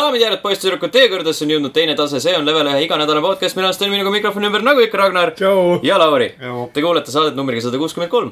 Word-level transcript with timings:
daamid 0.00 0.22
ja 0.22 0.28
härrad, 0.30 0.42
poisssüdrukud, 0.44 0.92
teie 0.94 1.08
kõrgedesse 1.12 1.44
on 1.44 1.54
jõudnud 1.54 1.74
teine 1.76 1.94
tase, 1.98 2.20
see 2.24 2.36
on 2.36 2.46
level 2.48 2.68
ühe 2.72 2.84
iganädalane 2.86 3.24
podcast, 3.24 3.58
mina 3.58 3.70
olen 3.72 3.92
minuga 3.92 4.12
mikrofoni 4.14 4.48
ümber 4.48 4.64
nagu 4.64 4.84
ikka 4.84 5.00
Ragnar 5.00 5.34
ja 5.84 5.98
Lauri. 6.00 6.32
Te 6.72 6.84
kuulete 6.84 7.12
saadet 7.12 7.36
numbriga 7.38 7.64
sada 7.66 7.80
kuuskümmend 7.80 8.12
kolm. 8.12 8.30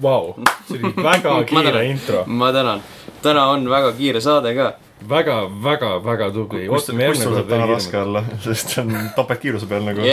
Vau, 0.00 0.34
see 0.68 0.78
oli 0.78 0.92
väga 0.96 1.34
kiire 1.50 1.72
tänan. 1.72 1.90
intro. 1.90 2.22
ma 2.26 2.52
tänan. 2.52 2.80
täna 3.22 3.50
on 3.52 3.66
väga 3.70 3.92
kiire 3.98 4.20
saade 4.20 4.54
ka. 4.56 4.70
väga, 5.08 5.36
väga, 5.64 5.90
väga 6.04 6.30
tubli. 6.30 6.68
kust 6.68 6.86
sul 6.86 7.34
saab 7.34 7.48
täna 7.48 7.66
raske 7.68 8.00
olla, 8.00 8.24
sest 8.44 8.76
see 8.76 8.84
on 8.84 9.10
topeltkiiruse 9.16 9.68
peal 9.68 9.84
nagu 9.84 10.00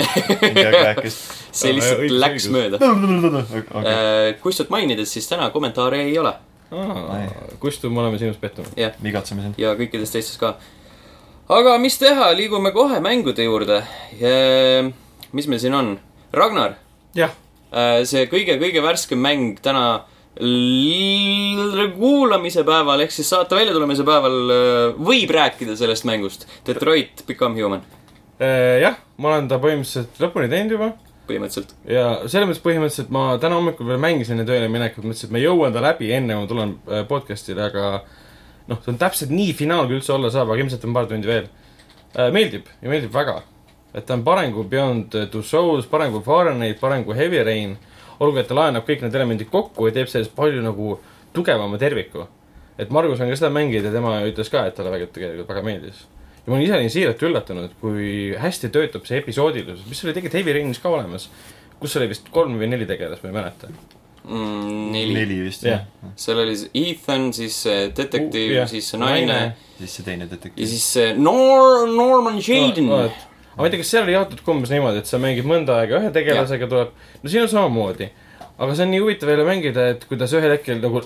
see 1.51 1.73
lihtsalt 1.73 2.03
õigus, 2.03 2.19
läks 2.19 2.49
õigus. 2.49 2.51
mööda. 2.51 2.81
okei, 3.79 4.35
Kustut 4.43 4.69
mainides, 4.69 5.13
siis 5.13 5.29
täna 5.29 5.49
kommentaare 5.55 6.03
ei 6.03 6.19
ole. 6.19 6.35
Kustu, 7.59 7.89
me 7.89 8.01
oleme 8.03 8.19
sinust 8.19 8.41
pettunud. 8.43 8.75
jah, 8.75 8.91
vigatseme 9.03 9.41
sind. 9.45 9.55
ja 9.61 9.71
kõikidest 9.79 10.19
teistest 10.19 10.39
ka. 10.41 10.57
Aga 11.49 11.77
mis 11.79 11.97
teha, 12.01 12.31
liigume 12.37 12.71
kohe 12.75 12.99
mängude 13.03 13.43
juurde. 13.43 13.81
mis 15.31 15.47
meil 15.47 15.59
siin 15.59 15.73
on? 15.73 15.99
Ragnar, 16.33 16.77
jah, 17.15 17.31
see 18.03 18.27
kõige-kõige 18.31 18.83
värskem 18.83 19.19
mäng 19.21 19.59
täna 19.63 20.05
kuulamise 21.97 22.63
päeval 22.67 23.01
ehk 23.01 23.11
siis 23.15 23.29
saate 23.31 23.57
väljatulemise 23.57 24.05
päeval 24.05 24.35
äh, 24.53 24.97
võib 25.01 25.31
rääkida 25.33 25.73
sellest 25.79 26.05
mängust. 26.05 26.45
Detroit 26.67 27.23
Become 27.25 27.57
Human, 27.57 27.81
Äh, 28.37 28.83
jah, 28.83 28.99
ma 29.17 29.31
olen 29.33 29.47
ta 29.49 29.57
põhimõtteliselt 29.57 30.19
lõpuni 30.21 30.45
teinud 30.51 30.75
juba 30.75 30.91
põhimõtteliselt. 31.27 31.71
ja 31.89 32.03
selles 32.29 32.45
mõttes 32.45 32.61
põhimõtteliselt 32.61 33.09
ma 33.09 33.23
täna 33.41 33.57
hommikul 33.57 33.87
veel 33.89 33.97
mängisin 34.03 34.35
enne 34.37 34.45
tööle 34.45 34.67
minekut, 34.69 35.01
mõtlesin, 35.01 35.31
et 35.31 35.33
ma 35.33 35.41
jõuan 35.41 35.73
ta 35.73 35.81
läbi 35.81 36.11
enne, 36.13 36.35
kui 36.35 36.45
ma 36.45 36.51
tulen 36.51 36.75
äh, 36.85 37.01
podcast'ile, 37.09 37.65
aga 37.65 37.87
noh, 38.67 38.79
see 38.83 38.93
on 38.93 38.99
täpselt 39.01 39.33
nii 39.33 39.53
finaal, 39.57 39.87
kui 39.87 39.99
üldse 39.99 40.13
olla 40.15 40.31
saab, 40.33 40.51
aga 40.51 40.63
ilmselt 40.63 40.85
on 40.87 40.95
paar 40.95 41.07
tundi 41.09 41.29
veel. 41.29 41.49
meeldib 42.33 42.67
ja 42.81 42.89
meeldib 42.89 43.13
väga. 43.13 43.41
et 43.93 44.05
ta 44.05 44.13
on 44.13 44.23
parem 44.23 44.53
kui 44.53 44.63
Beyond 44.63 45.15
Two 45.31 45.41
Souls, 45.41 45.85
parem 45.85 46.11
kui 46.11 46.23
Fahrenheit, 46.23 46.79
parem 46.79 47.05
kui 47.05 47.15
Heavy 47.15 47.43
Rain. 47.43 47.77
olgu, 48.19 48.39
et 48.39 48.47
ta 48.47 48.55
laenab 48.55 48.85
kõik 48.87 49.01
need 49.01 49.15
elemendid 49.15 49.49
kokku 49.49 49.87
ja 49.87 49.93
teeb 49.93 50.09
sellest 50.09 50.35
palju 50.35 50.61
nagu 50.61 50.99
tugevama 51.33 51.77
terviku. 51.77 52.27
et 52.77 52.89
Margus 52.89 53.19
on 53.21 53.29
ka 53.29 53.35
seda 53.35 53.49
mänginud 53.49 53.85
ja 53.85 53.91
tema 53.91 54.21
ütles 54.25 54.51
ka, 54.51 54.65
et 54.67 54.75
talle 54.75 54.91
väga 54.91 55.07
tegelikult 55.13 55.49
väga 55.49 55.63
meeldis. 55.63 56.07
ja 56.45 56.51
ma 56.51 56.55
olin 56.57 56.65
ise 56.65 56.79
olin 56.79 56.89
siiralt 56.89 57.23
üllatunud, 57.23 57.77
kui 57.81 58.35
hästi 58.37 58.69
töötab 58.69 59.05
see 59.05 59.21
episoodilisus, 59.21 59.87
mis 59.89 60.03
oli 60.03 60.13
tegelikult 60.13 60.41
Heavy 60.41 60.53
Rainis 60.59 60.79
ka 60.79 60.89
olemas. 60.89 61.29
kus 61.79 61.95
oli 61.97 62.09
vist 62.09 62.29
kolm 62.33 62.57
või 62.57 62.67
neli 62.67 62.85
tegelast, 62.85 63.23
ma 63.23 63.29
ei 63.29 63.39
mäleta. 63.41 63.96
mm,. 64.27 64.91
neli, 64.91 65.15
neli.. 65.15 65.39
vist 65.47 65.63
Jah. 65.65 65.85
jah. 66.03 66.11
seal 66.19 66.43
oli 66.43 66.57
see 66.59 66.83
Ethan, 66.91 67.31
siis 67.35 67.61
see 67.65 67.87
detektiiv 67.97 68.53
Uh, 68.53 68.61
uh,, 68.63 68.69
siis 68.71 68.91
see 68.91 69.01
naine, 69.01 69.25
naine. 69.31 69.73
siis 69.79 69.97
see 69.97 70.07
teine 70.07 70.27
ja 70.27 70.33
detektiiv. 70.35 70.69
siis 70.69 70.85
see 70.97 71.15
Nor-, 71.17 71.87
Norman 71.91 72.39
Jaden. 72.43 72.91
aga 72.91 73.11
ma 73.57 73.65
ei 73.65 73.73
tea, 73.73 73.81
kas 73.81 73.91
seal 73.93 74.05
oli 74.05 74.15
jaotatud 74.15 74.53
umbes 74.53 74.71
niimoodi, 74.73 75.01
et 75.01 75.09
sa 75.09 75.19
mängid 75.21 75.47
mõnda 75.49 75.79
aega 75.81 76.01
ühe 76.01 76.13
tegelasega, 76.13 76.69
tuleb, 76.69 76.95
no 77.23 77.31
siin 77.33 77.45
on 77.47 77.53
samamoodi. 77.53 78.09
aga 78.57 78.73
see 78.73 78.85
on 78.85 78.91
nii 78.93 79.03
huvitav 79.03 79.31
jälle 79.33 79.45
mängida, 79.47 79.91
et 79.93 80.05
kuidas 80.09 80.33
ühel 80.37 80.53
hetkel 80.53 80.81
nagu, 80.83 81.01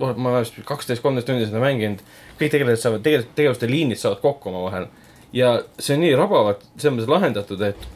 noh, 0.00 0.12
ma 0.16 0.34
olen 0.34 0.44
vist 0.44 0.60
kaksteist, 0.66 1.02
kolmteist 1.02 1.28
tundi 1.30 1.48
seda 1.48 1.62
mänginud, 1.62 2.02
kõik 2.38 2.54
tegelased 2.54 2.84
saavad, 2.84 3.02
tegelikult 3.06 3.34
tegevuste 3.38 3.70
liinid 3.70 4.00
saavad 4.00 4.22
kokku 4.22 4.52
omavahel. 4.52 4.86
ja 5.34 5.56
see 5.78 5.96
on 5.96 6.04
nii 6.04 6.14
rabavalt 6.18 6.62
selles 6.76 6.96
mõttes 6.96 7.10
lahendatud, 7.10 7.66
et 7.66 7.90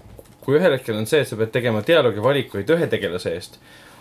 kui 0.44 0.58
ühel 0.58 0.74
hetkel 0.76 0.98
on 0.98 1.06
see, 1.10 1.22
et 1.22 1.30
sa 1.30 1.38
pead 1.38 1.54
tegema 1.54 1.82
dialoogivalikuid 1.86 2.70
ühe 2.74 2.90
tegelase 2.90 3.32
eest, 3.34 3.58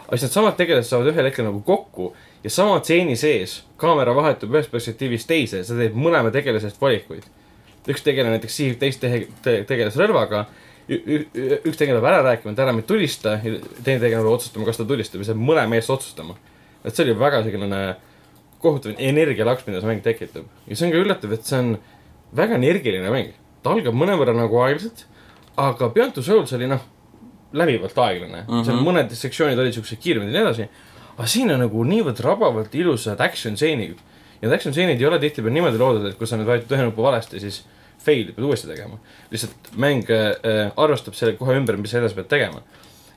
siis 0.10 0.28
needsamad 0.28 0.58
tegelased 0.60 0.90
saavad 0.90 1.14
ühel 1.14 1.30
hetkel 1.30 1.48
nagu 1.48 1.62
kokku 1.66 2.14
ja 2.44 2.50
sama 2.50 2.80
stseeni 2.80 3.16
sees 3.20 3.62
kaamera 3.78 4.16
vahetub 4.16 4.52
ühest 4.54 4.72
perspektiivist 4.72 5.28
teise, 5.28 5.64
sa 5.64 5.78
teed 5.78 5.96
mõlema 5.96 6.32
tegelase 6.34 6.70
eest 6.70 6.82
valikuid 6.82 7.26
üks 7.92 8.04
tegelane 8.04 8.38
näiteks 8.38 8.58
sihib 8.60 8.80
teist 8.82 9.02
tehe- 9.04 9.28
te, 9.44 9.58
tegelast 9.68 10.00
relvaga, 10.00 10.46
üks 10.88 11.80
tegelane 11.80 12.00
peab 12.00 12.10
ära 12.12 12.24
rääkima, 12.30 12.54
et 12.54 12.64
ära 12.64 12.74
mind 12.76 12.88
tulista, 12.88 13.38
ja 13.44 13.60
teine 13.84 14.00
tegelane 14.00 14.24
peab 14.24 14.38
otsustama, 14.38 14.68
kas 14.68 14.80
ta 14.80 14.88
tulistab 14.88 15.24
ja 15.24 15.30
see 15.30 15.40
mõlema 15.40 15.80
eest 15.80 15.92
otsustama. 15.94 16.36
et 16.84 16.96
see 16.96 17.06
oli 17.06 17.16
väga 17.16 17.44
selline 17.44 17.96
kohutav 18.60 18.96
energialaks, 19.00 19.68
mida 19.68 19.80
see 19.82 19.88
mäng 19.88 20.04
tekitab. 20.04 20.48
ja 20.68 20.76
see 20.76 20.88
on 20.88 20.92
ka 20.92 21.04
üllatav, 21.04 21.34
et 21.34 21.46
see 21.46 21.60
on 21.60 21.78
väga 22.36 22.56
energiline 22.56 23.12
mäng. 23.12 23.34
ta 23.64 23.72
algab 23.72 23.96
mõnevõrra 23.96 24.36
nagu 24.36 24.60
aeglaselt, 24.64 25.06
aga 25.58 25.90
Beyond 25.90 26.14
Two 26.14 26.24
Souls 26.24 26.54
oli 26.54 26.68
noh, 26.68 26.82
läbivalt 27.54 27.98
aeglane 27.98 28.42
mm. 28.42 28.48
-hmm. 28.48 28.66
seal 28.66 28.82
mõned 28.86 29.14
sektsioonid 29.18 29.60
olid 29.60 29.76
siuksed 29.78 30.02
kiiremad 30.02 30.32
ja 30.32 30.34
nii 30.34 30.42
edasi. 30.48 30.68
aga 31.18 31.28
siin 31.30 31.52
on 31.54 31.62
nagu 31.66 31.84
niivõrd 31.86 32.20
rabavalt 32.26 32.76
ilusad 32.76 33.22
action 33.22 33.58
stseenid. 33.58 33.98
ja 34.42 34.48
need 34.48 34.56
action 34.58 34.74
stseenid 34.74 35.02
ei 35.02 35.08
ole 35.08 35.20
tihtipeale 35.20 35.54
niimoodi 35.54 35.78
loodud, 35.78 36.10
et 36.10 36.18
kui 36.18 36.28
sa 36.28 36.38
nüüd 36.38 36.50
vajutad 36.50 36.78
ühe 36.78 36.90
nupu 36.90 37.04
valesti, 37.04 37.40
siis 37.40 37.64
fail, 38.06 38.32
pead 38.36 38.46
uuesti 38.46 38.68
tegema. 38.68 38.98
lihtsalt 39.32 39.74
mäng 39.78 40.10
äh, 40.12 40.72
arvestab 40.78 41.14
selle 41.18 41.38
kohe 41.40 41.58
ümber, 41.58 41.78
mis 41.78 41.92
sa 41.92 42.02
edasi 42.02 42.16
pead 42.16 42.32
tegema. 42.32 42.64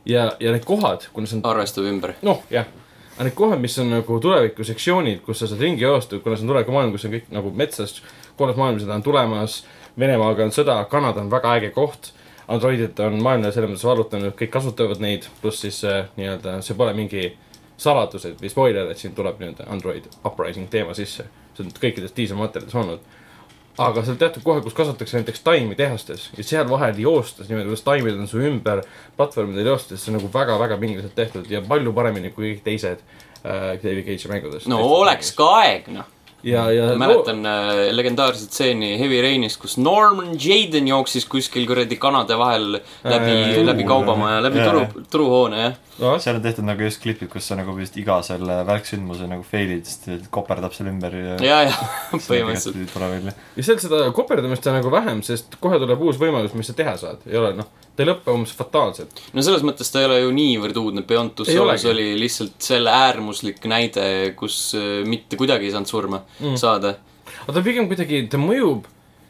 ja, 0.06 0.32
ja 0.40 0.52
need 0.52 0.64
kohad, 0.64 1.08
kuna 1.12 1.26
see 1.26 1.40
on 1.40 1.46
arvestab 1.50 1.88
ümber. 1.88 2.14
noh, 2.22 2.42
jah. 2.50 2.68
aga 3.16 3.28
need 3.28 3.38
kohad, 3.38 3.60
mis 3.60 3.78
on 3.78 3.90
nagu 3.90 4.20
tuleviku 4.20 4.64
sektsioonid, 4.64 5.22
kus 5.26 5.42
sa 5.42 5.50
saad 5.50 5.64
ringi 5.64 5.84
joosta, 5.84 6.20
kuna 6.20 6.36
see 6.36 6.46
on 6.46 6.54
tulevikumaailm, 6.54 6.92
kus 6.94 7.08
on 7.08 7.16
kõik 7.16 7.32
nagu 7.34 7.50
metsas, 7.56 8.02
kolmas 8.36 8.60
maailmasõda 8.60 9.00
on 9.00 9.06
tulemas, 9.06 9.64
Venemaaga 9.96 10.44
on 10.44 10.52
sõda, 10.52 10.76
Kanada 10.90 11.22
on 11.22 11.30
väga 11.32 11.54
äge 11.56 11.70
koht. 11.72 12.10
Androidid 12.48 12.98
on 13.02 13.18
maailmale 13.22 13.50
selles 13.52 13.72
mõttes 13.72 13.86
vallutanud, 13.88 14.34
kõik 14.38 14.52
kasutavad 14.54 15.00
neid, 15.02 15.26
pluss 15.42 15.64
siis 15.64 15.80
äh, 15.84 16.06
nii-öelda 16.18 16.60
see 16.62 16.76
pole 16.78 16.92
mingi 16.94 17.32
saladus, 17.76 18.24
et 18.28 18.40
või 18.40 18.50
spoiler, 18.52 18.90
et 18.90 19.02
siin 19.02 19.14
tuleb 19.16 19.40
nii-öelda 19.40 19.66
Android 19.72 20.06
uprising 20.24 20.70
teema 20.70 20.94
sisse. 20.94 21.26
see 21.56 21.64
on 21.64 21.72
kõikides 21.80 22.14
diiselmaterjalides 22.16 22.74
olnud. 22.74 23.00
aga 23.78 24.02
seal 24.04 24.16
teatud 24.16 24.42
kohad, 24.42 24.62
kus 24.64 24.74
kasvatatakse 24.76 25.18
näiteks 25.18 25.42
taimi 25.44 25.74
tehastes 25.76 26.30
ja 26.36 26.44
seal 26.44 26.68
vahel 26.70 26.96
joostes 26.98 27.48
niimoodi, 27.48 27.68
kuidas 27.68 27.84
taimid 27.84 28.16
on 28.16 28.28
su 28.28 28.38
ümber 28.40 28.80
platvormidel 29.16 29.66
joostes, 29.66 30.00
see 30.00 30.12
on 30.12 30.16
nagu 30.16 30.30
väga-väga 30.32 30.78
pingeliselt 30.80 31.14
tehtud 31.14 31.50
ja 31.50 31.60
palju 31.60 31.92
paremini 31.92 32.30
kui 32.30 32.54
kõik 32.54 32.62
teised 32.64 33.02
äh, 33.44 33.74
David 33.82 34.06
Cage'i 34.06 34.32
mängudes. 34.32 34.68
no 34.70 34.80
oleks 35.02 35.34
ka 35.36 35.50
aeg, 35.58 35.90
noh. 35.92 36.08
ja, 36.46 36.66
ja 36.72 36.90
ma 36.94 37.06
mäletan 37.06 37.42
äh, 37.50 37.82
legendaarset 37.94 38.54
stseeni 38.54 38.94
Heavy 39.00 39.20
Rainist, 39.24 39.60
kus 39.62 39.76
Norman 39.80 40.36
Jaden 40.40 40.88
jooksis 40.88 41.26
kuskil 41.30 41.66
kuradi 41.68 41.98
kanade 42.00 42.38
vahel 42.38 42.78
läbi 43.04 43.36
Äh,, 43.36 43.64
läbi 43.64 43.84
kaubamaja, 43.84 44.40
läbi 44.42 44.58
jaa, 44.58 44.70
turu 44.70 45.04
turuhoone, 45.10 45.60
jah. 45.62 45.74
no, 45.98 46.12
seal 46.22 46.38
on 46.38 46.44
tehtud 46.44 46.66
nagu 46.66 46.84
just 46.86 47.00
klipid, 47.02 47.28
kus 47.32 47.48
sa 47.48 47.58
nagu 47.58 47.74
vist 47.76 47.96
iga 48.00 48.18
selle 48.26 48.58
välksündmuse 48.68 49.28
nagu 49.30 49.44
fail'id, 49.46 49.86
sest 49.88 50.28
koperdab 50.34 50.74
selle 50.76 50.92
ümber 50.94 51.16
ja. 51.16 51.36
ja, 51.44 51.58
ja 51.68 51.88
põhimõtteliselt. 52.28 53.32
ja 53.56 53.66
seal 53.66 53.80
seda 53.82 54.04
koperdamist 54.16 54.66
on 54.70 54.78
nagu 54.80 54.92
vähem, 54.92 55.22
sest 55.26 55.58
kohe 55.62 55.80
tuleb 55.82 56.06
uus 56.06 56.20
võimalus, 56.20 56.56
mis 56.58 56.70
sa 56.70 56.76
teha 56.78 56.96
saad, 57.00 57.24
ei 57.28 57.38
ole 57.40 57.54
noh, 57.60 57.70
ta 57.96 58.04
ei 58.04 58.10
lõpe 58.10 58.34
umbes 58.34 58.52
fataalselt. 58.56 59.22
no 59.32 59.44
selles 59.44 59.64
mõttes 59.66 59.92
ta 59.92 60.02
ei 60.02 60.08
ole 60.10 60.18
ju 60.20 60.34
niivõrd 60.36 60.80
uudne, 60.82 61.04
Beyond 61.08 61.36
Two 61.38 61.48
Souls 61.48 61.86
oli 61.88 62.10
lihtsalt 62.20 62.58
selle 62.70 62.92
äärmuslik 62.92 63.64
näide, 63.70 64.34
kus 64.38 64.74
äh, 64.78 65.00
mitte 65.08 65.38
kuidagi 65.40 65.68
ei 65.68 65.74
saanud 65.74 65.90
surma 65.90 66.22
mm. 66.40 66.58
saada. 66.60 66.96
aga 67.44 67.56
ta 67.58 67.64
pigem 67.64 67.88
kuidagi, 67.90 68.26
ta 68.32 68.40
mõjub 68.40 68.86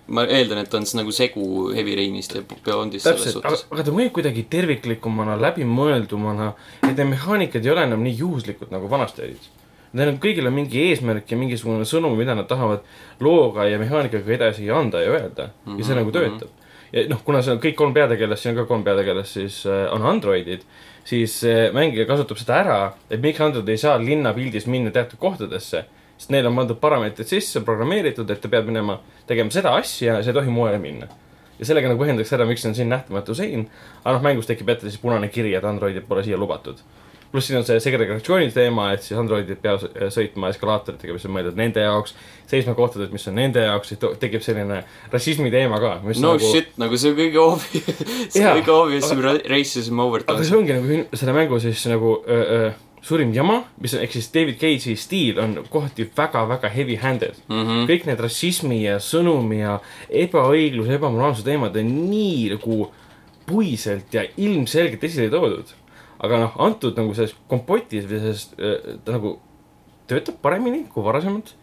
ma 0.06 0.22
eeldan, 0.31 0.62
et 0.62 0.71
ta 0.71 0.78
on 0.78 0.87
siis 0.87 0.99
nagu 0.99 1.12
segu 1.15 1.44
Heavy 1.75 1.97
Rainist 1.99 2.37
ja 2.37 2.43
Beyondist 2.47 3.09
selles 3.09 3.34
suhtes., 3.34 3.65
aga 3.72 3.87
ta 3.87 3.94
mõjub 3.94 4.15
kuidagi 4.19 4.47
terviklikumana, 4.50 5.34
läbimõeldumana, 5.43 6.53
et 6.83 6.93
need 6.93 7.15
mehaanikad 7.15 7.66
ei 7.66 7.72
ole 7.75 7.87
enam 7.88 8.04
nii 8.06 8.15
juhuslikud 8.21 8.75
nagu 8.75 8.91
vanasti 8.91 9.25
olid. 9.27 9.48
Neil 9.97 10.12
on 10.12 10.21
kõigil 10.21 10.47
on 10.47 10.54
mingi 10.54 10.83
eesmärk 10.91 11.31
ja 11.31 11.38
mingisugune 11.41 11.87
sõnum, 11.88 12.15
mida 12.19 12.34
nad 12.37 12.48
tahavad 12.50 12.84
looga 13.22 13.66
ja 13.71 13.81
mehaanikaga 13.81 14.34
edasi 14.37 14.71
anda 14.71 15.00
ja 15.03 15.15
öelda 15.15 15.48
mm. 15.48 15.59
-hmm, 15.65 15.78
ja 15.81 15.88
see 15.88 15.98
nagu 15.98 16.12
töötab. 16.15 16.50
ja 16.50 16.66
noh, 17.11 17.21
kuna 17.27 17.43
see 17.45 17.55
on 17.55 17.61
kõik 17.62 17.77
kolm 17.79 17.93
peategelast, 17.97 18.45
siin 18.45 18.55
on 18.55 18.62
ka 18.62 18.69
kolm 18.71 18.84
peategelast, 18.87 19.37
siis 19.39 19.59
äh, 19.69 19.84
on 19.93 20.07
androidid, 20.09 20.65
siis 21.07 21.39
äh, 21.47 21.67
mängija 21.77 22.07
kasutab 22.09 22.41
seda 22.41 22.61
ära, 22.62 22.79
et 23.11 23.23
miks 23.23 23.43
android 23.45 23.69
ei 23.73 23.81
saa 23.81 23.99
linnapildis 24.03 24.69
minna 24.71 24.95
teatud 24.95 25.21
kohtadesse, 25.23 25.84
sest 26.16 26.33
neil 26.33 26.48
on 26.48 26.57
pandud 26.63 26.81
parameetrid 26.81 27.28
sisse, 27.28 27.63
programmeeritud, 27.66 28.31
et 28.33 28.43
ta 28.43 28.51
peab 28.53 28.69
minema 28.71 29.01
tegema 29.28 29.53
seda 29.53 29.77
asja 29.77 30.16
ja 30.16 30.25
see 30.25 30.33
ei 30.33 30.41
tohi 30.41 30.53
mujale 30.53 30.81
minna 30.83 31.10
ja 31.59 31.69
sellega 31.69 31.91
nagu 31.91 32.01
põhjendatakse 32.01 32.37
ära, 32.37 32.47
miks 32.48 32.65
on 32.69 32.75
siin 32.77 32.91
nähtamatu 32.93 33.34
sein. 33.37 33.66
aga 34.03 34.16
noh, 34.16 34.25
mängus 34.25 34.49
tekib 34.49 34.69
ette 34.72 34.91
siis 34.91 35.01
punane 35.01 35.28
kiri, 35.33 35.54
et 35.57 35.65
androidid 35.65 36.04
pole 36.09 36.25
siia 36.25 36.39
lubatud. 36.41 36.81
Pluss 37.33 37.51
siin 37.51 37.59
on 37.61 37.67
see 37.67 37.81
segregatsiooni 37.83 38.51
teema, 38.55 38.91
et 38.95 39.05
siis 39.05 39.19
androidid 39.19 39.61
peavad 39.63 39.99
sõitma 40.15 40.51
eskalaatoritega, 40.55 41.17
mis 41.17 41.27
on 41.28 41.34
mõeldud 41.37 41.59
nende 41.59 41.84
jaoks, 41.84 42.15
seisma 42.51 42.77
kohtades, 42.78 43.13
mis 43.15 43.27
on 43.31 43.39
nende 43.41 43.65
jaoks, 43.67 43.95
tekib 44.23 44.45
selline 44.45 44.83
rassismi 45.13 45.53
teema 45.55 45.81
ka. 45.83 45.99
no 46.07 46.17
nagu... 46.37 46.51
shit, 46.53 46.73
nagu 46.81 46.99
see 47.01 47.15
kõige 47.19 47.43
obvious, 47.43 48.03
see 48.33 48.43
Jaa, 48.45 48.57
kõige 48.61 48.75
obvious 48.77 49.13
aga- 49.13 49.39
racism 49.53 50.03
over 50.07 50.27
aga 50.27 50.47
see 50.47 50.59
ongi 50.59 50.77
nagu 50.77 51.17
selle 51.17 51.37
mängu 51.37 51.61
siis 51.63 51.87
nagu 51.91 52.19
öö, 52.25 52.43
öö, 52.59 52.75
suurim 53.07 53.33
jama, 53.34 53.61
mis 53.83 53.95
on, 53.95 54.03
ehk 54.03 54.15
siis 54.17 54.28
David 54.34 54.59
Cage'i 54.61 54.97
stiil 54.99 55.39
on 55.43 55.61
kohati 55.71 56.09
väga-väga 56.17 56.71
heavy-handed 56.75 57.39
mm. 57.47 57.63
-hmm. 57.63 57.89
kõik 57.91 58.07
need 58.09 58.23
rassismi 58.23 58.83
ja 58.83 58.99
sõnumi 58.99 59.61
ja 59.61 59.78
ebaõigluse, 60.11 60.97
ebamoraalsuse 60.99 61.47
teemad 61.47 61.77
on 61.78 61.93
nii 62.11 62.57
nagu 62.57 62.91
puiselt 63.47 64.15
ja 64.15 64.25
ilmselgelt 64.37 65.05
esile 65.05 65.31
toodud. 65.31 65.71
Aga 66.24 66.41
noh, 66.41 66.59
antud 66.65 66.97
nagu 66.98 67.15
selles 67.16 67.34
kompotis 67.51 68.07
või 68.09 68.22
selles, 68.22 68.47
ta 69.04 69.16
nagu 69.16 69.36
töötab 70.10 70.39
paremini 70.42 70.84
kui 70.92 71.04
varasemalt. 71.04 71.54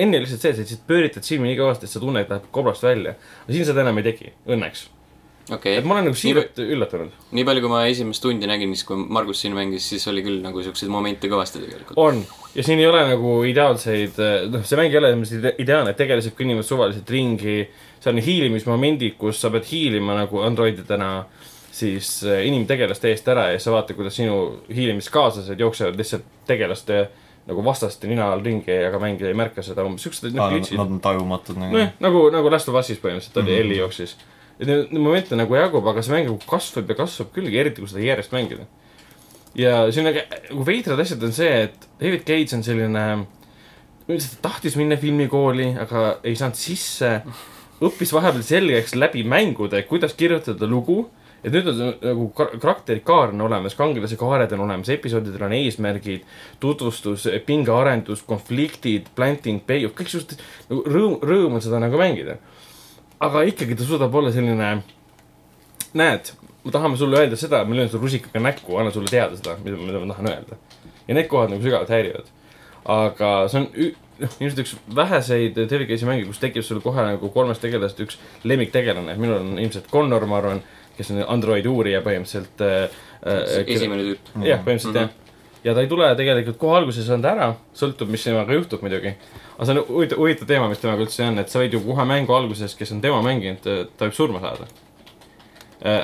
enne 0.00 0.16
oli 0.16 0.24
lihtsalt 0.24 0.44
see, 0.44 0.52
et 0.52 0.56
sa 0.56 0.64
lihtsalt 0.64 0.86
pööritad 0.88 1.26
silmi 1.26 1.50
nii 1.50 1.58
kõvasti, 1.58 1.84
et 1.84 1.92
sa 1.92 2.00
tunned, 2.00 2.24
et 2.24 2.32
läheb 2.32 2.48
kobrast 2.54 2.86
välja. 2.86 3.16
aga 3.44 3.52
siin 3.52 3.68
seda 3.68 3.84
enam 3.84 4.00
ei 4.00 4.06
teki, 4.06 4.32
õnneks. 4.48 4.86
okei 5.56 5.76
et 5.76 5.84
ma 5.84 5.96
olen 5.96 6.08
nagu 6.08 6.18
siiralt 6.18 6.60
üllatunud. 6.64 7.12
nii 7.36 7.46
palju, 7.48 7.64
kui 7.64 7.72
ma 7.72 7.82
esimest 7.90 8.24
tundi 8.24 8.48
nägin, 8.50 8.72
siis 8.74 8.86
kui 8.88 8.96
Margus 9.18 9.42
siin 9.44 9.54
mängis, 9.56 9.88
siis 9.92 10.06
oli 10.08 10.24
küll 10.26 10.40
nagu 10.44 10.64
siukseid 10.64 10.92
momente 10.92 11.28
kõvasti 11.28 11.62
tegelikult. 11.64 12.00
on, 12.00 12.24
ja 12.54 12.64
siin 12.66 12.80
ei 12.80 12.88
ole 12.88 13.04
nagu 13.12 13.36
ideaalseid, 13.50 14.18
noh, 14.54 14.64
see 14.64 14.80
mäng 14.80 14.96
ei 14.96 15.02
ole 15.02 15.12
ideaalne, 15.58 15.94
tegelased 15.98 16.36
kõnnivad 16.38 16.66
suvaliselt 16.66 17.10
ringi. 17.10 17.60
seal 18.00 18.16
on 18.16 18.24
hiilimismomendid, 18.24 19.18
kus 19.20 19.42
sa 19.42 19.52
pead 19.52 19.68
hiilima 19.68 20.16
nagu 20.22 20.40
androididena 20.46 21.10
siis 21.72 22.20
äh, 22.26 22.44
inimtegelaste 22.46 23.10
eest 23.12 23.28
ära 23.30 23.50
ja 23.50 23.58
siis 23.58 23.68
sa 23.68 23.74
vaatad, 23.74 23.96
kuidas 23.98 24.16
sinu 24.18 24.62
hiilimiskaaslased 24.74 25.60
jooksevad 25.60 25.98
lihtsalt 25.98 26.26
tegelaste 26.46 27.04
nagu 27.48 27.62
vastaste 27.64 28.08
nina 28.10 28.28
all 28.32 28.42
ringi, 28.44 28.74
aga 28.86 29.00
mängija 29.02 29.30
ei 29.30 29.38
märka 29.38 29.62
seda, 29.64 29.84
umbes 29.86 30.04
siuksed 30.06 30.28
noh, 30.30 30.44
Nad 30.44 30.54
glitch'id. 30.54 30.78
nad 30.78 30.92
on 30.92 31.00
tajumatud 31.02 31.58
nagu 31.60 31.76
nojah, 31.76 31.94
nagu, 32.02 32.26
nagu 32.34 32.52
Last 32.52 32.68
of 32.70 32.76
Us'is 32.78 33.00
põhimõtteliselt 33.02 33.40
oli 33.40 33.48
mm. 33.48 33.56
-hmm. 33.56 33.64
Elli 33.64 33.78
jooksis. 33.80 34.16
et 34.60 34.68
neid 34.68 34.92
momente 34.92 35.36
nagu 35.36 35.56
jagub, 35.56 35.86
aga 35.88 36.02
see 36.04 36.14
mäng 36.14 36.28
nagu 36.28 36.38
kasvab 36.46 36.90
ja 36.90 36.98
kasvab 36.98 37.32
küll, 37.34 37.48
eriti 37.48 37.80
kui 37.80 37.90
seda 37.90 38.04
järjest 38.04 38.34
mängida. 38.36 38.66
ja 39.54 39.90
siin 39.92 40.06
nagu 40.06 40.24
nagu 40.50 40.66
veidrad 40.66 41.00
asjad 41.00 41.22
on 41.22 41.32
see, 41.32 41.62
et 41.64 41.88
David 42.00 42.26
Cage 42.28 42.56
on 42.56 42.62
selline, 42.66 43.06
ta 44.06 44.18
tahtis 44.42 44.76
minna 44.76 44.96
filmikooli, 44.96 45.74
aga 45.80 46.18
ei 46.24 46.36
saanud 46.36 46.60
sisse. 46.60 47.22
õppis 47.80 48.12
vahepeal 48.12 48.42
selgeks 48.44 48.94
läbi 48.94 49.24
mängude, 49.24 49.82
kuidas 49.88 50.12
kirjutada 50.14 50.66
lugu. 50.66 51.08
Et 51.44 51.52
nüüd 51.54 51.68
on 51.72 51.80
nagu 52.04 52.26
kar- 52.36 52.56
karakterikaar 52.60 53.34
on 53.34 53.44
olemas, 53.46 53.76
kangelase 53.78 54.18
kaared 54.20 54.52
on 54.56 54.64
olemas, 54.66 54.90
episoodidel 54.92 55.46
on 55.46 55.54
eesmärgid, 55.56 56.26
tutvustus, 56.60 57.28
pingearendus, 57.46 58.24
konfliktid, 58.28 59.08
planting, 59.16 59.62
payoff, 59.66 59.96
kõik 59.98 60.12
siuksed 60.12 60.36
nagu 60.70 60.84
rõõm, 60.86 61.16
rõõm 61.24 61.56
on 61.58 61.64
seda 61.64 61.80
nagu 61.82 62.00
mängida. 62.00 62.38
aga 63.20 63.42
ikkagi 63.48 63.76
ta 63.76 63.84
suudab 63.84 64.14
olla 64.14 64.32
selline, 64.32 64.82
näed, 65.94 66.30
me 66.64 66.72
tahame 66.72 66.96
sulle 66.96 67.18
öelda 67.20 67.36
seda, 67.36 67.64
ma 67.64 67.76
löön 67.76 67.88
sulle 67.88 68.02
rusikaga 68.02 68.40
näkku, 68.40 68.76
annan 68.76 68.92
sulle 68.92 69.08
teada 69.08 69.36
seda, 69.36 69.56
mida, 69.64 69.76
mida 69.76 70.00
ma 70.00 70.14
tahan 70.14 70.30
öelda. 70.32 70.56
ja 71.08 71.14
need 71.14 71.28
kohad 71.28 71.50
nagu 71.50 71.62
sügavalt 71.62 71.88
häirivad. 71.88 72.30
aga 72.84 73.32
see 73.48 73.60
on 73.60 73.68
noh, 74.20 74.36
ilmselt 74.40 74.60
üks 74.64 74.74
väheseid 74.96 75.56
David 75.56 75.88
Cage'i 75.88 76.08
mänge, 76.08 76.26
kus 76.28 76.40
tekib 76.42 76.64
sul 76.66 76.80
kohe 76.84 77.04
nagu 77.04 77.30
kolmest 77.32 77.62
tegelasest 77.64 78.02
üks 78.04 78.18
lemmiktegelane, 78.44 79.16
minul 79.20 79.40
on 79.40 79.58
ilmselt 79.62 79.88
Connor, 79.92 80.26
ma 80.28 80.40
arvan, 80.40 80.62
kes 81.00 81.10
on 81.14 81.24
Android 81.32 81.66
uurija 81.66 82.02
põhimõtteliselt 82.04 82.62
äh,. 82.66 83.00
äh, 83.24 83.56
esimene 83.64 84.04
tüüp. 84.12 84.30
jah, 84.46 84.60
põhimõtteliselt 84.64 84.94
Mhm. 84.94 85.02
jah. 85.02 85.16
ja 85.64 85.74
ta 85.76 85.84
ei 85.84 85.88
tule 85.90 86.10
tegelikult 86.16 86.58
kohe 86.60 86.76
alguses 86.78 87.02
ei 87.02 87.08
saanud 87.08 87.26
ära, 87.28 87.50
sõltub, 87.76 88.08
mis 88.12 88.24
temaga 88.24 88.54
juhtub 88.56 88.84
muidugi. 88.84 89.14
aga 89.56 89.66
see 89.66 89.74
on 89.76 89.82
huvitav, 89.88 90.20
huvitav 90.22 90.48
teema, 90.48 90.68
mis 90.68 90.78
temaga 90.84 91.04
üldse 91.04 91.26
on, 91.26 91.38
et 91.42 91.48
sa 91.52 91.60
võid 91.60 91.74
ju 91.76 91.82
kohe 91.84 92.06
mängu 92.08 92.36
alguses, 92.36 92.74
kes 92.78 92.92
on 92.96 93.00
tema 93.04 93.20
mänginud, 93.26 93.60
ta 93.96 94.06
võib 94.06 94.16
surma 94.16 94.40
saada. 94.40 94.68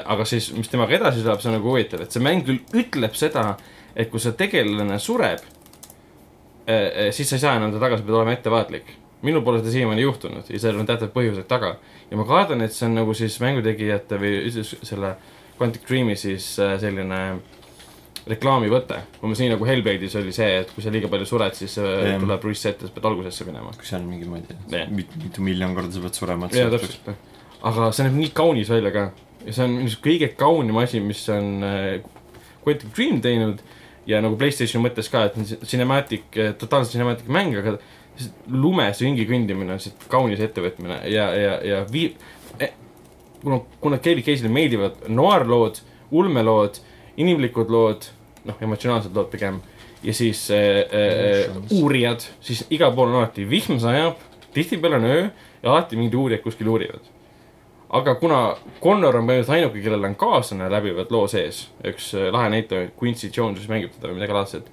aga 0.04 0.24
siis, 0.24 0.50
mis 0.56 0.68
temaga 0.72 0.96
edasi 0.96 1.22
saab, 1.24 1.40
see 1.40 1.50
on 1.52 1.58
nagu 1.58 1.68
huvitav, 1.68 2.00
et 2.00 2.12
see 2.12 2.22
mäng 2.24 2.44
küll 2.44 2.60
ütleb 2.72 3.14
seda, 3.16 3.56
et 3.94 4.10
kui 4.10 4.20
see 4.20 4.32
tegelane 4.32 4.98
sureb, 4.98 5.40
siis 7.12 7.28
sa 7.28 7.36
ei 7.36 7.42
saa 7.42 7.56
enam 7.56 7.72
ta 7.72 7.78
tagasi, 7.82 8.02
pead 8.06 8.16
olema 8.16 8.32
ettevaatlik. 8.32 8.94
Minul 9.22 9.42
pole 9.44 9.62
seda 9.62 9.72
siiamaani 9.72 10.04
juhtunud 10.04 10.50
ja 10.52 10.60
sellel 10.60 10.82
on 10.82 10.88
teatavad 10.88 11.14
põhjused 11.14 11.48
taga. 11.48 11.76
ja 12.10 12.18
ma 12.18 12.26
kardan, 12.28 12.62
et 12.66 12.74
see 12.74 12.86
on 12.88 12.96
nagu 12.98 13.14
siis 13.16 13.38
mängutegijate 13.40 14.18
või 14.20 14.64
selle 14.66 15.16
Quantic 15.56 15.86
Dream'i 15.88 16.16
siis 16.20 16.50
äh, 16.60 16.74
selline 16.80 17.20
reklaamivõte. 18.28 18.98
umbes 19.24 19.40
nii 19.40 19.52
nagu 19.54 19.68
Hellblade'is 19.68 20.16
oli 20.20 20.34
see, 20.34 20.48
et 20.62 20.72
kui 20.74 20.84
sa 20.84 20.92
liiga 20.92 21.08
palju 21.12 21.28
sured, 21.28 21.54
siis 21.56 21.78
äh, 21.80 21.92
Jah. 22.10 22.18
tuleb 22.22 22.44
reset 22.48 22.82
ja 22.82 22.90
sa 22.90 22.96
pead 22.96 23.08
algusesse 23.12 23.46
minema. 23.48 23.72
kui 23.76 23.88
seal 23.88 24.04
mingi, 24.04 24.28
ma 24.28 24.40
ei 24.42 24.58
tea, 24.72 24.84
mitu 24.90 25.46
miljon 25.46 25.76
korda 25.78 25.94
sa 25.94 26.02
pead 26.04 26.18
surema, 26.18 26.50
jaa, 26.52 26.72
täpselt. 26.74 27.08
aga 27.70 27.88
see 27.94 28.08
näeb 28.08 28.20
nii 28.20 28.34
kaunis 28.36 28.72
välja 28.72 28.92
ka. 28.92 29.08
ja 29.46 29.56
see 29.56 29.64
on 29.64 29.78
kõige 30.04 30.32
kaunim 30.36 30.82
asi, 30.82 31.00
mis 31.00 31.24
on 31.32 31.64
äh, 31.64 31.88
Quantic 32.66 32.92
Dream 32.92 33.22
teinud 33.24 33.62
ja 34.06 34.20
nagu 34.22 34.36
Playstationi 34.38 34.84
mõttes 34.84 35.08
ka, 35.10 35.24
et 35.30 35.56
cinematic, 35.66 36.28
totaalselt 36.60 36.92
cinematic 36.94 37.30
mäng, 37.32 37.56
aga 37.58 37.78
lumes 38.50 39.00
ringi 39.04 39.26
kõndimine 39.28 39.74
on 39.74 39.80
lihtsalt 39.80 40.06
kaunis 40.10 40.40
ettevõtmine 40.44 41.00
ja, 41.12 41.28
ja, 41.36 41.54
ja 41.64 41.80
vii- 41.92 42.14
eh,. 42.60 42.72
kuna, 43.42 43.60
kuna 43.80 43.98
David 44.02 44.24
Cage'ile 44.26 44.52
meeldivad 44.52 45.08
noaarlood, 45.08 45.80
ulmelood, 46.10 46.80
inimlikud 47.16 47.72
lood, 47.72 48.08
noh, 48.46 48.62
emotsionaalsed 48.62 49.16
lood 49.16 49.30
pigem. 49.32 49.60
ja 50.02 50.14
siis 50.14 50.50
äh, 50.50 50.84
Emotions. 51.44 51.72
uurijad, 51.72 52.24
siis 52.40 52.64
igal 52.70 52.92
pool 52.94 53.08
on 53.10 53.20
alati 53.22 53.46
vihm 53.50 53.78
sajab, 53.82 54.20
tihtipeale 54.54 54.96
on 54.96 55.04
öö 55.04 55.28
ja 55.62 55.70
alati 55.72 55.96
mingid 55.96 56.14
uurijad 56.14 56.42
kuskil 56.42 56.68
uurivad. 56.68 57.00
aga 57.90 58.14
kuna 58.14 58.56
Connor 58.82 59.16
on 59.16 59.26
põhimõtteliselt 59.26 59.54
ainuke, 59.56 59.80
kellel 59.82 60.04
on 60.04 60.14
kaaslane 60.18 60.70
läbivalt 60.70 61.10
loo 61.10 61.26
sees, 61.28 61.68
üks 61.84 62.12
äh, 62.14 62.30
lahe 62.32 62.50
näitleja, 62.50 62.90
Quincy 63.02 63.30
Jones, 63.36 63.58
kes 63.60 63.68
mängib 63.68 63.92
teda 63.94 64.10
või 64.10 64.20
midagi 64.20 64.34
laadset 64.36 64.70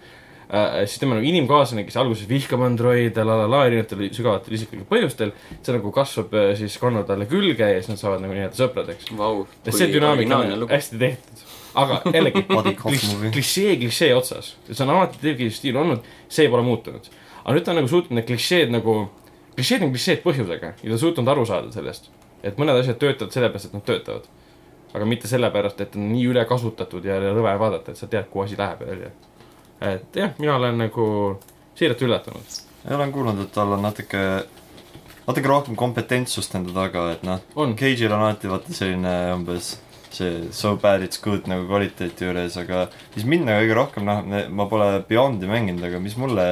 äh,, 0.54 0.84
siis 0.86 1.00
tema 1.02 1.16
on 1.16 1.22
nagu 1.22 1.30
inimkaaslane, 1.30 1.86
kes 1.88 1.98
alguses 1.98 2.28
vihkab 2.30 2.62
androide 2.66 3.24
la 3.26 3.38
la 3.42 3.48
la 3.50 3.64
erinevatel 3.70 4.04
sügavatel 4.14 4.54
isiklikel 4.58 4.86
põhjustel. 4.90 5.34
see 5.56 5.74
nagu 5.76 5.92
kasvab 5.96 6.36
äh, 6.38 6.52
siis 6.60 6.78
Connor 6.82 7.08
talle 7.08 7.26
külge 7.30 7.70
ja 7.72 7.80
siis 7.80 7.90
nad 7.90 8.02
saavad 8.02 8.22
nagu 8.22 8.36
nii-öelda 8.36 8.60
sõpradeks. 8.60 9.10
Vau, 9.18 9.48
ja 9.66 9.74
see 9.74 9.90
dünaamika 9.94 10.38
on 10.44 10.68
hästi 10.70 11.02
tehtud. 11.02 11.44
aga 11.84 12.00
jällegi 12.18 12.46
klišee 13.34 13.76
klišee 13.82 14.14
otsas, 14.16 14.54
see 14.70 14.86
on 14.86 14.94
alati 14.94 15.22
David 15.24 15.58
stiil 15.58 15.80
olnud, 15.82 16.06
see 16.30 16.46
pole 16.54 16.66
muutunud. 16.70 17.10
aga 17.44 17.58
nüüd 17.58 17.66
ta 17.66 17.74
on 17.74 17.82
nagu 17.82 17.92
suutnud 17.96 18.20
need 18.20 18.30
klišeed 18.30 18.78
nagu, 18.78 18.98
klišeed 19.58 19.88
on 19.88 19.98
klišeed 19.98 20.24
põhjusega 20.28 20.74
ja 20.76 20.86
ta 20.86 20.96
on 21.00 21.04
suutnud 21.08 21.34
aru 21.34 21.50
saada 21.50 21.74
sellest. 21.74 22.12
et 22.44 22.62
mõned 22.62 22.78
asjad 22.78 23.02
töötavad 23.02 23.34
sellepärast, 23.34 23.72
et 23.72 23.78
nad 23.80 23.90
töötavad. 23.90 24.30
aga 24.94 25.06
mitte 25.10 25.28
sellepärast, 25.28 25.82
et 25.82 25.96
on 25.98 26.10
nii 26.14 26.30
ülekasutatud 26.30 27.06
ja 27.10 27.18
rõve 27.32 27.60
vaadata, 27.60 27.92
et 27.92 27.98
sa 27.98 28.06
tead, 28.08 28.30
kuhu 28.30 28.46
asi 28.46 28.60
läheb 28.60 28.86
välja. 28.86 29.10
Et 29.82 30.20
jah, 30.20 30.34
mina 30.40 30.58
olen 30.58 30.78
nagu 30.86 31.06
siiralt 31.78 32.04
üllatunud. 32.06 32.60
ja 32.84 32.98
olen 32.98 33.16
kuulnud, 33.16 33.40
et 33.46 33.54
tal 33.56 33.74
on 33.78 33.82
natuke, 33.86 34.22
natuke 35.28 35.50
rohkem 35.50 35.80
kompetentsust 35.80 36.56
enda 36.60 36.76
taga, 36.76 37.10
et 37.16 37.24
noh, 37.28 37.42
on, 37.56 37.76
Cage'il 37.80 38.12
on 38.12 38.28
alati 38.28 38.52
vaata 38.52 38.76
selline 38.76 39.16
umbes 39.38 39.78
see 40.14 40.52
so 40.52 40.76
bad 40.76 41.02
it's 41.02 41.18
good 41.18 41.48
nagu 41.50 41.66
kvaliteeti 41.66 42.28
juures, 42.28 42.58
aga 42.62 42.86
mis 43.16 43.26
mind 43.26 43.48
nagu 43.50 43.64
kõige 43.64 43.78
rohkem 43.80 44.08
noh, 44.08 44.22
ma 44.54 44.68
pole 44.70 44.88
Beyondi 45.10 45.50
mänginud, 45.50 45.84
aga 45.88 46.02
mis 46.04 46.16
mulle 46.22 46.48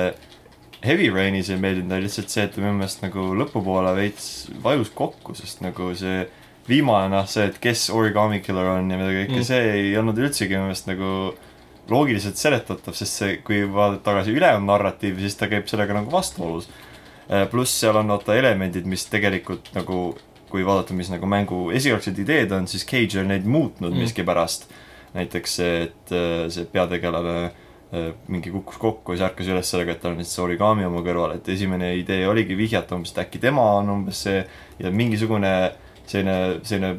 Heavy 0.82 1.12
Rainis 1.14 1.52
ei 1.54 1.62
meeldinud, 1.62 1.94
oli 1.94 2.08
lihtsalt 2.08 2.34
see, 2.34 2.48
et 2.48 2.56
ta 2.56 2.62
minu 2.64 2.74
meelest 2.80 3.04
nagu 3.06 3.28
lõpupoole 3.38 3.94
veits 4.00 4.50
vajus 4.64 4.90
kokku, 4.98 5.36
sest 5.38 5.62
nagu 5.62 5.92
see 5.98 6.24
viimane 6.66 7.12
noh, 7.14 7.28
see, 7.30 7.46
et 7.52 7.60
kes 7.62 7.90
Origami 7.94 8.42
Killer 8.42 8.74
on 8.74 8.90
ja 8.90 8.98
mida 8.98 9.14
kõike 9.14 9.38
mm., 9.38 9.46
see 9.46 9.72
ei 9.76 9.96
olnud 10.00 10.18
üldsegi 10.18 10.58
minu 10.58 10.72
meelest 10.72 10.90
nagu 10.90 11.12
loogiliselt 11.92 12.40
seletatav, 12.40 12.96
sest 12.98 13.22
see, 13.22 13.38
kui 13.46 13.62
vaadata 13.74 14.04
tagasi 14.10 14.34
ülejäänud 14.36 14.68
narratiivi, 14.68 15.22
siis 15.26 15.38
ta 15.40 15.50
käib 15.52 15.68
sellega 15.70 15.94
nagu 15.98 16.12
vastuolus. 16.12 16.70
pluss 17.52 17.80
seal 17.80 17.96
on 17.96 18.10
vaata 18.12 18.36
elemendid, 18.36 18.86
mis 18.90 19.06
tegelikult 19.08 19.70
nagu 19.76 20.02
kui 20.52 20.66
vaadata, 20.68 20.96
mis 20.98 21.10
nagu 21.12 21.28
mängu 21.30 21.70
esialgsed 21.76 22.18
ideed 22.20 22.52
on, 22.56 22.68
siis 22.68 22.84
Cage 22.88 23.22
on 23.22 23.30
neid 23.32 23.46
muutnud 23.48 23.94
Mm. 23.94 24.04
miskipärast. 24.04 24.68
näiteks 25.14 25.56
see, 25.56 25.82
et 25.84 26.12
äh, 26.16 26.50
see 26.50 26.64
peategelane 26.72 27.52
äh, 27.92 28.14
mingi 28.32 28.52
kukkus 28.52 28.78
kokku 28.80 29.12
ja 29.12 29.18
siis 29.18 29.26
ärkas 29.28 29.48
üles 29.52 29.72
sellega, 29.72 29.92
et 29.92 30.02
tal 30.02 30.14
on 30.14 30.22
lihtsalt 30.22 30.46
origami 30.46 30.86
oma 30.88 31.02
kõrval, 31.04 31.36
et 31.36 31.50
esimene 31.52 31.90
idee 32.00 32.28
oligi 32.28 32.56
vihjata 32.56 32.96
umbes, 32.96 33.12
et 33.12 33.26
äkki 33.26 33.42
tema 33.44 33.66
on 33.82 33.90
umbes 33.90 34.22
see 34.24 34.46
ja 34.80 34.92
mingisugune 34.92 35.52
selline, 36.08 36.62
selline 36.64 36.94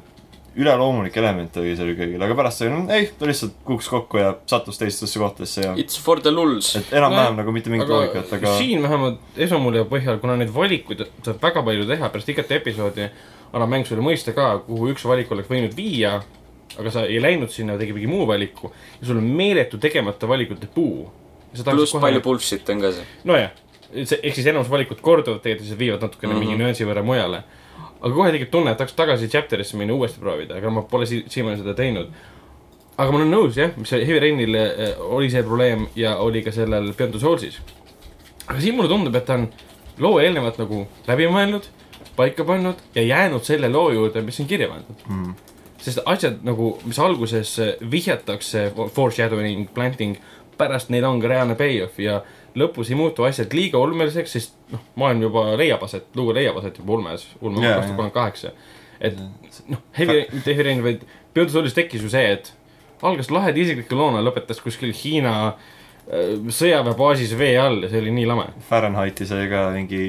üleloomulik 0.56 1.16
element 1.16 1.56
oli 1.60 1.72
seal 1.76 1.92
kõigil, 1.96 2.22
aga 2.22 2.36
pärast 2.36 2.60
sai, 2.60 2.70
no 2.72 2.82
ei, 2.92 3.06
ta 3.18 3.28
lihtsalt 3.28 3.54
kukkus 3.64 3.88
kokku 3.88 4.20
ja 4.20 4.34
sattus 4.50 4.80
teistesse 4.80 5.20
kohtadesse 5.20 5.64
ja 5.64 5.74
It's 5.80 5.96
for 6.00 6.20
the 6.20 6.32
lulls. 6.34 6.74
et 6.76 6.92
enam-vähem 6.92 7.32
No, 7.32 7.40
nagu 7.40 7.54
mitte 7.56 7.72
mingit 7.72 7.88
loogikat, 7.88 8.32
aga 8.36 8.56
siin 8.58 8.82
vähemalt 8.84 9.40
esmamulje 9.46 9.86
põhjal, 9.88 10.20
kuna 10.20 10.36
neid 10.36 10.52
valikuid 10.52 11.06
saab 11.24 11.40
väga 11.42 11.64
palju 11.64 11.88
teha, 11.88 12.10
pärast 12.12 12.32
igat 12.34 12.52
episoodi 12.58 13.08
annab 13.52 13.72
mäng 13.72 13.88
sulle 13.88 14.04
mõista 14.04 14.34
ka, 14.36 14.52
kuhu 14.66 14.92
üks 14.92 15.04
valik 15.08 15.32
oleks 15.32 15.50
võinud 15.50 15.74
viia, 15.76 16.18
aga 16.78 16.92
sa 16.92 17.04
ei 17.08 17.20
läinud 17.22 17.52
sinna, 17.52 17.76
tegi 17.80 17.94
mingi 17.96 18.10
muu 18.10 18.26
valiku 18.28 18.72
ja 19.00 19.08
sul 19.08 19.20
on 19.20 19.28
meeletu 19.40 19.80
tegemata 19.80 20.28
valikute 20.28 20.68
puu. 20.74 21.10
pluss 21.64 21.96
palju 22.00 22.20
bullshit 22.24 22.68
on 22.72 22.80
ka 22.80 22.92
see. 22.92 23.08
nojah, 23.28 23.52
see, 23.92 24.20
ehk 24.22 24.38
siis 24.38 24.48
enamus 24.52 24.70
valikud 24.72 25.00
korduvad 25.04 25.42
tegelikult, 25.44 25.68
siis 25.68 25.78
viivad 25.78 26.04
natukene 26.04 26.32
mm. 26.32 26.38
-hmm. 26.38 26.46
mingi 26.48 26.62
nüansi 26.64 26.88
võrra 26.88 27.04
mujale. 27.04 27.42
Aga 28.02 28.14
kohe 28.14 28.30
tekib 28.34 28.50
tunne, 28.50 28.72
et 28.74 28.78
tahaks 28.80 28.96
tagasi 28.98 29.28
chapter'isse 29.30 29.78
minna 29.78 29.94
uuesti 29.94 30.20
proovida, 30.20 30.56
aga 30.58 30.70
ma 30.70 30.82
pole 30.90 31.06
si- 31.06 31.24
siiamaani 31.28 31.62
seda 31.62 31.74
teinud. 31.78 32.08
aga 32.96 33.10
ma 33.10 33.18
olen 33.20 33.30
nõus 33.32 33.56
jah, 33.56 33.70
mis 33.76 33.90
Heavy 33.92 34.18
Rainil 34.20 34.54
eh, 34.58 34.96
oli 35.00 35.30
see 35.30 35.42
probleem 35.42 35.86
ja 35.96 36.16
oli 36.16 36.42
ka 36.42 36.52
sellel 36.52 36.92
Beyond 36.92 37.14
the 37.16 37.20
Souls'is. 37.22 37.60
aga 38.48 38.60
siin 38.60 38.76
mulle 38.76 38.90
tundub, 38.90 39.14
et 39.16 39.24
ta 39.26 39.38
on 39.38 39.48
loo 39.98 40.18
eelnevalt 40.20 40.58
nagu 40.58 40.86
läbi 41.06 41.30
mõelnud, 41.30 41.70
paika 42.16 42.44
pannud 42.44 42.82
ja 42.94 43.02
jäänud 43.02 43.44
selle 43.46 43.68
loo 43.72 43.90
juurde, 43.90 44.22
mis 44.22 44.40
on 44.40 44.46
kirja 44.50 44.68
pandud 44.68 45.06
mm, 45.08 45.34
sest 45.82 46.02
asjad 46.06 46.42
nagu, 46.46 46.76
mis 46.84 46.98
alguses 46.98 47.56
vihjatakse, 47.90 48.70
foreshadowing, 48.94 49.68
planting, 49.74 50.18
pärast 50.58 50.90
neil 50.92 51.04
on 51.08 51.20
ka 51.22 51.30
reaalne 51.32 51.56
payoff 51.58 51.98
ja 52.00 52.20
lõpus 52.58 52.90
ei 52.92 52.98
muutu 52.98 53.24
asjad 53.26 53.52
liiga 53.56 53.80
ulmeliseks, 53.80 54.32
sest 54.36 54.56
noh, 54.72 54.80
maailm 55.00 55.22
juba 55.28 55.44
leiab 55.60 55.82
aset, 55.86 56.08
lugu 56.18 56.34
leiab 56.36 56.58
aset 56.60 56.78
juba 56.82 56.96
ulmes, 56.98 57.26
ulme 57.40 57.62
Jaa, 57.64 57.78
kaks 57.78 57.86
tuhat 57.86 57.88
jaa. 57.88 57.96
kolmkümmend 57.96 58.16
kaheksa. 58.16 58.52
et 59.00 59.18
noh, 59.72 59.80
Heavy, 59.98 60.18
mitte 60.32 60.50
Heavy 60.52 60.68
Rain, 60.68 60.82
vaid 60.84 61.06
Beyond 61.34 61.48
the 61.50 61.56
Soulis 61.56 61.74
tekkis 61.76 62.04
ju 62.04 62.10
see, 62.12 62.34
et 62.36 62.52
algas 63.02 63.30
laheda 63.32 63.58
isikliku 63.58 63.96
loona, 63.98 64.20
lõpetas 64.22 64.60
kuskil 64.62 64.92
Hiina 64.94 65.32
äh, 65.48 66.36
sõjaväebaasis 66.52 67.32
vee 67.38 67.56
all 67.58 67.82
ja 67.82 67.90
see 67.90 68.02
oli 68.04 68.12
nii 68.20 68.28
lame. 68.30 68.46
Fahrenheiti 68.68 69.26
sai 69.26 69.48
ka 69.50 69.70
mingi 69.74 70.04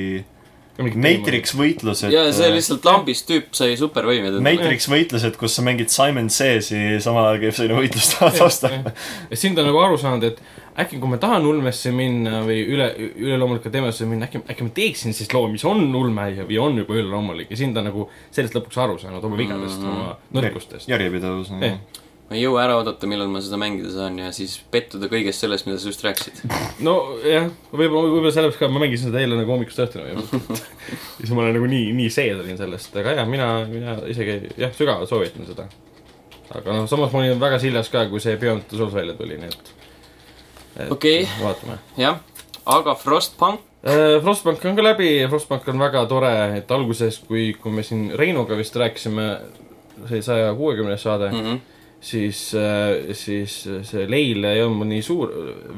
Matrix 0.81 1.53
võitlused. 1.53 2.09
ja 2.09 2.23
see 2.33 2.49
lihtsalt 2.49 2.85
lambist 2.87 3.27
tüüp 3.29 3.51
sai 3.53 3.75
supervõimed. 3.77 4.39
Matrix 4.41 4.87
võitlused, 4.89 5.35
kus 5.37 5.53
sa 5.57 5.65
mängid 5.65 5.93
Simon 5.93 6.31
Says'i, 6.33 6.97
samal 7.03 7.27
ajal 7.29 7.43
käib 7.43 7.57
selline 7.57 7.77
võitlus 7.77 8.09
taustal. 8.39 8.79
ja 9.29 9.37
siin 9.37 9.53
ta 9.53 9.61
on 9.61 9.69
nagu 9.69 9.83
aru 9.83 9.99
saanud, 10.01 10.25
et 10.31 10.41
äkki 10.79 10.99
kui 10.99 11.09
ma 11.11 11.19
tahan 11.21 11.45
ulmesse 11.45 11.91
minna 11.93 12.41
või 12.47 12.61
üle, 12.73 12.87
üleloomulike 13.13 13.71
teemasse 13.73 14.07
minna, 14.09 14.27
äkki, 14.27 14.41
äkki 14.49 14.67
ma 14.67 14.73
teeksin 14.73 15.13
siis 15.15 15.29
loo, 15.33 15.45
mis 15.51 15.65
on 15.69 15.83
ulme 15.95 16.29
ja, 16.33 16.47
või 16.49 16.59
on 16.61 16.79
juba 16.81 16.95
üleloomulik 16.97 17.51
ja 17.53 17.59
siin 17.59 17.75
ta 17.75 17.83
on 17.83 17.91
nagu 17.91 18.07
sellest 18.33 18.57
lõpuks 18.57 18.79
aru 18.81 18.97
saanud 19.01 19.25
oma 19.27 19.37
vigadest 19.37 19.83
mm, 19.83 19.91
-hmm. 19.91 20.07
oma 20.07 20.39
nõrkustest. 20.39 20.89
järjepidevus. 20.89 21.51
Jah. 21.61 21.77
ma 22.29 22.37
ei 22.37 22.41
jõua 22.41 22.63
ära 22.63 22.79
oodata, 22.79 23.07
millal 23.09 23.29
ma 23.29 23.41
seda 23.43 23.59
mängida 23.61 23.91
saan 23.93 24.17
ja 24.17 24.31
siis 24.33 24.55
pettuda 24.73 25.11
kõigest 25.11 25.45
sellest, 25.45 25.67
mida 25.69 25.77
sa 25.77 25.91
just 25.91 26.03
rääkisid. 26.07 26.41
nojah, 26.87 27.51
võib-olla, 27.69 28.09
võib-olla 28.09 28.33
sellepärast 28.33 28.63
ka 28.63 28.71
ma 28.73 28.81
mängisin 28.81 29.11
seda 29.11 29.21
eile 29.21 29.37
nagu 29.37 29.53
hommikust 29.53 29.83
õhtuni 29.85 30.17
või 30.17 30.41
siis 31.19 31.35
ma 31.35 31.45
olen 31.45 31.57
nagu 31.59 31.69
nii, 31.69 31.93
nii 32.01 32.09
sees 32.09 32.39
olin 32.39 32.57
sellest, 32.57 32.97
aga 32.97 33.13
jah, 33.19 33.29
mina, 33.29 33.53
mina 33.69 33.99
isegi 34.09 34.55
jah, 34.57 34.73
sügavalt 34.73 35.11
soovitan 35.11 35.45
seda. 35.45 35.69
aga 36.49 36.81
noh, 36.81 36.89
samas 36.89 37.13
ma 37.13 37.21
olin 37.21 37.37
väga 37.45 37.61
siljas 37.61 37.93
ka, 37.93 38.07
kui 38.09 38.23
see 38.23 38.41
Beyond 38.41 38.69
the 38.71 38.81
Souls 38.81 38.97
välja 38.97 39.13
tuli, 39.19 39.37
nii 39.37 39.53
et 39.53 39.73
Okei. 40.89 41.27
vaatame 41.41 41.77
jah, 41.97 42.19
aga 42.65 42.95
Frostpunk, 42.95 43.59
Äh, 43.83 44.21
Frostbank 44.23 44.63
on 44.65 44.77
ka 44.77 44.83
läbi 44.85 45.09
ja 45.19 45.27
Frostbank 45.27 45.65
on 45.67 45.81
väga 45.81 46.05
tore, 46.07 46.29
et 46.55 46.69
alguses, 46.71 47.17
kui, 47.27 47.49
kui 47.59 47.71
me 47.75 47.83
siin 47.83 48.13
Reinuga 48.15 48.55
vist 48.55 48.75
rääkisime, 48.79 49.25
see 50.07 50.21
saja 50.23 50.53
kuuekümnes 50.55 51.03
saade 51.03 51.27
mm, 51.31 51.35
Mhm. 51.41 51.49
-hmm. 51.51 51.59
siis, 51.99 52.39
siis 53.19 53.57
see 53.89 54.05
leil 54.07 54.43
ei 54.43 54.61
olnud 54.63 54.87
nii 54.87 55.01
suur 55.03 55.29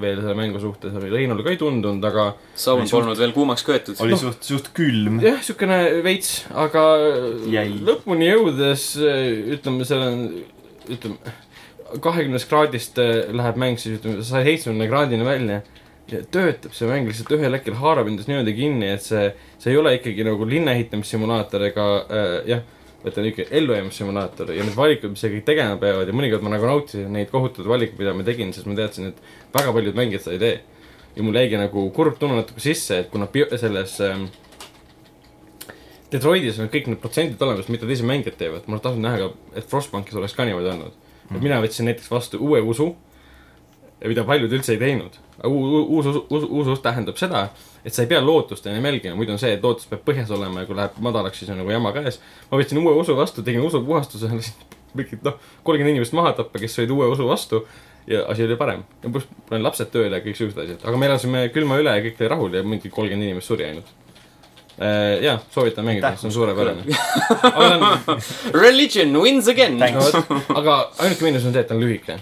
veel 0.02 0.22
selle 0.22 0.36
mängu 0.38 0.60
suhtes, 0.62 0.94
Reinule 0.94 1.44
ka 1.44 1.50
ei 1.50 1.58
tundunud, 1.58 2.06
aga 2.06 2.36
saun 2.56 2.86
polnud 2.92 3.18
veel 3.18 3.32
kuumaks 3.34 3.64
köetud. 3.64 3.96
oli 4.00 4.18
suht, 4.18 4.44
suht 4.44 4.70
külm. 4.74 5.20
jah, 5.22 5.42
siukene 5.42 6.04
veits, 6.04 6.46
aga 6.54 6.86
Jäi. 7.50 7.74
lõpuni 7.90 8.30
jõudes 8.30 8.86
ütleme, 9.58 9.86
seal 9.86 10.02
on, 10.02 10.30
ütleme, 10.90 11.18
kahekümnest 12.01 12.50
kraadist 12.50 13.00
äh, 13.01 13.25
läheb 13.34 13.58
mäng 13.62 13.80
siis 13.82 14.00
ütleme, 14.00 14.24
saja 14.25 14.46
seitsmekümne 14.48 14.88
kraadini 14.89 15.25
välja 15.25 15.62
ja 16.12 16.22
töötab 16.32 16.74
see 16.77 16.89
mäng 16.89 17.10
lihtsalt 17.10 17.34
ühel 17.38 17.58
hetkel 17.58 17.77
haarab 17.80 18.10
endast 18.10 18.30
niimoodi 18.30 18.54
kinni, 18.58 18.92
et 18.94 19.06
see, 19.06 19.27
see 19.62 19.74
ei 19.74 19.80
ole 19.82 19.96
ikkagi 19.98 20.25
nagu 20.25 20.46
linna 20.50 20.75
ehitamissimulaator 20.77 21.65
ega 21.70 21.88
äh, 22.06 22.36
jah, 22.51 22.63
on 23.06 23.27
ikka 23.30 23.44
ellujäämissimulaator 23.51 24.54
ja 24.54 24.63
need 24.65 24.77
valikud, 24.77 25.13
mis 25.13 25.22
sa 25.22 25.30
kõik 25.30 25.46
tegema 25.46 25.77
peavad 25.82 26.10
ja 26.10 26.15
mõnikord 26.15 26.46
ma 26.46 26.56
nagu 26.56 26.65
nautisin 26.70 27.12
neid 27.13 27.30
kohutatud 27.34 27.70
valikuid, 27.70 28.00
mida 28.01 28.15
ma 28.18 28.25
tegin, 28.25 28.54
sest 28.54 28.70
ma 28.70 28.77
teadsin, 28.77 29.12
et 29.12 29.54
väga 29.54 29.74
paljud 29.75 29.98
mängijad 29.98 30.25
seda 30.25 30.38
ei 30.38 30.42
tee. 30.42 30.56
ja 31.15 31.24
mul 31.24 31.38
jäigi 31.38 31.60
nagu 31.62 31.86
kurb 31.96 32.18
tunne 32.20 32.42
natuke 32.42 32.60
sisse, 32.60 32.98
et 33.04 33.12
kuna 33.13 33.30
selles 33.56 34.00
ähm, 34.01 34.25
Detroitis 36.12 36.60
on 36.60 36.70
kõik 36.70 36.89
need 36.89 37.00
protsendid 37.01 37.42
olemas, 37.42 37.70
mida 37.70 37.88
teised 37.88 38.06
mängijad 38.06 38.38
teevad, 38.38 38.68
ma 38.68 38.80
tahtsin 38.80 39.06
näha 39.06 39.22
ka, 39.22 39.30
et 39.56 39.70
Frostbankis 39.70 40.15
oleks 40.15 40.36
ka 40.38 40.46
niimoodi 40.46 40.70
olnud. 40.74 41.05
Et 41.32 41.41
mina 41.41 41.62
võtsin 41.63 41.89
näiteks 41.89 42.12
vastu 42.12 42.39
uue 42.44 42.62
usu, 42.62 42.91
mida 44.05 44.25
paljud 44.27 44.51
üldse 44.53 44.75
ei 44.75 44.82
teinud. 44.82 45.17
uus 45.46 46.05
usu, 46.05 46.25
uus, 46.29 46.67
usk 46.67 46.84
tähendab 46.84 47.17
seda, 47.20 47.48
et 47.86 47.94
sa 47.94 48.03
ei 48.03 48.10
pea 48.12 48.22
lootust 48.24 48.67
enam 48.67 48.86
jälgima, 48.86 49.15
muidu 49.20 49.34
on 49.36 49.41
see, 49.41 49.55
et 49.58 49.63
lootus 49.63 49.89
peab 49.89 50.05
põhjas 50.08 50.32
olema 50.32 50.63
ja 50.63 50.70
kui 50.70 50.77
läheb 50.77 51.01
madalaks, 51.03 51.41
siis 51.41 51.51
on 51.51 51.60
nagu 51.60 51.72
jama 51.72 51.91
käes. 51.96 52.22
ma 52.51 52.60
võtsin 52.62 52.79
uue 52.82 52.94
usu 53.01 53.15
vastu, 53.17 53.44
tegin 53.44 53.65
usupuhastuse, 53.65 54.32
mingid 54.98 55.25
noh, 55.27 55.36
kolmkümmend 55.63 55.98
inimest 55.98 56.15
maha 56.15 56.32
tappa, 56.38 56.62
kes 56.62 56.77
sõid 56.79 56.94
uue 56.96 57.10
usu 57.12 57.27
vastu 57.27 57.65
ja 58.08 58.25
asi 58.32 58.46
oli 58.46 58.55
parem. 58.55 58.84
ja 59.03 59.10
pluss 59.10 59.27
panin 59.50 59.63
lapsed 59.65 59.91
tööle 59.91 60.20
ja 60.20 60.24
kõik 60.24 60.39
siuksed 60.39 60.63
asjad, 60.63 60.82
aga 60.86 60.98
me 60.98 61.10
elasime 61.10 61.46
külma 61.53 61.79
üle 61.82 61.98
ja 61.98 62.03
kõik 62.05 62.22
oli 62.22 62.32
rahul 62.32 62.58
ja 62.60 62.63
mingi 62.63 62.89
kolmkümmend 62.89 63.32
inimest 63.32 63.51
suri 63.51 63.67
ainult. 63.70 63.91
jaa, 65.24 65.38
soovitan 65.53 65.86
mängida, 65.88 66.13
see 66.20 66.27
on 66.27 66.34
suurepärane. 66.36 66.84
Religion 68.65 69.13
wins 69.22 69.48
again. 69.48 69.77
aga 69.82 70.75
ainuke 71.00 71.24
miinus 71.27 71.46
on 71.48 71.53
see, 71.55 71.62
et 71.63 71.70
ta 71.70 71.75
on 71.77 71.84
lühike. 71.84 72.17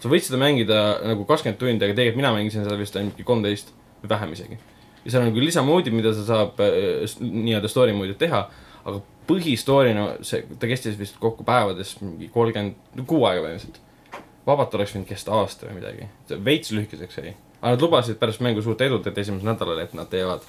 sa 0.00 0.10
võid 0.12 0.24
seda 0.26 0.38
mängida 0.40 0.78
nagu 1.08 1.24
kakskümmend 1.28 1.58
tundi, 1.60 1.84
aga 1.84 1.96
tegelikult 1.96 2.20
mina 2.20 2.32
mängisin 2.36 2.64
seda 2.66 2.76
vist 2.80 2.96
ainult 3.00 3.20
kolmteist 3.26 3.72
või 4.02 4.10
vähem 4.12 4.32
isegi. 4.36 4.58
ja 5.04 5.10
seal 5.14 5.24
on 5.26 5.32
küll 5.36 5.46
lisamoodid, 5.48 5.94
mida 5.96 6.12
sa 6.16 6.24
saab 6.28 6.60
s- 7.06 7.18
nii-öelda 7.20 7.68
story 7.72 7.94
mode'id 7.96 8.18
teha, 8.20 8.42
aga 8.86 9.00
põhistory'na 9.26 10.04
see, 10.26 10.44
ta 10.60 10.68
kestis 10.70 10.96
vist 10.98 11.16
kokku 11.22 11.44
päevades 11.46 11.96
mingi 12.02 12.28
kolmkümmend, 12.34 12.76
kuu 13.06 13.24
aega 13.26 13.42
põhimõtteliselt. 13.46 13.80
vabalt 14.46 14.74
oleks 14.78 14.92
võinud 14.94 15.08
kesta 15.08 15.32
aasta 15.34 15.66
või 15.66 15.80
midagi, 15.80 16.06
veits 16.44 16.70
lühikeseks 16.76 17.18
jäi. 17.22 17.34
aga 17.62 17.72
nad 17.74 17.82
lubasid 17.82 18.20
pärast 18.20 18.40
mängu 18.44 18.62
suurt 18.62 18.80
edut, 18.86 19.06
et 19.10 19.18
esimesel 19.18 19.48
nädalal, 19.48 19.80
et 19.82 19.94
nad 19.94 20.06
teevad 20.12 20.44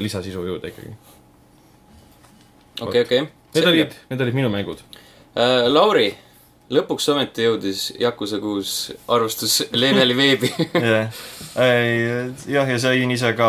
lisasisu 0.00 0.44
juurde 0.48 0.72
ikkagi. 0.72 0.92
okei, 2.80 3.02
okei. 3.02 3.24
Need 3.54 3.66
olid, 3.70 3.96
need 4.10 4.22
olid 4.24 4.34
minu 4.34 4.50
mängud. 4.50 4.80
Äh, 5.34 5.66
Lauri, 5.70 6.08
lõpuks 6.74 7.06
ometi 7.12 7.44
jõudis 7.46 7.86
Yakuza 8.00 8.40
kuus 8.42 8.74
arvustus 9.10 9.60
leveli 9.76 10.16
veebi. 10.18 10.50
jah, 11.54 12.70
ja 12.70 12.78
sain 12.82 13.14
ise 13.14 13.32
ka 13.38 13.48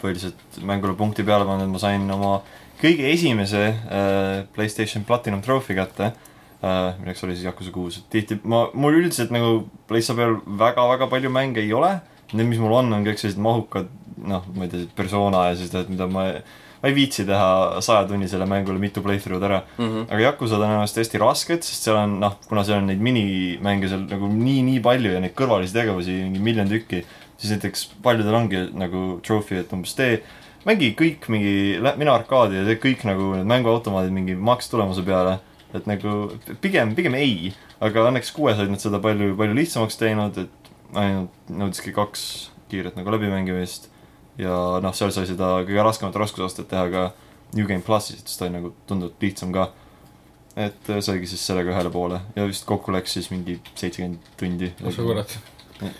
põhiliselt 0.00 0.60
mängule 0.66 0.96
punkti 0.98 1.26
peale 1.26 1.46
pannud, 1.48 1.70
ma 1.70 1.82
sain 1.82 2.08
oma 2.10 2.38
kõige 2.80 3.10
esimese 3.12 3.62
äh, 3.70 4.44
Playstation 4.54 5.04
Platinum 5.08 5.42
Trophy 5.44 5.76
kätte 5.78 6.10
äh,, 6.10 6.96
milleks 7.00 7.24
oli 7.24 7.36
siis 7.36 7.46
Yakuza 7.48 7.72
kuus, 7.74 8.00
tihti 8.12 8.38
ma, 8.44 8.66
mul 8.74 8.98
üldiselt 9.00 9.32
nagu 9.34 9.64
Playsta 9.88 10.16
peal 10.18 10.38
väga-väga 10.46 11.08
palju 11.12 11.32
mänge 11.32 11.62
ei 11.64 11.72
ole, 11.76 11.96
need, 12.32 12.46
mis 12.50 12.60
mul 12.62 12.74
on, 12.80 12.92
on 12.92 13.06
kõik 13.06 13.20
sellised 13.22 13.42
mahukad 13.42 13.90
noh, 14.26 14.46
ma 14.56 14.66
ei 14.66 14.72
tea, 14.72 14.86
persona 14.96 15.48
ja 15.50 15.58
sellised, 15.58 15.92
mida 15.92 16.08
ma 16.10 16.30
ma 16.82 16.90
ei 16.90 16.94
viitsi 16.94 17.24
teha 17.26 17.80
sajatunnisele 17.84 18.46
mängule 18.48 18.78
mitu 18.78 19.02
playthrough'd 19.02 19.44
ära 19.48 19.62
mm. 19.78 19.84
-hmm. 19.84 20.06
aga 20.10 20.22
Yakuza 20.22 20.56
on 20.58 20.70
ennast 20.70 20.96
hästi 21.00 21.18
rasked, 21.18 21.62
sest 21.64 21.88
seal 21.88 21.96
on 21.96 22.18
noh, 22.20 22.36
kuna 22.48 22.64
seal 22.64 22.78
on 22.82 22.90
neid 22.90 23.00
minimänge 23.02 23.88
seal 23.88 24.04
nagu 24.10 24.28
nii-nii 24.32 24.82
palju 24.84 25.14
ja 25.14 25.20
neid 25.20 25.34
kõrvalisi 25.38 25.74
tegevusi 25.74 26.18
mingi 26.22 26.42
miljon 26.48 26.68
tükki, 26.68 27.04
siis 27.38 27.54
näiteks 27.54 27.86
paljudel 28.02 28.34
ongi 28.34 28.66
nagu 28.76 29.04
trophy, 29.26 29.60
et 29.62 29.72
umbes 29.72 29.94
tee, 29.96 30.20
mängi 30.68 30.92
kõik 30.98 31.28
mingi, 31.32 31.80
mine 31.98 32.12
arkaadi 32.12 32.60
ja 32.60 32.64
tee 32.68 32.78
kõik 32.82 33.06
nagu 33.08 33.34
need 33.34 33.50
mänguautomaadid 33.50 34.12
mingi 34.12 34.34
makstulemuse 34.34 35.02
peale. 35.06 35.38
et 35.74 35.86
nagu 35.86 36.30
pigem, 36.62 36.94
pigem 36.94 37.14
ei, 37.18 37.52
aga 37.84 38.06
õnneks 38.08 38.30
kuues 38.32 38.56
olid 38.56 38.70
nad 38.70 38.80
seda 38.80 39.00
palju, 39.02 39.34
palju 39.36 39.56
lihtsamaks 39.58 39.98
teinud, 40.00 40.38
et 40.38 40.65
ainult 40.94 41.50
nõudiski 41.50 41.92
kaks 41.94 42.50
kiiret 42.70 42.96
nagu 42.98 43.12
läbimängimist 43.14 43.90
ja 44.40 44.56
noh, 44.82 44.94
seal 44.96 45.12
sai 45.14 45.26
seda 45.28 45.56
kõige 45.64 45.84
raskemat 45.86 46.18
raskusastet 46.20 46.68
teha 46.70 46.86
ka 46.92 47.06
New 47.56 47.66
Game 47.68 47.84
plussis, 47.84 48.20
et 48.20 48.28
siis 48.28 48.38
ta 48.38 48.46
oli 48.46 48.56
nagu 48.58 48.72
tunduvalt 48.88 49.22
lihtsam 49.22 49.52
ka. 49.54 49.70
et 50.56 50.88
äh, 50.88 51.00
saigi 51.04 51.28
siis 51.28 51.42
sellega 51.46 51.68
ühele 51.74 51.90
poole 51.92 52.20
ja 52.36 52.46
vist 52.48 52.64
kokku 52.68 52.92
läks 52.94 53.12
siis 53.12 53.26
mingi 53.30 53.58
seitsekümmend 53.74 54.30
tundi. 54.40 54.70
oh 54.84 54.92
sa 54.92 55.04
kurat, 55.04 55.36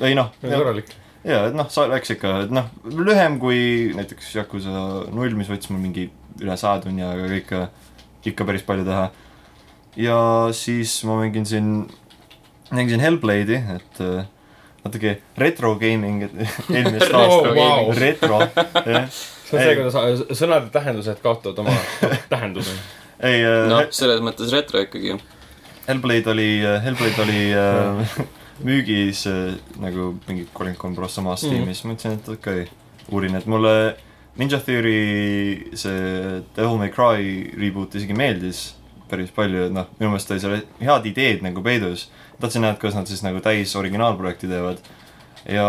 ei 0.00 0.14
noh, 0.16 0.30
korralik. 0.40 0.92
jaa, 1.24 1.46
et 1.50 1.56
noh, 1.56 1.68
sa 1.72 1.86
läks 1.90 2.14
ikka, 2.16 2.32
et 2.46 2.54
noh, 2.56 2.70
lühem 2.84 3.38
kui 3.42 3.92
näiteks 3.96 4.34
Yakuza 4.38 4.86
null, 5.12 5.36
mis 5.36 5.50
võttis 5.52 5.72
mul 5.72 5.84
mingi 5.84 6.08
üle 6.40 6.56
saja 6.60 6.82
tunni, 6.84 7.04
aga 7.04 7.28
ikka, 7.36 7.66
ikka 8.32 8.48
päris 8.48 8.64
palju 8.66 8.88
teha. 8.88 9.10
ja 10.00 10.18
siis 10.56 10.98
ma 11.08 11.20
mängin 11.20 11.48
siin, 11.48 11.70
mängisin 12.72 13.04
Hellblade'i, 13.04 13.60
et 13.76 14.02
äh, 14.04 14.24
natuke 14.86 15.16
retro 15.38 15.74
gaming, 15.80 16.22
et 16.26 16.32
eelmist 16.76 17.12
Oh, 17.14 17.48
wow. 17.56 17.90
retro, 17.96 18.40
jah. 18.86 19.08
see 19.10 19.58
on 19.58 19.62
see, 19.62 19.74
kuidas 19.78 19.98
äh, 20.00 20.22
sõnade 20.38 20.70
tähendused 20.74 21.20
kaotavad 21.22 21.58
oma 21.64 21.74
tähenduse. 22.32 22.74
ei 23.20 23.44
äh, 23.44 23.66
noh, 23.70 23.84
selles 23.90 24.22
mõttes 24.24 24.52
retro 24.54 24.80
ikkagi 24.86 25.12
ju. 25.14 25.20
Hellblade 25.86 26.32
oli, 26.32 26.48
Hellblade 26.82 27.22
oli 27.22 27.42
äh, 27.54 28.16
müügis 28.66 29.26
äh, 29.30 29.54
nagu 29.82 30.14
mingi 30.26 30.48
kolmkümmend 30.52 30.80
kolm 30.80 30.96
prossa 30.98 31.22
maas 31.22 31.44
Mhm. 31.44 31.52
Steamis 31.52 31.84
mm, 31.84 31.90
-hmm. 31.90 31.94
mõtlesin, 31.94 32.18
et 32.18 32.28
okei 32.28 32.62
okay., 32.62 32.72
uurin, 33.12 33.36
et 33.38 33.46
mulle 33.46 33.96
Ninja 34.36 34.58
Theory 34.60 35.70
see 35.74 36.42
Devil 36.56 36.76
May 36.78 36.90
Cry 36.92 37.52
reboot 37.56 37.94
isegi 37.94 38.12
meeldis 38.12 38.74
päris 39.10 39.32
palju, 39.34 39.66
et 39.68 39.74
noh, 39.74 39.88
minu 40.00 40.12
meelest 40.12 40.30
oli 40.34 40.42
seal 40.42 40.60
head 40.80 41.08
ideed 41.10 41.44
nagu 41.46 41.62
peidus. 41.64 42.08
tahtsin 42.40 42.64
näha, 42.64 42.76
et 42.76 42.80
kuidas 42.82 42.96
nad 42.98 43.08
siis 43.10 43.22
nagu 43.24 43.40
täis 43.44 43.74
originaalprojekti 43.76 44.50
teevad. 44.50 44.82
ja 45.48 45.66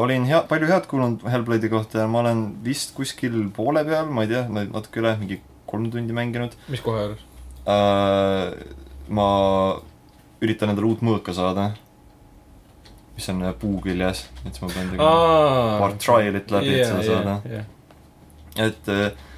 olin 0.00 0.24
hea, 0.24 0.42
palju 0.48 0.70
head 0.70 0.88
kuulnud 0.90 1.26
Hellblade'i 1.28 1.68
kohta 1.68 2.04
ja 2.04 2.08
ma 2.08 2.22
olen 2.24 2.44
vist 2.64 2.94
kuskil 2.96 3.42
poole 3.56 3.84
peal, 3.84 4.08
ma 4.08 4.24
ei 4.24 4.32
tea, 4.32 4.46
natuke 4.48 5.02
üle, 5.02 5.16
mingi 5.20 5.40
kolm 5.70 5.90
tundi 5.92 6.16
mänginud 6.16 6.56
mis 6.72 6.82
kohe 6.84 7.04
juures? 7.04 7.22
äh, 7.68 8.54
ma 9.08 9.28
üritan 10.40 10.72
endale 10.72 10.88
uut 10.88 11.04
mõõka 11.04 11.34
saada. 11.36 11.70
mis 13.16 13.28
on 13.28 13.42
äh, 13.44 13.56
puu 13.60 13.80
küljes, 13.84 14.24
et 14.44 14.54
siis 14.54 14.62
ma 14.64 14.72
pean 14.72 14.94
tegema 14.94 15.80
paar 15.82 15.98
trial'it 16.00 16.54
läbi, 16.56 16.78
et 16.78 16.88
seda 16.88 17.02
saada. 17.04 17.64
et 18.56 18.88
äh, 18.88 19.28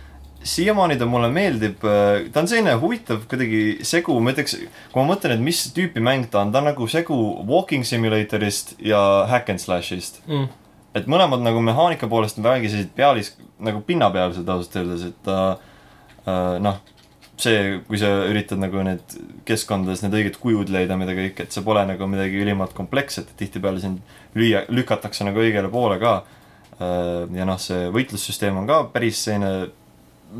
siiamaani 0.44 0.96
ta 0.98 1.06
mulle 1.06 1.28
meeldib, 1.32 1.82
ta 1.82 2.42
on 2.42 2.48
selline 2.50 2.74
huvitav 2.82 3.24
kuidagi 3.30 3.84
segu, 3.86 4.16
ma 4.22 4.34
ütleks, 4.34 4.56
kui 4.92 5.00
ma 5.00 5.06
mõtlen, 5.12 5.36
et 5.36 5.44
mis 5.44 5.62
tüüpi 5.76 6.02
mäng 6.04 6.28
ta 6.30 6.42
on, 6.42 6.52
ta 6.54 6.62
on 6.62 6.70
nagu 6.70 6.88
segu 6.90 7.16
walking 7.48 7.86
simulatorist 7.86 8.76
ja 8.82 9.00
hack 9.30 9.52
and 9.52 9.62
slash'ist. 9.62 10.22
Mm. 10.28 10.50
et 10.92 11.06
mõlemad 11.08 11.40
nagu 11.40 11.60
mehaanika 11.64 12.04
poolest 12.04 12.36
on 12.36 12.44
vägagi 12.44 12.68
sellised 12.68 12.90
pealis, 12.96 13.32
nagu 13.62 13.80
pinnapealsed 13.86 14.48
ausalt 14.48 14.74
öeldes, 14.76 15.06
et 15.08 15.22
ta 15.24 15.36
äh, 15.54 16.58
noh, 16.60 16.82
see, 17.40 17.78
kui 17.86 17.98
sa 18.00 18.10
üritad 18.28 18.60
nagu 18.60 18.82
need 18.86 19.16
keskkondades 19.48 20.02
need 20.04 20.14
õiged 20.18 20.38
kujud 20.42 20.70
leida, 20.72 20.98
mida 21.00 21.14
kõik, 21.16 21.40
et 21.44 21.54
see 21.54 21.64
pole 21.64 21.84
nagu 21.88 22.08
midagi 22.10 22.42
ülimalt 22.42 22.74
kompleksset, 22.76 23.30
et 23.30 23.40
tihtipeale 23.40 23.82
sind 23.82 24.02
lüüa, 24.38 24.66
lükatakse 24.72 25.26
nagu 25.26 25.42
õigele 25.42 25.70
poole 25.72 25.98
ka. 26.02 26.22
ja 26.82 27.44
noh, 27.46 27.58
see 27.62 27.86
võitlussüsteem 27.94 28.56
on 28.58 28.66
ka 28.66 28.78
päris 28.90 29.20
selline 29.22 29.70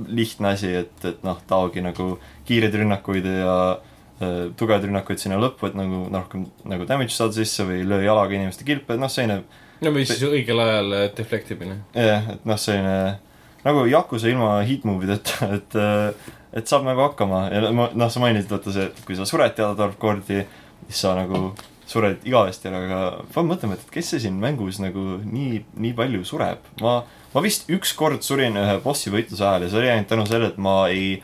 lihtne 0.08 0.54
asi, 0.56 0.72
et, 0.82 0.94
et 1.08 1.24
noh, 1.26 1.40
taogi 1.48 1.82
nagu 1.84 2.14
kiireid 2.48 2.76
rünnakuid 2.80 3.26
ja 3.26 3.56
äh, 3.72 4.38
tugevaid 4.58 4.86
rünnakuid 4.88 5.22
sinna 5.22 5.40
lõppu, 5.42 5.68
et 5.70 5.76
nagu 5.78 6.04
rohkem 6.12 6.46
nagu 6.68 6.86
damage 6.88 7.14
saada 7.14 7.36
sisse 7.36 7.66
või 7.68 7.82
löö 7.88 8.02
jalaga 8.04 8.36
inimeste 8.38 8.66
kilpe, 8.68 8.96
et 8.96 9.02
noh, 9.02 9.12
selline 9.12 9.42
no 9.82 9.94
või 9.94 10.06
siis 10.08 10.22
õigel 10.28 10.62
ajal 10.62 10.96
äh, 10.98 11.08
deflect 11.16 11.52
imine. 11.56 11.80
jah, 11.96 12.32
et 12.36 12.46
noh, 12.48 12.60
selline 12.60 13.18
nagu 13.62 13.84
Yakuza 13.90 14.30
ilma 14.30 14.54
hit 14.66 14.86
move 14.88 15.06
ideta, 15.08 15.48
et 15.58 15.78
äh, 15.78 16.30
et 16.52 16.68
saab 16.68 16.84
nagu 16.84 17.00
hakkama 17.06 17.46
ja 17.48 17.70
noh, 17.72 18.08
sa 18.12 18.20
mainisid 18.20 18.50
vaata 18.52 18.74
see, 18.74 18.88
et 18.90 19.04
kui 19.08 19.16
sa 19.16 19.24
sured 19.28 19.54
teatud 19.56 19.80
arv 19.80 19.96
kordi, 20.00 20.42
siis 20.88 21.04
sa 21.06 21.14
nagu 21.16 21.52
sured 21.92 22.24
igavesti 22.28 22.70
ära, 22.70 22.80
aga 22.86 23.00
pean 23.34 23.50
mõtlema, 23.50 23.76
et 23.76 23.92
kes 23.92 24.14
see 24.14 24.24
siin 24.24 24.38
mängus 24.42 24.80
nagu 24.82 25.18
nii, 25.22 25.62
nii 25.84 25.92
palju 25.98 26.24
sureb. 26.28 26.64
ma, 26.80 27.02
ma 27.34 27.44
vist 27.44 27.70
ükskord 27.72 28.24
surin 28.26 28.58
ühe 28.60 28.78
bossi 28.84 29.12
võitluse 29.12 29.44
ajal 29.44 29.66
ja 29.66 29.72
see 29.72 29.82
oli 29.82 29.92
ainult 29.92 30.10
tänu 30.12 30.26
sellele, 30.28 30.52
et 30.54 30.60
ma 30.62 30.76
ei 30.92 31.14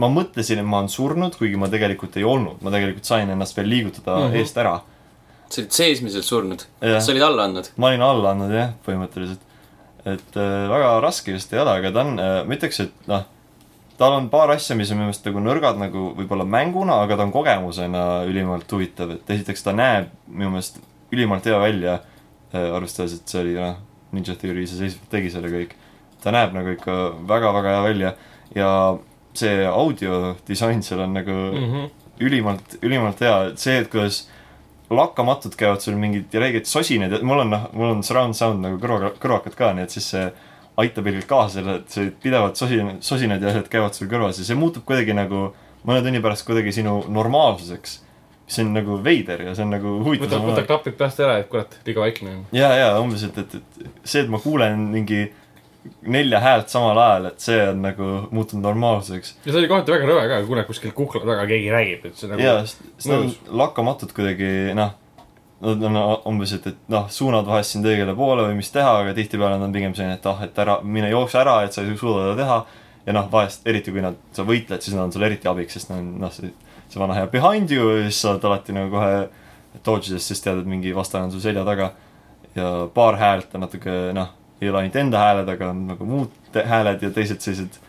ma 0.00 0.10
mõtlesin, 0.10 0.60
et 0.60 0.66
ma 0.66 0.80
olen 0.82 0.90
surnud, 0.92 1.36
kuigi 1.38 1.58
ma 1.60 1.70
tegelikult 1.72 2.16
ei 2.18 2.26
olnud, 2.26 2.62
ma 2.64 2.72
tegelikult 2.74 3.08
sain 3.08 3.30
ennast 3.30 3.56
veel 3.58 3.70
liigutada 3.70 4.16
mm. 4.16 4.30
-hmm. 4.32 4.42
eest 4.42 4.58
ära. 4.62 4.80
sa 5.48 5.60
olid 5.60 5.76
seesmiselt 5.76 6.26
surnud, 6.26 6.64
sa 6.80 7.12
olid 7.12 7.22
alla 7.22 7.44
andnud. 7.48 7.70
ma 7.76 7.90
olin 7.92 8.02
alla 8.02 8.32
andnud 8.34 8.54
jah, 8.54 8.72
põhimõtteliselt. 8.86 9.44
et 10.04 10.36
äh, 10.36 10.56
väga 10.70 10.98
raske 11.00 11.32
vist 11.32 11.52
ei 11.52 11.60
ole, 11.62 11.78
aga 11.78 11.92
ta 11.92 12.04
on 12.04 12.18
äh,, 12.18 12.40
ma 12.44 12.58
ütleks, 12.58 12.80
et 12.84 13.08
noh, 13.10 13.24
tal 13.98 14.16
on 14.16 14.28
paar 14.32 14.50
asja, 14.54 14.76
mis 14.76 14.90
on 14.90 14.98
minu 14.98 15.08
meelest 15.08 15.26
nagu 15.28 15.42
nõrgad 15.42 15.78
nagu 15.78 16.08
võib-olla 16.18 16.46
mänguna, 16.48 16.98
aga 17.04 17.18
ta 17.18 17.26
on 17.26 17.32
kogemusena 17.34 18.04
ülimalt 18.28 18.70
huvitav, 18.72 19.14
et 19.14 19.30
esiteks 19.36 19.66
ta 19.66 19.74
näeb 19.76 20.10
minu 20.26 20.54
meelest 20.54 20.80
ülimalt 21.14 21.46
hea 21.46 21.58
välja 21.62 21.98
äh,, 22.00 22.70
arvestades, 22.74 23.18
et 23.18 23.30
see 23.30 23.42
oli 23.44 23.56
noh, 23.58 23.76
Ninja 24.14 24.36
Theory 24.38 24.64
iseseisvalt 24.66 25.10
tegi 25.10 25.32
selle 25.32 25.50
kõik. 25.50 25.74
ta 26.22 26.32
näeb 26.32 26.54
nagu 26.56 26.70
ikka 26.72 26.94
väga-väga 27.28 27.74
hea 27.74 27.82
välja 27.84 28.14
ja 28.56 28.68
see 29.36 29.66
audiodisain 29.66 30.82
seal 30.82 31.02
on 31.04 31.12
nagu 31.18 31.32
mm. 31.32 31.66
-hmm. 31.72 31.90
ülimalt, 32.20 32.78
ülimalt 32.82 33.20
hea, 33.20 33.42
et 33.50 33.58
see, 33.58 33.78
et 33.78 33.90
kuidas 33.90 34.28
lakkamatult 34.90 35.56
käivad 35.56 35.80
sul 35.80 35.96
mingid 35.96 36.34
räiged 36.34 36.66
sosinad 36.66 37.12
ja 37.12 37.18
mul 37.22 37.44
on 37.44 37.50
noh, 37.50 37.68
mul 37.72 37.96
on 37.96 38.02
surround 38.02 38.34
sound 38.34 38.62
nagu 38.62 38.78
kõrva, 38.78 39.12
kõrvakad 39.20 39.56
ka, 39.58 39.72
nii 39.72 39.84
et 39.84 39.90
siis 39.90 40.10
see 40.14 40.24
aitab 40.76 41.06
ilgelt 41.06 41.28
kaasa 41.30 41.58
sellele, 41.58 41.82
et 41.82 41.94
see 41.94 42.08
pidevalt 42.22 42.58
sosin, 42.58 42.96
sosinad 43.04 43.42
ja 43.42 43.52
asjad 43.52 43.68
käivad 43.70 43.94
sul 43.94 44.10
kõrvas 44.10 44.40
ja 44.40 44.46
see 44.46 44.58
muutub 44.58 44.86
kuidagi 44.88 45.14
nagu 45.16 45.46
mõne 45.86 46.02
tunni 46.02 46.22
pärast 46.24 46.46
kuidagi 46.48 46.72
sinu 46.74 47.02
normaalsuseks. 47.12 48.00
see 48.46 48.60
on 48.60 48.74
nagu 48.76 48.98
veider 49.04 49.40
ja 49.40 49.54
see 49.56 49.64
on 49.64 49.70
nagu 49.72 49.94
võta, 49.94 50.04
huvitav 50.08 50.42
võta. 50.44 50.66
klapid 50.68 50.98
peast 50.98 51.20
ära, 51.24 51.38
et 51.40 51.48
kurat, 51.48 51.78
liiga 51.86 52.02
vaikne 52.02 52.30
on. 52.30 52.42
ja, 52.52 52.74
ja 52.76 52.90
umbes, 53.00 53.22
et, 53.24 53.38
et, 53.38 53.54
et 53.54 54.04
see, 54.04 54.20
et 54.20 54.28
ma 54.28 54.40
kuulen 54.42 54.90
mingi 54.92 55.22
nelja 56.04 56.40
häält 56.40 56.68
samal 56.72 56.98
ajal, 56.98 57.30
et 57.30 57.40
see 57.44 57.56
on 57.68 57.80
nagu 57.84 58.10
muutunud 58.34 58.66
normaalsuseks. 58.66 59.36
ja 59.44 59.52
see 59.52 59.62
oli 59.62 59.70
kohati 59.70 59.94
väga 59.94 60.10
rõve 60.10 60.26
ka, 60.28 60.42
kuuled 60.48 60.68
kuskil 60.68 60.92
kukla 60.96 61.22
taga 61.24 61.46
keegi 61.48 61.72
räägib, 61.72 62.04
et 62.10 62.20
see 62.20 62.28
nagu 62.32 62.44
jaa, 62.44 62.60
nad 63.06 63.16
on 63.16 63.32
lakkamatult 63.62 64.12
kuidagi 64.16 64.50
noh, 64.76 64.92
nad 65.64 65.84
on 65.88 65.98
umbes, 66.30 66.52
et, 66.56 66.66
et 66.70 66.88
noh, 66.92 67.06
suunad 67.12 67.46
vahest 67.48 67.76
sind 67.76 67.86
õigele 67.88 68.14
poole 68.16 68.46
või 68.48 68.58
mis 68.58 68.70
teha, 68.74 68.96
aga 69.02 69.14
tihtipeale 69.16 69.58
nad 69.58 69.68
on 69.68 69.74
pigem 69.74 69.94
selline, 69.96 70.18
et 70.18 70.26
ah, 70.30 70.42
et 70.46 70.58
ära, 70.64 70.78
mine 70.84 71.10
jookse 71.12 71.40
ära, 71.40 71.58
et 71.64 71.76
sa 71.76 71.82
ei 71.82 71.96
suuda 71.96 72.28
seda 72.28 72.36
teha. 72.42 72.58
ja 73.04 73.12
noh, 73.12 73.26
vahest 73.32 73.66
eriti 73.68 73.92
kui 73.92 74.00
nad, 74.00 74.16
sa 74.32 74.46
võitled, 74.48 74.80
siis 74.80 74.94
nad 74.96 75.04
on 75.04 75.12
sulle 75.12 75.26
eriti 75.28 75.48
abiks, 75.48 75.76
sest 75.76 75.90
nad 75.90 76.00
on 76.00 76.14
noh, 76.22 76.32
see, 76.32 76.52
see 76.88 77.00
vana 77.00 77.18
hea 77.18 77.26
behind 77.32 77.72
you 77.72 77.90
ja 77.90 78.06
siis 78.06 78.22
saad 78.24 78.44
alati 78.48 78.72
nagu 78.72 78.92
kohe 78.94 79.26
dodge 79.84 80.12
idest, 80.12 80.30
siis 80.30 80.40
tead, 80.40 80.62
et 80.62 80.70
mingi 80.70 80.94
vastane 80.96 81.28
on 81.28 81.34
su 81.34 81.42
selja 81.42 81.66
taga. 81.66 81.92
ja 82.54 82.88
paar 82.94 83.18
häält 83.18 83.54
on 83.54 83.66
natuke 83.66 83.92
noh, 84.14 84.30
ei 84.60 84.70
ole 84.70 84.84
ainult 84.84 84.96
enda 84.96 85.20
hääled, 85.20 85.48
aga 85.56 85.72
nagu 85.74 86.06
muud 86.06 86.60
hääled 86.70 87.02
ja 87.02 87.10
teised 87.10 87.42
sellised 87.42 87.80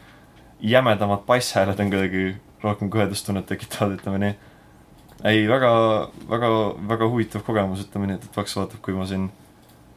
jämedamad 0.65 1.23
basshääled 1.27 1.79
on 1.79 1.91
kuidagi 1.93 2.35
rohkem 2.63 2.89
kõhedustunnet 2.89 3.45
tekitavad, 3.49 3.99
ütleme 3.99 4.21
nii. 4.21 4.35
ei, 5.23 5.45
väga, 5.47 5.71
väga, 6.29 6.49
väga 6.89 7.09
huvitav 7.11 7.45
kogemus, 7.47 7.85
ütleme 7.87 8.09
nii, 8.09 8.19
et, 8.19 8.27
et 8.27 8.35
Paks 8.35 8.57
vaatab, 8.57 8.81
kui 8.85 8.97
ma 8.97 9.07
siin 9.09 9.29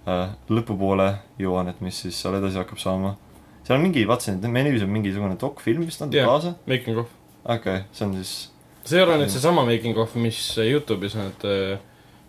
äh, 0.07 0.37
lõpupoole 0.52 1.09
jõuan, 1.42 1.70
et 1.72 1.81
mis 1.85 2.04
siis 2.04 2.20
seal 2.22 2.38
edasi 2.38 2.61
hakkab 2.61 2.81
saama. 2.83 3.16
seal 3.64 3.78
on 3.78 3.85
mingi, 3.88 4.07
vaatasin, 4.09 4.38
et 4.38 4.52
menüüs 4.52 4.85
on 4.87 4.94
mingisugune 4.94 5.37
dokfilm 5.40 5.85
vist 5.88 6.02
antud 6.04 6.20
Jah. 6.20 6.31
kaasa. 6.31 6.54
making 6.66 7.02
of. 7.02 7.11
okei 7.44 7.59
okay,, 7.59 7.85
see 7.92 8.07
on 8.07 8.16
siis, 8.20 8.33
see 8.85 9.00
ei 9.00 9.04
ole 9.04 9.18
nüüd 9.22 9.35
seesama 9.35 9.66
making 9.68 9.98
of, 9.98 10.14
mis 10.14 10.40
Youtube'is 10.62 11.18
need 11.18 11.48
äh, 11.48 11.76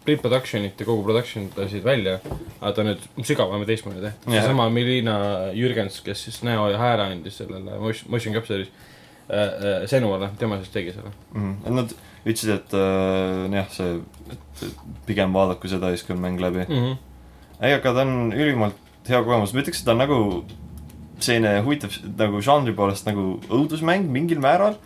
pre-production'it 0.06 0.80
ja 0.80 0.88
kogu 0.88 1.04
production'it 1.06 1.58
lasid 1.60 1.86
välja, 1.86 2.19
aga 2.60 2.73
ta 2.75 2.86
nüüd 2.88 3.08
sügavam 3.28 3.63
ja 3.63 3.69
teistmoodi 3.69 4.04
tehtud. 4.04 4.34
Jah. 4.34 4.43
seesama 4.43 4.69
Melina 4.73 5.17
Jürgens, 5.56 6.02
kes 6.06 6.23
siis 6.28 6.43
näo 6.47 6.69
ja 6.71 6.80
hääle 6.82 7.10
andis 7.13 7.39
sellele 7.41 7.80
motion, 7.80 8.12
motion 8.12 8.36
capture'is 8.36 8.71
äh, 8.71 9.39
äh, 9.39 9.82
Senuale, 9.91 10.32
tema 10.39 10.58
siis 10.62 10.71
tegi 10.73 10.95
selle. 10.95 11.12
mm, 11.34 11.58
et 11.65 11.75
nad 11.82 11.97
ütlesid, 12.25 12.51
et 12.55 12.75
äh, 12.77 13.45
jah, 13.55 13.69
see, 13.73 13.99
et 14.34 14.63
pigem 15.08 15.34
vaadaku 15.36 15.71
seda 15.71 15.91
ja 15.91 15.99
siis, 15.99 16.10
on 16.12 16.21
mäng 16.23 16.41
läbi. 16.41 16.65
Mm 16.67 16.84
-hmm. 16.84 16.97
ei, 17.62 17.73
aga 17.73 17.93
ta 17.93 18.01
on 18.01 18.34
ülimalt 18.34 18.75
hea 19.08 19.23
kogemus, 19.23 19.53
ma 19.53 19.63
ütleks, 19.63 19.79
et 19.79 19.86
ta 19.86 19.95
on 19.95 20.03
nagu 20.03 20.19
selline 21.19 21.62
huvitav 21.65 21.95
nagu 22.17 22.41
žanri 22.41 22.73
poolest 22.75 23.08
nagu 23.08 23.39
õudusmäng 23.49 24.08
mingil 24.12 24.39
määral. 24.39 24.77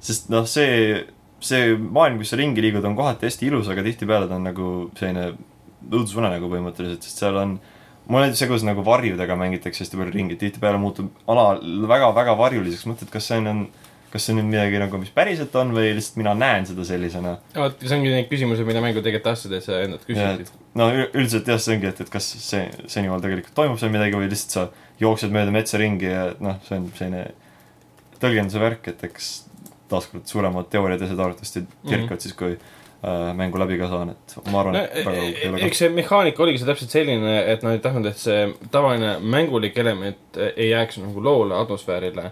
sest 0.00 0.28
noh, 0.30 0.44
see, 0.46 1.06
see 1.40 1.74
maailm, 1.76 2.18
kus 2.18 2.30
sa 2.30 2.36
ringi 2.36 2.62
liigud, 2.62 2.84
on 2.84 2.94
kohati 2.96 3.26
hästi 3.26 3.46
ilus, 3.46 3.68
aga 3.68 3.82
tihtipeale 3.82 4.28
ta 4.28 4.36
on 4.36 4.44
nagu 4.46 4.90
selline 4.94 5.32
õudusunenägu 5.90 6.50
põhimõtteliselt, 6.52 7.02
sest 7.02 7.18
seal 7.18 7.36
on 7.36 7.58
mul 8.08 8.22
näiteks 8.22 8.38
see, 8.38 8.48
kuidas 8.50 8.64
nagu 8.66 8.84
varjudega 8.86 9.36
mängitakse 9.38 9.84
hästi 9.84 9.98
palju 10.00 10.14
ringi, 10.14 10.38
tihtipeale 10.40 10.78
muutub 10.80 11.10
ala 11.28 11.58
väga-väga 11.90 12.36
varjuliseks, 12.38 12.86
mõtled, 12.88 13.10
kas 13.12 13.26
see 13.30 13.40
on, 13.42 13.66
kas 14.12 14.24
see 14.24 14.34
on 14.34 14.40
nüüd 14.40 14.50
midagi 14.52 14.80
nagu, 14.80 15.00
mis 15.02 15.12
päriselt 15.14 15.54
on 15.60 15.74
või 15.76 15.90
lihtsalt 15.96 16.20
mina 16.20 16.34
näen 16.38 16.68
seda 16.68 16.86
sellisena? 16.88 17.34
Vot 17.56 17.82
see 17.82 17.96
ongi 17.98 18.12
neid 18.14 18.30
küsimusi, 18.30 18.64
mida 18.68 18.82
mängu 18.84 19.02
tegelikult 19.02 19.26
tahtsid, 19.30 19.56
et 19.58 19.66
sa 19.66 19.82
endalt 19.84 20.06
küsisid. 20.08 20.54
no 20.78 20.88
ül- 20.94 21.10
üldiselt 21.12 21.50
jah, 21.50 21.60
see 21.62 21.76
ongi, 21.76 21.90
et, 21.90 22.00
et 22.04 22.12
kas 22.12 22.30
see 22.44 22.64
senimaal 22.86 23.24
tegelikult 23.24 23.56
toimub 23.58 23.80
seal 23.80 23.92
midagi 23.94 24.16
või 24.16 24.30
lihtsalt 24.32 24.56
sa 24.56 24.88
jooksed 25.02 25.34
mööda 25.34 25.54
metsa 25.54 25.80
ringi 25.80 26.08
ja 26.08 26.24
noh, 26.42 26.56
see 26.66 26.80
on 26.80 26.88
selline 26.98 27.26
tõlgenduse 28.22 28.62
värk, 28.62 28.90
et 28.92 29.04
eks 29.08 29.30
taaskord 29.88 30.26
suuremad 30.28 30.68
teooriad 30.72 31.00
ja 31.00 31.08
asjad 31.08 31.22
arvatavasti 31.24 31.62
kerkivad 31.88 32.24
siis, 32.24 32.34
kui 32.36 32.52
äh, 32.56 33.30
mängu 33.38 33.60
läbi 33.60 33.78
ka 33.80 33.88
saan, 33.90 34.12
et 34.14 34.36
ma 34.52 34.62
arvan, 34.62 34.76
no 34.76 34.82
et 34.84 34.98
väga 34.98 35.14
kaugele 35.14 35.40
ei 35.40 35.50
ole 35.52 35.64
eks 35.68 35.82
see 35.84 35.92
mehaanika 35.94 36.44
oligi 36.44 36.62
see 36.62 36.68
täpselt 36.68 36.94
selline, 36.96 37.34
et 37.54 37.64
nad 37.64 37.76
ei 37.76 37.82
tahtnud, 37.84 38.10
et 38.10 38.20
see 38.20 38.44
tavaline 38.74 39.16
mängulik 39.22 39.78
element 39.80 40.40
ei 40.50 40.70
jääks 40.72 41.00
nagu 41.04 41.24
loole, 41.24 41.56
atmosfäärile, 41.62 42.30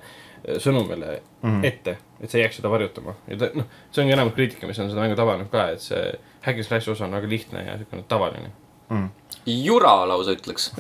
sõnumile 0.63 1.21
mm. 1.43 1.51
-hmm. 1.51 1.67
ette, 1.67 1.97
et 2.21 2.31
see 2.31 2.41
ei 2.41 2.47
jääks 2.47 2.61
seda 2.61 2.71
varjutama. 2.71 3.17
ja 3.29 3.39
ta, 3.41 3.51
noh, 3.55 3.69
see 3.91 4.05
ongi 4.05 4.15
enamus 4.15 4.35
kriitika, 4.37 4.67
mis 4.67 4.79
on 4.79 4.91
seda 4.91 5.03
mängu 5.03 5.19
tabanud 5.19 5.51
ka, 5.53 5.69
et 5.75 5.83
see 5.83 6.03
hack 6.47 6.57
and 6.57 6.67
slash 6.69 6.91
osa 6.91 7.07
on 7.07 7.17
väga 7.19 7.31
lihtne 7.31 7.65
ja 7.67 7.79
siukene 7.79 8.05
tavaline. 8.09 8.51
mm.. 8.89 9.09
jura 9.47 9.95
lausa 10.09 10.37
ütleks. 10.37 10.71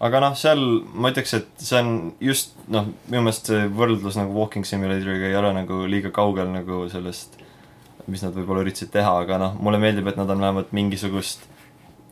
aga 0.00 0.20
noh, 0.22 0.36
seal 0.38 0.62
ma 0.94 1.10
ütleks, 1.10 1.34
et 1.40 1.48
see 1.68 1.80
on 1.80 1.96
just 2.20 2.54
noh, 2.68 2.90
minu 3.08 3.24
meelest 3.26 3.50
see 3.50 3.64
võrdlus 3.80 4.18
nagu 4.20 4.36
Walking 4.38 4.68
Simulatoriga 4.68 5.32
ei 5.32 5.40
ole 5.40 5.54
nagu 5.56 5.82
liiga 5.90 6.14
kaugel 6.14 6.52
nagu 6.54 6.84
sellest, 6.92 7.40
mis 8.06 8.22
nad 8.22 8.36
võib-olla 8.36 8.62
üritasid 8.66 8.92
teha, 8.94 9.16
aga 9.24 9.40
noh, 9.40 9.58
mulle 9.58 9.80
meeldib, 9.82 10.06
et 10.10 10.20
nad 10.20 10.30
on 10.30 10.46
vähemalt 10.46 10.74
mingisugust, 10.76 11.48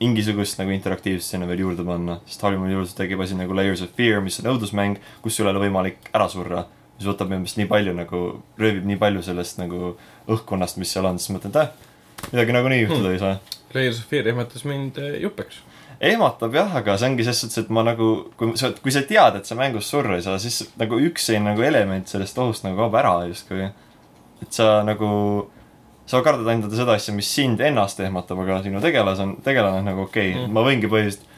mingisugust 0.02 0.58
nagu 0.58 0.74
interaktiivsust 0.74 1.36
sinna 1.36 1.46
veel 1.46 1.62
juurde 1.62 1.86
panna, 1.86 2.18
sest 2.26 2.42
Hollywood 2.42 2.74
juurde 2.74 2.96
tegib 2.98 3.22
asi 3.22 3.38
nagu 3.38 3.54
Layers 3.54 3.84
of 3.86 3.94
Fear, 3.96 4.20
mis 4.24 4.40
on 4.42 4.50
õudusmäng, 4.56 4.98
kus 5.22 5.38
sul 5.38 5.46
ei 5.46 5.54
ole 5.54 5.62
võimalik 5.68 6.10
ära 6.12 6.28
surra. 6.32 6.66
mis 6.98 7.08
võtab 7.08 7.30
minu 7.30 7.42
meelest 7.42 7.58
nii 7.58 7.70
palju 7.70 7.94
nagu, 7.96 8.18
röövib 8.60 8.84
nii 8.86 8.98
palju 9.00 9.22
sellest 9.26 9.58
nagu 9.58 9.96
õhkkonnast, 10.30 10.78
mis 10.78 10.92
seal 10.92 11.06
on, 11.08 11.18
siis 11.18 11.34
mõtled, 11.34 11.56
et 11.56 11.62
äh, 11.62 12.28
midagi 12.32 12.54
nagunii 12.58 12.84
juhtuda 12.84 13.08
hmm. 13.08 13.16
ei 13.16 13.22
saa 13.22 13.60
Layers 13.74 13.98
of 13.98 14.08
Fear 14.10 14.28
ehmatas 14.28 14.64
mind 14.64 14.98
eh, 14.98 15.20
jupeks. 15.22 15.62
ehmatab 16.02 16.54
jah, 16.56 16.76
aga 16.80 16.96
see 16.98 17.08
ongi 17.12 17.24
ses 17.26 17.40
suhtes, 17.44 17.62
et 17.62 17.70
ma 17.70 17.84
nagu, 17.86 18.08
kui 18.38 18.56
sa, 18.58 18.72
kui 18.82 18.94
sa 18.94 19.04
tead, 19.06 19.38
et 19.38 19.48
sa 19.48 19.56
mängus 19.58 19.90
surra 19.92 20.18
ei 20.18 20.24
saa, 20.24 20.38
siis 20.42 20.64
nagu 20.80 20.98
üks 20.98 21.28
selline 21.28 21.52
nagu 21.52 21.62
element 21.62 22.10
sellest 22.10 22.38
ohust 22.42 22.66
nagu 22.66 22.80
kaob 22.80 22.96
ära 22.98 23.14
justkui. 23.30 23.68
et 24.42 24.50
sa 24.50 24.80
nagu, 24.86 25.08
sa 26.12 26.20
kardad 26.24 26.48
ainult 26.52 26.76
seda 26.76 26.96
asja, 26.98 27.14
mis 27.16 27.32
sind 27.32 27.60
ennast 27.64 28.00
ehmatab, 28.04 28.44
aga 28.44 28.60
sinu 28.66 28.80
tegelas 28.84 29.20
on, 29.24 29.36
tegelane 29.44 29.80
on 29.80 29.92
nagu 29.92 30.06
okei 30.06 30.30
okay, 30.34 30.40
Mm. 30.42 30.52
ma 30.52 30.64
võingi 30.66 30.90
põhiliselt 30.92 31.28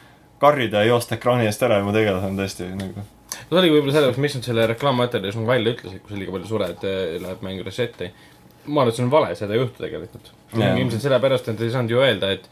karjuda 0.41 0.83
ja 0.83 0.91
joosta 0.91 1.15
ekraani 1.15 1.47
eest 1.47 1.63
ära 1.63 1.79
ja 1.79 1.85
mu 1.87 1.93
tegelased 1.95 2.27
on 2.27 2.39
tõesti 2.43 2.67
nagu 2.75 3.05
see 3.35 3.57
oligi 3.59 3.73
võib-olla 3.75 3.93
sellepärast, 3.95 4.21
miks 4.23 4.35
nad 4.37 4.47
selle 4.47 4.67
reklaammaterjalis 4.71 5.37
nagu 5.39 5.49
välja 5.49 5.73
ütlesid, 5.75 6.01
kui 6.03 6.13
sa 6.13 6.19
liiga 6.19 6.33
palju 6.35 6.49
sured, 6.49 6.85
läheb 7.23 7.41
mäng 7.45 7.63
reset'i. 7.65 8.11
ma 8.65 8.81
arvan, 8.81 8.91
et 8.91 8.97
see 8.97 9.05
on 9.05 9.11
vale, 9.13 9.33
seda 9.37 9.53
ei 9.53 9.59
juhtu 9.61 9.83
tegelikult 9.83 10.31
Jaa. 10.57 10.75
ilmselt 10.81 11.03
sellepärast, 11.03 11.49
et 11.51 11.61
ei 11.61 11.73
saanud 11.73 11.91
ju 11.93 11.99
öelda, 12.01 12.31
et 12.33 12.47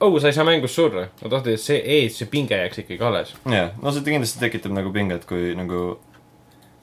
oh, 0.00 0.14
sa 0.20 0.30
ei 0.30 0.36
saa 0.36 0.46
mängus 0.48 0.74
surra. 0.74 1.08
Nad 1.20 1.34
tahtsid, 1.34 1.52
et 1.52 1.60
see 1.60 1.80
ees, 1.96 2.16
see 2.16 2.30
pinge 2.30 2.56
jääks 2.56 2.80
ikkagi 2.84 3.04
alles. 3.04 3.34
jah, 3.44 3.74
no 3.82 3.92
see 3.92 4.06
kindlasti 4.06 4.40
tekitab 4.40 4.72
nagu 4.76 4.92
pinget, 4.94 5.26
kui 5.28 5.52
nagu, 5.58 5.98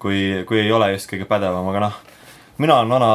kui, 0.04 0.20
kui 0.50 0.62
ei 0.62 0.72
ole 0.72 0.92
just 0.94 1.10
kõige 1.10 1.26
pädevam, 1.30 1.72
aga 1.72 1.88
noh, 1.88 1.98
mina 2.62 2.78
olen 2.78 2.94
vana 2.98 3.12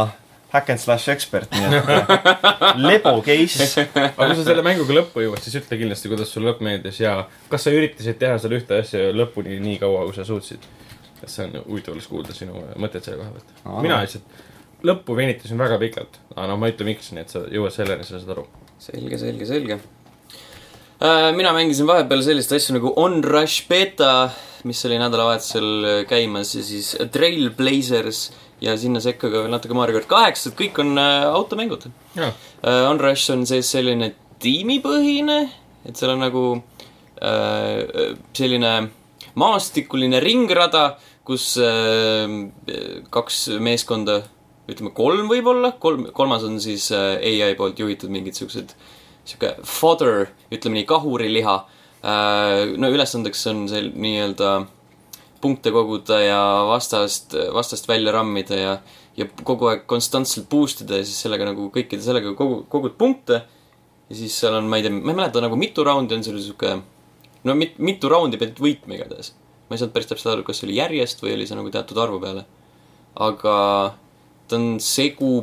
hack 0.52 0.70
and 0.72 0.82
slash 0.82 1.08
ekspert, 1.12 1.54
nii 1.56 1.80
et 1.80 1.90
lebo 2.88 3.14
case. 3.24 3.86
aga 3.96 4.12
kui 4.12 4.36
sa 4.36 4.44
selle 4.44 4.64
mänguga 4.66 4.98
lõppu 5.00 5.24
jõuad, 5.24 5.40
siis 5.44 5.56
ütle 5.62 5.80
kindlasti, 5.80 6.12
kuidas 6.12 6.32
sulle 6.34 6.50
lõpp 6.50 6.62
meeldis 6.64 7.00
ja 7.00 7.16
kas 7.52 7.66
sa 7.66 7.72
üritasid 7.74 8.20
teha 8.20 8.38
seda 8.42 8.58
ühte 8.58 8.82
asja 8.84 9.10
lõpuni 9.16 9.58
nii 9.64 9.80
kaua, 9.82 10.04
kui 10.08 10.16
sa 10.16 10.28
suutsid. 10.28 10.70
kas 11.22 11.38
see 11.38 11.48
on 11.48 11.60
huvitav 11.66 11.96
oleks 11.96 12.08
kuulda 12.10 12.34
sinu 12.36 12.64
mõtteid 12.82 13.06
selle 13.06 13.22
koha 13.22 13.36
pealt 13.36 13.82
mina 13.86 14.00
lihtsalt 14.04 14.40
lõppu 14.86 15.16
venitasin 15.16 15.60
väga 15.60 15.78
pikalt, 15.80 16.20
aga 16.34 16.46
no 16.50 16.58
ma 16.60 16.68
ei 16.68 16.74
ütle, 16.74 16.86
miks, 16.88 17.10
nii 17.14 17.24
et 17.24 17.32
sa 17.32 17.44
jõuad 17.50 17.74
selleni, 17.74 18.06
sa 18.06 18.18
saad 18.18 18.32
aru. 18.34 18.46
selge, 18.82 19.18
selge, 19.20 19.46
selge. 19.48 19.78
mina 21.38 21.52
mängisin 21.54 21.86
vahepeal 21.86 22.22
sellist 22.22 22.52
asja 22.54 22.76
nagu 22.76 22.92
Onrush 23.00 23.68
Beta, 23.70 24.30
mis 24.68 24.82
oli 24.86 24.98
nädalavahetusel 25.02 26.04
käimas 26.10 26.54
ja 26.54 26.62
siis 26.66 26.92
Trailblazers 27.14 28.28
ja 28.62 28.74
sinna 28.78 29.02
sekka 29.02 29.30
ka 29.30 29.44
veel 29.44 29.52
natuke 29.52 29.76
Mario 29.76 29.98
kart 29.98 30.10
kaheksa, 30.10 30.50
et 30.50 30.58
kõik 30.58 30.78
on 30.82 30.94
äh, 31.00 31.26
automängud. 31.32 31.88
Uh, 32.18 32.30
Onrush 32.90 33.32
on 33.34 33.44
siis 33.48 33.70
selline 33.74 34.12
tiimipõhine, 34.42 35.38
et 35.88 35.98
seal 35.98 36.14
on 36.14 36.22
nagu 36.22 36.44
uh, 36.58 38.12
selline 38.36 38.74
maastikuline 39.38 40.20
ringrada, 40.22 40.92
kus 41.26 41.52
uh, 41.62 42.38
kaks 43.14 43.44
meeskonda, 43.62 44.22
ütleme 44.70 44.92
kolm 44.94 45.30
võib-olla, 45.30 45.74
kolm, 45.82 46.06
kolmas 46.14 46.46
on 46.46 46.60
siis 46.62 46.88
uh, 46.94 47.16
ai 47.18 47.56
poolt 47.58 47.82
juhitud 47.82 48.12
mingid 48.14 48.38
siuksed, 48.38 48.76
sihuke 49.26 49.56
fodder, 49.66 50.28
ütleme 50.54 50.80
nii, 50.80 50.86
kahuriliha 50.90 51.56
uh,. 51.62 52.72
no 52.82 52.88
ülesandeks 52.90 53.44
on 53.50 53.66
see 53.70 53.84
nii-öelda 53.90 54.54
punkte 55.42 55.72
koguda 55.74 56.20
ja 56.22 56.40
vastast, 56.68 57.34
vastast 57.54 57.88
välja 57.90 58.14
rammida 58.14 58.58
ja, 58.58 58.76
ja 59.18 59.26
kogu 59.42 59.68
aeg 59.72 59.84
konstantselt 59.90 60.48
boost 60.50 60.84
ida 60.84 61.00
ja 61.00 61.06
siis 61.08 61.20
sellega 61.24 61.48
nagu 61.48 61.68
kõikide 61.74 62.04
sellega 62.04 62.34
kogu, 62.38 62.62
kogud 62.72 62.96
punkte. 63.00 63.42
ja 64.08 64.18
siis 64.18 64.36
seal 64.38 64.56
on, 64.58 64.68
ma 64.70 64.78
ei 64.78 64.86
tea, 64.86 64.94
ma 64.94 65.12
ei 65.12 65.20
mäleta 65.22 65.42
nagu 65.44 65.58
mitu 65.58 65.84
raundi 65.86 66.16
on 66.16 66.24
seal 66.26 66.38
sihuke, 66.40 66.76
no 67.44 67.56
mit, 67.58 67.78
mitu 67.78 68.10
raundi 68.12 68.40
pidid 68.40 68.60
võitma 68.62 68.98
igatahes. 68.98 69.34
ma 69.68 69.76
ei 69.76 69.82
saanud 69.82 69.96
päris 69.96 70.10
täpselt 70.10 70.34
aru, 70.34 70.46
kas 70.46 70.60
see 70.60 70.68
oli 70.68 70.78
järjest 70.78 71.24
või 71.24 71.36
oli 71.36 71.48
see 71.48 71.58
nagu 71.58 71.72
teatud 71.74 72.00
arvu 72.02 72.20
peale. 72.22 72.46
aga 73.28 73.56
ta 74.48 74.60
on 74.60 74.78
segu 74.80 75.34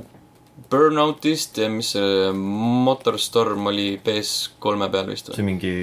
Burnoutist 0.69 1.57
ja 1.57 1.69
mis 1.71 1.93
see 1.95 2.31
Motorstorm 2.35 3.69
oli 3.71 3.93
PS3 4.03 4.91
peal 4.91 5.07
vist 5.11 5.31
või? 5.31 5.39
see 5.39 5.47
mingi, 5.47 5.73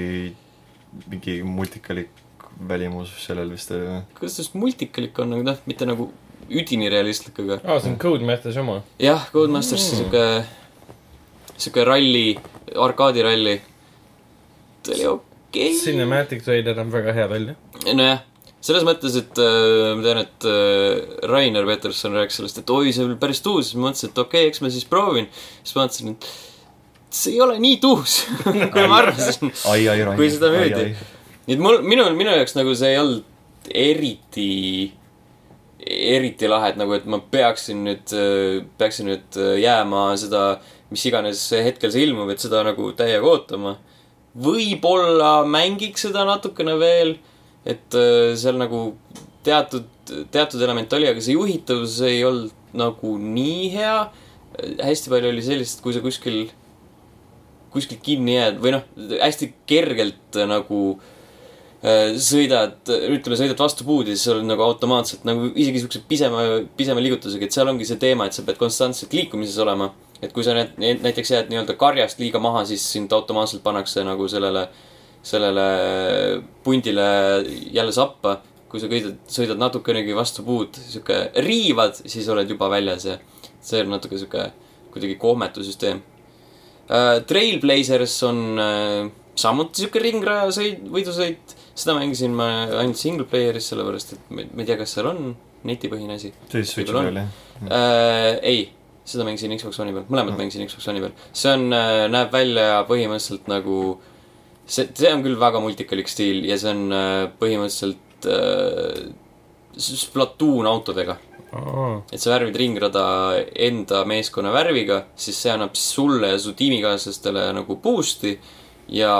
mingi 1.09 1.41
multikalik 1.43 2.26
välimus 2.69 3.11
sellel 3.21 3.51
vist 3.53 3.71
oli 3.75 3.85
või? 3.85 4.29
see 4.29 4.43
just 4.43 4.55
multikalik 4.57 5.19
on, 5.21 5.35
nagu 5.35 5.45
noh, 5.45 5.59
mitte 5.69 5.87
nagu 5.87 6.09
üdini 6.47 6.89
realistlik, 6.91 7.39
aga 7.43 7.59
aa, 7.63 7.79
see 7.81 7.91
on 7.91 7.97
Codemasters 8.01 8.57
oma. 8.61 8.79
jah, 9.01 9.27
Codemasters 9.33 9.83
mm. 9.83 9.97
sihuke, 9.97 11.55
sihuke 11.57 11.85
ralli, 11.87 12.37
arkaadiralli. 12.87 13.57
ta 14.83 14.95
oli 14.95 15.11
okei 15.11 15.75
Cinematic 15.81 16.43
trailer 16.45 16.79
on 16.79 16.91
väga 16.93 17.13
hea 17.17 17.29
välja. 17.29 17.55
nojah, 17.91 18.23
selles 18.63 18.87
mõttes, 18.87 19.15
et 19.19 19.43
äh, 19.43 19.93
ma 19.97 20.05
tean, 20.05 20.23
et 20.25 20.49
äh, 20.49 21.29
Rainer 21.29 21.67
Peterson 21.69 22.15
rääkis 22.17 22.41
sellest, 22.41 22.63
et 22.63 22.73
oi, 22.73 22.91
see 22.95 23.05
oli 23.05 23.19
päris 23.19 23.43
tuus, 23.45 23.69
siis 23.71 23.79
ma 23.79 23.89
mõtlesin, 23.89 24.13
et 24.13 24.23
okei 24.23 24.45
okay,, 24.45 24.53
eks 24.53 24.63
ma 24.63 24.73
siis 24.73 24.87
proovin. 24.89 25.29
siis 25.61 25.77
ma 25.77 25.85
mõtlesin, 25.85 26.15
et 26.15 26.31
see 27.17 27.35
ei 27.35 27.43
ole 27.43 27.59
nii 27.63 27.77
tuus, 27.83 28.21
kui 28.73 28.87
ma 28.87 29.03
arvasin. 29.03 29.53
ai, 29.71 29.83
ai, 29.83 30.01
Rainer. 30.01 30.17
Kui 30.19 30.31
seda 30.33 30.51
müüdi. 30.53 30.89
Nii 31.47 31.55
et 31.55 31.63
mul, 31.63 31.81
minu, 31.87 32.03
minu 32.17 32.33
jaoks 32.35 32.57
nagu 32.57 32.73
see 32.75 32.91
ei 32.91 32.99
olnud 32.99 33.25
eriti, 33.71 34.91
eriti 35.87 36.49
lahe, 36.49 36.73
et 36.73 36.79
nagu, 36.79 36.95
et 36.95 37.07
ma 37.09 37.19
peaksin 37.31 37.83
nüüd, 37.87 38.15
peaksin 38.79 39.07
nüüd 39.11 39.39
jääma 39.61 40.09
seda, 40.19 40.43
mis 40.91 41.05
iganes 41.07 41.45
hetkel 41.63 41.91
see 41.93 42.07
ilmub, 42.07 42.31
et 42.31 42.43
seda 42.43 42.63
nagu 42.67 42.91
täiega 42.97 43.27
ootama. 43.27 43.77
võib-olla 44.37 45.41
mängiks 45.49 46.03
seda 46.05 46.27
natukene 46.27 46.75
veel, 46.77 47.15
et 47.65 47.95
äh, 47.97 48.35
seal 48.37 48.59
nagu 48.59 48.91
teatud, 49.43 49.87
teatud 50.31 50.61
element 50.61 50.93
oli, 50.93 51.07
aga 51.09 51.23
see 51.23 51.33
juhitavus 51.33 51.97
ei 52.05 52.21
olnud 52.27 52.53
nagu 52.77 53.17
nii 53.17 53.67
hea. 53.73 53.97
hästi 54.83 55.11
palju 55.11 55.31
oli 55.31 55.43
sellist, 55.43 55.81
kui 55.81 55.95
sa 55.95 56.03
kuskil, 56.03 56.47
kuskil 57.73 57.99
kinni 58.03 58.35
jääd 58.35 58.59
või 58.61 58.75
noh, 58.75 58.85
hästi 59.21 59.51
kergelt 59.69 60.37
nagu 60.47 60.81
äh, 60.95 61.13
sõidad, 61.77 62.79
ütleme, 62.89 63.37
sõidad 63.37 63.59
vastu 63.61 63.85
puud 63.85 64.07
ja 64.09 64.15
siis 64.15 64.25
sa 64.25 64.33
oled 64.33 64.47
nagu 64.49 64.63
automaatselt 64.65 65.27
nagu 65.29 65.51
isegi 65.53 65.83
siukse 65.83 66.01
pisema, 66.09 66.41
pisema 66.77 67.03
liigutusega, 67.03 67.45
et 67.45 67.53
seal 67.53 67.69
ongi 67.69 67.85
see 67.85 67.99
teema, 68.01 68.25
et 68.25 68.33
sa 68.33 68.41
pead 68.47 68.57
konstantselt 68.57 69.13
liikumises 69.13 69.57
olema. 69.61 69.91
et 70.17 70.31
kui 70.33 70.41
sa 70.41 70.55
näiteks 70.57 71.29
jääd 71.29 71.51
nii-öelda 71.51 71.75
karjast 71.77 72.17
liiga 72.17 72.39
maha, 72.41 72.63
siis 72.65 72.81
sind 72.81 73.11
automaatselt 73.13 73.61
pannakse 73.63 74.01
nagu 74.01 74.25
sellele, 74.27 74.63
sellele 75.21 75.67
pundile 76.63 77.05
jälle 77.71 77.91
sappa. 77.93 78.41
kui 78.67 78.81
sa 78.81 78.89
kõidad, 78.89 79.21
sõidad 79.31 79.61
natukenegi 79.61 80.15
vastu 80.15 80.43
puud, 80.43 80.75
sihuke 80.75 81.29
riivad, 81.45 82.01
siis 82.05 82.25
oled 82.27 82.49
juba 82.49 82.67
väljas 82.69 83.05
ja 83.05 83.19
see 83.61 83.85
on 83.85 83.93
natuke 83.93 84.17
sihuke 84.17 84.49
kuidagi 84.91 85.15
kohmetu 85.15 85.63
süsteem 85.63 86.01
uh,. 86.89 87.21
Trailblazers 87.27 88.23
on 88.23 88.41
uh, 88.57 89.26
samuti 89.37 89.83
sihuke 89.83 90.01
ringraja 90.01 90.49
sõid, 90.55 90.87
võidusõit. 90.93 91.53
seda 91.77 91.93
mängisin 91.97 92.33
ma 92.37 92.47
ainult 92.81 92.97
single 92.97 93.27
player'is, 93.29 93.67
sellepärast 93.71 94.15
et 94.15 94.31
ma 94.33 94.41
ei 94.63 94.65
tea, 94.65 94.77
kas 94.79 94.95
seal 94.97 95.11
on 95.11 95.35
netipõhine 95.67 96.15
asi 96.17 96.31
siis 96.51 96.71
Switchi 96.73 96.93
Võib-olla 96.93 97.03
peal 97.05 97.19
jah? 97.21 97.29
uh,. 97.67 98.39
ei, 98.41 98.63
seda 99.07 99.25
mängisin 99.27 99.53
Xbox 99.57 99.79
One'i 99.83 99.93
peal, 99.95 100.07
mõlemat 100.09 100.33
Mhm. 100.33 100.41
mängisin 100.41 100.65
Xbox 100.69 100.87
One'i 100.91 101.03
peal. 101.05 101.13
see 101.33 101.53
on 101.53 101.67
uh,, 101.73 102.07
näeb 102.13 102.33
välja 102.33 102.81
põhimõtteliselt 102.89 103.47
nagu, 103.51 103.77
see, 104.65 104.87
see 104.93 105.13
on 105.13 105.23
küll 105.25 105.37
väga 105.39 105.61
multikalik 105.63 106.09
stiil 106.11 106.45
ja 106.49 106.57
see 106.57 106.73
on 106.73 106.83
uh, 106.91 107.29
põhimõtteliselt 107.39 108.29
uh, 108.33 109.07
Splatoon 109.77 110.65
autodega 110.65 111.17
et 112.11 112.19
sa 112.19 112.33
värvid 112.33 112.57
ringrada 112.59 113.03
enda 113.55 114.01
meeskonna 114.09 114.49
värviga, 114.51 114.97
siis 115.15 115.37
see 115.41 115.51
annab 115.53 115.77
sulle 115.79 116.33
ja 116.33 116.39
su 116.41 116.51
tiimikaaslastele 116.57 117.45
nagu 117.55 117.77
boost'i 117.81 118.33
ja 118.89 119.13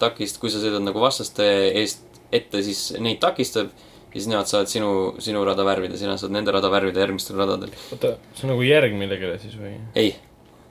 takist-, 0.00 0.40
kui 0.42 0.50
sa 0.52 0.60
sõidad 0.62 0.84
nagu 0.84 1.00
vastaste 1.00 1.46
eest 1.80 2.02
ette, 2.34 2.62
siis 2.66 2.90
neid 3.00 3.20
takistab 3.22 3.70
ja 3.70 4.20
siis 4.20 4.28
nemad 4.32 4.48
saavad 4.50 4.70
sinu, 4.70 4.90
sinu 5.22 5.42
rada 5.44 5.64
värvida, 5.66 5.98
sina 6.00 6.16
saad 6.20 6.32
nende 6.34 6.52
rada 6.54 6.70
värvida 6.72 7.02
järgmistel 7.04 7.36
radadel. 7.38 7.72
oota, 7.92 8.14
see 8.34 8.46
on 8.48 8.54
nagu 8.54 8.64
järg 8.66 8.94
millelegi 8.96 9.32
siis 9.44 9.58
või? 9.60 9.74
ei, 9.94 10.14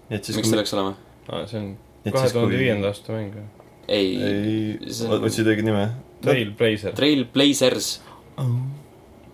miks 0.09 0.31
see 0.33 0.57
peaks 0.57 0.73
olema? 0.77 0.95
aa, 1.29 1.43
see 1.49 1.59
on 1.61 1.69
kahe 2.05 2.25
kui- 2.25 2.33
tuhande 2.33 2.57
viienda 2.61 2.89
aasta 2.89 3.13
mäng 3.13 3.37
või? 3.37 3.45
ei, 3.87 4.09
ei 4.17 4.89
see, 4.89 5.09
on 5.09 5.27
otsid 5.29 5.47
õiget 5.51 5.67
nime? 5.67 5.85
Trailblazer. 6.25 6.95
Trailblazers. 6.97 7.89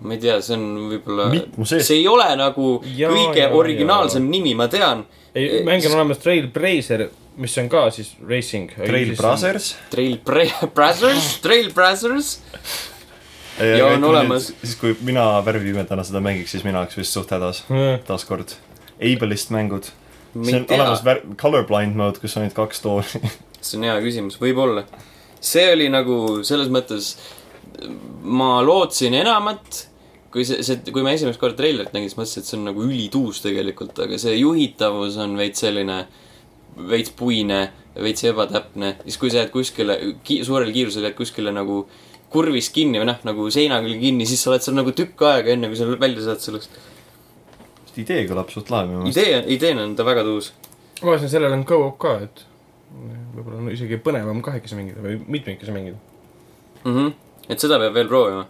ma 0.02 0.16
ei 0.16 0.20
tea, 0.20 0.38
see 0.44 0.58
on 0.58 0.68
võib-olla 0.92 1.30
see 1.70 2.00
ei 2.02 2.08
ole 2.10 2.28
nagu 2.36 2.72
Jaa, 2.84 3.12
kõige 3.14 3.44
jaa, 3.46 3.52
originaalsem 3.56 4.28
nimi, 4.28 4.56
ma 4.58 4.68
tean. 4.72 5.06
ei, 5.36 5.62
mäng 5.68 5.86
on 5.88 5.96
olemas 6.00 6.20
Trailblazer, 6.24 7.08
mis 7.42 7.58
on 7.58 7.70
ka 7.72 7.88
siis 7.94 8.14
racing. 8.28 8.72
Trail. 8.76 9.16
Brothers. 9.18 9.74
Trail 9.92 10.18
Brazzers, 10.76 11.36
Trail 11.44 11.72
Brazzers. 11.74 12.36
Ja 13.62 13.88
on 13.92 14.04
olemas. 14.04 14.54
siis 14.64 14.76
kui 14.80 14.96
mina 15.06 15.26
värvipimedana 15.46 16.06
seda 16.08 16.22
mängiks, 16.24 16.54
siis 16.56 16.64
mina 16.66 16.82
oleks 16.82 16.98
vist 16.98 17.14
suht 17.14 17.34
hädas, 17.34 17.64
taaskord. 18.08 18.56
Ableist 19.02 19.52
mängud. 19.54 19.92
see 20.46 20.56
on 20.56 20.66
tea 20.66 20.80
olemas, 20.80 21.04
vär-, 21.06 21.24
colorblind 21.38 21.98
mode, 21.98 22.22
kus 22.22 22.38
on 22.38 22.46
ainult 22.46 22.58
kaks 22.58 22.82
tooli. 22.82 23.22
see 23.62 23.78
on 23.78 23.88
hea 23.90 23.98
küsimus, 24.04 24.40
võib-olla. 24.42 24.86
see 25.44 25.68
oli 25.74 25.90
nagu 25.92 26.16
selles 26.48 26.72
mõttes, 26.74 27.16
ma 28.24 28.62
lootsin 28.66 29.18
enamat, 29.20 29.86
kui 30.32 30.46
see, 30.48 30.64
see, 30.66 30.80
kui 30.94 31.04
ma 31.06 31.14
esimest 31.18 31.42
korda 31.42 31.60
treilerit 31.60 31.94
nägin, 31.94 32.10
siis 32.10 32.20
mõtlesin, 32.20 32.46
et 32.46 32.50
see 32.50 32.60
on 32.60 32.68
nagu 32.72 32.88
ülituus 32.88 33.44
tegelikult, 33.44 34.00
aga 34.06 34.20
see 34.22 34.38
juhitavus 34.40 35.20
on 35.22 35.36
veits 35.40 35.66
selline, 35.66 36.06
veits 36.78 37.12
puine, 37.18 37.72
veits 37.96 38.24
ebatäpne. 38.24 38.96
siis, 39.04 39.18
kui 39.18 39.32
sa 39.32 39.44
jääd 39.44 39.52
kuskile 39.52 39.98
ki,, 40.24 40.44
suurel 40.46 40.72
kiirusel 40.72 41.04
jääd 41.08 41.18
kuskile 41.18 41.52
nagu 41.52 41.86
kurvis 42.32 42.70
kinni 42.72 43.02
või 43.02 43.10
noh, 43.10 43.20
nagu 43.28 43.50
seina 43.52 43.82
külge 43.84 44.00
kinni, 44.00 44.26
siis 44.30 44.44
sa 44.44 44.54
oled 44.54 44.64
seal 44.64 44.78
nagu 44.78 44.94
tükk 44.96 45.26
aega, 45.28 45.52
enne 45.52 45.72
kui 45.72 45.80
sa 45.80 45.88
välja 45.92 46.24
saad 46.30 46.44
sellest. 46.44 46.78
idee 48.00 48.24
kõlab 48.30 48.54
suht 48.54 48.72
lahe 48.72 48.88
minu 48.88 49.04
meelest. 49.04 49.20
idee, 49.20 49.42
ideena 49.58 49.84
on 49.84 49.98
ta 50.00 50.06
väga 50.08 50.24
tuus. 50.28 50.54
vaatasin, 51.02 51.34
sellel 51.34 51.58
on 51.58 51.66
go-up 51.68 51.98
ka, 52.00 52.16
et 52.28 52.46
võib-olla 53.36 53.60
on 53.60 53.68
isegi 53.74 54.00
põnevam 54.04 54.40
kahekesi 54.46 54.80
mängida 54.80 55.04
või 55.04 55.20
mitmekesi 55.28 55.76
mängida. 55.76 56.00
mm. 56.84 56.96
-hmm. 56.96 57.14
et 57.50 57.60
seda 57.60 57.80
peab 57.84 58.00
veel 58.00 58.08
proovima. 58.08 58.48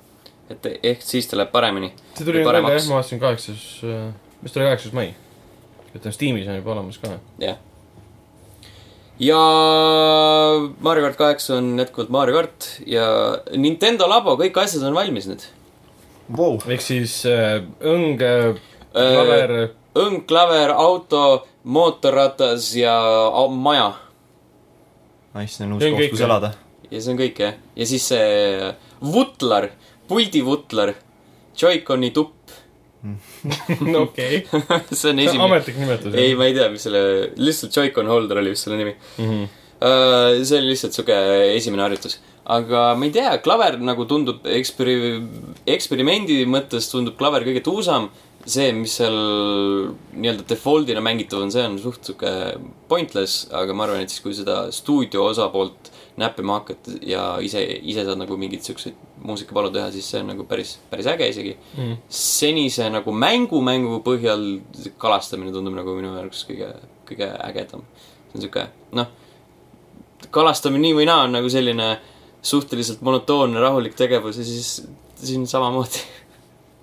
et 0.49 0.69
ehk 0.83 1.01
siis 1.01 1.27
ta 1.27 1.37
läheb 1.37 1.51
paremini. 1.51 1.93
see 2.13 2.25
tuli 2.25 2.37
Ja 2.37 2.45
nüüd 2.45 2.51
välja 2.53 2.61
paremaks. 2.61 2.83
jah, 2.83 2.89
ma 2.89 2.95
vaatasin 2.99 3.19
kaheksas, 3.19 3.65
mis 4.41 4.51
ta 4.51 4.59
oli, 4.59 4.69
kaheksas 4.69 4.93
mai. 4.93 5.13
et 5.95 6.05
on 6.05 6.13
Steamis 6.13 6.47
on 6.47 6.55
juba 6.55 6.71
olemas 6.77 6.97
ka. 6.97 7.17
jah. 7.39 7.57
Ja 9.21 9.37
Mario 10.81 11.03
kart 11.05 11.17
kaheksa 11.19 11.57
on 11.59 11.75
jätkuvalt 11.79 12.09
Mario 12.13 12.35
kart 12.39 12.67
ja 12.89 13.05
Nintendo 13.57 14.07
labo, 14.09 14.33
kõik 14.39 14.57
asjad 14.63 14.83
on 14.87 14.97
valmis 14.97 15.27
nüüd. 15.29 15.43
Vau, 16.37 16.55
ehk 16.71 16.81
siis 16.83 17.19
äh, 17.29 17.59
õng, 17.85 18.21
klaver, 18.95 19.53
õng, 19.99 20.23
klaver, 20.29 20.73
auto, 20.79 21.45
mootorratas 21.63 22.71
ja 22.79 22.95
au- 23.35 23.51
maja. 23.51 23.91
nice, 25.35 25.53
see 25.57 25.65
on 25.67 25.77
uus 25.77 25.83
koht, 25.85 26.09
kus 26.15 26.23
elada. 26.25 26.53
ja 26.91 26.99
see 27.01 27.13
on 27.13 27.19
kõik 27.19 27.39
jah. 27.43 27.53
ja 27.75 27.85
siis 27.87 28.07
see 28.13 28.71
vutlar, 29.01 29.69
puldivutlar, 30.07 30.95
Joy-Coni 31.61 32.11
tupp. 32.15 32.37
No 33.01 34.03
okei. 34.05 34.43
see 34.45 34.67
on 34.69 34.83
see 34.93 35.09
on 35.09 35.21
esimene. 35.23 35.47
ametlik 35.47 35.79
nimetus. 35.81 36.17
ei, 36.17 36.35
ma 36.37 36.47
ei 36.49 36.57
tea, 36.57 36.69
mis 36.73 36.85
selle, 36.85 37.01
lihtsalt 37.41 37.77
Joy-Con 37.77 38.11
holder 38.11 38.41
oli 38.41 38.53
vist 38.53 38.67
selle 38.67 38.79
nimi. 38.81 38.95
mm. 39.17 39.27
-hmm. 39.31 39.49
Uh, 39.81 40.43
see 40.45 40.59
oli 40.59 40.75
lihtsalt 40.75 40.93
sihuke 40.93 41.15
esimene 41.55 41.81
harjutus. 41.81 42.19
aga 42.45 42.91
ma 42.93 43.07
ei 43.07 43.13
tea, 43.15 43.31
klaver 43.41 43.79
nagu 43.81 44.05
tundub 44.05 44.45
eksperi-, 44.45 45.23
eksperimendi 45.65 46.43
mõttes 46.45 46.91
tundub 46.91 47.17
klaver 47.17 47.47
kõige 47.47 47.63
tuusam. 47.65 48.11
see, 48.45 48.71
mis 48.73 48.93
seal 48.97 49.17
nii-öelda 50.17 50.45
default'ina 50.49 51.01
mängitav 51.01 51.43
on, 51.43 51.51
see 51.53 51.65
on 51.65 51.75
suht 51.81 52.05
sihuke 52.05 52.31
pointless, 52.89 53.47
aga 53.53 53.73
ma 53.73 53.85
arvan, 53.85 54.01
et 54.01 54.09
siis, 54.09 54.21
kui 54.21 54.33
seda 54.33 54.63
stuudio 54.73 55.27
osapoolt 55.29 55.90
näppima 56.21 56.59
hakata 56.59 56.93
ja 57.05 57.23
ise, 57.43 57.63
ise 57.63 58.05
saad 58.07 58.19
nagu 58.21 58.37
mingeid 58.39 58.63
siukseid 58.65 58.97
muusikapalu 59.25 59.71
teha, 59.73 59.89
siis 59.93 60.07
see 60.11 60.21
on 60.21 60.31
nagu 60.33 60.45
päris, 60.49 60.75
päris 60.89 61.09
äge 61.11 61.27
isegi. 61.33 61.55
Mm. 61.77 61.97
senise 62.21 62.89
nagu 62.93 63.13
mängu, 63.13 63.61
mängu 63.65 63.99
põhjal 64.05 64.45
kalastamine 65.01 65.53
tundub 65.55 65.75
nagu 65.77 65.95
minu 65.97 66.13
jaoks 66.17 66.45
kõige, 66.49 66.71
kõige 67.09 67.29
ägedam. 67.49 67.85
see 68.31 68.39
on 68.39 68.45
sihuke, 68.45 68.65
noh, 68.97 69.11
kalastamine 70.31 70.87
nii 70.87 70.97
või 71.01 71.09
naa 71.09 71.25
on 71.27 71.37
nagu 71.39 71.49
selline 71.51 71.91
suhteliselt 72.41 73.01
monotoonne, 73.05 73.59
rahulik 73.61 73.95
tegevus 73.97 74.37
ja 74.37 74.45
siis 74.45 74.81
siin 75.21 75.47
samamoodi. 75.47 76.05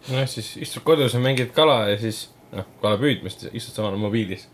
nojah, 0.08 0.28
siis 0.30 0.56
istud 0.56 0.84
kodus 0.86 1.14
ja 1.14 1.22
mängid 1.22 1.50
kala 1.56 1.88
ja 1.92 1.98
siis 2.00 2.28
noh, 2.52 2.66
kala 2.82 2.98
püüdmist, 3.00 3.48
istud 3.52 3.76
samal 3.76 3.98
mobiilis. 4.00 4.46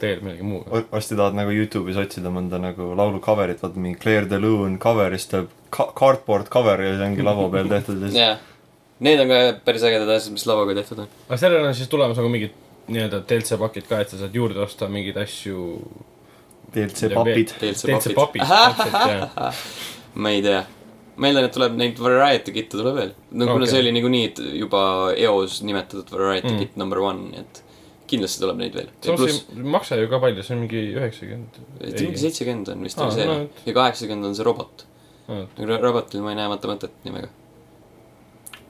Tegeled 0.00 0.24
millegi 0.26 0.46
muuga. 0.46 0.82
varsti 0.92 1.18
tahad 1.18 1.36
nagu 1.38 1.54
Youtube'is 1.54 1.98
otsida 2.00 2.32
mõnda 2.34 2.60
nagu 2.62 2.92
laulu 2.98 3.20
cover'it, 3.24 3.60
vaata 3.62 3.82
mingi 3.82 4.00
Claire 4.00 4.28
de 4.30 4.40
Lune 4.42 4.78
cover, 4.82 5.14
siis 5.16 5.30
tuleb 5.32 5.50
ka- 5.74 5.90
cardboard 5.98 6.50
cover 6.52 6.82
ja 6.84 6.96
see 6.96 7.10
ongi 7.10 7.26
lava 7.26 7.46
peal 7.52 7.70
tehtud 7.74 8.00
ja 8.00 8.10
siis 8.10 8.18
jah, 8.20 8.40
need 9.04 9.22
on 9.22 9.30
ka 9.30 9.38
päris 9.66 9.84
ägedad 9.86 10.10
asjad, 10.16 10.34
mis 10.36 10.46
lavaga 10.48 10.76
tehtud 10.80 11.04
on. 11.04 11.14
aga 11.28 11.40
sellel 11.40 11.68
on 11.68 11.76
siis 11.76 11.92
tulemas 11.92 12.20
nagu 12.20 12.32
mingid 12.32 12.56
nii-öelda 12.90 13.22
DLC 13.28 13.58
pakid 13.60 13.86
ka, 13.88 14.00
et 14.02 14.12
sa 14.12 14.18
saad 14.20 14.34
juurde 14.34 14.60
osta 14.64 14.88
mingeid 14.90 15.20
asju. 15.22 15.62
DLC 16.74 17.10
papid. 17.14 17.54
DLC 17.60 18.14
papid, 18.14 18.44
täpselt 18.50 18.98
jah. 18.98 19.64
ma 20.22 20.34
ei 20.34 20.42
tea. 20.44 20.60
ma 21.20 21.28
eeldan, 21.28 21.48
et 21.48 21.54
tuleb 21.54 21.74
neid 21.78 21.98
variety 22.00 22.54
kit'e 22.54 22.78
tuleb 22.78 22.96
veel. 22.96 23.16
no 23.30 23.48
kuna 23.50 23.64
Okei. 23.64 23.72
see 23.72 23.82
oli 23.84 23.94
niikuinii 23.96 24.54
juba 24.60 24.82
eos 25.16 25.60
nimetatud 25.66 26.12
variety 26.14 26.52
mm. 26.52 26.62
kit 26.62 26.78
number 26.80 27.02
one, 27.04 27.30
nii 27.32 27.42
et 27.44 27.62
kindlasti 28.10 28.42
tuleb 28.42 28.60
neid 28.60 28.76
veel. 28.76 28.92
samas 29.04 29.20
pluss, 29.22 29.42
ei 29.54 29.72
maksa 29.74 29.98
ju 30.00 30.08
ka 30.10 30.20
palju, 30.22 30.44
see 30.46 30.56
on 30.56 30.62
mingi 30.64 30.84
üheksakümmend. 30.98 31.58
mingi 31.80 32.22
seitsekümmend 32.22 32.70
on 32.74 32.86
vist 32.86 33.02
oli 33.02 33.16
see 33.16 33.26
no 33.28 33.36
et- 33.46 33.66
ja 33.68 33.74
kaheksakümmend 33.76 34.30
on 34.30 34.38
see 34.38 34.46
robot. 34.46 34.86
robotil 35.86 36.24
ma 36.24 36.32
ei 36.34 36.40
näe 36.40 36.48
vaata 36.52 36.70
mõtet 36.70 37.04
nimega. 37.06 37.28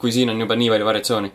kui 0.01 0.13
siin 0.13 0.33
on 0.33 0.41
juba 0.41 0.57
nii 0.57 0.73
palju 0.73 0.91
variatsiooni. 0.91 1.33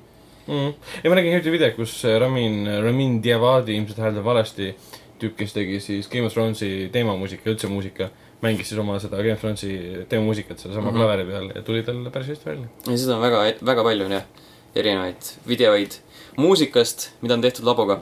mm.. 0.48 0.76
ja 1.04 1.10
ma 1.10 1.18
nägin 1.20 1.34
hiljuti 1.36 1.56
video, 1.58 1.72
kus 1.78 1.98
Ramin, 2.04 2.70
Ramin 2.84 3.18
Djawadi 3.24 3.80
ilmselt 3.80 4.04
hääldab 4.06 4.26
valesti 4.26 4.74
tüüp, 5.20 5.36
kes 5.39 5.56
tegi 5.56 5.80
siis 5.80 6.10
Game 6.12 6.28
of 6.28 6.34
Thronesi 6.34 6.89
teemamuusika, 6.94 7.50
üldse 7.50 7.70
muusika, 7.72 8.10
mängis 8.44 8.70
siis 8.70 8.80
oma 8.82 8.98
seda 9.02 9.22
Game 9.24 9.38
of 9.38 9.44
Thronesi 9.44 10.06
teemamuusikat 10.12 10.60
sellesama 10.60 10.91
mm. 10.91 10.96
-hmm. 10.96 11.00
klaveri 11.00 11.26
peal 11.26 11.52
ja 11.56 11.62
tuli 11.62 11.84
tal 11.84 12.10
päris 12.12 12.34
hästi 12.36 12.52
välja. 12.52 12.68
ja 12.88 12.98
seda 12.98 13.15
on 13.15 13.22
väga, 13.22 13.46
väga 13.65 13.84
palju 13.84 14.06
on 14.06 14.20
jah, 14.20 14.28
erinevaid 14.76 15.32
videoid 15.48 16.05
muusikast, 16.38 17.10
mida 17.21 17.38
on 17.38 17.41
tehtud 17.41 17.65
laboga. 17.67 18.00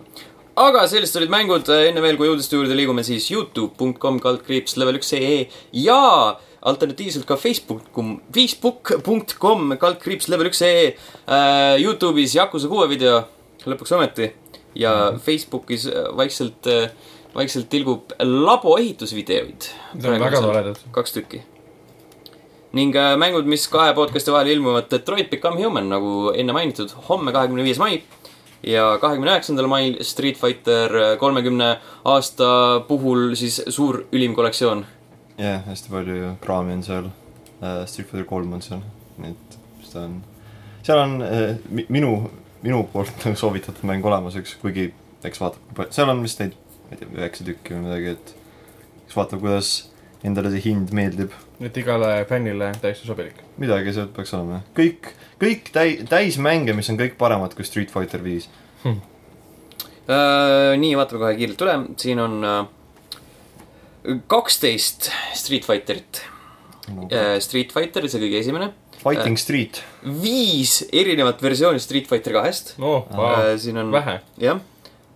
aga 0.55 0.87
sellised 0.87 1.17
olid 1.17 1.31
mängud, 1.33 1.69
enne 1.69 2.01
veel, 2.01 2.17
kui 2.17 2.29
uudiste 2.29 2.55
juurde 2.55 2.75
liigume, 2.77 3.03
siis 3.03 3.31
Youtube.com 3.31 4.19
kaldkriips 4.21 4.77
level 4.77 4.99
üks 4.99 5.13
ee 5.17 5.47
ja 5.73 6.37
alternatiivselt 6.61 7.25
ka 7.27 7.35
Facebook, 7.35 7.89
Facebook.com 8.33 9.73
kaldkriips 9.81 10.29
level 10.31 10.51
üks 10.51 10.61
ee. 10.65 10.93
Youtube'is 11.81 12.35
Yakuza 12.37 12.69
kuue 12.71 12.87
video 12.91 13.23
lõpuks 13.65 13.95
ometi 13.95 14.29
ja 14.75 14.91
mm 14.91 15.15
-hmm. 15.15 15.19
Facebookis 15.25 15.87
vaikselt, 16.17 16.69
vaikselt 17.35 17.69
tilgub 17.69 18.13
labo 18.19 18.77
ehitusvideoid. 18.77 19.69
Need 19.93 20.05
on 20.05 20.19
väga 20.19 20.41
toredad. 20.41 20.77
kaks 20.91 21.13
tükki. 21.13 21.41
ning 22.73 22.95
mängud, 23.17 23.45
mis 23.45 23.67
kahe 23.67 23.93
podcast'i 23.93 24.31
vahel 24.31 24.47
ilmuvad, 24.47 24.89
Detroit 24.91 25.29
Become 25.29 25.63
Human, 25.63 25.89
nagu 25.89 26.31
enne 26.35 26.53
mainitud, 26.53 26.89
homme, 27.09 27.31
kahekümne 27.31 27.63
viies 27.63 27.77
mai. 27.77 28.01
Ja 28.63 28.97
kahekümne 29.01 29.31
üheksandal 29.33 29.67
mail 29.71 29.97
Street 30.03 30.37
Fighter 30.39 30.93
kolmekümne 31.19 31.77
aasta 32.05 32.49
puhul 32.87 33.33
siis 33.39 33.61
suur 33.69 34.03
ülim 34.11 34.35
kollektsioon. 34.35 34.85
jah, 35.37 35.63
hästi 35.67 35.89
palju 35.91 36.15
ju 36.15 36.31
kraami 36.41 36.73
on 36.79 36.83
seal. 36.83 37.09
Street 37.85 38.09
Fighter 38.09 38.25
kolm 38.27 38.53
on 38.53 38.61
seal, 38.61 38.81
nii 39.23 39.31
et 39.31 39.57
seda 39.87 40.01
on, 40.09 40.17
seal 40.83 40.99
on 40.99 41.13
äh, 41.23 41.55
mi- 41.71 41.85
minu, 41.89 42.29
minu 42.63 42.83
poolt 42.91 43.13
nagu 43.25 43.39
soovitatud 43.39 43.85
mäng 43.87 44.03
olemas 44.05 44.35
üks, 44.39 44.57
kuigi 44.61 44.89
eks 45.23 45.39
vaatab, 45.39 45.85
seal 45.95 46.11
on 46.11 46.19
vist 46.25 46.41
neid, 46.43 46.57
ma 46.83 46.91
ei 46.97 46.99
tea, 46.99 47.07
üheksa 47.15 47.45
tükki 47.47 47.75
või 47.77 47.85
midagi, 47.85 48.15
et 48.17 48.33
eks 49.07 49.15
vaatab, 49.15 49.39
kuidas 49.45 49.69
endale 50.27 50.51
see 50.51 50.63
hind 50.65 50.91
meeldib. 50.95 51.31
et 51.63 51.77
igale 51.79 52.11
fännile 52.27 52.73
täiesti 52.83 53.07
sobilik. 53.07 53.39
midagi 53.63 53.93
sealt 53.95 54.11
peaks 54.15 54.33
olema, 54.35 54.59
kõik, 54.75 55.13
kõik 55.41 55.71
täi-, 55.73 56.03
täismänge, 56.09 56.75
mis 56.77 56.91
on 56.91 56.99
kõik 56.99 57.17
paremad 57.19 57.55
kui 57.57 57.65
Street 57.67 57.91
Fighter 57.93 58.23
viis. 58.25 58.49
Äh, 58.83 60.73
nii, 60.75 60.95
vaatame 60.99 61.21
kohe 61.21 61.35
kiirelt 61.39 61.61
üle, 61.63 61.75
siin 62.01 62.19
on 62.19 62.41
kaksteist 64.27 65.07
Street 65.39 65.63
Fighterit. 65.63 66.19
Street 67.39 67.71
Fighter, 67.71 68.09
see 68.11 68.19
kõige 68.19 68.41
esimene. 68.43 68.73
Fighting 69.03 69.39
Street, 69.39 69.81
viis 70.23 70.77
erinevat 70.95 71.41
versiooni 71.43 71.81
Street 71.83 72.07
Fighter 72.07 72.35
kahest. 72.37 72.73
oh, 72.79 73.07
siin 73.59 73.79
on 73.81 73.91
vähe. 73.91 74.19
jah, 74.39 74.61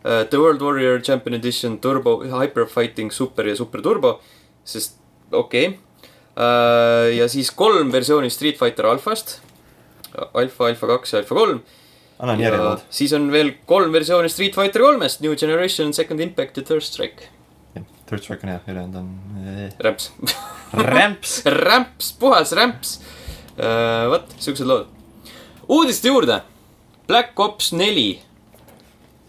The 0.04 0.40
World 0.40 0.62
Warrior 0.62 1.02
Champion 1.02 1.38
Edition 1.40 1.78
Turbo, 1.80 2.20
Hyper 2.24 2.68
Fighting 2.68 3.12
Super 3.12 3.48
ja 3.48 3.56
Super 3.56 3.82
Turbo, 3.82 4.18
sest 4.68 4.98
okei 5.32 5.68
okay.. 5.68 7.16
ja 7.16 7.28
siis 7.32 7.52
kolm 7.52 7.92
versiooni 7.92 8.30
Street 8.30 8.60
Fighter 8.60 8.90
Alfast, 8.92 9.38
Alfa, 10.34 10.68
Alfa 10.72 10.88
kaks 10.88 11.14
ja 11.14 11.20
Alfa 11.22 11.36
kolm. 11.36 11.62
siis 12.90 13.14
on 13.14 13.32
veel 13.32 13.54
kolm 13.66 13.94
versiooni 13.94 14.30
Street 14.30 14.56
Fighter 14.56 14.82
kolmest, 14.82 15.22
New 15.22 15.36
Generation, 15.36 15.94
Second 15.94 16.20
Impact 16.20 16.58
ja 16.58 16.64
Third 16.64 16.84
Strike. 16.84 17.34
Third 18.08 18.24
Strike 18.24 18.48
on 18.48 18.54
hea, 18.54 18.60
ülejäänud 18.68 18.96
on 18.96 19.10
eh, 19.44 19.74
rämps, 19.84 20.12
rämps. 20.74 21.42
rämps, 21.68 22.14
puhas 22.20 22.54
rämps. 22.56 23.00
vot, 24.10 24.38
siuksed 24.40 24.68
lood. 24.68 24.88
uudiste 25.68 26.08
juurde. 26.08 26.42
Black 27.08 27.40
Ops 27.40 27.72
neli, 27.74 28.20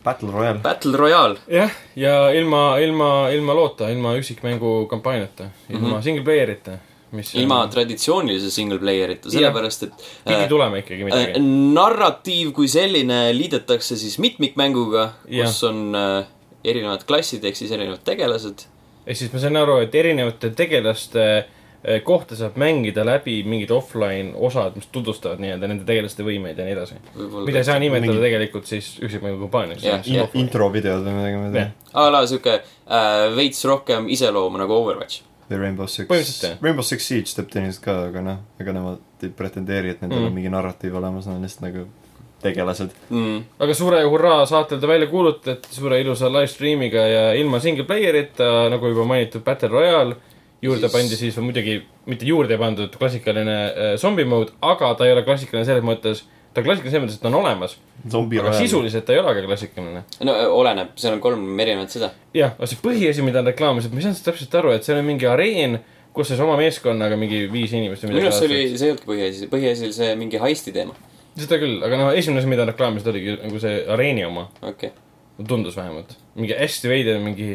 Battle 0.09 0.31
Royale. 0.33 0.59
Battle 0.59 0.97
Royale. 0.97 1.37
jah, 1.47 1.71
ja 1.97 2.31
ilma, 2.33 2.79
ilma, 2.79 3.31
ilma 3.31 3.55
loota, 3.55 3.89
ilma 3.93 4.15
üksikmängu 4.17 4.87
kampaaniata, 4.87 5.51
ilma 5.69 5.89
mm. 5.89 5.95
-hmm. 5.95 6.03
single 6.03 6.25
player'ita, 6.25 6.79
mis 7.17 7.31
ilma 7.41 7.63
traditsioonilise 7.73 8.51
single 8.53 8.79
player'ita, 8.83 9.31
sellepärast 9.33 9.87
et 9.87 9.95
pidi 10.27 10.43
äh, 10.45 10.49
tulema 10.51 10.81
ikkagi 10.83 11.05
äh, 11.07 11.09
midagi. 11.09 11.43
narratiiv 11.77 12.51
kui 12.57 12.69
selline 12.69 13.21
liidetakse 13.37 13.97
siis 13.97 14.19
mitmikmänguga, 14.21 15.07
kus 15.29 15.63
on 15.69 15.87
äh, 15.97 16.27
erinevad 16.65 17.07
klassid 17.09 17.45
ehk 17.49 17.57
siis 17.57 17.71
erinevad 17.73 18.03
tegelased. 18.05 18.67
ehk 19.07 19.17
siis 19.17 19.33
ma 19.33 19.41
sain 19.41 19.57
aru, 19.57 19.79
et 19.87 19.95
erinevate 19.95 20.51
tegelaste 20.57 21.29
kohta 22.05 22.35
saab 22.37 22.57
mängida 22.59 23.05
läbi 23.07 23.37
mingid 23.47 23.71
offline 23.71 24.33
osad, 24.35 24.75
mis 24.77 24.89
tutvustavad 24.93 25.39
nii-öelda 25.41 25.69
nende 25.71 25.85
tegelaste 25.87 26.25
võimeid 26.27 26.59
ja 26.59 26.65
nii 26.67 26.75
edasi. 26.75 26.97
mida 27.47 27.61
ei 27.63 27.65
saa 27.69 27.79
nimetada 27.79 28.11
Mingi- 28.13 28.25
tegelikult 28.25 28.67
siis 28.67 28.89
üksikmängu 28.99 29.39
kampaaniaks 29.47 29.85
Jah, 29.87 30.03
In, 30.05 30.15
jah. 30.19 30.35
introvideod 30.35 31.07
või 31.07 31.15
midagi, 31.21 31.37
ma 31.39 31.47
ei 31.47 31.55
jah 31.55 31.71
tea., 31.71 31.93
a 32.03 32.09
la 32.13 32.25
sihuke 32.27 32.57
äh, 32.59 33.37
veits 33.37 33.63
rohkem 33.65 34.09
iseloomu 34.11 34.59
nagu 34.59 34.75
Overwatch. 34.75 35.23
Või 35.51 35.63
Rainbow 35.63 35.89
Six 35.91 36.61
Rainbow 36.63 36.85
Six 36.87 37.09
Siege 37.09 37.35
teeb 37.37 37.49
teinekord 37.53 37.85
ka, 37.85 37.97
aga 38.11 38.25
noh, 38.25 38.43
ega 38.61 38.75
nemad 38.77 39.25
ei 39.25 39.33
pretendeeri, 39.35 39.95
et 39.95 40.05
nendel 40.05 40.21
mm. 40.21 40.31
On 40.31 40.37
mingi 40.37 40.53
narratiiv 40.53 40.97
olemas, 41.01 41.27
nad 41.27 41.39
on 41.39 41.47
lihtsalt 41.47 41.67
nagu 41.69 41.87
tegelased. 42.43 42.95
mm.. 43.11 43.39
aga 43.59 43.75
suure 43.75 44.01
hurraa 44.07 44.47
saatel 44.47 44.81
ta 44.81 44.91
välja 44.91 45.09
kuulutati 45.11 45.75
suure 45.75 46.01
ilusa 46.01 46.31
live 46.31 46.47
stream'iga 46.47 47.07
ja 47.11 47.23
ilma 47.35 47.61
single 47.61 47.87
player'ita, 47.89 48.69
nagu 48.71 48.93
juba 48.93 49.07
mainitud 49.11 49.45
Battle 49.45 49.69
Royale. 49.69 50.17
juurde 50.63 50.89
Siis- 50.89 50.93
pandi 50.93 51.17
siis 51.17 51.37
muidugi, 51.39 51.83
mitte 52.07 52.27
juurde 52.27 52.55
ei 52.57 52.59
pandud 52.59 52.97
klassikaline 52.99 53.57
äh, 53.67 53.93
zombi 53.97 54.25
mode, 54.25 54.53
aga 54.61 54.95
ta 54.95 55.07
ei 55.07 55.13
ole 55.15 55.23
klassikaline 55.23 55.65
selles 55.65 55.85
mõttes, 55.87 56.25
ta 56.59 56.63
on 56.63 56.69
klassikaline 56.69 56.95
selles 56.95 57.05
mõttes, 57.05 57.19
et 57.19 57.25
ta 57.25 57.31
on 57.31 57.37
olemas, 57.39 57.77
zombi 58.11 58.41
aga. 58.43 58.55
sisuliselt 58.59 59.07
ta 59.07 59.15
ei 59.15 59.21
ole 59.23 59.35
ka 59.37 59.45
klassikaline. 59.47 60.03
no 60.27 60.35
oleneb, 60.57 60.91
seal 61.01 61.15
on 61.17 61.23
kolm 61.25 61.63
erinevat 61.65 61.95
seda. 61.95 62.11
jah, 62.37 62.57
aga 62.57 62.71
see 62.71 62.81
põhiasi, 62.83 63.25
mida 63.27 63.43
nad 63.43 63.53
reklaamisid, 63.53 63.95
ma 63.95 64.03
ei 64.03 64.09
saanud 64.09 64.25
täpselt 64.27 64.59
aru, 64.61 64.75
et 64.77 64.87
seal 64.89 65.01
on 65.01 65.09
mingi 65.09 65.29
areen, 65.31 65.79
kus 66.17 66.33
siis 66.33 66.43
oma 66.45 66.59
meeskonnaga 66.61 67.19
mingi 67.21 67.45
viis 67.53 67.75
inimest 67.77 68.05
või 68.05 68.15
minu 68.15 68.25
arust 68.27 68.43
see 68.43 68.51
midagi 68.51 68.69
oli, 68.69 68.79
see 68.81 68.89
ei 68.89 68.95
olnudki 68.95 69.11
põhiasi, 69.13 69.51
põhiasi 69.53 69.89
oli 69.89 69.99
see 70.01 70.13
mingi 70.19 70.43
heisti 70.43 70.75
teema. 70.75 70.97
seda 71.39 71.61
küll, 71.63 71.81
aga 71.87 72.01
noh, 72.03 72.13
esimene 72.13 72.43
asi, 72.43 72.51
mida 72.51 72.65
nad 72.67 72.75
reklaamisid, 72.75 73.11
oligi 73.15 73.37
nagu 73.39 73.63
see 73.63 73.81
areeni 73.97 74.27
oma. 74.27 74.49
okei 74.61 74.93
okay.. 74.93 75.45
tundus 75.47 75.79
vähemalt. 75.79 76.17
mingi 76.39 76.57
hästi 76.59 76.91
veider, 76.91 77.21
mingi 77.23 77.53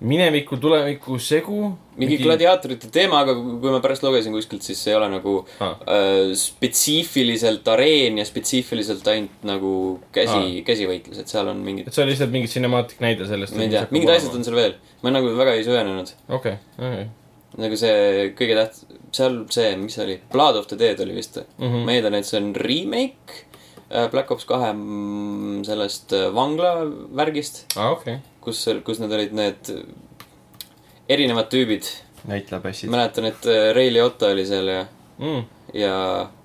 mineviku, 0.00 0.56
tuleviku 0.56 1.18
segu. 1.20 1.70
mingi 2.00 2.16
gladiaatorite 2.22 2.88
teema, 2.92 3.18
aga 3.20 3.34
kui 3.36 3.72
ma 3.72 3.80
pärast 3.84 4.04
lugesin 4.06 4.32
kuskilt, 4.32 4.64
siis 4.64 4.80
see 4.80 4.94
ei 4.94 4.96
ole 4.96 5.10
nagu 5.12 5.34
Ah. 5.60 5.74
äh, 5.84 6.30
spetsiifiliselt 6.34 7.68
areen 7.68 8.18
ja 8.18 8.24
spetsiifiliselt 8.24 9.06
ainult 9.12 9.44
nagu 9.44 9.72
käsi 10.12 10.38
Ah., 10.38 10.64
käsivõitlused, 10.64 11.28
seal 11.28 11.50
on 11.52 11.60
mingid, 11.66 11.88
et 11.88 11.94
see 11.94 12.04
oli 12.04 12.14
lihtsalt 12.14 12.32
mingi 12.32 12.48
cinemaatik 12.48 13.02
näide 13.04 13.28
sellest. 13.28 13.56
ma 13.56 13.66
ei 13.66 13.74
tea, 13.74 13.84
mingid 13.90 14.14
asjad 14.14 14.38
on 14.38 14.46
seal 14.46 14.56
veel. 14.56 14.74
ma 15.02 15.12
nagu 15.12 15.34
väga 15.36 15.58
ei 15.58 15.66
süvenenud. 15.66 16.14
okei, 16.28 16.56
okei. 16.78 17.06
nagu 17.60 17.76
see 17.76 18.32
kõige 18.38 18.56
täht-, 18.62 18.80
seal 19.12 19.38
see, 19.52 19.76
mis 19.76 19.98
see 19.98 20.06
oli, 20.06 20.18
Blood 20.32 20.56
of 20.56 20.66
the 20.72 20.78
Dead 20.80 21.00
oli 21.04 21.14
vist 21.20 21.36
mm. 21.36 21.66
-hmm. 21.66 21.84
ma 21.84 21.92
eeldan, 21.98 22.14
et 22.14 22.26
see 22.26 22.40
on 22.40 22.54
remake 22.56 23.44
äh, 23.92 24.08
Black 24.10 24.30
Ops 24.30 24.48
kahe 24.48 24.72
mm, 24.72 25.64
sellest 25.68 26.12
äh, 26.16 26.30
vanglavärgist, 26.34 27.66
aa, 27.76 27.90
okei. 27.90 28.18
kus, 28.44 28.64
kus 28.84 29.00
need 29.02 29.12
olid 29.16 29.32
need 29.36 29.70
erinevad 31.10 31.50
tüübid. 31.52 31.88
näitlejapassid. 32.28 32.90
mäletan, 32.92 33.24
et 33.30 33.46
äh, 33.48 33.70
Ray 33.76 33.92
Liotta 33.92 34.32
oli 34.34 34.46
seal 34.46 34.68
ja, 34.68 34.86
Mm. 35.20 35.42
ja 35.76 35.94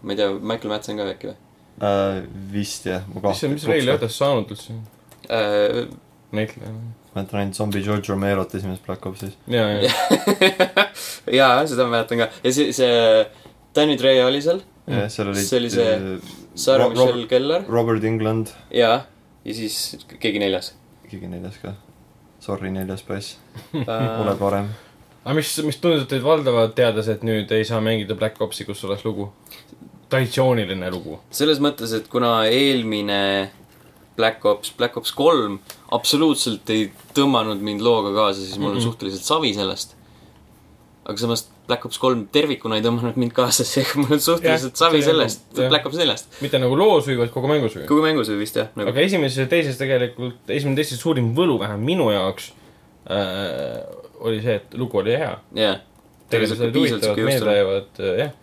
ma 0.04 0.12
ei 0.12 0.18
tea, 0.20 0.30
Michael 0.36 0.72
Madsen 0.74 0.98
ka 1.00 1.06
äkki 1.14 1.30
või 1.32 1.36
Äh, 1.76 2.22
vist 2.52 2.86
jah, 2.88 3.04
ma 3.12 3.32
mis, 3.34 3.42
mis 3.52 3.66
Ray 3.68 3.82
Liotast 3.84 4.16
saanud 4.22 4.52
üldse? 4.52 4.76
äh,? 5.28 5.82
näitleja. 6.36 6.72
ma 6.72 7.18
mäletan 7.22 7.40
ainult 7.42 7.56
zombi 7.56 7.82
George 7.84 8.12
Romero't 8.12 8.56
esimeses 8.56 8.84
Black 8.86 9.06
Opsis. 9.06 9.36
ja, 9.48 9.66
ja, 9.84 9.92
jaa, 11.32 11.66
seda 11.72 11.84
ma 11.88 11.98
mäletan 11.98 12.24
ka 12.24 12.30
ja 12.44 12.54
see, 12.56 12.72
see 12.76 13.26
Danny 13.76 13.98
Trejo 14.00 14.28
oli 14.28 14.40
seal, 14.44 14.62
jah, 14.88 15.10
seal 15.12 15.32
olid. 15.34 15.44
See 15.44 15.60
oli 15.60 15.70
see 15.74 16.20
Sarah 16.56 16.88
Michelle 16.92 17.28
Gellar 17.28 17.68
Robert 17.68 18.04
England, 18.08 18.56
ja, 18.72 18.94
ja 19.44 19.54
siis 19.60 19.98
keegi 20.20 20.40
neljas 20.44 20.72
keegi 21.10 21.28
neljas 21.32 21.60
ka. 21.64 21.76
Sorry, 22.46 22.70
neljas 22.70 23.02
uh, 23.10 23.80
ole. 24.22 24.36
parem. 24.38 24.68
aga 25.24 25.34
mis, 25.34 25.50
mis 25.66 25.80
tundub 25.82 26.06
teid 26.10 26.22
valdavalt 26.22 26.76
teades, 26.78 27.08
et 27.10 27.24
nüüd 27.26 27.50
ei 27.56 27.66
saa 27.66 27.82
mängida 27.82 28.18
Black 28.18 28.42
Opsi, 28.42 28.68
kus 28.68 28.84
oleks 28.86 29.06
lugu? 29.08 29.32
traditsiooniline 30.10 30.92
lugu. 30.94 31.20
selles 31.34 31.62
mõttes, 31.64 31.96
et 31.98 32.08
kuna 32.12 32.44
eelmine 32.46 33.22
Black 34.16 34.46
Ops, 34.46 34.72
Black 34.78 34.98
Ops 34.98 35.12
kolm 35.16 35.58
absoluutselt 35.96 36.70
ei 36.72 36.88
tõmmanud 37.18 37.64
mind 37.66 37.84
looga 37.84 38.14
kaasa, 38.16 38.40
siis 38.40 38.60
mul 38.60 38.70
on 38.70 38.76
mm 38.76 38.80
-hmm. 38.80 38.92
suhteliselt 38.92 39.24
savi 39.24 39.54
sellest. 39.54 39.96
aga 41.06 41.18
samas 41.18 41.50
Black 41.68 41.86
Ops 41.88 41.98
kolm 42.02 42.26
tervikuna 42.34 42.78
ei 42.80 42.84
tõmmanud 42.86 43.18
mind 43.20 43.34
kaasa, 43.36 43.66
seega 43.68 43.98
mul 44.02 44.16
on 44.18 44.22
suhteliselt 44.22 44.78
savi 44.80 45.02
sellest 45.06 45.46
jah. 45.58 45.70
Black 45.72 45.88
Ops 45.90 45.98
neljast. 46.00 46.30
mitte 46.46 46.62
nagu 46.62 46.78
loosüü, 46.80 47.18
vaid 47.20 47.34
kogu 47.34 47.50
mängusüü. 47.52 47.86
kogu 47.90 48.06
mängus 48.06 48.30
või 48.34 48.42
vist 48.44 48.60
jah 48.60 48.72
nagu.. 48.78 48.92
aga 48.92 49.04
esimeses 49.06 49.40
ja 49.42 49.48
teises 49.52 49.80
tegelikult, 49.82 50.42
esimene 50.48 50.78
ja 50.78 50.84
teises 50.84 51.02
suurim 51.02 51.34
võlu 51.38 51.58
vähemalt 51.62 51.88
minu 51.88 52.10
jaoks 52.14 52.52
äh, 53.10 53.82
oli 54.26 54.42
see, 54.44 54.60
et 54.62 54.78
lugu 54.80 55.02
oli 55.02 55.16
hea. 55.18 55.34
jah. 55.58 55.82
olid 56.34 56.78
huvitavad, 56.78 57.24
meeldejäävad, 57.30 58.04
jah. 58.22 58.36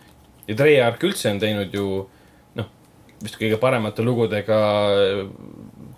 ja 0.48 0.58
Treyarch 0.58 1.06
üldse 1.08 1.30
on 1.30 1.42
teinud 1.42 1.78
ju 1.78 1.86
noh, 2.58 2.70
vist 3.22 3.38
kõige 3.40 3.58
paremate 3.62 4.06
lugudega 4.06 4.62
äh, 4.96 5.22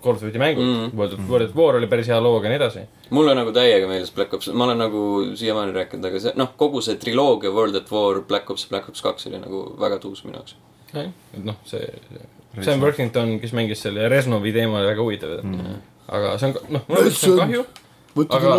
Call 0.05 0.19
of 0.19 0.23
Duty 0.23 0.41
mängud 0.41 0.61
Mm. 0.63 0.77
mm.. 0.85 0.97
World 0.99 1.17
of, 1.17 1.25
World 1.29 1.49
of 1.49 1.55
War 1.57 1.79
oli 1.79 1.89
päris 1.91 2.07
hea 2.11 2.19
looga 2.21 2.45
ja 2.47 2.53
nii 2.53 2.59
edasi. 2.61 2.85
mulle 3.09 3.33
nagu 3.37 3.51
täiega 3.55 3.89
meeldis 3.89 4.13
Black 4.15 4.33
Ops, 4.37 4.51
ma 4.53 4.67
olen 4.69 4.79
nagu 4.85 5.01
siiamaani 5.35 5.73
rääkinud, 5.75 6.05
aga 6.09 6.21
see 6.21 6.33
noh, 6.39 6.53
kogu 6.57 6.81
see 6.85 6.95
triloogia 7.01 7.51
World 7.53 7.75
at 7.81 7.91
War, 7.91 8.21
Black 8.29 8.49
Ops, 8.53 8.67
Black 8.69 8.89
Ops 8.89 9.01
kaks 9.05 9.27
oli 9.31 9.41
nagu 9.41 9.65
väga 9.81 9.99
tuus 10.03 10.23
minu 10.25 10.37
jaoks. 10.39 10.55
et 10.95 11.43
noh, 11.43 11.57
see, 11.67 11.81
Sam 12.63 12.79
Worthington, 12.83 13.39
kes 13.41 13.51
mängis 13.57 13.81
selle 13.83 14.07
Reznovi 14.09 14.53
teema 14.55 14.79
oli 14.79 14.93
väga 14.93 15.03
huvitav 15.03 15.33
mm.. 15.43 15.81
aga 16.07 16.37
see 16.39 16.53
on, 16.53 16.71
noh, 16.77 16.87
mul 16.87 17.01
on 17.01 17.11
on 17.11 17.41
kahju. 17.41 17.65
aga 18.29 18.55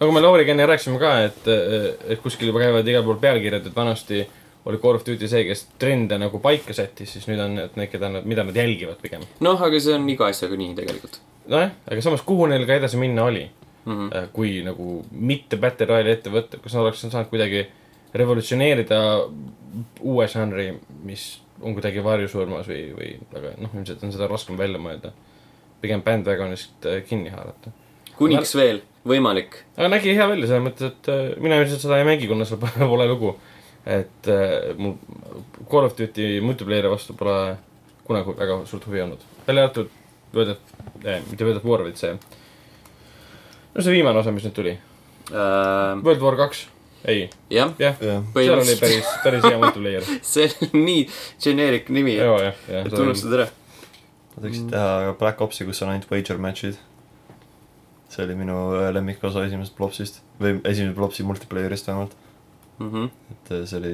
nagu 0.00 0.12
me 0.14 0.24
Lauriga 0.24 0.54
enne 0.54 0.66
rääkisime 0.70 0.98
ka, 1.02 1.12
et, 1.28 1.50
et 2.08 2.22
kuskil 2.24 2.48
juba 2.52 2.62
käivad 2.64 2.88
igal 2.88 3.04
pool 3.04 3.20
pealkirjad, 3.20 3.66
et 3.68 3.76
vanasti 3.76 4.24
oli 4.66 4.80
Call 4.82 4.98
of 4.98 5.06
Duty 5.06 5.28
see, 5.30 5.44
kes 5.46 5.66
trende 5.78 6.18
nagu 6.18 6.40
paika 6.42 6.74
sättis, 6.74 7.12
siis 7.14 7.28
nüüd 7.30 7.42
on 7.42 7.56
need, 7.60 7.88
keda 7.92 8.10
nad, 8.10 8.26
mida 8.26 8.44
nad 8.46 8.56
jälgivad 8.56 8.98
pigem. 9.02 9.24
noh, 9.40 9.62
aga 9.62 9.80
see 9.80 9.94
on 9.94 10.08
iga 10.10 10.28
asjaga 10.32 10.58
nii 10.58 10.74
tegelikult 10.78 11.20
nojah, 11.50 11.72
aga 11.86 12.04
samas, 12.04 12.24
kuhu 12.26 12.48
neil 12.50 12.66
ka 12.66 12.78
edasi 12.80 12.98
minna 13.00 13.24
oli 13.30 13.46
mm. 13.86 14.08
-hmm. 14.08 14.28
Kui 14.32 14.62
nagu 14.64 15.04
mitte 15.10 15.56
Battle 15.56 15.86
Royale'i 15.86 16.18
ette 16.18 16.30
võtta, 16.30 16.60
kas 16.62 16.74
nad 16.74 16.82
oleks 16.82 17.00
saanud 17.06 17.30
kuidagi 17.30 17.66
revolutsioneerida 18.14 19.00
uue 20.00 20.28
žanri, 20.28 20.72
mis 21.04 21.40
on 21.60 21.74
kuidagi 21.76 22.04
varjusurmas 22.04 22.68
või, 22.68 22.82
või 22.96 23.10
aga 23.38 23.54
noh, 23.60 23.72
ilmselt 23.74 24.04
on 24.04 24.12
seda 24.12 24.28
raskem 24.30 24.58
välja 24.58 24.78
mõelda. 24.78 25.12
pigem 25.80 26.02
bandwagonist 26.02 26.86
äh, 26.86 27.02
kinni 27.04 27.30
haarata. 27.30 27.70
kuniks 28.16 28.54
veel 28.56 28.80
võimalik. 29.06 29.62
aga 29.76 29.88
nägi 29.88 30.14
hea 30.16 30.28
välja 30.28 30.46
selles 30.46 30.64
mõttes, 30.68 30.92
et 30.92 31.08
äh, 31.12 31.40
mina 31.40 31.60
ilmselt 31.60 31.80
seda 31.80 31.98
ei 31.98 32.04
mängi, 32.04 32.28
kuna 32.28 32.44
seal 32.44 32.60
pole 32.92 33.08
lugu. 33.08 33.36
Et 33.86 34.28
äh, 34.32 34.74
mul 34.78 34.96
Call 35.70 35.86
of 35.86 35.94
Duty 35.98 36.40
multiplayer'i 36.42 36.90
vastu 36.90 37.14
pole 37.14 37.56
kunagi 38.06 38.34
väga 38.38 38.58
suurt 38.66 38.86
huvi 38.86 39.02
olnud. 39.02 39.22
välja 39.46 39.62
arvatud 39.62 39.90
World 40.34 40.50
of 40.50 40.58
eh,, 41.04 41.22
mitte 41.30 41.44
World 41.44 41.56
of 41.56 41.64
War, 41.64 41.82
vaid 41.82 41.96
see, 41.96 42.16
no 43.74 43.82
see 43.82 43.94
viimane 43.94 44.18
osa, 44.20 44.32
mis 44.34 44.44
nüüd 44.46 44.56
tuli. 44.56 44.74
Uh, 45.30 46.02
World 46.04 46.22
War 46.22 46.36
kaks, 46.38 46.66
ei, 47.06 47.28
jah, 47.50 47.72
jah, 47.80 47.96
jah, 48.02 48.26
seal 48.34 48.58
oli 48.58 48.74
päris, 48.80 49.12
päris 49.24 49.46
hea 49.46 49.60
multiplayer. 49.62 50.10
see 50.32 50.50
on 50.66 50.74
nii 50.82 51.06
generic 51.42 51.88
nimi, 51.94 52.18
et 52.18 52.98
unustad 52.98 53.38
ära. 53.38 53.48
ma 54.34 54.42
tahaksin 54.42 54.68
teha 54.74 55.16
Black 55.22 55.40
Opsi, 55.46 55.66
kus 55.68 55.82
on 55.86 55.94
ainult 55.94 56.10
wager 56.12 56.42
match'id. 56.42 56.78
see 58.10 58.24
oli 58.26 58.36
minu 58.38 58.58
äh, 58.76 58.90
lemmikosa 58.94 59.46
esimesest 59.46 59.78
Blopsist 59.78 60.22
või 60.42 60.58
esimese 60.64 60.94
Blopsi 60.98 61.26
multiplayer'ist 61.26 61.88
vähemalt, 61.88 62.14
Mhm. 62.78 63.10
et 63.32 63.52
äh, 63.52 63.64
see 63.66 63.78
oli 63.80 63.92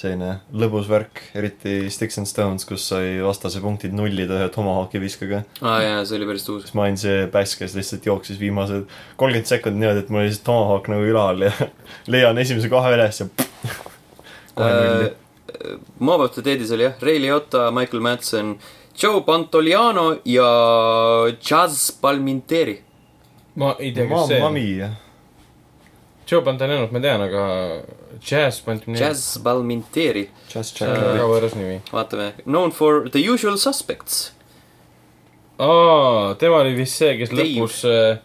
selline 0.00 0.30
lõbus 0.56 0.86
värk, 0.88 1.20
eriti 1.36 1.90
Sticks 1.92 2.16
and 2.20 2.28
Stones, 2.28 2.64
kus 2.68 2.86
sai 2.88 3.18
vastase 3.20 3.60
punktid 3.60 3.92
nullida 3.96 4.38
ühe 4.38 4.48
tomahawk'i 4.54 5.00
viskaga. 5.02 5.42
aa 5.60 5.80
jaa, 5.84 6.04
see 6.08 6.16
oli 6.18 6.28
päris 6.30 6.46
tuus. 6.46 6.62
siis 6.64 6.74
ma 6.78 6.86
olin 6.86 6.96
see 7.00 7.26
päss, 7.32 7.56
kes 7.60 7.76
lihtsalt 7.76 8.06
jooksis 8.08 8.40
viimased 8.40 8.86
kolmkümmend 9.20 9.50
sekundit 9.50 9.80
niimoodi, 9.82 10.04
et 10.04 10.12
mul 10.12 10.22
oli 10.22 10.30
lihtsalt 10.30 10.46
tomahawk 10.48 10.88
nagu 10.92 11.08
ülal 11.12 11.44
ja 11.48 11.52
leian 12.12 12.38
esimese 12.40 12.70
kohe 12.72 12.94
üles 12.96 13.20
ja 13.24 13.28
kohe 14.56 14.70
nulli. 14.76 15.10
Uh, 15.10 15.16
Mob 15.98 16.22
of 16.24 16.32
the 16.32 16.44
Deadis 16.46 16.70
oli 16.72 16.86
jah, 16.86 16.94
Ray 17.04 17.18
Liotta, 17.20 17.66
Michael 17.74 18.00
Madsen, 18.00 18.54
Joe 18.96 19.20
Pantoliano 19.26 20.14
ja 20.24 20.48
Jazz 21.50 21.90
Palminteri. 22.00 22.78
ma 23.60 23.74
ei 23.78 23.92
tea, 23.92 24.06
kes 24.08 24.28
see 24.30 24.40
on. 24.40 24.56
Joe 26.30 26.42
Pantolianot 26.46 26.92
ma 26.94 27.00
tean, 27.02 27.22
aga 27.26 27.44
Jazz 28.22 28.60
Pantoliano. 28.62 29.00
Jazz 29.00 29.38
Palminteri, 29.42 30.28
Just 30.52 30.76
see 30.78 30.86
on 30.86 30.94
check 30.94 31.06
väga 31.08 31.24
võõras 31.30 31.56
nimi. 31.58 31.80
vaatame, 31.92 32.28
known 32.44 32.70
for 32.76 33.08
the 33.10 33.22
usual 33.30 33.56
suspects. 33.58 34.28
aa, 35.58 36.34
tema 36.38 36.60
oli 36.62 36.74
vist 36.78 36.96
see, 37.00 37.16
kes 37.18 37.32
Dave. 37.34 37.48
lõpus 37.48 37.80
äh, 37.90 38.20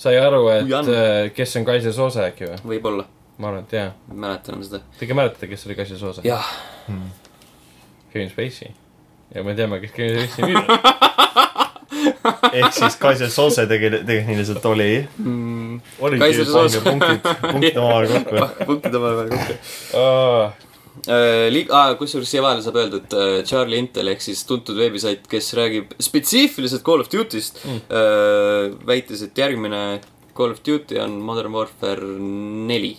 sai 0.00 0.14
aru, 0.20 0.44
et 0.52 0.68
Jan. 0.70 0.88
äh, 0.94 1.32
kes 1.36 1.56
on 1.60 1.66
Kaisa 1.68 1.92
Soose 1.92 2.22
äkki 2.28 2.46
või? 2.52 2.60
võib-olla, 2.74 3.04
ma 3.38 3.50
arvan, 3.50 3.66
et 3.66 3.72
jaa. 3.80 3.90
ei 4.10 4.16
mäleta 4.26 4.52
enam 4.54 4.62
seda. 4.64 4.80
Te 4.98 5.04
ikka 5.08 5.18
mäletate, 5.18 5.50
kes 5.50 5.66
oli 5.66 5.74
Kaisa 5.80 5.98
Soose? 6.00 6.24
jah, 6.24 6.46
Kevin 8.12 8.30
Spacey. 8.30 8.70
ja 9.34 9.42
me 9.42 9.54
teame, 9.58 9.80
kes 9.82 9.92
Kevin 9.96 10.28
Spacey 10.28 10.54
on. 10.54 10.64
ehk 12.58 12.76
siis 12.76 12.98
Kaisel 13.00 13.30
Sose 13.32 13.66
tegel-, 13.70 14.02
tehniliselt 14.06 14.64
oli. 14.70 14.90
oligi 16.00 16.22
Kaiser 16.22 16.50
Soose. 16.50 16.82
punktid, 16.84 17.26
punktid 17.42 17.80
omavahel 17.80 18.12
kokku. 18.12 18.46
punktid 18.70 19.00
omavahel 19.00 19.32
kokku. 19.34 19.58
aa, 20.00 20.52
Liig-, 21.54 21.72
aa, 21.74 21.94
kusjuures 22.00 22.30
siia 22.30 22.42
vahele 22.44 22.62
saab 22.64 22.78
öelda, 22.80 23.02
et 23.02 23.16
äh, 23.18 23.38
Charlie 23.48 23.80
Intel 23.82 24.12
ehk 24.12 24.22
siis 24.24 24.44
tuntud 24.48 24.78
veebisait, 24.78 25.24
kes 25.30 25.52
räägib 25.58 25.96
spetsiifiliselt 26.02 26.84
Call 26.86 27.04
of 27.04 27.10
Duty'st 27.12 27.64
mm., 27.64 28.78
väitis, 28.88 29.24
et 29.26 29.42
järgmine 29.44 29.82
Call 30.36 30.54
of 30.54 30.62
Duty 30.66 30.98
on 31.02 31.18
Modern 31.22 31.52
Warfare 31.54 32.14
neli. 32.70 32.96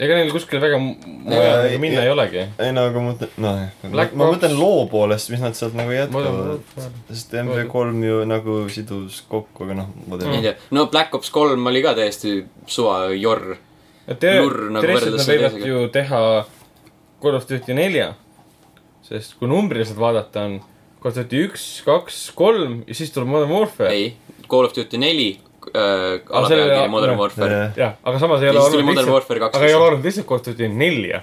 Ega 0.00 0.14
neil 0.16 0.30
kuskil 0.32 0.60
väga 0.62 0.78
mu- 0.80 0.96
mujale 1.26 1.76
minna 1.82 2.02
ei 2.06 2.10
olegi. 2.12 2.44
ei 2.64 2.72
no 2.72 2.86
aga 2.88 3.00
ma 3.00 3.12
mõtlen, 3.12 3.32
noh, 3.44 3.58
ma 3.92 4.04
Ops- 4.06 4.14
mõtlen 4.36 4.54
loo 4.58 4.86
poolest, 4.88 5.28
mis 5.30 5.40
nad 5.42 5.54
sealt 5.58 5.74
nagu 5.76 5.92
jätkavad. 5.92 6.62
sest 7.10 7.34
MV3 7.42 8.04
ju 8.08 8.22
nagu 8.28 8.56
sidus 8.72 9.20
kokku, 9.28 9.64
aga 9.68 9.74
noh, 9.82 9.90
ma 10.08 10.16
ei 10.16 10.22
tean. 10.24 10.42
tea, 10.48 10.54
no 10.70 10.86
Black 10.86 11.14
Ops 11.14 11.30
kolm 11.30 11.66
oli 11.66 11.82
ka 11.84 11.94
täiesti 11.98 12.42
suva 12.66 13.10
jorr. 13.12 13.56
Nagu 14.08 14.18
teoreetiliselt 14.18 14.82
võrreldes 14.82 15.26
nad 15.28 15.30
võivad 15.30 15.66
ju 15.68 15.88
teha 15.94 16.22
Call 17.22 17.36
of 17.38 17.46
Duty 17.46 17.74
nelja. 17.74 18.14
sest 19.06 19.36
kui 19.38 19.48
numbriliselt 19.50 19.98
vaadata, 19.98 20.46
on 20.48 20.60
Call 21.02 21.12
of 21.12 21.16
Duty 21.20 21.44
üks, 21.48 21.82
kaks, 21.84 22.30
kolm 22.34 22.82
ja 22.86 22.94
siis 22.94 23.10
tuleb 23.12 23.28
Modern 23.28 23.50
Warfare. 23.52 23.92
ei, 23.92 24.14
Call 24.48 24.64
of 24.64 24.72
Duty 24.74 24.98
neli 24.98 25.38
äh,, 25.70 26.20
alapealkiri 26.30 26.88
Modern 26.92 27.12
noh, 27.16 27.20
Warfare. 27.22 27.60
jah, 27.76 27.94
aga 28.04 28.18
samas 28.18 28.42
ei 28.42 28.48
Ja 28.48 28.52
ole 28.52 28.60
siis 28.64 28.74
olnud 28.74 28.88
Modern 28.90 29.08
lihtsalt, 29.12 29.54
aga 29.56 29.66
ei 29.68 29.74
ole 29.74 29.84
olnud 29.90 30.04
lihtsalt 30.08 30.26
Call 30.28 30.40
of 30.40 30.46
Duty 30.46 30.68
nelja. 30.68 31.22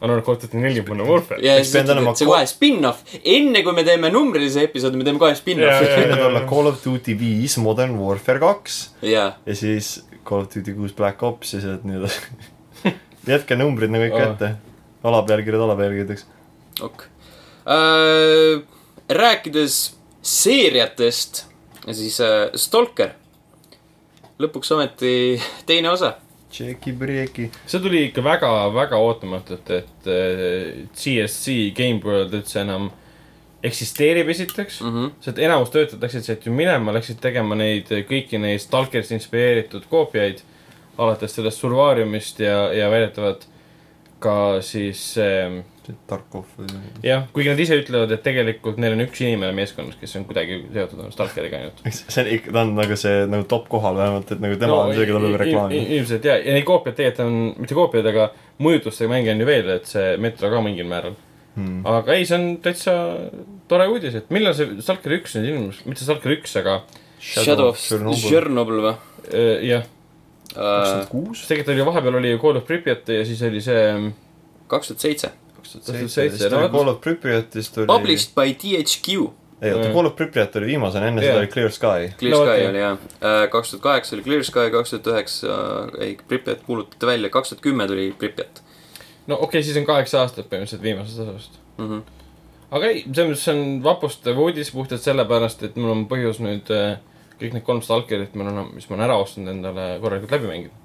on 0.00 0.10
olnud 0.10 0.24
Call 0.26 0.36
of 0.36 0.42
Duty 0.42 0.56
neli 0.60 0.80
Modern 0.82 1.08
Warfare. 1.08 1.40
ja 1.42 1.56
siis 1.64 1.74
olema 1.90 2.10
et 2.10 2.16
see 2.20 2.26
ko- 2.28 2.34
kohe 2.34 2.46
spin-off, 2.50 3.04
enne 3.24 3.62
kui 3.64 3.72
me 3.72 3.84
teeme 3.84 4.10
numbrilise 4.12 4.62
episoodi, 4.68 4.96
me 5.00 5.04
teeme 5.04 5.18
kohe 5.22 5.34
spin-off'i. 5.38 5.86
jaa. 5.88 6.00
võinud 6.02 6.24
olla 6.26 6.42
Call 6.50 6.66
of 6.72 6.82
Duty 6.84 7.14
viis, 7.18 7.56
Modern 7.58 7.96
Warfare 8.00 8.38
kaks 8.42 8.80
jaa, 9.02 9.30
ja 9.46 9.54
siis 9.56 9.94
Call 10.28 10.44
of 10.44 10.52
Duty 10.54 10.74
kuus 10.76 10.92
Black 10.96 11.22
Ops 11.22 11.54
ja 11.54 11.60
sealt 11.64 11.84
nii 11.88 11.98
edasi. 12.02 12.20
jätke 13.34 13.56
numbrid 13.56 13.90
nagu 13.92 14.04
ikka 14.10 14.22
ette. 14.32 14.52
alapealkirjad 15.04 15.62
alapealkirjadeks. 15.64 16.26
ok 16.84 17.02
äh,. 17.68 18.62
rääkides 19.08 19.96
seeriatest, 20.24 21.44
siis 21.92 22.20
äh, 22.20 22.50
Stalker. 22.56 23.10
Lõpuks 24.42 24.74
ometi 24.74 25.14
teine 25.66 25.90
osa. 25.90 26.14
tšeki-breeki. 26.54 27.48
see 27.66 27.80
tuli 27.82 28.04
ikka 28.08 28.22
väga-väga 28.22 28.98
ootamatult, 29.02 29.70
et 29.70 30.10
CSC 30.94 31.72
Game 31.74 32.00
World 32.04 32.34
üldse 32.38 32.60
enam 32.62 32.90
eksisteerib 33.64 34.28
esiteks 34.28 34.80
mm. 34.80 34.90
-hmm. 34.92 35.10
sest 35.20 35.38
enamus 35.38 35.70
töötajad 35.70 36.02
läksid 36.02 36.26
sealt 36.26 36.46
ju 36.46 36.52
minema, 36.52 36.92
läksid 36.92 37.20
tegema 37.20 37.56
neid 37.58 37.90
kõiki 38.10 38.38
neid 38.38 38.60
Stalkerist 38.60 39.12
inspireeritud 39.16 39.86
koopiaid. 39.90 40.42
alates 40.98 41.34
sellest 41.34 41.58
Survariumist 41.58 42.40
ja, 42.40 42.72
ja 42.72 42.90
väidetavalt 42.90 43.48
ka 44.22 44.60
siis 44.62 45.18
äh, 45.18 45.64
Tarkov 46.08 46.46
või. 46.58 46.68
jah, 47.04 47.26
kuigi 47.34 47.52
nad 47.52 47.60
ise 47.60 47.78
ütlevad, 47.80 48.14
et 48.16 48.22
tegelikult 48.24 48.78
neil 48.82 48.96
on 48.96 49.04
üks 49.04 49.20
inimene 49.24 49.52
meeskonnas, 49.56 49.98
kes 50.00 50.16
on 50.20 50.24
kuidagi 50.28 50.62
seotud 50.72 51.04
on 51.04 51.12
Stalkeriga 51.14 51.60
ainult. 51.60 51.84
see 51.92 52.24
on 52.24 52.32
ikka, 52.38 52.54
ta 52.54 52.64
on 52.64 52.72
nagu 52.78 52.98
see 53.00 53.26
nagu 53.30 53.48
top 53.50 53.68
kohal 53.72 54.00
vähemalt, 54.00 54.32
et 54.32 54.42
nagu 54.44 54.58
tema 54.60 54.72
no, 54.72 54.80
on 54.88 54.96
see, 54.96 55.06
keda 55.10 55.20
tuleb 55.20 55.38
reklaami. 55.44 55.84
ilmselt 55.98 56.30
ja, 56.30 56.38
ja 56.40 56.56
neid 56.56 56.66
koopiaid 56.68 56.98
tegelikult 57.00 57.26
on, 57.26 57.38
mitte 57.60 57.78
koopiaid, 57.78 58.10
aga 58.14 58.30
mõjutustega 58.64 59.12
mänge 59.12 59.34
on 59.34 59.44
ju 59.44 59.52
veel, 59.52 59.70
et 59.76 59.88
see 59.90 60.16
Metro 60.24 60.52
ka 60.52 60.64
mingil 60.64 60.90
määral 60.90 61.16
Hmm. 61.54 61.84
aga 61.86 62.16
ei, 62.16 62.24
see 62.26 62.34
on 62.34 62.46
täitsa 62.58 62.92
tore 63.70 63.84
uudis, 63.86 64.16
et 64.18 64.30
millal 64.34 64.56
see 64.58 64.72
Stalker 64.82 65.12
üks 65.20 65.36
nüüd 65.38 65.52
ilmus, 65.52 65.84
mitte 65.86 66.02
Stalker 66.02 66.32
üks, 66.34 66.50
aga 66.58 66.80
Shadow 67.22 67.68
of 67.70 67.78
Chernobyl 68.18 68.80
või? 68.82 68.94
äh, 69.30 69.62
jah, 69.68 69.84
kaks 70.50 70.90
tuhat 70.90 71.12
kuus? 71.12 71.44
tegelikult 71.46 71.76
oli 71.76 71.86
vahepeal 71.86 72.18
oli 72.18 72.34
Call 72.42 72.58
of 72.58 72.66
Pripyat 72.66 73.08
ja 73.14 73.22
siis 73.28 73.42
oli 73.46 73.62
see 73.62 73.84
kaks 74.70 74.90
tuhat 74.90 75.06
seitse. 75.06 75.30
Kaks 75.64 75.88
tuhat 75.88 76.12
seitse. 76.12 76.50
Call 76.50 76.92
of 76.92 77.00
Pripyatist 77.00 77.80
oli. 77.80 77.88
Published 77.90 78.36
by 78.36 78.52
THQ. 78.54 79.30
ei 79.64 79.72
oota. 79.72 79.88
Call 79.94 80.10
of 80.10 80.16
Pripyat 80.18 80.56
oli 80.60 80.66
viimasena, 80.74 81.08
enne 81.08 81.24
Jaa. 81.24 81.32
seda 81.32 81.42
oli 81.42 81.50
Clear 81.52 81.72
Sky. 81.72 82.12
Clear 82.20 82.36
No 82.36 82.44
Sky 82.44 82.52
okei. 82.52 82.68
oli 82.68 82.84
jah, 82.84 83.48
kaks 83.50 83.72
tuhat 83.72 83.82
kaheksa 83.88 84.16
oli 84.16 84.26
Clear 84.26 84.44
Sky, 84.44 84.68
kaks 84.74 84.92
tuhat 84.94 85.10
üheksa, 85.14 85.58
ei 86.04 86.18
Pripyat 86.28 86.62
kuulutati 86.66 87.08
välja, 87.08 87.32
kaks 87.32 87.54
tuhat 87.54 87.64
kümme 87.64 87.88
tuli 87.88 88.12
Pripyat 88.18 88.64
no 89.26 89.34
okei 89.34 89.46
okay,, 89.46 89.62
siis 89.62 89.78
on 89.80 89.86
kaheksa 89.88 90.20
aastat 90.22 90.48
põhimõtteliselt 90.50 90.84
viimasest 90.84 91.24
osast. 91.24 91.58
mm. 91.78 91.88
-hmm. 91.88 92.02
aga 92.76 92.92
ei, 92.92 93.02
selles 93.06 93.30
mõttes 93.30 93.44
see 93.48 93.56
on 93.56 93.82
vapustav 93.84 94.40
uudis 94.46 94.72
puhtalt 94.74 95.02
sellepärast, 95.02 95.62
et 95.62 95.76
mul 95.80 95.94
on 95.94 96.06
põhjus 96.10 96.40
nüüd 96.44 96.72
äh, 96.74 96.96
kõik 97.40 97.56
need 97.56 97.66
kolm 97.66 97.82
Stalkerit, 97.82 98.34
mis 98.34 98.88
ma 98.88 98.96
olen 98.96 99.06
ära 99.08 99.18
ostnud 99.20 99.50
endale 99.50 99.94
korralikult 100.02 100.36
läbi 100.36 100.50
mängida. 100.50 100.83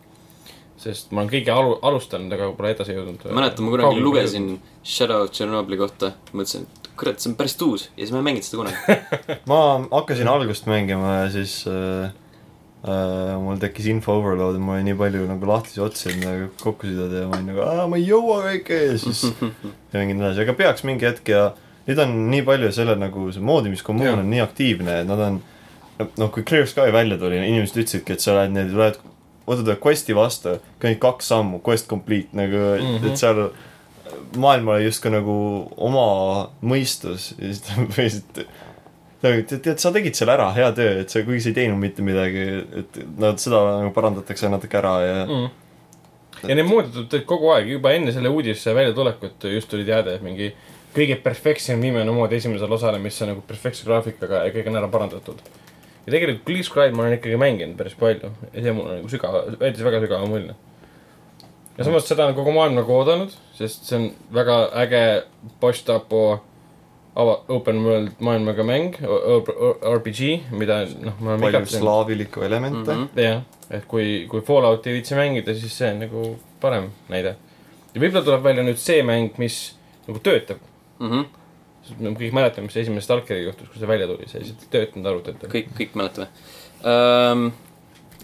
Sest 0.80 1.12
ma 1.12 1.24
olen 1.24 1.32
kõige 1.34 1.54
alu-, 1.54 1.78
alustanud, 1.90 2.32
aga 2.36 2.52
pole 2.58 2.72
edasi 2.76 2.96
jõudnud. 2.96 3.26
mäletan, 3.36 3.66
ma 3.66 3.74
kunagi 3.76 4.04
lugesin 4.04 4.50
Shadow 4.84 5.26
of 5.26 5.34
Chernobyli 5.36 5.80
kohta, 5.80 6.14
mõtlesin, 6.32 6.66
et 6.66 6.90
kurat, 7.00 7.20
see 7.20 7.32
on 7.32 7.38
päris 7.40 7.56
tuus 7.60 7.90
ja 7.90 8.02
siis 8.02 8.16
ma 8.16 8.22
ei 8.22 8.28
mänginud 8.30 8.48
seda 8.48 8.64
kunagi. 8.64 8.98
ma 9.52 9.62
hakkasin 9.92 10.32
algust 10.32 10.70
mängima 10.72 11.16
ja 11.22 11.30
siis 11.34 11.62
äh, 11.70 12.12
äh, 12.88 13.36
mul 13.44 13.60
tekkis 13.62 13.90
info 13.92 14.18
overload 14.20 14.60
ja 14.60 14.64
mul 14.64 14.78
oli 14.78 14.88
nii 14.90 15.00
palju 15.00 15.28
nagu 15.30 15.52
lahtisi 15.52 15.84
otsi, 15.84 16.14
et 16.14 16.24
nagu 16.24 16.52
kokku 16.64 16.90
sidada 16.90 17.26
ja 17.26 17.32
ma 17.32 17.40
olin 17.40 17.52
nagu, 17.54 17.66
aa, 17.68 17.88
ma 17.92 18.00
ei 18.00 18.08
jõua 18.08 18.42
kõike 18.48 18.84
ja 18.88 19.00
siis 19.02 19.26
mängin 19.96 20.24
edasi, 20.24 20.46
aga 20.46 20.58
peaks 20.64 20.88
mingi 20.88 21.08
hetk 21.10 21.36
ja 21.36 21.50
nüüd 21.90 22.04
on 22.04 22.18
nii 22.32 22.44
palju 22.48 22.74
selle 22.76 22.96
nagu 23.00 23.30
see 23.34 23.44
moodimiskommuun 23.44 24.24
on 24.24 24.30
nii 24.32 24.44
aktiivne, 24.44 25.02
et 25.04 25.10
nad 25.10 25.28
on 25.28 25.42
noh, 26.00 26.30
kui 26.32 26.44
Clear 26.48 26.68
Sky 26.70 26.92
välja 26.94 27.18
tuli, 27.20 27.40
inimesed 27.44 27.82
ütlesidki, 27.84 28.16
et 28.16 28.24
sa 28.24 28.38
lähed 28.38 28.54
need, 28.56 28.72
lähed, 28.78 29.00
võtad 29.50 29.80
quest'i 29.82 30.16
vastu, 30.16 30.58
käid 30.82 31.00
kaks 31.02 31.32
sammu, 31.34 31.60
quest 31.66 31.90
complete 31.90 32.38
nagu 32.38 32.56
mm, 32.56 32.80
Mhm. 32.80 32.96
-hmm. 32.96 33.12
et 33.12 33.18
seal 33.18 33.50
maailmale 34.38 34.84
justkui 34.84 35.12
nagu 35.12 35.36
oma 35.78 36.50
mõistus 36.62 37.32
ja 37.38 37.48
siis 37.48 37.62
ta 37.66 37.78
põhiliselt 37.82 38.44
tead, 39.22 39.62
tead, 39.62 39.78
sa 39.82 39.92
tegid 39.96 40.18
selle 40.18 40.36
ära, 40.38 40.50
hea 40.56 40.70
töö, 40.76 41.00
et 41.04 41.10
sa, 41.12 41.24
kuigi 41.26 41.44
sa 41.44 41.52
ei 41.52 41.58
teinud 41.58 41.82
mitte 41.82 42.06
midagi, 42.06 42.46
et 42.84 43.00
nad 43.20 43.42
seda 43.42 43.62
nagu 43.82 43.94
parandatakse 43.96 44.50
natuke 44.52 44.80
ära 44.80 44.96
ja 45.04 45.16
mm. 45.26 45.48
ja 46.50 46.56
need 46.56 46.92
tulid 46.94 47.26
kogu 47.30 47.54
aeg, 47.56 47.72
juba 47.76 47.94
enne 47.98 48.14
selle 48.16 48.32
uudise 48.34 48.76
väljatulekut 48.76 49.50
just 49.54 49.72
tuli 49.72 49.88
teade, 49.88 50.16
et 50.16 50.26
mingi 50.26 50.54
kõige 50.96 51.20
perfektsem 51.24 51.82
viimane 51.82 52.12
mood 52.12 52.34
esimesele 52.34 52.74
osale, 52.74 53.00
mis 53.02 53.18
on 53.22 53.34
nagu 53.34 53.44
perfektse 53.46 53.86
graafikaga 53.86 54.46
ja 54.48 54.54
kõik 54.54 54.70
on 54.72 54.80
ära 54.80 54.90
parandatud. 54.92 55.42
Ja 56.10 56.16
tegelikult 56.16 56.46
Clear 56.48 56.66
Sky'd 56.66 56.98
ma 56.98 57.06
olen 57.06 57.18
ikkagi 57.20 57.38
mänginud 57.40 57.78
päris 57.78 57.96
palju 58.00 58.34
ja 58.50 58.66
see 58.66 58.74
mulle 58.74 58.98
nagu 59.00 59.12
sügava, 59.12 59.46
jättis 59.60 59.86
väga 59.86 60.02
sügava 60.06 60.30
mulje. 60.30 60.56
ja 61.78 61.88
samas 61.88 62.08
seda 62.10 62.28
on 62.28 62.38
kogu 62.38 62.54
maailm 62.56 62.80
nagu 62.80 62.96
oodanud, 62.96 63.34
sest 63.58 63.86
see 63.90 64.00
on 64.00 64.08
väga 64.36 64.60
äge 64.84 65.04
post-apo 65.62 66.24
ava-, 67.16 67.40
open 67.48 67.84
world 67.86 68.24
maailmaga 68.26 68.66
mäng, 68.68 68.98
RPG, 69.94 70.32
mida 70.52 70.82
noh, 70.90 71.20
me 71.20 71.36
oleme 71.36 71.50
palju 71.50 71.74
slaavilikku 71.78 72.44
elemente 72.48 72.96
mm. 72.96 73.04
-hmm. 73.04 73.22
jah, 73.22 73.44
et 73.70 73.86
kui, 73.88 74.26
kui 74.32 74.42
Fallouti 74.42 74.90
ei 74.90 75.00
viitsi 75.00 75.16
mängida, 75.20 75.56
siis 75.56 75.78
see 75.78 75.92
on 75.94 76.06
nagu 76.06 76.26
parem 76.62 76.90
näide. 77.10 77.36
ja 77.94 78.02
võib-olla 78.02 78.26
tuleb 78.26 78.44
välja 78.44 78.64
nüüd 78.64 78.82
see 78.82 79.04
mäng, 79.04 79.38
mis 79.38 79.60
nagu 80.08 80.20
töötab. 80.24 80.58
Mm 81.00 81.12
-hmm. 81.12 81.26
Me 81.98 82.14
kõik 82.18 82.36
mäletame, 82.36 82.70
mis 82.70 82.78
esimese 82.82 83.08
Stalkeri 83.08 83.46
juhtus, 83.48 83.72
kui 83.72 83.82
see 83.82 83.90
välja 83.90 84.08
tuli, 84.10 84.28
see 84.30 84.44
lihtsalt 84.44 84.68
ei 84.68 84.74
töötanud 84.76 85.10
arvutitel. 85.14 85.52
kõik, 85.54 85.74
kõik 85.78 85.98
mäletame 86.00 86.30
um,. 86.84 87.50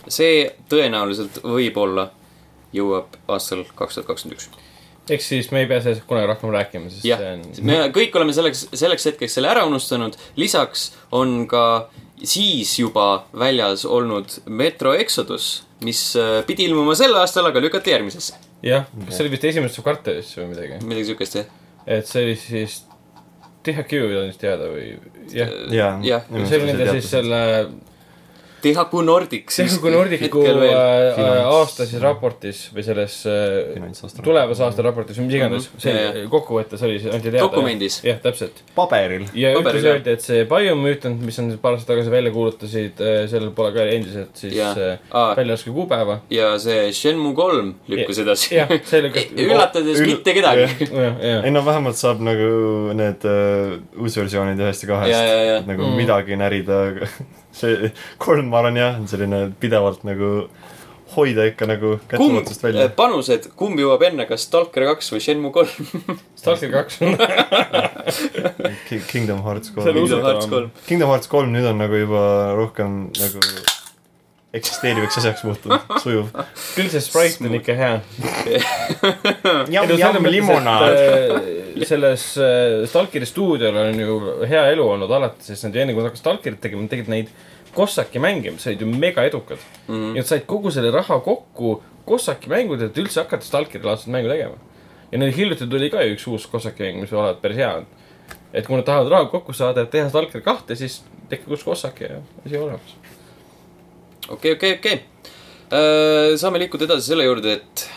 see 0.05 0.45
tõenäoliselt 0.69 1.41
võib-olla 1.43 2.09
jõuab 2.75 3.17
aastal 3.31 3.65
kaks 3.75 3.99
tuhat 3.99 4.09
kakskümmend 4.09 4.39
üks. 4.39 4.49
ehk 5.09 5.21
siis 5.21 5.51
me 5.53 5.63
ei 5.63 5.69
pea 5.69 5.81
sellest 5.83 6.05
kunagi 6.09 6.29
rohkem 6.29 6.53
rääkima, 6.53 6.89
sest 6.93 7.05
jah 7.07 7.21
see 7.21 7.35
on, 7.37 7.45
me 7.69 7.77
kõik 7.95 8.15
oleme 8.19 8.35
selleks, 8.35 8.67
selleks 8.73 9.11
hetkeks 9.11 9.37
selle 9.37 9.51
ära 9.51 9.65
unustanud. 9.69 10.17
lisaks 10.39 10.89
on 11.15 11.43
ka 11.51 11.65
siis 12.23 12.77
juba 12.79 13.25
väljas 13.37 13.85
olnud 13.85 14.39
Metro 14.45 14.93
Exodus, 14.95 15.65
mis 15.83 16.01
pidi 16.47 16.69
ilmuma 16.69 16.95
sel 16.97 17.15
aastal, 17.19 17.49
aga 17.51 17.61
lükati 17.63 17.93
järgmisesse. 17.93 18.41
jah, 18.65 18.89
kas 19.05 19.17
see 19.17 19.25
oli 19.25 19.35
vist 19.35 19.47
esimesesse 19.51 19.85
kvartalisse 19.85 20.41
või 20.41 20.51
midagi? 20.53 20.81
midagi 20.85 21.11
siukest 21.11 21.39
jah. 21.41 21.53
et 21.85 22.09
see 22.09 22.25
oli 22.25 22.37
siis 22.39 22.83
THQ 23.65 24.01
on 24.21 24.29
vist 24.29 24.41
teada 24.43 24.69
või? 24.71 24.95
Jah, 25.33 25.51
Jah. 26.05 26.27
see 26.45 26.59
oli 26.61 26.71
nende 26.71 26.87
siis 26.95 27.09
selle 27.15 27.41
THQ 28.65 29.01
Nordics. 29.05 29.59
THQ 29.61 29.91
Nordicu 29.93 30.41
äh, 30.49 30.65
äh, 31.15 31.39
aastases 31.45 32.01
raportis 32.03 32.63
või 32.75 32.83
selles 32.87 33.19
äh, 33.29 34.19
tulevase 34.25 34.65
aasta 34.65 34.83
raportis 34.85 35.19
või 35.21 35.27
mis 35.29 35.37
iganes 35.39 35.69
Mhm. 35.69 35.79
see 35.85 35.93
Jaa, 35.95 36.13
jaa. 36.19 36.27
kokkuvõttes 36.33 36.83
oli 36.87 36.99
see 37.03 37.11
anti 37.13 37.29
teada. 37.31 37.43
Dokumendis. 37.45 37.99
jah, 38.05 38.17
täpselt. 38.23 38.63
paberil 38.75 39.25
ja 39.33 39.51
jah. 39.53 39.71
öeldi, 39.93 40.09
et 40.17 40.21
see 40.25 40.45
Biomutant, 40.49 41.21
mis 41.25 41.37
on 41.39 41.51
paar 41.61 41.77
aastat 41.77 41.93
tagasi 41.93 42.11
välja 42.13 42.31
kuulutasid, 42.35 43.01
sellel 43.31 43.51
pole 43.55 43.71
ka 43.75 43.85
endiselt 43.85 44.35
siis 44.41 44.57
äh, 44.59 44.97
väljalaske 45.37 45.71
kuupäeva. 45.75 46.19
ja 46.29 46.53
see 46.59 46.91
Shenmue 46.93 47.35
kolm 47.37 47.73
lükkus 47.91 48.19
edasi. 48.23 48.59
see 48.83 49.01
üllatades 49.45 49.99
Ül- 50.01 50.07
mitte 50.15 50.33
kedagi. 50.33 50.67
ei. 51.45 51.51
no 51.51 51.61
vähemalt 51.65 51.95
saab 51.99 52.19
nagu 52.25 52.93
need 52.97 53.23
uh, 53.29 53.77
uusversioonid 54.01 54.59
ühest 54.59 54.83
ja 54.85 54.89
kahest 54.93 55.11
Ja, 55.11 55.21
ja, 55.23 55.41
ja. 55.51 55.57
et 55.61 55.67
nagu 55.67 55.83
Mm. 55.85 55.91
mm. 55.91 55.97
midagi 55.99 56.35
närida, 56.39 56.77
aga 56.89 57.07
see 57.55 57.91
kolm, 58.21 58.49
ma 58.51 58.61
arvan 58.61 58.79
jah, 58.79 58.97
on 58.99 59.07
selline 59.11 59.47
pidevalt 59.61 60.05
nagu 60.07 60.31
hoida 61.15 61.45
ikka 61.47 61.67
nagu 61.69 61.95
kumb 61.95 62.09
kätteulatusest, 62.11 62.63
välja. 62.65 62.87
panused, 62.97 63.47
kumb 63.59 63.79
jõuab 63.79 64.03
enne, 64.07 64.25
kas 64.29 64.47
Stalker 64.49 64.87
kaks 64.89 65.11
või 65.13 65.23
Shenmue 65.23 65.53
kolm? 65.55 65.69
Stalker 66.39 66.73
kaks 66.73 66.99
Kingdom 69.11 69.41
Hearts 69.45 69.71
kolm 69.75 70.01
usu-. 70.03 70.21
Hearts 70.23 70.49
kolm. 70.51 70.73
Kingdom 70.89 71.13
Hearts 71.13 71.31
kolm 71.31 71.53
nüüd 71.55 71.69
on 71.69 71.81
nagu 71.81 72.03
juba 72.03 72.25
rohkem 72.57 73.05
nagu 73.15 73.47
eksisteerivaks 74.55 75.17
asjaks 75.19 75.43
muutunud, 75.45 75.95
sujuv. 76.03 76.29
küll 76.75 76.91
see 76.91 77.03
Sprite 77.03 77.47
on 77.47 77.57
ikka 77.57 77.75
hea. 77.75 77.95
jamm-jamm 79.73 80.29
limonaad. 80.31 80.95
äh, 80.95 81.83
selles 81.87 82.27
äh, 82.39 82.85
Stalkeri 82.89 83.27
stuudiol 83.27 83.75
on 83.81 83.99
ju 83.99 84.19
hea 84.49 84.63
elu 84.73 84.85
olnud 84.95 85.11
alati, 85.11 85.43
sest 85.49 85.67
nad 85.67 85.75
ju 85.75 85.83
enne 85.83 85.95
kui 85.95 86.03
nad 86.03 86.09
hakkasid 86.09 86.23
Stalkerit 86.23 86.61
tegema, 86.63 86.87
tegid 86.91 87.11
neid 87.11 87.33
Kossaki 87.75 88.21
mänge, 88.23 88.53
mis 88.55 88.63
olid 88.69 88.85
ju 88.85 88.87
mega 88.87 89.25
edukad 89.27 89.59
mm. 89.87 89.95
-hmm. 89.95 90.15
ja 90.15 90.23
nad 90.23 90.29
said 90.29 90.45
kogu 90.47 90.71
selle 90.71 90.91
raha 90.91 91.19
kokku 91.19 91.81
Kossaki 92.05 92.49
mängudelt, 92.49 92.91
et 92.91 93.03
üldse 93.03 93.19
hakata 93.23 93.45
Stalkeri 93.45 93.83
laadset 93.83 94.07
mängu 94.13 94.29
tegema. 94.29 94.55
ja 95.11 95.19
nüüd 95.19 95.35
hiljuti 95.35 95.67
tuli 95.67 95.89
ka 95.89 96.01
ju 96.01 96.15
üks 96.15 96.27
uus 96.27 96.47
Kossaki 96.47 96.83
mäng, 96.83 97.01
mis 97.01 97.13
olevat 97.13 97.41
päris 97.41 97.57
hea 97.57 97.73
on. 97.75 97.85
et 98.53 98.67
kui 98.67 98.75
nad 98.75 98.85
tahavad 98.85 99.11
raha 99.11 99.25
kokku 99.25 99.53
saada, 99.53 99.81
et 99.81 99.91
teha 99.91 100.09
Stalker 100.09 100.41
kahte, 100.41 100.75
siis 100.75 101.03
tehke 101.29 101.51
uus 101.51 101.63
Kossaki 101.63 102.03
ja 102.03 102.21
asi 102.45 102.57
olemas. 102.57 102.95
okei, 104.29 104.55
okei, 104.55 104.73
okei. 104.79 105.01
saame 106.37 106.59
liikuda 106.61 106.85
edasi 106.85 107.11
selle 107.11 107.25
juurde, 107.25 107.53
et 107.59 107.87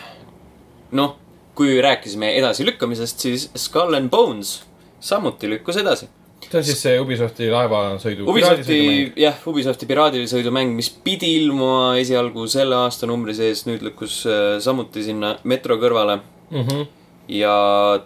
noh, 0.97 1.15
kui 1.59 1.75
rääkisime 1.83 2.31
edasilükkamisest, 2.39 3.19
siis 3.19 3.49
Skull 3.57 3.97
and 3.97 4.09
Bones 4.09 4.59
samuti 4.99 5.49
lükkus 5.49 5.77
edasi. 5.77 6.07
see 6.49 6.57
on 6.57 6.63
siis 6.63 6.79
see 6.81 6.99
Ubisofti 6.99 7.49
laevasõidu. 7.51 8.25
Ubisofti, 8.31 8.77
jah, 9.19 9.35
Ubisofti 9.51 9.85
piraadisõidumäng, 9.89 10.71
mis 10.75 10.89
pidi 10.89 11.33
ilmuma 11.41 11.97
esialgu 11.99 12.47
selle 12.49 12.77
aastanumbri 12.85 13.35
sees, 13.37 13.65
nüüd 13.67 13.83
lükkus 13.85 14.21
äh, 14.25 14.55
samuti 14.63 15.03
sinna 15.05 15.35
Metro 15.43 15.77
kõrvale. 15.81 16.21
mm. 16.49 16.63
-hmm. 16.63 16.87
Ja 17.29 17.53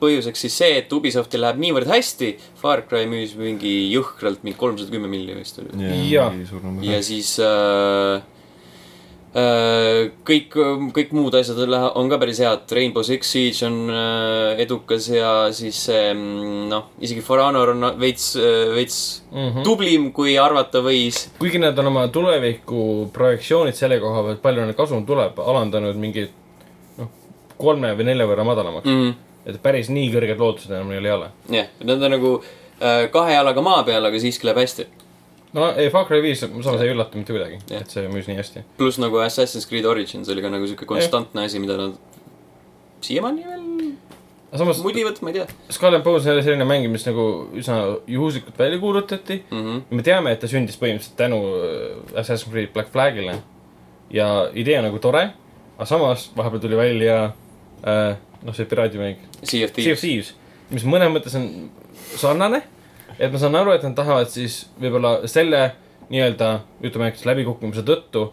põhjuseks 0.02 0.46
siis 0.46 0.60
see, 0.60 0.76
et 0.82 0.92
Ubisoftil 0.94 1.44
läheb 1.44 1.62
niivõrd 1.64 1.90
hästi, 1.92 2.34
Far 2.60 2.84
Cry 2.90 3.08
müüs 3.10 3.38
mingi 3.40 3.72
jõhkralt, 3.94 4.44
mingi 4.44 4.60
kolmsada 4.60 4.94
kümme 4.94 5.10
miljonit 5.12 5.44
vist 5.44 5.60
oli. 5.64 5.74
Jaa. 6.10 6.30
ja 6.84 7.00
siis 7.06 7.32
äh, 7.44 8.24
äh, 9.40 10.12
kõik, 10.28 10.58
kõik 10.96 11.16
muud 11.16 11.36
asjad 11.40 11.64
on 11.70 12.12
ka 12.12 12.20
päris 12.22 12.44
head. 12.44 12.68
Rainbow 12.76 13.06
Six 13.08 13.32
Siege 13.32 13.66
on 13.70 13.80
äh, 13.94 14.62
edukas 14.66 15.08
ja 15.12 15.34
siis 15.56 15.80
see 15.88 16.12
mm, 16.12 16.68
noh, 16.74 16.92
isegi 17.04 17.24
For 17.26 17.42
Honor 17.44 17.74
on 17.74 17.90
veits, 18.00 18.34
veits 18.76 19.02
mm. 19.32 19.50
-hmm. 19.50 19.66
tublim, 19.68 20.12
kui 20.16 20.38
arvata 20.38 20.84
võis. 20.84 21.28
kuigi 21.40 21.64
nad 21.64 21.80
on 21.80 21.92
oma 21.94 22.08
tuleviku 22.08 23.10
projektsioonid 23.16 23.80
selle 23.80 24.00
koha 24.04 24.28
pealt, 24.30 24.42
palju 24.44 24.68
neil 24.68 24.80
kasum 24.80 25.06
tuleb, 25.08 25.40
alandanud 25.40 26.00
mingi 26.00 26.28
noh, 26.28 26.43
kolme 27.64 27.94
või 27.98 28.10
nelja 28.12 28.28
võrra 28.30 28.46
madalamaks 28.48 28.90
mm.. 28.90 29.08
Mm, 29.08 29.48
et 29.52 29.62
päris 29.64 29.92
nii 29.94 30.12
kõrged 30.14 30.44
lootused 30.44 30.74
enam 30.74 30.92
neil 30.94 31.08
ei 31.08 31.16
ole. 31.16 31.32
jah, 31.60 31.72
nad 31.84 32.08
on 32.10 32.16
nagu 32.18 32.36
äh, 32.44 33.08
kahe 33.14 33.38
jalaga 33.38 33.66
maa 33.66 33.82
peal, 33.88 34.06
aga 34.10 34.22
siiski 34.22 34.50
läheb 34.50 34.62
hästi. 34.64 34.88
no 35.58 35.72
ei, 35.74 35.90
Far 35.94 36.08
Cry 36.10 36.24
viis, 36.26 36.44
samas 36.44 36.82
ei 36.84 36.94
üllata 36.94 37.20
mitte 37.20 37.36
kuidagi 37.36 37.60
Jah. 37.70 37.84
et 37.84 37.98
see 37.98 38.08
müüs 38.12 38.30
nii 38.32 38.40
hästi. 38.40 38.66
pluss 38.80 39.02
nagu 39.02 39.22
Assassin's 39.26 39.70
Creed 39.70 39.90
Origins 39.90 40.32
oli 40.34 40.46
ka 40.46 40.54
nagu 40.54 40.70
sihuke 40.70 40.90
konstantne 40.90 41.48
asi, 41.48 41.62
mida 41.64 41.80
nad 41.80 42.00
siiamaani 43.04 43.48
veel 43.48 43.64
samas 44.58 44.82
mudivad, 44.84 45.18
ma 45.22 45.32
ei 45.32 45.42
tea 45.42 45.90
and 45.90 46.04
Bones 46.04 46.26
on 46.26 46.30
jälle 46.30 46.44
selline 46.44 46.66
mäng, 46.66 46.88
mis 46.92 47.06
nagu 47.08 47.50
üsna 47.58 47.78
juhuslikult 48.08 48.60
välja 48.60 48.80
kuulutati 48.80 49.46
mm. 49.52 49.62
-hmm. 49.62 49.82
me 49.90 50.04
teame, 50.04 50.32
et 50.32 50.40
ta 50.40 50.48
sündis 50.48 50.78
põhimõtteliselt 50.78 51.18
tänu 51.18 51.40
äh, 51.58 52.20
Assassin's 52.20 52.52
Creed 52.52 52.74
Black 52.74 52.92
Flagile 52.92 53.40
ja 54.10 54.50
idee 54.54 54.78
on 54.78 54.86
nagu 54.86 55.00
tore, 55.00 55.30
aga 55.78 55.86
samas 55.86 56.32
vahepeal 56.38 56.62
tuli 56.62 56.78
välja 56.78 57.32
noh, 57.84 58.54
see 58.56 58.66
piraadimäng 58.70 59.18
Sea 59.44 59.66
of 59.66 59.72
Thieves. 59.76 60.34
Mis 60.74 60.86
mõnes 60.88 61.12
mõttes 61.14 61.36
on 61.38 61.48
sarnane, 62.18 62.62
et 63.20 63.32
ma 63.32 63.40
saan 63.42 63.56
aru, 63.60 63.74
et 63.76 63.84
nad 63.84 63.96
tahavad 63.98 64.30
siis 64.32 64.64
võib-olla 64.82 65.20
selle 65.30 65.66
nii-öelda 66.10 66.54
jutumärkides 66.84 67.26
läbikukkumise 67.30 67.84
tõttu 67.88 68.24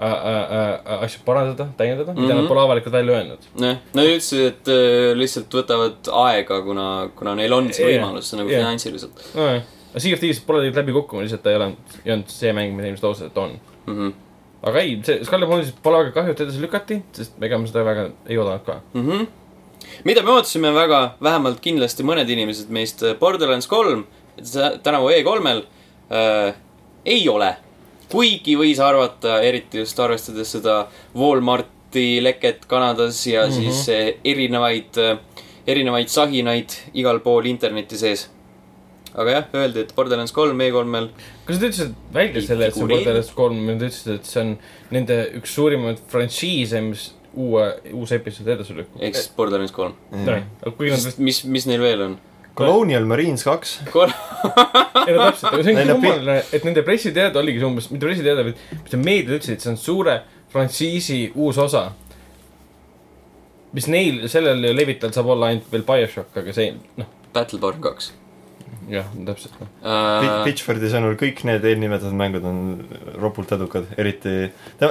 äh, 0.00 0.08
äh, 0.08 0.40
äh, 0.56 1.04
asju 1.06 1.20
parandada, 1.24 1.68
täiendada 1.76 2.12
mm, 2.12 2.18
-hmm. 2.18 2.22
mida 2.22 2.34
Mhm. 2.34 2.42
nad 2.42 2.48
pole 2.48 2.60
avalikult 2.60 2.92
välja 2.92 3.14
öelnud. 3.18 3.38
jah, 3.60 3.76
nad 3.94 4.04
ütlesid, 4.04 4.46
et 4.46 4.68
äh, 4.68 5.12
lihtsalt 5.16 5.54
võtavad 5.54 6.10
aega, 6.24 6.60
kuna, 6.62 6.88
kuna 7.16 7.34
neil 7.34 7.52
on 7.52 7.72
see 7.72 7.86
võimalus 7.86 8.32
nagu 8.36 8.48
jah. 8.50 8.60
finantsiliselt 8.64 9.24
aga 9.34 10.00
Sea 10.00 10.12
of 10.14 10.18
Thieves 10.20 10.40
pole 10.40 10.58
tegelikult 10.58 10.82
läbi 10.82 10.92
kukkunud, 10.92 11.22
lihtsalt 11.22 11.42
ta 11.42 11.50
ei 11.50 11.56
ole, 11.56 11.72
ei 12.04 12.12
olnud 12.12 12.28
see 12.28 12.52
mäng, 12.52 12.74
mida 12.74 12.88
inimesed 12.88 13.04
ootasid, 13.06 13.26
et 13.30 13.38
on. 13.38 13.60
mm. 13.86 13.94
-hmm. 13.98 14.12
Aga 14.64 14.80
ei, 14.80 14.98
see 15.04 15.24
Skull 15.24 15.44
and 15.44 15.50
Bones'ist 15.50 15.80
pole 15.84 16.00
väga 16.00 16.12
kahju, 16.16 16.34
et 16.34 16.42
edasi 16.46 16.62
lükati, 16.62 17.00
sest 17.16 17.42
ega 17.44 17.58
me 17.60 17.68
seda 17.68 17.84
väga 17.86 18.08
ei 18.28 18.38
oodanud 18.40 18.64
ka. 18.66 18.80
Mm 18.94 19.06
-hmm. 19.06 19.26
mida 20.04 20.22
me 20.22 20.30
ootasime 20.30 20.72
väga, 20.74 21.00
vähemalt 21.22 21.60
kindlasti 21.60 22.02
mõned 22.02 22.30
inimesed 22.30 22.70
meist, 22.70 23.02
Borderlands 23.20 23.66
kolm, 23.66 24.06
tänavu 24.82 25.10
E3-l 25.10 25.62
äh, 26.10 26.54
ei 27.04 27.28
ole. 27.28 27.56
kuigi 28.08 28.54
võis 28.56 28.78
arvata, 28.78 29.40
eriti 29.42 29.78
just 29.78 29.98
arvestades 29.98 30.52
seda 30.52 30.86
Walmarti 31.16 32.22
leket 32.22 32.66
Kanadas 32.66 33.26
ja 33.26 33.46
mm 33.46 33.50
-hmm. 33.50 33.54
siis 33.54 33.88
äh, 33.88 34.14
erinevaid 34.24 34.98
äh,, 34.98 35.18
erinevaid 35.66 36.08
saginaid 36.08 36.70
igal 36.94 37.20
pool 37.20 37.44
interneti 37.44 37.98
sees. 37.98 38.30
Aga 39.14 39.36
jah, 39.36 39.48
öeldi, 39.60 39.84
et 39.84 39.94
Borderlands 39.94 40.34
kolm 40.34 40.60
E3-l 40.64 41.08
kas 41.46 41.58
nad 41.58 41.66
ütlesid 41.68 41.94
välja 42.14 42.42
selle, 42.42 42.68
et 42.68 42.76
see 42.76 42.84
on. 42.84 42.90
Borderlands 42.90 43.32
kolm, 43.36 43.60
nad 43.68 43.82
ütlesid, 43.86 44.18
et 44.18 44.28
see 44.30 44.42
on 44.42 44.54
nende 44.94 45.18
üks 45.38 45.54
suurimaid 45.54 46.02
frantsiise, 46.10 46.82
mis 46.84 47.08
uue, 47.34 47.64
uus 47.94 48.12
episood 48.14 48.50
edasi 48.54 48.76
lükkub. 48.78 49.02
ehk 49.02 49.18
siis 49.18 49.32
Borderlands 49.36 49.74
kolm. 49.74 49.96
kui 50.10 50.90
nad 50.90 51.02
vist, 51.02 51.20
mis, 51.22 51.42
mis 51.50 51.68
neil 51.70 51.82
veel 51.82 52.08
on? 52.08 52.16
Colonial 52.54 53.06
Marines 53.10 53.42
kaks. 53.42 53.80
ei 53.82 55.14
no 55.14 55.24
täpselt, 55.26 55.50
aga 55.50 55.62
see 55.62 55.74
on 55.74 55.78
Neil 55.80 55.88
nii 55.88 55.94
on 55.96 56.02
pi- 56.02 56.10
kummaline, 56.12 56.36
et 56.54 56.66
nende 56.68 56.84
pressiteade 56.86 57.40
oligi 57.40 57.62
see 57.62 57.66
umbes, 57.66 57.90
mitte 57.90 58.06
pressiteade, 58.06 58.44
vaid 58.46 58.62
mis 58.84 58.94
need 58.94 59.06
meediad 59.08 59.36
ütlesid, 59.40 59.62
see 59.62 59.72
on 59.72 59.78
suure 59.80 60.18
frantsiisi 60.54 61.20
uus 61.34 61.58
osa. 61.58 61.88
mis 63.74 63.88
neil, 63.90 64.28
sellel 64.30 64.62
levitajal 64.70 65.16
saab 65.16 65.32
olla 65.34 65.50
ainult 65.50 65.66
veel 65.72 65.82
BioShock, 65.86 66.36
aga 66.38 66.54
see, 66.54 66.70
noh, 67.00 67.10
Battleborn 67.34 67.82
kaks 67.82 68.12
jah, 68.90 69.08
täpselt 69.26 69.56
uh,. 69.60 70.44
Pitchfordi 70.44 70.90
sõnul 70.92 71.18
kõik 71.20 71.42
need 71.48 71.64
eelnimetatud 71.70 72.16
mängud 72.18 72.46
on 72.48 72.62
ropult 73.20 73.52
edukad, 73.56 73.88
eriti 74.00 74.50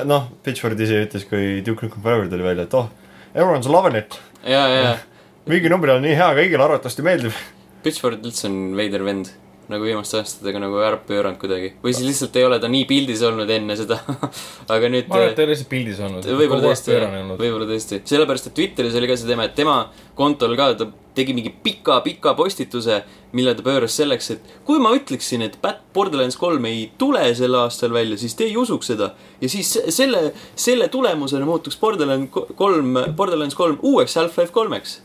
noh, 0.09 0.29
Pitchford 0.45 0.79
ise 0.83 1.03
ütles, 1.07 1.27
kui 1.29 1.61
Duke 1.65 1.87
Nukem 1.87 2.05
Forever 2.05 2.29
tuli 2.31 2.45
välja, 2.45 2.67
et 2.67 2.77
oh, 2.77 2.89
everyone's 3.33 3.69
loving 3.71 3.97
it. 3.99 4.19
ja, 4.47 4.65
ja, 4.71 4.95
müüginumber 5.49 5.97
on 5.97 6.05
nii 6.05 6.17
hea, 6.17 6.31
kõigile 6.39 6.65
arvatavasti 6.65 7.05
meeldib. 7.05 7.39
Pitchford 7.83 8.23
üldse 8.23 8.47
on 8.49 8.59
veider 8.79 9.03
vend. 9.05 9.33
Nagu 9.73 9.85
viimaste 9.87 10.19
aastatega 10.19 10.61
nagu 10.63 10.79
ära 10.85 10.99
pööranud 11.07 11.39
kuidagi. 11.41 11.73
või 11.83 11.93
siis 11.95 12.07
lihtsalt 12.07 12.35
ei 12.39 12.45
ole 12.47 12.59
ta 12.63 12.69
nii 12.71 12.85
pildis 12.89 13.23
olnud 13.27 13.49
enne 13.49 13.77
seda. 13.79 13.99
aga 14.73 14.89
nüüd 14.93 15.09
ma 15.11 15.19
arvan, 15.19 15.29
et 15.31 15.37
ta 15.37 15.43
ei 15.43 15.47
ole 15.49 15.53
lihtsalt 15.55 15.71
pildis 15.73 16.01
olnud. 16.05 16.27
võib-olla 16.41 16.69
tõesti, 16.69 16.97
võib-olla 17.41 17.69
tõesti. 17.69 18.01
sellepärast, 18.13 18.49
et 18.49 18.57
Twitteris 18.59 18.97
oli 18.99 19.09
ka 19.11 19.17
see 19.19 19.29
teema, 19.29 19.47
et 19.49 19.55
tema 19.57 19.77
kontol 20.17 20.55
ka 20.59 20.73
ta 20.79 20.89
tegi 21.13 21.33
mingi 21.37 21.51
pika-pika 21.63 22.31
postituse, 22.33 23.03
mille 23.37 23.53
ta 23.53 23.61
pööras 23.65 23.93
selleks, 23.99 24.31
et 24.33 24.53
kui 24.65 24.79
ma 24.81 24.95
ütleksin, 24.97 25.43
et 25.45 25.59
Bat- 25.61 25.83
Borderlands 25.93 26.37
kolm 26.41 26.65
ei 26.65 26.87
tule 26.97 27.21
sel 27.37 27.53
aastal 27.59 27.93
välja, 27.93 28.17
siis 28.17 28.33
te 28.37 28.47
ei 28.49 28.57
usuks 28.57 28.89
seda. 28.93 29.11
ja 29.41 29.49
siis 29.49 29.73
se- 29.77 29.91
selle, 29.93 30.31
selle 30.55 30.87
tulemusena 30.89 31.45
muutuks 31.45 31.77
Borderlands 31.81 32.31
ko- 32.33 32.47
kolm, 32.57 32.95
Borderlands 33.15 33.55
kolm 33.57 33.77
uueks 33.81 34.17
Half-Life 34.17 34.53
kolmeks 34.53 35.01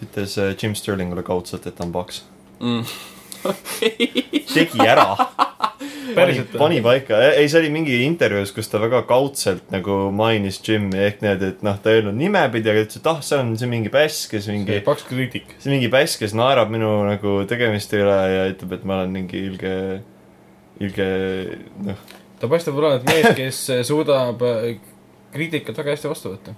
ta 0.00 0.06
ütles 0.08 0.36
äh, 0.40 0.54
Jim 0.62 0.74
Sterlingule 0.74 1.22
kaudselt, 1.22 1.66
et 1.66 1.76
ta 1.76 1.84
on 1.84 1.92
paks. 1.92 2.22
mm.. 2.60 2.84
Tegi 4.54 4.86
ära. 4.86 5.14
pani 5.80 6.14
päriselt, 6.14 6.54
pani 6.58 6.80
paika, 6.84 7.18
ei 7.34 7.48
see 7.50 7.60
oli 7.62 7.70
mingi 7.72 7.96
intervjuus, 8.04 8.52
kus 8.54 8.68
ta 8.70 8.80
väga 8.82 9.02
kaudselt 9.08 9.70
nagu 9.72 9.96
mainis 10.14 10.60
Jim'i 10.64 11.00
ehk 11.06 11.20
niimoodi, 11.24 11.50
et 11.54 11.64
noh, 11.66 11.78
ta 11.80 11.92
ei 11.92 12.00
öelnud 12.00 12.18
nimepidi, 12.18 12.70
aga 12.72 12.84
ütles, 12.84 13.00
et 13.00 13.10
ah, 13.10 13.20
see 13.24 13.38
on 13.40 13.52
see 13.60 13.70
mingi 13.70 13.92
päss, 13.92 14.26
kes 14.30 14.48
mingi, 14.50 14.80
paks 14.86 15.06
kriitik. 15.08 15.54
see 15.62 15.72
mingi 15.72 15.90
päss, 15.92 16.18
kes 16.20 16.34
naerab 16.38 16.72
minu 16.72 16.90
nagu 17.08 17.36
tegemiste 17.50 18.00
üle 18.00 18.16
ja 18.34 18.48
ütleb, 18.52 18.74
et 18.76 18.88
ma 18.88 19.00
olen 19.00 19.14
mingi 19.20 19.44
ilge, 19.50 19.74
ilge 20.82 21.10
noh, 21.86 22.02
ta 22.40 22.50
paistab 22.50 22.80
olevat 22.80 23.06
mees, 23.08 23.30
kes 23.38 23.62
suudab 23.90 24.42
äh, 24.46 24.74
kriitikat 25.34 25.78
väga 25.78 25.96
hästi 25.96 26.10
vastu 26.10 26.34
võtta. 26.34 26.56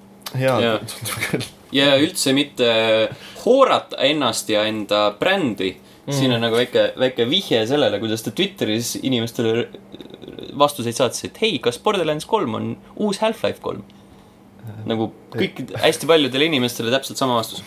tundub 0.88 1.26
küll. 1.28 1.48
ja 1.76 1.92
üldse 2.00 2.32
mitte 2.36 2.68
hoorata 3.44 4.00
ennast 4.06 4.48
ja 4.52 4.64
enda 4.68 5.10
brändi 5.18 5.74
mm.. 6.06 6.14
siin 6.16 6.34
on 6.34 6.42
nagu 6.44 6.58
väike, 6.58 6.92
väike 6.98 7.26
vihje 7.30 7.62
sellele, 7.70 8.00
kuidas 8.02 8.24
ta 8.24 8.34
Twitteris 8.34 8.96
inimestele 9.02 9.68
vastuseid 10.58 10.98
saatis, 10.98 11.24
et 11.28 11.40
hei, 11.42 11.58
kas 11.62 11.78
Borderlands 11.82 12.26
kolm 12.28 12.58
on 12.58 12.72
uus 12.96 13.22
Half-Life 13.22 13.62
kolm? 13.64 13.84
nagu 14.86 15.08
kõik, 15.34 15.64
hästi 15.82 16.06
paljudele 16.06 16.46
inimestele 16.46 16.92
täpselt 16.94 17.18
sama 17.18 17.34
vastus 17.40 17.64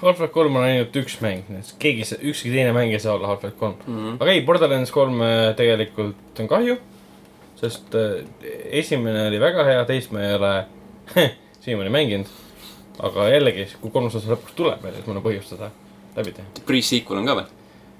Half-Life 0.00 0.32
kolm 0.34 0.56
on 0.56 0.64
ainult 0.66 0.96
üks 0.98 1.18
mäng, 1.22 1.44
keegi, 1.82 2.06
ükski 2.30 2.52
teine 2.54 2.72
mäng 2.74 2.94
ei 2.94 3.02
saa 3.02 3.18
olla 3.18 3.28
Half-Life 3.34 3.58
kolm 3.60 3.76
mm. 3.76 3.92
mm. 3.92 4.06
-hmm. 4.06 4.22
aga 4.22 4.32
ei, 4.32 4.44
Borderlands 4.46 4.90
kolm 4.90 5.20
äh, 5.22 5.52
tegelikult 5.56 6.40
on 6.40 6.48
kahju, 6.48 6.78
sest 7.60 7.94
äh, 7.94 8.24
esimene 8.80 9.28
oli 9.28 9.40
väga 9.40 9.64
hea, 9.68 9.84
teist 9.84 10.12
ma 10.12 10.24
ei 10.24 10.34
ole 10.34 10.54
siiamaani 11.64 11.90
mänginud. 11.90 12.26
aga 12.98 13.28
jällegi, 13.28 13.68
kui 13.80 13.90
kolmas 13.90 14.14
osa 14.14 14.32
lõpuks 14.32 14.56
tuleb 14.56 14.84
et 14.84 15.06
mul 15.06 15.16
on 15.16 15.24
põhjust 15.24 15.54
seda 15.54 15.70
läbi. 16.16 16.34
-hmm. 16.38 16.64
Pre-sequel 16.66 17.18
on 17.18 17.26
ka 17.26 17.36
veel 17.40 17.50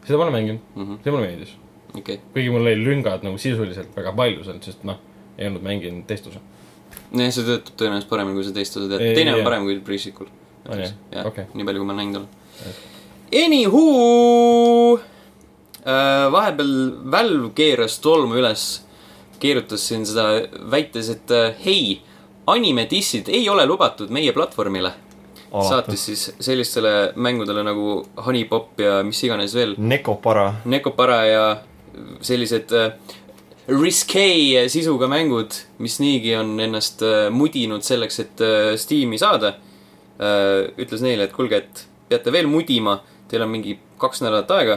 seda 0.07 0.19
ma 0.19 0.27
olen 0.27 0.33
mänginud 0.33 0.61
mm? 0.75 0.83
-hmm. 0.83 1.03
see 1.05 1.13
mulle 1.13 1.27
meeldis. 1.27 1.55
okay., 1.99 2.19
kuigi 2.33 2.51
mul 2.51 2.61
oli 2.61 2.85
lüngad 2.85 3.23
nagu 3.23 3.39
sisuliselt 3.39 3.97
väga 3.97 4.13
palju 4.13 4.45
seal, 4.45 4.61
sest 4.63 4.85
noh, 4.85 4.99
ei 5.39 5.47
olnud 5.47 5.63
mänginud 5.63 6.07
testuse. 6.07 6.41
jah, 7.13 7.33
see 7.33 7.45
töötab 7.45 7.75
tõenäoliselt 7.77 8.11
paremini 8.11 8.35
kui 8.39 8.45
see 8.45 8.57
teist 8.57 8.77
osa, 8.77 8.89
tead, 8.89 9.15
teine 9.15 9.35
on 9.35 9.45
parem 9.45 9.67
kui 9.69 9.81
Pre-sequel. 9.81 10.31
Jah? 10.69 10.95
nii 11.55 11.65
palju, 11.65 11.83
kui 11.83 11.87
ma 11.87 11.99
näinud 11.99 12.23
olen. 12.23 12.29
Anywho, 13.45 15.01
vahepeal 16.33 16.73
Valve 17.11 17.53
keeras 17.57 17.99
tolmu 18.05 18.37
üles, 18.41 18.67
keerutas 19.41 19.87
siin 19.89 20.05
seda 20.07 20.27
väites, 20.71 21.09
et 21.11 21.31
äh, 21.35 21.55
hei, 21.65 22.01
anime 22.47 22.85
dissid 22.91 23.31
ei 23.33 23.49
ole 23.49 23.65
lubatud 23.67 24.11
meie 24.11 24.33
platvormile. 24.37 24.93
Saatis 25.53 26.07
siis 26.09 26.23
sellistele 26.41 27.13
mängudele 27.17 27.65
nagu 27.67 27.99
Honeypop 28.27 28.81
ja 28.81 29.03
mis 29.05 29.21
iganes 29.25 29.55
veel, 29.55 29.75
Nekopara. 29.79 30.47
Nekopara 30.65 31.19
ja 31.29 31.45
sellised 32.25 32.73
äh, 32.73 32.93
riskee 33.69 34.69
sisuga 34.73 35.09
mängud, 35.11 35.55
mis 35.83 35.99
niigi 36.03 36.35
on 36.39 36.55
ennast 36.61 37.03
äh, 37.07 37.27
mudinud 37.31 37.85
selleks, 37.87 38.21
et 38.25 38.45
äh, 38.45 38.73
Steam'i 38.81 39.21
saada, 39.21 39.57
ütles 40.79 41.01
neile, 41.03 41.25
et 41.27 41.33
kuulge, 41.35 41.59
et 41.59 41.81
peate 42.07 42.31
veel 42.31 42.47
mudima, 42.47 43.01
teil 43.27 43.43
on 43.43 43.51
mingi 43.51 43.73
kaks 43.99 44.21
nädalat 44.23 44.53
aega 44.55 44.77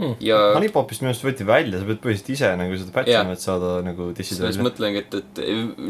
Hmm. 0.00 0.14
ja 0.24 0.36
Honeypopist 0.54 1.02
minu 1.04 1.10
arust 1.12 1.24
võeti 1.26 1.44
välja, 1.44 1.76
sa 1.82 1.84
pead 1.84 1.98
põhiliselt 2.00 2.30
ise 2.32 2.50
nagu 2.56 2.76
seda 2.80 2.94
patch 2.94 3.12
ima, 3.26 3.34
et 3.36 3.42
saada 3.44 3.72
nagu 3.84 4.06
dissid 4.16 4.40
välja. 4.40 4.64
mõtlengi, 4.64 5.02
et, 5.04 5.14
et 5.20 5.40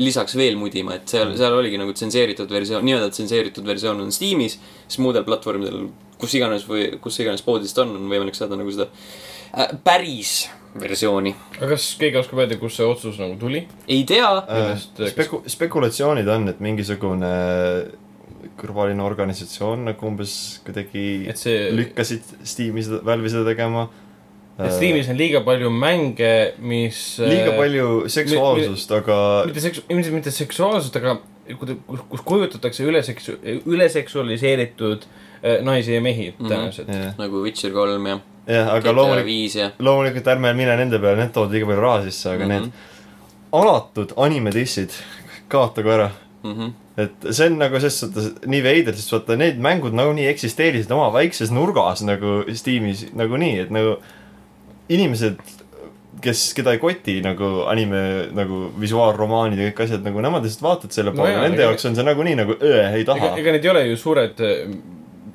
lisaks 0.03 0.35
veel 0.41 0.57
mudima, 0.59 0.97
et 0.99 1.07
seal, 1.13 1.31
seal 1.39 1.55
oligi 1.55 1.79
nagu 1.79 1.95
tsenseeritud 1.95 2.51
versioon, 2.51 2.83
nii-öelda 2.89 3.11
tsenseeritud 3.15 3.67
versioon 3.71 4.03
on 4.03 4.11
Steam'is, 4.15 4.59
siis 4.89 4.99
muudel 5.05 5.23
platvormidel, 5.29 5.85
kus 6.19 6.35
iganes 6.35 6.67
või 6.67 6.89
kus 7.01 7.21
iganes 7.23 7.45
poodist 7.47 7.79
on, 7.79 7.95
on 8.01 8.11
võimalik 8.11 8.35
saada 8.35 8.59
nagu 8.59 8.75
seda 8.75 8.91
äh, 9.55 9.71
päris 9.87 10.49
versiooni. 10.81 11.33
aga 11.61 11.73
kas 11.73 11.87
keegi 11.99 12.19
oskab 12.21 12.43
öelda, 12.43 12.59
kust 12.61 12.79
see 12.79 12.87
otsus 12.87 13.17
nagu 13.23 13.39
tuli? 13.39 13.65
ei 13.91 14.03
tea, 14.07 14.29
kas- 14.51 14.91
Speku-, 15.15 15.45
spekulatsioonid 15.51 16.29
on, 16.35 16.49
et 16.51 16.61
mingisugune 16.63 17.31
kõrvaline 18.61 19.03
organisatsioon 19.05 19.89
nagu 19.91 20.07
umbes 20.11 20.35
kuidagi 20.67 21.05
et 21.31 21.41
see, 21.41 21.71
lükkasid 21.77 22.35
Steam'i 22.47 22.85
seda, 22.87 23.01
Valve'i 23.07 23.33
seda 23.33 23.47
tegema. 23.49 23.89
et 24.59 24.75
Steamis 24.77 25.09
on 25.09 25.17
liiga 25.17 25.41
palju 25.47 25.71
mänge, 25.73 26.33
mis 26.59 27.01
liiga 27.25 27.57
palju 27.57 28.09
seksuaalsust, 28.13 28.93
aga 28.99 29.19
mitte 29.49 29.65
seksu-, 29.65 29.87
ilmselt 29.89 30.19
mitte 30.19 30.35
seksuaalsust, 30.37 31.01
aga 31.01 31.17
kus, 31.59 31.75
kus 32.13 32.27
kujutatakse 32.29 32.85
üle 32.87 33.03
seksu-, 33.07 33.39
üle 33.65 33.89
seksualiseeritud 33.89 35.07
äh, 35.07 35.63
naisi 35.65 35.97
ja 35.97 36.05
mehi 36.05 36.35
Mhm. 36.37 36.47
tõenäoliselt. 36.47 36.93
jah, 36.95 37.17
nagu 37.19 37.43
Witcher 37.47 37.73
kolm 37.73 38.07
ja 38.07 38.21
jah, 38.47 38.75
aga 38.77 38.93
loomulikult, 38.93 39.81
loomulikult 39.81 40.33
ärme 40.35 40.53
mine 40.55 40.77
nende 40.77 40.99
peale, 40.99 41.17
need 41.25 41.33
toovad 41.35 41.53
liiga 41.55 41.67
palju 41.71 41.81
raha 41.87 42.03
sisse, 42.09 42.31
aga 42.31 42.45
mm. 42.45 42.51
-hmm. 42.51 42.61
need 42.61 42.99
alatud 43.53 44.13
anime-dissid, 44.17 44.95
kaotagu 45.51 45.91
ära. 45.91 46.11
mm. 46.43 46.53
-hmm. 46.53 46.73
et 47.05 47.31
see 47.31 47.47
on 47.51 47.59
nagu 47.61 47.81
selles 47.81 48.01
suhtes 48.03 48.31
nii 48.47 48.63
veider, 48.65 48.97
sest 48.97 49.13
vaata 49.15 49.37
need 49.41 49.61
mängud 49.63 49.97
nagunii 49.97 50.29
eksisteerisid 50.33 50.93
oma 50.97 51.11
väikses 51.15 51.53
nurgas 51.55 52.05
nagu 52.07 52.43
Steamis 52.55 53.07
nagunii, 53.17 53.57
et 53.65 53.75
nagu 53.75 53.97
inimesed, 54.91 55.41
kes, 56.21 56.45
keda 56.57 56.75
ei 56.77 56.83
koti 56.83 57.21
nagu 57.25 57.51
anime 57.71 58.31
nagu 58.37 58.69
visuaalromaanid 58.81 59.61
ja 59.61 59.71
kõik 59.71 59.85
asjad 59.87 60.07
nagu 60.07 60.23
nemad 60.25 60.47
lihtsalt 60.47 60.67
vaatavad 60.67 60.97
selle 60.97 61.13
poole 61.17 61.35
no,, 61.37 61.43
nende 61.47 61.63
ega- 61.63 61.71
jaoks 61.71 61.91
on 61.91 61.99
see 61.99 62.07
nagunii 62.07 62.39
nagu 62.41 62.57
öö, 62.61 62.81
ei 62.97 63.05
taha. 63.09 63.35
ega 63.41 63.55
need 63.57 63.69
ei 63.69 63.75
ole 63.75 63.85
ju 63.93 64.01
suured 64.01 64.43
äh, 64.45 64.75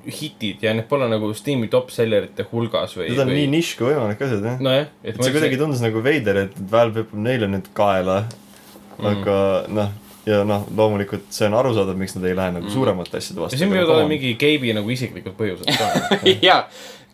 hitid 0.06 0.62
ja 0.62 0.74
need 0.78 0.88
pole 0.89 1.08
nagu 1.10 1.32
Steam'i 1.38 1.70
top 1.72 1.89
sellerite 1.93 2.45
hulgas 2.51 2.93
või, 2.97 3.10
Need 3.10 3.24
on 3.24 3.32
või... 3.32 3.41
nii 3.41 3.51
nišš 3.56 3.78
kui 3.80 3.89
võimalik 3.89 4.22
asjad 4.28 4.45
jah. 4.51 4.60
nojah, 4.62 4.89
et 5.01 5.22
see 5.22 5.34
kuidagi 5.34 5.60
tundus 5.62 5.82
nagu 5.84 6.03
veider, 6.06 6.43
et 6.45 6.58
Valve 6.72 7.03
hüppab 7.03 7.24
neile 7.26 7.49
nüüd 7.49 7.72
kaela 7.78 8.26
mm.. 8.26 9.08
aga 9.12 9.38
noh, 9.74 9.93
ja 10.26 10.41
noh, 10.47 10.65
loomulikult 10.76 11.32
see 11.34 11.47
on 11.49 11.57
arusaadav, 11.59 11.97
miks 11.99 12.15
nad 12.17 12.28
ei 12.30 12.36
lähe 12.38 12.57
nagu 12.57 12.69
suuremate 12.73 13.19
asjade 13.21 13.41
vastu. 13.41 13.55
ja 13.55 13.63
siin 13.63 13.73
võivad 13.73 13.95
olla 13.95 14.09
mingi 14.09 14.36
Gabe'i 14.41 14.76
nagu 14.78 14.93
isiklikud 14.93 15.36
põhjused 15.38 15.69
ka. 15.69 16.19
ja, 16.49 16.61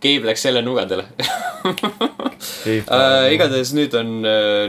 Gabe 0.01 0.31
läks 0.31 0.45
jälle 0.47 0.61
nugadele 0.65 1.05
äh,. 2.65 3.33
igatahes 3.35 3.73
nüüd 3.77 3.93
on, 3.99 4.13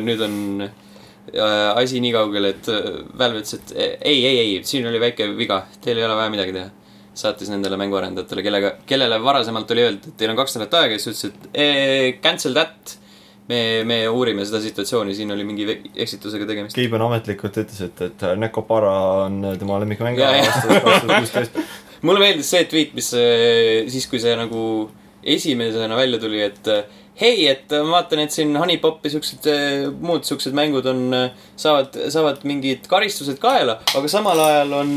nüüd 0.05 0.25
on 0.27 0.35
äh, 0.67 1.77
asi 1.77 2.01
nii 2.03 2.13
kaugel, 2.15 2.51
et 2.51 2.69
äh, 2.71 2.89
Valve 3.19 3.43
ütles, 3.43 3.59
et 3.59 3.75
äh, 3.77 3.97
ei, 4.01 4.25
ei, 4.27 4.39
ei, 4.43 4.57
siin 4.67 4.87
oli 4.89 5.01
väike 5.03 5.31
viga, 5.39 5.63
teil 5.85 6.01
ei 6.01 6.07
ole 6.07 6.17
vaja 6.19 6.33
midagi 6.33 6.57
teha. 6.57 6.71
saatis 7.13 7.51
nendele 7.53 7.77
mänguarendajatele, 7.77 8.41
kellega, 8.41 8.69
kellele 8.89 9.19
varasemalt 9.21 9.71
oli 9.75 9.83
öeldud, 9.85 10.07
et 10.09 10.17
teil 10.17 10.31
on 10.33 10.39
kaks 10.39 10.55
nädalat 10.57 10.77
aega 10.79 10.97
ja 10.97 11.03
siis 11.03 11.19
ütles, 11.19 11.29
et 11.29 11.59
eh, 11.61 12.21
cancel 12.25 12.57
that. 12.57 12.95
me, 13.53 13.61
me 13.89 13.99
uurime 14.09 14.47
seda 14.49 14.63
situatsiooni, 14.65 15.15
siin 15.17 15.33
oli 15.35 15.45
mingi 15.47 15.69
eksitusega 15.93 16.49
tegemist. 16.49 16.81
On 16.97 17.07
ametlikult 17.09 17.61
ütles, 17.65 17.85
et, 17.87 18.03
et 18.09 18.27
Nekopara 18.41 18.97
on 19.27 19.43
tema 19.61 19.79
lemmikmäng 19.83 20.21
Jaa, 20.21 20.35
jaa. 20.39 20.49
aastast 20.49 20.73
kaks 20.73 21.05
tuhat 21.05 21.15
kuusteist. 21.21 21.63
mulle 22.07 22.23
meeldis 22.23 22.51
see 22.53 22.67
tweet, 22.71 22.97
mis 22.99 23.13
äh, 23.19 23.85
siis, 23.93 24.09
kui 24.11 24.23
see 24.23 24.35
nagu 24.39 24.65
esimesena 25.23 25.97
välja 25.99 26.19
tuli, 26.23 26.43
et 26.43 26.71
hei, 27.21 27.47
et 27.51 27.73
ma 27.73 27.99
vaatan, 27.99 28.23
et 28.25 28.35
siin 28.35 28.55
Honeypop 28.57 29.05
ja 29.05 29.13
siuksed 29.13 29.49
äh, 29.51 29.89
muud 29.93 30.25
siuksed 30.29 30.55
mängud 30.57 30.87
on, 30.91 31.03
saavad, 31.61 31.99
saavad 32.13 32.45
mingid 32.49 32.87
karistused 32.91 33.41
kaela, 33.43 33.79
aga 33.99 34.11
samal 34.11 34.41
ajal 34.47 34.73
on 34.81 34.95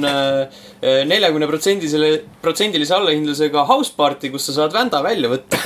neljakümne 1.10 1.50
protsendisele, 1.50 2.12
protsendilise 2.44 2.96
allahindlusega 2.96 3.66
house 3.70 3.94
party, 3.98 4.32
kus 4.34 4.48
sa 4.50 4.60
saad 4.62 4.76
vända 4.76 5.02
välja 5.06 5.32
võtta. 5.32 5.60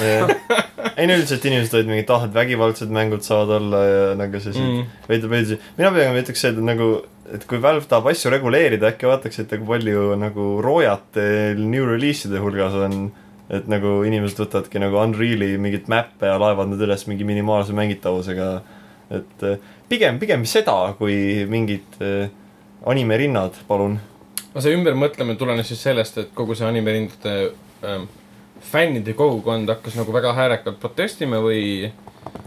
ei 1.00 1.08
no 1.08 1.16
üldiselt 1.20 1.45
inimesed 1.47 1.76
olid 1.78 1.91
mingid 1.91 2.12
ah, 2.16 2.26
et 2.28 2.36
vägivaldsed 2.36 2.91
mängud 2.93 3.24
saavad 3.26 3.56
olla 3.60 3.84
ja 3.86 4.04
nagu 4.20 4.41
sellised 4.41 4.60
Mm. 4.70 4.86
veidi, 5.08 5.30
veidi, 5.32 5.58
mina 5.78 5.89
pigem 5.95 6.18
ütleks, 6.20 6.43
et 6.50 6.60
nagu, 6.64 6.89
et 7.34 7.45
kui 7.50 7.62
Valve 7.64 7.88
tahab 7.89 8.10
asju 8.12 8.32
reguleerida, 8.34 8.91
äkki 8.91 9.08
vaataks, 9.10 9.41
et 9.43 9.54
kui 9.56 9.68
palju 9.68 10.14
nagu 10.20 10.50
roojate 10.64 11.56
new 11.60 11.88
release'ide 11.88 12.41
hulgas 12.43 12.76
on 12.86 13.00
et 13.50 13.68
nagu 13.72 14.04
inimesed 14.06 14.38
võtavadki 14.43 14.80
nagu 14.82 15.00
Unreal'i 15.02 15.56
mingit 15.62 15.88
mäppe 15.89 16.28
ja 16.30 16.36
laevad 16.41 16.70
need 16.70 16.84
üles 16.86 17.08
mingi 17.10 17.26
minimaalse 17.26 17.74
mängitavusega. 17.74 18.50
et 19.10 19.43
eh, 19.43 19.58
pigem, 19.89 20.20
pigem 20.22 20.43
seda, 20.45 20.93
kui 21.00 21.45
mingid 21.50 21.95
eh, 22.06 22.30
animerinnad, 22.86 23.58
palun. 23.68 23.97
aga 24.52 24.62
see 24.62 24.76
ümbermõtlemine 24.78 25.38
tulenes 25.38 25.68
siis 25.72 25.82
sellest, 25.82 26.18
et 26.22 26.30
kogu 26.38 26.56
see 26.56 26.68
animerindade 26.68 27.52
ähm, 27.86 28.06
fännide 28.72 29.14
kogukond 29.18 29.70
hakkas 29.70 29.95
nagu 29.97 30.14
väga 30.14 30.34
häärekalt 30.38 30.78
protestima 30.82 31.39
või 31.41 31.89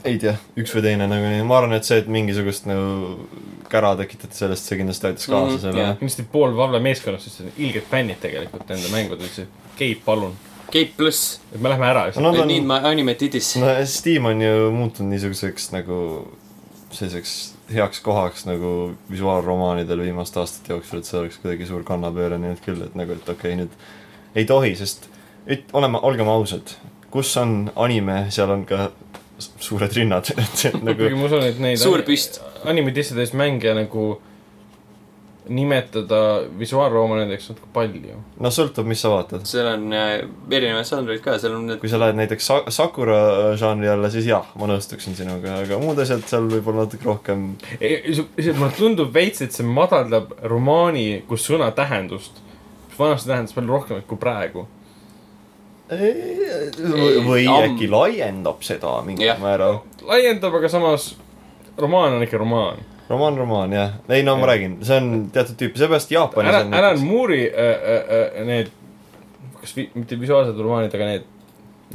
ei 0.07 0.19
tea, 0.23 0.37
üks 0.59 0.75
või 0.77 0.83
teine 0.87 1.07
nagu 1.11 1.27
nii, 1.33 1.43
ma 1.47 1.59
arvan, 1.59 1.75
et 1.79 1.87
see, 1.89 1.99
et 2.03 2.09
mingisugust 2.11 2.67
nagu 2.71 3.27
kära 3.73 3.95
tekitati 3.99 4.37
sellest, 4.37 4.67
see 4.69 4.79
kindlasti 4.79 5.07
aitas 5.09 5.27
kaasa 5.27 5.55
Mhm, 5.57 5.61
selle 5.63 5.81
jah. 5.83 5.95
kindlasti 5.99 6.27
pool 6.33 6.55
Valve 6.57 6.79
meeskonnast, 6.85 7.31
sest 7.31 7.59
ilged 7.59 7.87
fännid 7.91 8.21
tegelikult 8.23 8.71
enda 8.71 8.91
mängudel, 8.93 9.31
siis 9.33 9.49
Gabe, 9.79 10.01
palun, 10.05 10.35
Gabe 10.73 10.97
pluss, 10.97 11.41
et 11.53 11.61
me 11.61 11.68
lähme 11.73 11.89
ära 11.91 12.07
no 12.16 12.33
I 12.33 12.41
on 12.41 12.49
need, 12.49 12.64
my 12.68 12.81
anime 12.89 13.14
titties. 13.20 13.55
no 13.61 13.73
Steam 13.87 14.29
on 14.31 14.41
ju 14.41 14.70
muutunud 14.73 15.12
niisuguseks 15.12 15.70
nagu 15.75 15.99
selliseks 16.93 17.35
heaks 17.73 18.01
kohaks 18.05 18.47
nagu 18.49 18.93
visuaalromaanidel 19.11 20.05
viimaste 20.05 20.41
aastate 20.41 20.75
jooksul, 20.75 21.01
et 21.01 21.09
see 21.09 21.18
oleks 21.20 21.39
kuidagi 21.43 21.68
suur 21.68 21.85
kannapööre 21.89 22.39
nüüd 22.41 22.61
küll, 22.64 22.83
et 22.85 22.97
nagu, 22.99 23.16
et 23.16 23.29
okei 23.29 23.55
okay,, 23.55 23.61
nüüd 23.62 24.39
ei 24.39 24.49
tohi, 24.49 24.75
sest 24.79 25.09
üt-, 25.47 25.70
oleme, 25.77 26.01
olgem 26.05 26.29
ausad, 26.33 26.75
kus 27.12 27.33
on 27.41 27.70
anime, 27.77 28.27
seal 28.35 28.53
on 28.55 28.66
ka 28.68 28.91
suured 29.43 29.93
rinnad, 29.97 30.33
et 30.43 30.83
nagu 30.85 31.09
ma 31.16 31.29
usun, 31.29 31.47
et 31.49 31.62
neid 31.62 31.81
suur 31.83 32.05
püst. 32.07 32.41
animedistades 32.68 33.35
mänge 33.37 33.75
nagu 33.77 34.14
nimetada 35.53 36.19
visuaalroomanideks 36.59 37.49
natuke 37.53 37.69
palju. 37.75 38.19
no 38.41 38.51
sõltub, 38.55 38.87
mis 38.89 39.01
sa 39.05 39.11
vaatad. 39.13 39.45
seal 39.49 39.69
on 39.75 39.87
äh, 39.97 40.13
erinevaid 40.51 40.89
žanreid 40.89 41.23
ka, 41.25 41.37
seal 41.43 41.57
on 41.59 41.67
need 41.71 41.81
kui 41.83 41.91
sa 41.93 42.01
lähed 42.03 42.19
näiteks 42.21 42.47
Sa- 42.51 42.71
Sakura 42.75 43.19
žanri 43.61 43.89
alla, 43.93 44.11
siis 44.13 44.27
jah, 44.31 44.47
ma 44.61 44.69
nõustuksin 44.71 45.17
sinuga, 45.19 45.59
aga 45.65 45.79
muud 45.83 45.99
asjad 46.03 46.25
seal 46.31 46.49
võib-olla 46.53 46.87
natuke 46.87 47.09
rohkem 47.09 47.49
see, 47.79 48.53
mulle 48.57 48.73
tundub 48.79 49.13
veits, 49.15 49.43
et 49.45 49.53
see 49.57 49.67
madaldab 49.67 50.33
romaani 50.43 51.23
kui 51.29 51.39
sõna 51.41 51.71
tähendust. 51.77 52.41
vanasti 52.99 53.29
tähendas 53.33 53.55
palju 53.57 53.73
rohkem 53.73 54.03
kui 54.07 54.17
praegu. 54.21 54.67
või, 55.93 57.45
Am- 57.49 57.65
äkki 57.67 57.89
laiendab 57.91 58.63
seda 58.65 58.95
mingil 59.07 59.35
määral. 59.43 59.81
laiendab, 60.07 60.55
aga 60.55 60.69
samas 60.73 61.13
romaan 61.79 62.17
on 62.17 62.23
ikka 62.23 62.39
romaan. 62.41 62.79
romaan, 63.13 63.37
romaan 63.39 63.75
jah, 63.75 63.97
ei 64.09 64.25
no 64.27 64.37
ma 64.37 64.47
Jah. 64.47 64.53
räägin, 64.53 64.77
see 64.87 64.99
on 65.01 65.11
teatud 65.35 65.59
tüüpi, 65.61 65.81
seepärast 65.81 66.13
Jaapanis 66.13 66.53
Alan, 66.53 66.71
on 66.71 66.79
Alan 66.79 67.03
Moore'i 67.07 67.45
äh, 67.49 67.73
äh, 67.95 68.15
äh, 68.41 68.47
need, 68.49 68.71
kas 69.61 69.75
vi, 69.77 69.89
mitte 69.95 70.19
visuaalsed 70.21 70.59
romaanid, 70.59 70.95
aga 70.97 71.09
need 71.11 71.27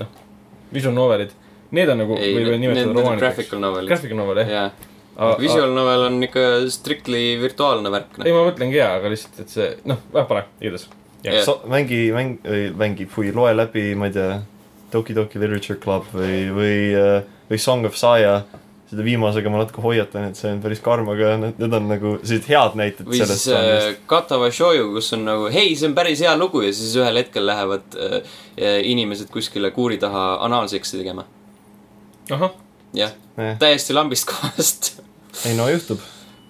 noh, 0.02 0.12
visual 0.74 0.96
novelid, 0.98 1.34
need 1.78 1.94
on 1.94 2.04
nagu, 2.04 2.20
ei, 2.20 2.36
võib 2.38 2.52
need, 2.54 2.62
nimetada 2.66 2.94
romaanideks. 2.94 3.24
graphical 3.26 3.64
novel. 3.64 3.90
Graphical 3.90 4.22
novel 4.22 4.44
jah. 4.44 4.54
jaa, 4.54 5.32
visual 5.42 5.74
novel 5.76 6.06
on 6.12 6.22
ikka 6.28 6.46
strictly 6.74 7.24
virtuaalne 7.42 7.94
värk, 7.94 8.14
ei, 8.22 8.30
noh. 8.30 8.38
ma 8.38 8.52
mõtlengi 8.52 8.80
jaa, 8.80 8.94
aga 9.00 9.12
lihtsalt, 9.14 9.42
et 9.44 9.58
see 9.58 9.72
noh, 9.90 10.04
vähe 10.14 10.30
pole, 10.30 10.46
igatahes. 10.62 10.88
Jah. 11.26 11.42
so,. 11.44 11.60
mängi, 11.68 12.06
mäng, 12.16 12.38
mängi, 12.78 13.10
või 13.10 13.34
loe 13.36 13.56
läbi, 13.58 13.90
ma 13.98 14.12
ei 14.12 14.16
tea, 14.16 14.38
Toki 14.92 15.12
Toki 15.18 15.42
Literature 15.42 15.82
Club 15.84 16.06
või, 16.14 16.46
või, 16.56 16.78
või 17.50 17.60
Song 17.60 17.84
of 17.90 17.98
Saya. 18.00 18.38
Seda 18.88 19.04
viimasega 19.04 19.50
ma 19.52 19.58
natuke 19.64 19.82
hoiatan, 19.84 20.30
et 20.30 20.40
see 20.40 20.52
on 20.56 20.62
päris 20.64 20.80
karm, 20.84 21.10
aga 21.12 21.34
need, 21.42 21.58
need 21.60 21.74
on 21.76 21.88
nagu 21.92 22.14
sellised 22.22 22.48
head 22.48 22.78
näited 22.80 23.08
või 23.10 23.20
siis 23.20 23.44
sellest 23.50 23.90
äh, 23.92 23.98
Katava 24.08 24.48
Shoyu, 24.52 24.92
kus 24.96 25.12
on 25.18 25.26
nagu 25.28 25.50
hei, 25.52 25.74
see 25.76 25.90
on 25.90 25.96
päris 25.98 26.22
hea 26.24 26.36
lugu 26.40 26.62
ja 26.64 26.72
siis 26.74 26.96
ühel 27.00 27.20
hetkel 27.20 27.46
lähevad 27.50 27.98
äh, 28.00 28.20
äh, 28.56 28.78
inimesed 28.88 29.30
kuskile 29.34 29.72
kuuri 29.76 29.98
taha 30.00 30.38
anaalseksi 30.48 30.98
tegema. 31.02 31.28
jah, 32.96 33.12
Eh. 33.38 33.54
täiesti 33.60 33.94
lambist 33.94 34.26
kohast 34.32 34.96
ei 35.46 35.54
no 35.54 35.68
juhtub, 35.70 36.00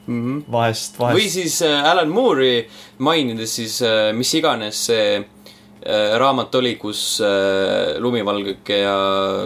mm. 0.08 0.20
-hmm. 0.24 0.44
vahest, 0.52 0.96
või 1.00 1.04
vahest. 1.18 1.34
siis 1.34 1.62
äh, 1.62 1.84
Alan 1.90 2.08
Moore'i 2.10 2.68
mainides 2.98 3.56
siis 3.56 3.82
äh, 3.82 4.14
mis 4.16 4.32
iganes 4.34 4.86
see 4.86 5.18
äh, 5.18 6.18
raamat 6.18 6.56
oli, 6.56 6.76
kus 6.76 7.20
äh, 7.22 7.98
lumivalgeke 8.00 8.78
ja 8.78 8.96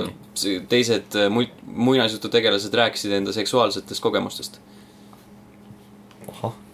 see- 0.05 0.13
teised 0.69 1.15
äh, 1.15 1.29
mul-, 1.29 1.51
muinasjututegelased 1.65 2.73
rääkisid 2.73 3.11
enda 3.11 3.33
seksuaalsetest 3.35 4.03
kogemustest. 4.03 4.59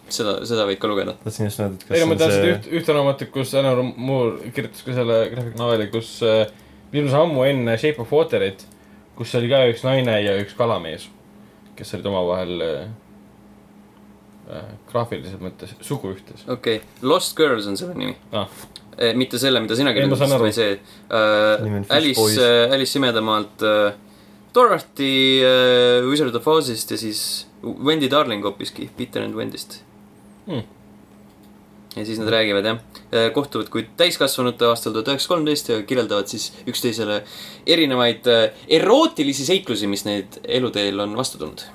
seda, 0.09 0.37
seda 0.47 0.63
võid 0.69 0.79
ka 0.79 0.87
lugeda. 0.87 1.17
tahtsin 1.23 1.49
just 1.49 1.59
öelda, 1.59 1.75
et 1.75 1.89
ei 1.89 1.89
kas 1.89 2.05
no 2.05 2.07
ma 2.11 2.19
seda 2.19 2.29
see 2.31 2.53
üht, 2.53 2.69
ühte 2.79 2.95
raamatut, 2.95 3.31
kus 3.33 3.51
Alan 3.59 3.91
Moore 3.97 4.51
kirjutas 4.55 4.85
ka 4.85 4.95
selle 4.95 5.17
graphic 5.33 5.57
noveli, 5.59 5.89
kus 5.91 6.13
äh, 6.23 6.45
ilmus 6.93 7.17
ammu 7.17 7.43
enne 7.47 7.75
Shape 7.81 8.01
of 8.03 8.13
Waterit, 8.15 8.63
kus 9.17 9.35
oli 9.39 9.51
ka 9.51 9.65
üks 9.71 9.83
naine 9.87 10.15
ja 10.21 10.37
üks 10.39 10.55
kalamees, 10.57 11.09
kes 11.75 11.93
olid 11.97 12.07
omavahel 12.13 12.63
äh, 12.63 12.87
äh, 14.53 14.71
graafilises 14.91 15.41
mõttes 15.43 15.75
suguühtes 15.81 16.45
okei 16.47 16.79
okay., 16.79 16.81
Lost 17.01 17.35
Girls 17.37 17.67
on 17.67 17.79
selle 17.79 17.97
nimi 17.97 18.15
ah.. 18.31 18.47
Eh, 18.97 19.13
mitte 19.13 19.37
selle, 19.37 19.61
mida 19.61 19.75
sina 19.77 19.93
kirjeldasid, 19.93 20.39
vaid 20.41 20.55
see 20.57 20.71
äh, 20.73 21.61
Boys. 21.61 21.91
Alice, 21.93 22.47
Alice 22.73 22.91
Simedamaalt 22.95 23.61
äh, 23.61 23.91
Dorothy 24.55 25.43
äh, 25.45 26.01
Wizard 26.09 26.33
of 26.35 26.47
Ozist 26.49 26.91
ja 26.91 26.97
siis 26.97 27.45
Wendy 27.61 28.09
Darling 28.09 28.41
hoopiski, 28.45 28.89
Peter 28.97 29.21
and 29.21 29.37
Wendy'st 29.37 29.83
Hmm. 30.47 30.63
ja 31.95 32.05
siis 32.05 32.19
nad 32.21 32.29
räägivad 32.31 32.65
jah, 32.65 32.77
kohtuvad 33.35 33.67
kui 33.67 33.81
täiskasvanute 33.99 34.63
aastal 34.69 34.93
tuhat 34.95 35.09
üheksasada 35.11 35.33
kolmteist 35.33 35.71
ja 35.73 35.81
kirjeldavad 35.83 36.31
siis 36.31 36.45
üksteisele 36.71 37.17
erinevaid 37.67 38.29
äh, 38.31 38.45
erootilisi 38.79 39.43
seiklusi, 39.45 39.89
mis 39.91 40.05
neid 40.07 40.39
eluteel 40.47 41.03
on 41.03 41.17
vastu 41.19 41.41
tulnud. 41.41 41.65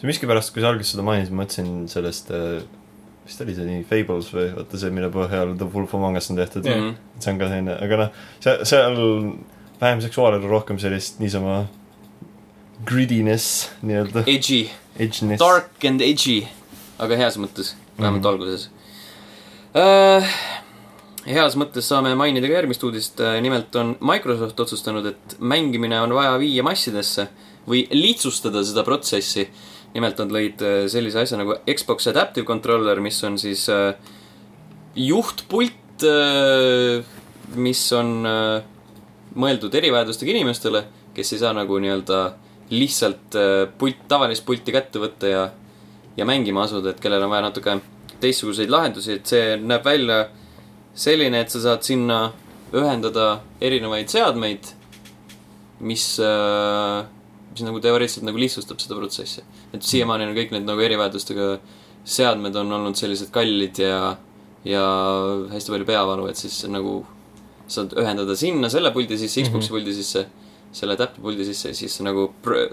see 0.00 0.10
miskipärast, 0.10 0.50
kui 0.50 0.64
sa 0.64 0.72
alguses 0.72 0.96
seda 0.96 1.06
mainisid, 1.06 1.30
ma 1.30 1.44
mõtlesin 1.44 1.86
sellest 1.92 2.34
äh, 2.34 2.64
vist 3.32 3.40
oli 3.44 3.54
see 3.56 3.64
nii 3.66 3.84
Fables 3.88 4.28
või 4.34 4.50
vaata 4.54 4.78
see, 4.78 4.92
mille 4.94 5.08
põhjal 5.14 5.56
The 5.56 5.68
Wolf 5.72 5.94
Among 5.96 6.20
Us 6.20 6.28
on 6.30 6.36
tehtud 6.38 6.68
Jah. 6.68 6.76
yeah.. 6.76 6.94
see 7.18 7.32
on 7.32 7.40
ka 7.40 7.48
selline, 7.50 7.76
aga 7.88 8.00
noh, 8.04 8.10
see, 8.44 8.58
seal 8.68 8.98
vähem 9.80 10.02
seksuaalne, 10.04 10.44
rohkem 10.52 10.78
sellist 10.82 11.18
niisama 11.22 11.62
grittiness 12.86 13.68
nii-öelda, 13.82 14.24
Edgy, 14.30 14.66
dark 15.40 15.84
and 15.88 16.02
edgy, 16.04 16.42
aga 17.02 17.16
heas 17.20 17.38
mõttes, 17.40 17.74
vähemalt 17.98 18.22
Mhm. 18.22 18.30
alguses 18.32 18.68
äh,. 19.74 20.32
heas 21.26 21.54
mõttes 21.56 21.86
saame 21.88 22.14
mainida 22.18 22.48
ka 22.50 22.58
järgmist 22.58 22.82
uudist, 22.84 23.20
nimelt 23.42 23.74
on 23.78 23.94
Microsoft 24.00 24.58
otsustanud, 24.60 25.06
et 25.06 25.36
mängimine 25.40 26.00
on 26.02 26.12
vaja 26.14 26.34
viia 26.42 26.62
massidesse 26.66 27.28
või 27.68 27.84
lihtsustada 27.94 28.64
seda 28.66 28.82
protsessi. 28.82 29.46
Nimelt 29.94 30.18
nad 30.22 30.32
lõid 30.34 30.62
äh, 30.64 30.82
sellise 30.92 31.22
asja 31.22 31.40
nagu 31.40 31.58
Xbox 31.68 32.08
Adaptive 32.10 32.46
Controller, 32.48 33.00
mis 33.04 33.20
on 33.28 33.38
siis 33.40 33.68
äh, 33.72 33.94
juhtpult, 34.96 35.78
mis 37.54 37.82
on 37.94 38.26
äh, 38.26 38.64
mõeldud 39.38 39.74
erivajadustega 39.78 40.32
inimestele, 40.34 40.84
kes 41.14 41.34
ei 41.34 41.42
saa 41.42 41.52
nagu 41.56 41.78
nii-öelda 41.80 42.22
lihtsalt 42.72 43.36
äh, 43.36 43.64
pult, 43.78 44.04
tavalist 44.08 44.44
pulti 44.48 44.72
kätte 44.74 45.00
võtta 45.02 45.30
ja, 45.30 45.42
ja 46.16 46.28
mängima 46.28 46.64
asuda, 46.66 46.92
et 46.92 47.02
kellel 47.02 47.24
on 47.26 47.32
vaja 47.32 47.46
natuke 47.48 47.78
teistsuguseid 48.22 48.70
lahendusi, 48.72 49.18
et 49.18 49.28
see 49.28 49.56
näeb 49.60 49.84
välja 49.84 50.24
selline, 50.94 51.42
et 51.42 51.52
sa 51.52 51.60
saad 51.62 51.84
sinna 51.86 52.20
ühendada 52.72 53.42
erinevaid 53.60 54.12
seadmeid, 54.12 54.70
mis 55.84 56.06
äh,, 56.22 57.02
mis 57.52 57.64
nagu 57.66 57.82
teoreetiliselt 57.84 58.24
nagu 58.24 58.40
lihtsustab 58.40 58.80
seda 58.80 58.96
protsessi. 58.96 59.44
Et 59.72 59.82
siiamaani 59.86 60.28
on 60.28 60.36
kõik 60.36 60.52
need 60.54 60.68
nagu 60.68 60.84
erivajadustega 60.84 61.48
seadmed 62.04 62.56
on 62.58 62.72
olnud 62.78 62.98
sellised 62.98 63.30
kallid 63.34 63.78
ja, 63.82 64.14
ja 64.66 64.84
hästi 65.52 65.74
palju 65.74 65.88
peavalu, 65.88 66.28
et 66.30 66.40
siis 66.40 66.62
nagu 66.70 67.00
saad 67.70 67.94
ühendada 67.98 68.36
sinna 68.38 68.70
selle 68.72 68.92
puldi 68.94 69.18
sisse, 69.20 69.44
Xbox'i 69.46 69.72
puldi 69.72 69.94
sisse, 69.96 70.24
selle 70.74 70.96
adapti 70.98 71.22
puldi 71.22 71.46
sisse 71.46 71.72
ja 71.72 71.78
siis 71.78 72.00
nagu 72.04 72.28
pro 72.42 72.64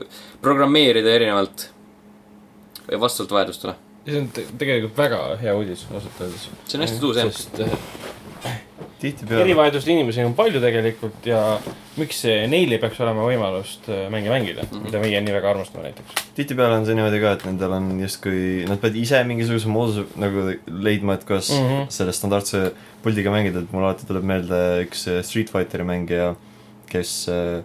programmeerida 0.41 1.13
erinevalt 1.13 1.69
vastavalt 2.89 3.35
vajadustele. 3.37 3.75
ja 4.05 4.13
see 4.13 4.21
on 4.23 4.29
te 4.33 4.45
tegelikult 4.57 4.97
väga 4.97 5.21
hea 5.43 5.55
uudis, 5.55 5.85
ausalt 5.93 6.23
öeldes. 6.25 6.47
see 6.65 6.79
on 6.79 6.85
hästi 6.87 7.03
tuus 7.03 7.19
jah. 7.21 7.29
sest 7.29 7.59
äh, 7.63 7.77
tihtipeale, 8.99 9.45
erivajadusega 9.45 9.93
inimesi 9.93 10.23
on 10.27 10.35
palju 10.37 10.59
tegelikult 10.63 11.27
ja 11.29 11.39
miks 11.99 12.21
neil 12.51 12.75
ei 12.75 12.81
peaks 12.81 12.99
olema 13.03 13.25
võimalust 13.27 13.87
äh, 13.91 14.05
mänge 14.11 14.31
mängida 14.31 14.65
mm. 14.65 14.71
-hmm. 14.71 14.85
mida 14.87 15.01
meie 15.03 15.21
nii 15.23 15.35
väga 15.35 15.53
armastame 15.53 15.87
näiteks. 15.87 16.27
tihtipeale 16.35 16.79
on 16.79 16.85
see 16.87 16.97
niimoodi 16.97 17.21
ka, 17.23 17.33
et 17.37 17.45
nendel 17.47 17.75
on 17.77 17.89
justkui, 18.03 18.43
nad 18.69 18.81
peavad 18.81 18.99
ise 18.99 19.23
mingisuguse 19.31 19.71
mooduse 19.71 20.05
nagu 20.19 20.45
leidma, 20.67 21.15
et 21.15 21.25
kuidas 21.27 21.51
mm. 21.55 21.71
-hmm. 21.71 21.89
selle 21.95 22.13
standardse 22.13 22.71
puldiga 23.03 23.31
mängida, 23.31 23.63
et 23.63 23.73
mul 23.73 23.87
alati 23.87 24.07
tuleb 24.09 24.23
meelde 24.23 24.61
üks 24.85 25.07
äh, 25.07 25.23
Street 25.23 25.51
Fighteri 25.53 25.87
mängija, 25.87 26.33
kes 26.91 27.13
äh, 27.31 27.63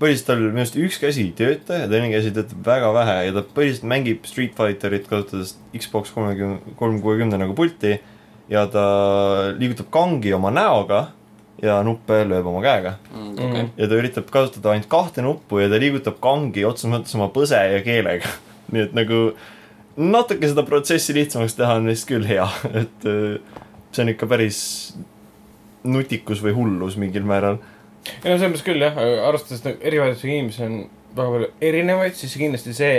põhiliselt 0.00 0.26
tal 0.26 0.42
minu 0.42 0.64
arust 0.64 0.80
üks 0.80 0.98
käsi 1.02 1.28
ei 1.28 1.34
tööta 1.36 1.84
ja 1.84 1.90
teine 1.90 2.08
käsi 2.12 2.32
töötab 2.34 2.64
väga 2.66 2.90
vähe 2.96 3.20
ja 3.28 3.36
ta 3.36 3.44
põhiliselt 3.56 3.86
mängib 3.92 4.26
Street 4.26 4.56
Fighterit 4.58 5.06
kasutades 5.10 5.54
Xbox 5.76 6.10
kolmekümne, 6.14 6.74
kolm 6.80 6.98
kuuekümne 7.04 7.38
nagu 7.38 7.54
pulti 7.54 7.98
ja 8.48 8.66
ta 8.70 8.84
liigutab 9.58 9.86
kangi 9.94 10.32
oma 10.36 10.50
näoga 10.52 11.06
ja 11.62 11.78
nuppe 11.86 12.24
lööb 12.28 12.46
oma 12.50 12.60
käega 12.64 12.96
Mm, 13.14 13.30
Mhm. 13.34 13.50
okei, 13.50 13.68
ja 13.76 13.88
ta 13.88 13.94
üritab 14.00 14.26
kasutada 14.30 14.70
ainult 14.74 14.88
kahte 14.92 15.22
nuppu 15.22 15.58
ja 15.62 15.68
ta 15.72 15.78
liigutab 15.80 16.18
kangi 16.20 16.64
otseses 16.64 16.90
mõttes 16.92 17.14
oma 17.16 17.28
põse 17.32 17.56
ja 17.72 17.80
keelega. 17.82 18.28
nii 18.72 18.82
et 18.88 18.94
nagu 18.96 19.20
natuke 19.96 20.48
seda 20.50 20.62
protsessi 20.66 21.14
lihtsamaks 21.14 21.54
teha 21.56 21.74
on 21.78 21.86
vist 21.86 22.06
küll 22.08 22.24
hea, 22.26 22.46
et 22.82 23.06
äh, 23.08 23.38
see 23.92 24.02
on 24.02 24.08
ikka 24.12 24.26
päris 24.26 24.94
nutikus 25.84 26.40
või 26.42 26.54
hullus 26.56 26.96
mingil 27.00 27.22
määral. 27.28 27.58
ei 28.24 28.30
no 28.32 28.36
selles 28.38 28.50
mõttes 28.54 28.64
küll 28.66 28.82
jah, 28.82 28.96
arvestades 29.28 29.64
nagu 29.64 29.78
erivajadusega 29.80 30.32
inimesi 30.34 30.62
on 30.66 30.78
väga 31.16 31.30
palju 31.36 31.48
erinevaid, 31.60 32.16
siis 32.18 32.34
kindlasti 32.40 32.74
see 32.76 32.96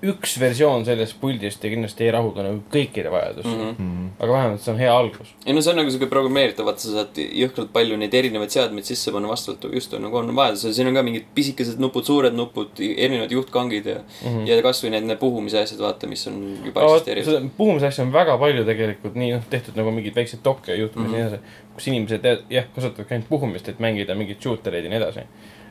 üks 0.00 0.36
versioon 0.40 0.84
sellest 0.86 1.18
puldist 1.20 1.64
ja 1.64 1.70
kindlasti 1.72 2.06
ei 2.06 2.12
rahulda 2.14 2.44
nagu 2.46 2.62
kõikide 2.72 3.10
vajadusi 3.12 3.50
mm. 3.50 3.64
Mhm. 3.64 3.88
-hmm. 3.88 4.08
aga 4.24 4.32
vähemalt 4.32 4.62
see 4.64 4.72
on 4.72 4.78
hea 4.80 4.92
algus. 4.96 5.32
ei 5.46 5.52
no 5.52 5.62
see 5.62 5.72
on 5.72 5.80
nagu 5.82 5.92
siuke 5.92 6.08
programmeeritav, 6.12 6.66
vaata 6.68 6.80
sa 6.80 6.94
saad 6.94 7.20
jõhkralt 7.20 7.72
palju 7.74 7.98
neid 8.00 8.14
erinevaid 8.14 8.54
seadmeid 8.54 8.88
sisse 8.88 9.12
panna 9.12 9.28
vastavalt 9.28 9.66
just 9.74 9.92
nagu 9.92 10.16
on 10.16 10.34
vajadus 10.36 10.64
ja 10.64 10.72
siin 10.74 10.88
on 10.88 10.96
ka 10.96 11.04
mingid 11.06 11.28
pisikesed 11.34 11.82
nupud, 11.84 12.04
suured 12.08 12.36
nupud, 12.36 12.80
erinevad 12.80 13.32
juhtkangid 13.36 13.86
ja 13.86 13.98
mm, 14.00 14.28
-hmm. 14.28 14.48
ja 14.48 14.62
kasvõi 14.62 14.90
need, 14.96 15.08
need 15.10 15.20
puhumise 15.20 15.60
asjad, 15.60 15.80
vaata, 15.84 16.06
mis 16.06 16.26
on 16.26 16.42
juba 16.64 16.86
eksisteerivad. 16.88 17.50
puhumise 17.56 17.86
asja 17.92 18.04
on 18.04 18.12
väga 18.12 18.38
palju 18.38 18.64
tegelikult 18.64 19.14
nii 19.14 19.32
noh, 19.36 19.46
tehtud 19.50 19.76
nagu 19.76 19.92
mingeid 19.92 20.16
väikseid 20.16 20.44
dokke 20.44 20.74
juhtumeid 20.74 21.08
mm 21.08 21.14
-hmm. 21.14 21.18
ja 21.18 21.30
nii 21.30 21.36
edasi, 21.36 21.74
kus 21.74 21.88
inimesed 21.88 22.24
jah- 22.24 22.44
jah, 22.50 22.68
kasutavadki 22.74 23.14
ainult 23.14 23.28
puhumist, 23.28 23.68
et 23.68 23.78
mängida 23.78 24.14
mingeid 24.14 24.40
shooter 24.40 24.74
eid 24.74 24.84
ja 24.84 24.90
nii 24.90 25.02
edasi. 25.02 25.20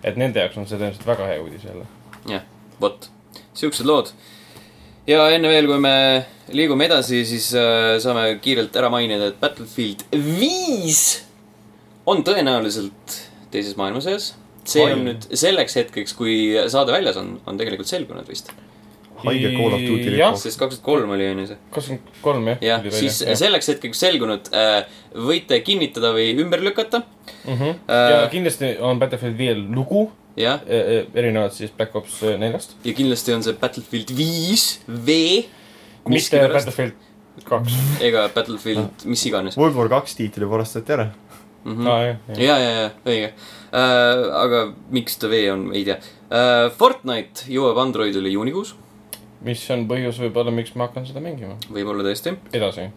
et 0.04 0.16
nende 0.16 0.40
jaoks 0.40 0.58
on 0.58 0.68
see 0.68 0.78
tõenäoliselt 0.78 1.08
väga 1.08 1.26
hea 1.28 1.42
uudis 1.42 1.64
jälle. 1.64 1.86
jah, 2.28 2.42
vot, 2.82 3.10
siuksed 3.58 3.86
lood. 3.86 4.12
ja 5.08 5.30
enne 5.34 5.50
veel, 5.50 5.68
kui 5.68 5.80
me 5.82 5.96
liigume 6.56 6.86
edasi, 6.90 7.24
siis 7.28 7.52
äh, 7.58 7.98
saame 8.02 8.38
kiirelt 8.44 8.76
ära 8.80 8.92
mainida, 8.94 9.32
et 9.32 9.42
Battlefield 9.42 10.06
viis 10.14 11.26
on 12.10 12.24
tõenäoliselt 12.26 13.20
teises 13.54 13.78
maailmasõjas. 13.80 14.34
see 14.70 14.86
on 14.86 15.06
nüüd 15.08 15.30
selleks 15.34 15.78
hetkeks, 15.80 16.14
kui 16.18 16.34
saade 16.70 16.94
väljas 16.94 17.18
on, 17.18 17.38
on 17.50 17.58
tegelikult 17.58 17.90
selgunud 17.90 18.28
vist. 18.30 18.52
haige 19.20 19.50
Call 19.52 19.74
of 19.76 19.82
Duty 19.84 20.14
ripu. 20.14 20.30
sest 20.40 20.60
kaks 20.62 20.78
tuhat 20.78 20.86
kolm 20.86 21.10
oli, 21.16 21.28
on 21.34 21.42
ju 21.44 21.48
see. 21.50 21.60
kakskümmend 21.76 22.22
kolm 22.24 22.48
jah. 22.54 22.62
jah, 22.64 22.86
siis 22.94 23.20
selleks 23.42 23.72
hetkeks 23.74 24.06
selgunud 24.06 24.52
äh, 24.56 24.84
võite 25.30 25.60
kinnitada 25.66 26.14
või 26.16 26.32
ümber 26.40 26.64
lükata. 26.64 27.04
mm. 27.46 27.56
-hmm. 27.56 27.76
Ja 27.90 28.24
kindlasti 28.32 28.76
on 28.80 29.00
Battlefield 29.02 29.38
viiel 29.38 29.66
lugu, 29.76 30.10
jah, 30.40 30.64
erinevalt 30.68 31.56
siis 31.58 31.72
Black 31.76 31.96
Ops 32.00 32.22
äh, 32.24 32.38
neljast. 32.40 32.76
ja 32.86 32.96
kindlasti 32.96 33.36
on 33.36 33.46
see 33.46 33.58
Battlefield 33.60 34.14
viis 34.16 34.68
V. 34.88 35.20
mitte 36.10 36.44
Battlefield 36.54 37.08
kaks. 37.48 37.80
ega 38.04 38.28
Battlefield 38.36 39.08
mis 39.10 39.26
iganes. 39.30 39.58
World 39.60 39.78
War 39.80 39.92
kaks 40.00 40.18
tiitli 40.20 40.50
varastati 40.50 40.98
ära. 40.98 41.10
Mhm. 41.64 41.88
aa 41.88 42.04
jah, 42.04 42.20
jah. 42.28 42.40
ja, 42.40 42.58
ja, 42.58 42.70
ja 42.72 42.92
õige 43.04 43.32
äh,. 43.76 44.28
aga 44.44 44.62
miks 44.96 45.20
ta 45.20 45.28
V 45.28 45.42
on, 45.52 45.72
ei 45.76 45.84
tea 45.88 46.00
äh,. 46.00 46.70
Fortnite 46.76 47.50
jõuab 47.52 47.82
Androidile 47.84 48.32
juunikuus 48.32 48.78
mis 49.46 49.62
on 49.72 49.86
põhjus 49.88 50.20
võib-olla, 50.20 50.52
miks 50.52 50.74
ma 50.76 50.88
hakkan 50.88 51.06
seda 51.08 51.22
mängima. 51.24 51.56
võib-olla 51.72 52.04
tõesti. 52.08 52.36
edasi. 52.56 52.90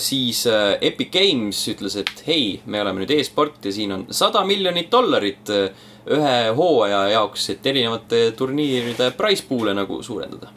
siis 0.00 0.44
äh, 0.48 0.76
Epic 0.84 1.12
Games 1.12 1.60
ütles, 1.72 1.96
et 2.00 2.24
hei, 2.28 2.60
me 2.66 2.80
oleme 2.80 3.04
nüüd 3.04 3.12
e-sport 3.18 3.64
ja 3.64 3.72
siin 3.74 3.92
on 3.96 4.06
sada 4.10 4.44
miljonit 4.48 4.90
dollarit 4.92 5.52
äh, 5.52 5.90
ühe 6.06 6.34
hooaja 6.56 7.08
jaoks, 7.14 7.48
et 7.50 7.66
erinevate 7.66 8.30
turniiride 8.36 9.10
price 9.16 9.44
pool'e 9.48 9.74
nagu 9.74 10.02
suurendada 10.02 10.52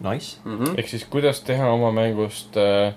Nice. 0.00 0.38
mm. 0.44 0.58
-hmm. 0.58 0.78
ehk 0.78 0.88
siis, 0.88 1.04
kuidas 1.04 1.40
teha 1.40 1.72
oma 1.72 1.92
mängust 1.92 2.56
äh, 2.56 2.94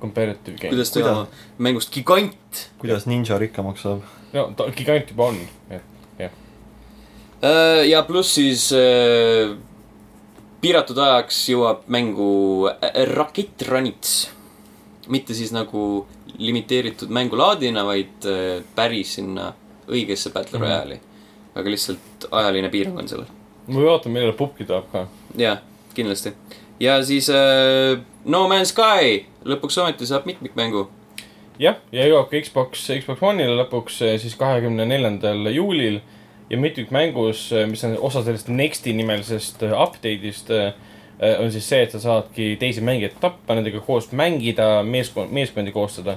comparative 0.00 0.58
game. 0.58 0.68
kuidas 0.68 0.90
teha 0.90 1.14
Kuidas? 1.14 1.28
mängust 1.58 1.94
gigant 1.94 2.68
kuidas 2.78 3.06
ninja 3.06 3.38
rikkamaks 3.38 3.82
saab? 3.82 4.02
no 4.32 4.52
ta 4.56 4.70
gigant 4.70 5.10
juba 5.10 5.24
on, 5.24 5.40
et 5.70 5.82
Äh, 7.42 7.88
ja 7.90 8.04
pluss 8.06 8.36
siis 8.36 8.68
äh, 8.76 9.50
piiratud 10.62 10.98
ajaks 11.02 11.40
jõuab 11.50 11.88
mängu 11.90 12.68
äh, 12.70 13.00
Rocket 13.10 13.64
Runits. 13.66 14.30
mitte 15.10 15.34
siis 15.34 15.50
nagu 15.50 16.06
limiteeritud 16.38 17.10
mängulaadina, 17.10 17.82
vaid 17.84 18.28
äh, 18.30 18.62
päris 18.76 19.16
sinna 19.18 19.48
õigesse 19.88 20.32
Battle 20.32 20.58
Mhm. 20.58 20.66
Royale'i. 20.68 21.00
aga 21.54 21.70
lihtsalt 21.70 22.26
ajaline 22.30 22.68
piirang 22.70 22.98
on 22.98 23.08
sellel. 23.08 23.26
ma 23.66 23.80
vaatan, 23.84 24.12
millal 24.12 24.32
pubki 24.32 24.64
tuleb 24.64 24.84
ka. 24.92 25.06
jah, 25.36 25.58
kindlasti. 25.94 26.32
ja 26.80 27.02
siis 27.04 27.28
äh, 27.30 27.98
No 28.24 28.48
Man's 28.48 28.68
Sky 28.72 29.24
lõpuks 29.44 29.78
ometi 29.82 30.06
saab 30.06 30.26
mitmikmängu. 30.26 30.88
jah, 31.58 31.76
ja 31.92 32.06
jõuab 32.06 32.30
ka 32.30 32.40
Xbox, 32.40 32.86
Xbox 33.00 33.20
One'ile 33.22 33.56
lõpuks 33.64 34.00
eh, 34.02 34.18
siis 34.20 34.34
kahekümne 34.36 34.86
neljandal 34.86 35.46
juulil 35.52 36.00
ja 36.50 36.58
mitmikmängus, 36.58 37.50
mis 37.70 37.84
on 37.84 37.96
osa 38.00 38.22
sellest 38.24 38.48
Nexti 38.48 38.92
nimelisest 38.92 39.62
eh, 39.62 39.72
update'ist, 39.72 40.50
on 41.38 41.52
siis 41.52 41.68
see, 41.68 41.82
et 41.84 41.90
sa 41.94 42.00
saadki 42.02 42.56
teisi 42.58 42.80
mängijaid 42.82 43.12
tappa, 43.20 43.54
nendega 43.54 43.78
koos 43.80 44.08
mängida, 44.12 44.82
meeskond, 44.82 45.30
meeskondi 45.30 45.70
koostada. 45.72 46.16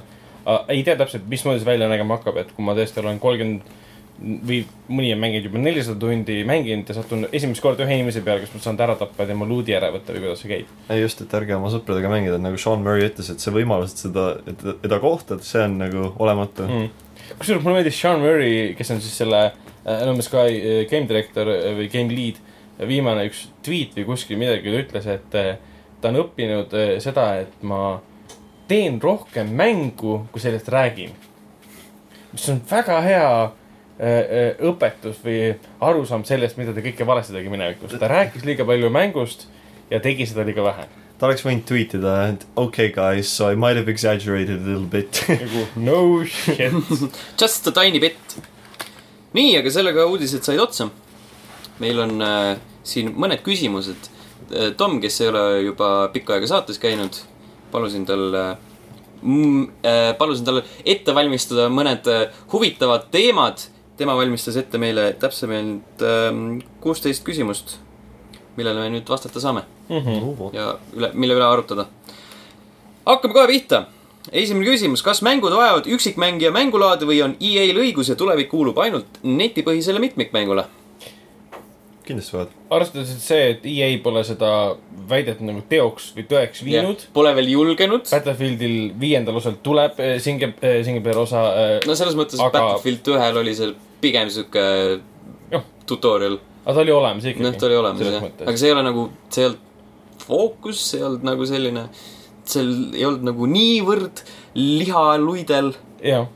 Ei 0.70 0.84
tea 0.86 0.98
täpselt, 1.00 1.26
mismoodi 1.30 1.64
see 1.64 1.72
välja 1.72 1.90
nägema 1.92 2.20
hakkab, 2.20 2.38
et 2.42 2.54
kui 2.56 2.66
ma 2.66 2.76
tõesti 2.78 3.02
olen 3.02 3.20
kolmkümmend 3.24 3.74
või 4.16 4.62
mõni 4.88 5.10
on 5.12 5.20
mänginud 5.20 5.50
juba 5.50 5.60
nelisada 5.60 6.00
tundi 6.00 6.38
mänginud 6.48 6.88
ja 6.88 6.96
satun 6.96 7.26
esimest 7.36 7.64
korda 7.64 7.84
ühe 7.84 7.98
inimese 7.98 8.22
peale, 8.24 8.46
kes 8.46 8.54
ma 8.56 8.62
saan 8.64 8.80
ära 8.80 8.96
tappa 9.00 9.26
ja 9.26 9.32
tema 9.34 9.48
loot'i 9.50 9.76
ära 9.76 9.90
võtta 9.92 10.16
või 10.16 10.24
kuidas 10.24 10.44
see 10.44 10.52
käib. 10.54 10.70
ei 10.94 11.02
just, 11.02 11.20
et 11.22 11.36
ärge 11.36 11.58
oma 11.58 11.72
sõpradega 11.74 12.12
mängida, 12.12 12.40
nagu 12.40 12.60
Sean 12.62 12.84
Murray 12.86 13.10
ütles, 13.10 13.30
et 13.34 13.44
see 13.44 13.52
võimalus, 13.56 13.92
et 13.92 14.06
seda, 14.06 14.26
et 14.48 14.64
teda 14.86 15.02
kohtad, 15.04 15.44
see 15.44 15.66
on 15.68 15.78
nagu 15.84 16.08
olematu 16.16 16.64
mm.. 16.64 17.12
kusjuures 17.42 17.66
mulle 17.66 17.82
meeldis 17.82 18.00
Sean 18.00 18.24
Murray, 18.24 18.72
kes 18.80 18.96
on 18.96 19.04
siis 19.04 19.20
selle 19.20 19.44
äh, 19.50 20.06
No 20.08 20.16
Man's 20.16 20.32
Sky 20.32 20.62
äh, 20.62 20.82
game 20.92 21.12
director 21.12 21.52
äh, 21.52 21.74
või 21.76 21.92
game 21.92 22.16
lead, 22.16 22.40
viimane 22.88 23.28
üks 23.28 23.50
tweet 23.68 24.00
või 24.00 24.08
kuskil 24.14 24.40
midagi 24.40 24.80
ütles, 24.80 25.12
et 25.12 25.40
äh, 25.42 25.58
ta 26.00 26.14
on 26.14 26.24
õppinud 26.24 26.72
äh, 26.80 26.96
seda, 27.04 27.34
et 27.44 27.68
ma 27.68 27.98
teen 28.68 29.00
rohkem 29.02 29.54
mängu, 29.56 30.26
kui 30.32 30.42
sellest 30.42 30.70
räägin. 30.70 31.14
mis 32.32 32.50
on 32.50 32.62
väga 32.70 33.00
hea 33.02 33.28
äh, 33.44 34.08
äh, 34.10 34.58
õpetus 34.68 35.22
või 35.24 35.56
arusaam 35.80 36.26
sellest, 36.28 36.58
mida 36.58 36.74
ta 36.76 36.84
kõike 36.84 37.06
valesti 37.08 37.34
tegi 37.34 37.50
minevikus. 37.50 37.96
ta 38.00 38.10
rääkis 38.12 38.46
liiga 38.46 38.66
palju 38.66 38.90
mängust 38.90 39.48
ja 39.92 40.00
tegi 40.00 40.26
seda 40.26 40.44
liiga 40.44 40.64
vähe. 40.66 40.88
ta 41.18 41.30
oleks 41.30 41.46
võinud 41.46 41.64
tweet 41.70 41.96
ida, 41.96 42.16
et 42.34 42.48
okei 42.56 42.90
okay, 42.90 42.96
guys, 42.96 43.30
so 43.30 43.52
I 43.52 43.56
might 43.56 43.78
have 43.78 43.92
exaggerated 43.92 44.60
a 44.60 44.66
little 44.66 44.90
bit. 44.90 45.24
nagu 45.30 45.68
no 45.76 46.26
shit. 46.26 46.74
Just 47.42 47.68
a 47.68 47.72
tiny 47.72 48.00
bit. 48.00 48.38
nii, 49.34 49.56
aga 49.62 49.72
sellega 49.72 50.10
uudised 50.10 50.44
said 50.44 50.60
otsa. 50.60 50.90
meil 51.80 52.00
on 52.00 52.22
äh, 52.22 52.58
siin 52.84 53.14
mõned 53.16 53.44
küsimused. 53.46 54.12
Tom, 54.78 55.00
kes 55.02 55.16
ei 55.24 55.30
ole 55.32 55.42
juba 55.66 55.88
pikka 56.14 56.36
aega 56.36 56.48
saates 56.48 56.78
käinud, 56.78 57.16
palusin 57.76 58.08
tal 58.08 58.26
mm,, 59.22 59.64
äh, 59.84 60.12
palusin 60.18 60.48
tal 60.48 60.64
ette 60.86 61.16
valmistada 61.16 61.68
mõned 61.74 62.08
äh, 62.12 62.28
huvitavad 62.54 63.10
teemad. 63.12 63.70
tema 63.96 64.12
valmistas 64.16 64.58
ette 64.60 64.76
meile 64.78 65.14
täpsemalt 65.20 66.02
ähm, 66.04 66.58
kuusteist 66.84 67.24
küsimust, 67.24 67.78
millele 68.58 68.82
me 68.82 68.90
nüüd 68.98 69.08
vastata 69.08 69.40
saame 69.40 69.62
Mhm. 69.90 70.54
ja 70.54 70.78
üle, 70.98 71.12
mille 71.14 71.36
üle 71.38 71.46
arutada. 71.46 71.86
hakkame 73.06 73.34
kohe 73.34 73.48
pihta. 73.48 73.86
esimene 74.32 74.66
küsimus, 74.66 75.04
kas 75.04 75.22
mängud 75.22 75.54
vajavad 75.54 75.86
üksikmängija 75.86 76.52
mängulaadi 76.52 77.06
või 77.06 77.22
on 77.24 77.36
EA-l 77.40 77.78
õigus 77.78 78.10
ja 78.10 78.16
tulevik 78.16 78.50
kuulub 78.50 78.78
ainult 78.78 79.20
netipõhisele 79.24 80.00
mitmikmängule? 80.00 80.66
Kindlasti 82.08 82.38
vaat. 82.38 82.54
arvestades, 82.76 83.12
et 83.16 83.24
see, 83.24 83.50
et 83.56 83.66
EA 83.70 83.90
pole 84.04 84.24
seda 84.28 84.52
väidet 85.10 85.42
nagu 85.46 85.62
teoks 85.70 86.12
või 86.16 86.28
tõeks 86.30 86.64
viinud. 86.66 87.08
Pole 87.14 87.34
veel 87.38 87.52
julgenud. 87.54 88.08
Battlefieldil 88.10 88.78
viiendal 89.02 89.38
osal 89.42 89.60
tuleb 89.66 90.00
eh, 90.02 90.16
single, 90.24 90.54
single 90.86 91.04
player 91.06 91.22
osa 91.22 91.44
äh,. 91.52 91.76
no 91.86 91.98
selles 91.98 92.18
mõttes 92.18 92.40
Aga- 92.40 92.50
aga... 92.50 92.72
Battlefield 92.76 93.12
ühel 93.16 93.42
oli 93.44 93.58
see 93.58 93.76
pigem 94.02 94.32
sihuke 94.34 94.66
tutorial. 95.86 96.40
aga 96.66 96.74
ta 96.74 96.82
oli 96.82 96.92
olemas 96.92 97.26
ikkagi. 97.26 97.46
noh, 97.46 97.56
ta 97.60 97.68
oli 97.68 97.78
olemas 97.78 98.02
jah, 98.02 98.28
aga 98.46 98.58
see 98.58 98.70
ei 98.70 98.76
ole 98.76 98.84
nagu, 98.86 99.08
see 99.30 99.44
ei 99.44 99.50
olnud 99.52 100.22
fookus, 100.26 100.82
see 100.90 101.00
ei 101.00 101.06
olnud 101.06 101.26
nagu 101.28 101.48
selline, 101.50 101.84
seal 102.50 102.72
ei 102.96 103.06
olnud 103.06 103.28
nagu 103.30 103.50
niivõrd 103.50 104.24
lihaluidel, 104.58 105.74
jah, 106.02 106.30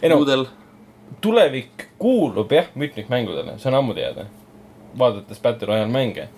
ei 0.00 0.12
no 0.12 0.20
tulevik 1.20 1.88
kuulub 2.00 2.52
jah 2.52 2.68
mitmikmängudele, 2.74 3.56
see 3.60 3.72
on 3.72 3.80
ammu 3.80 3.96
teada. 3.96 4.26
Vaadates 4.98 5.40
Battle 5.42 5.66
Royale 5.66 5.90
mänge. 5.92 6.28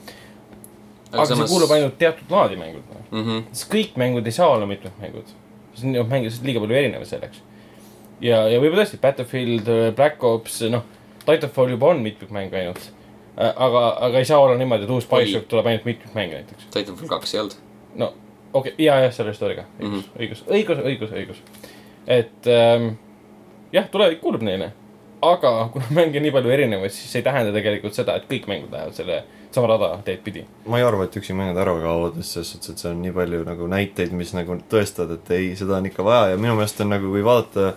aga 1.13 1.27
samas... 1.27 1.39
see 1.39 1.53
kuulub 1.53 1.71
ainult 1.71 1.99
teatud 1.99 2.31
laadi 2.31 2.57
mängudele. 2.57 3.05
mm. 3.11 3.25
-hmm. 3.25 3.45
sest 3.53 3.73
kõik 3.73 3.97
mängud 3.97 4.27
ei 4.27 4.33
saa 4.33 4.49
olla 4.49 4.67
mitmikmängud. 4.67 5.35
sest 5.75 5.85
neid 5.85 6.01
on 6.01 6.09
mänge 6.09 6.29
lihtsalt 6.29 6.47
liiga 6.47 6.61
palju 6.61 6.77
erinevaid 6.77 7.09
selleks. 7.09 7.43
ja, 8.21 8.49
ja 8.49 8.61
võib-olla 8.61 8.85
tõesti 8.85 9.01
Battlefield, 9.01 9.71
Black 9.97 10.25
Ops, 10.25 10.61
noh, 10.71 10.85
Titanfall 11.27 11.71
juba 11.77 11.93
on 11.93 12.03
mitmikmäng 12.03 12.55
ainult. 12.55 12.91
aga, 13.37 13.87
aga 14.01 14.19
ei 14.19 14.25
saa 14.25 14.39
olla 14.39 14.57
niimoodi, 14.57 14.85
et 14.85 14.91
uus 14.91 15.07
Oli. 15.11 15.25
Bioshock 15.25 15.49
tuleb 15.49 15.67
ainult 15.67 15.85
mitmikmäng 15.85 16.33
näiteks. 16.33 16.67
Titanfall 16.71 17.09
kaks 17.09 17.35
ei 17.35 17.41
olnud. 17.41 17.57
no 17.95 18.13
okei 18.53 18.73
okay,, 18.73 18.85
ja, 18.85 18.99
jah, 19.01 19.13
selle 19.15 19.33
story'ga, 19.37 19.65
õigus 19.81 19.89
mm. 19.89 20.01
-hmm. 20.01 20.21
õigus, 20.21 20.45
õigus, 20.49 20.85
õigus, 20.85 21.17
õigus. 21.17 21.43
et 22.07 22.47
ähm, 22.47 22.95
jah, 23.73 23.89
tulevik 23.91 24.21
kuulub 24.21 24.43
neile. 24.43 24.73
Aga 25.23 25.69
kuna 25.73 25.85
mänge 25.91 26.19
on 26.19 26.27
nii 26.27 26.35
palju 26.35 26.51
erinevaid, 26.51 26.95
siis 26.95 27.13
see 27.13 27.23
ei 27.23 27.27
tähenda 27.27 27.55
tegelikult 27.55 27.95
seda, 27.97 28.17
et 28.19 28.29
kõik 28.31 28.49
mängud 28.51 28.75
lähevad 28.75 28.97
selle 28.97 29.23
sama 29.55 29.69
rada 29.71 29.91
teed 30.05 30.23
pidi. 30.25 30.45
ma 30.67 30.81
ei 30.81 30.87
arva, 30.87 31.07
et 31.07 31.17
üksikmängud 31.21 31.59
ära 31.63 31.75
kaovad, 31.83 32.19
selles 32.25 32.55
suhtes, 32.55 32.73
et 32.73 32.83
see 32.83 32.91
on 32.91 33.03
nii 33.05 33.15
palju 33.17 33.43
nagu 33.47 33.69
näiteid, 33.71 34.15
mis 34.17 34.33
nagu 34.37 34.57
tõestavad, 34.73 35.19
et 35.19 35.35
ei, 35.37 35.53
seda 35.59 35.79
on 35.79 35.87
ikka 35.91 36.07
vaja 36.07 36.33
ja 36.33 36.41
minu 36.41 36.57
meelest 36.59 36.81
on 36.83 36.91
nagu, 36.95 37.13
kui 37.13 37.25
vaadata 37.27 37.75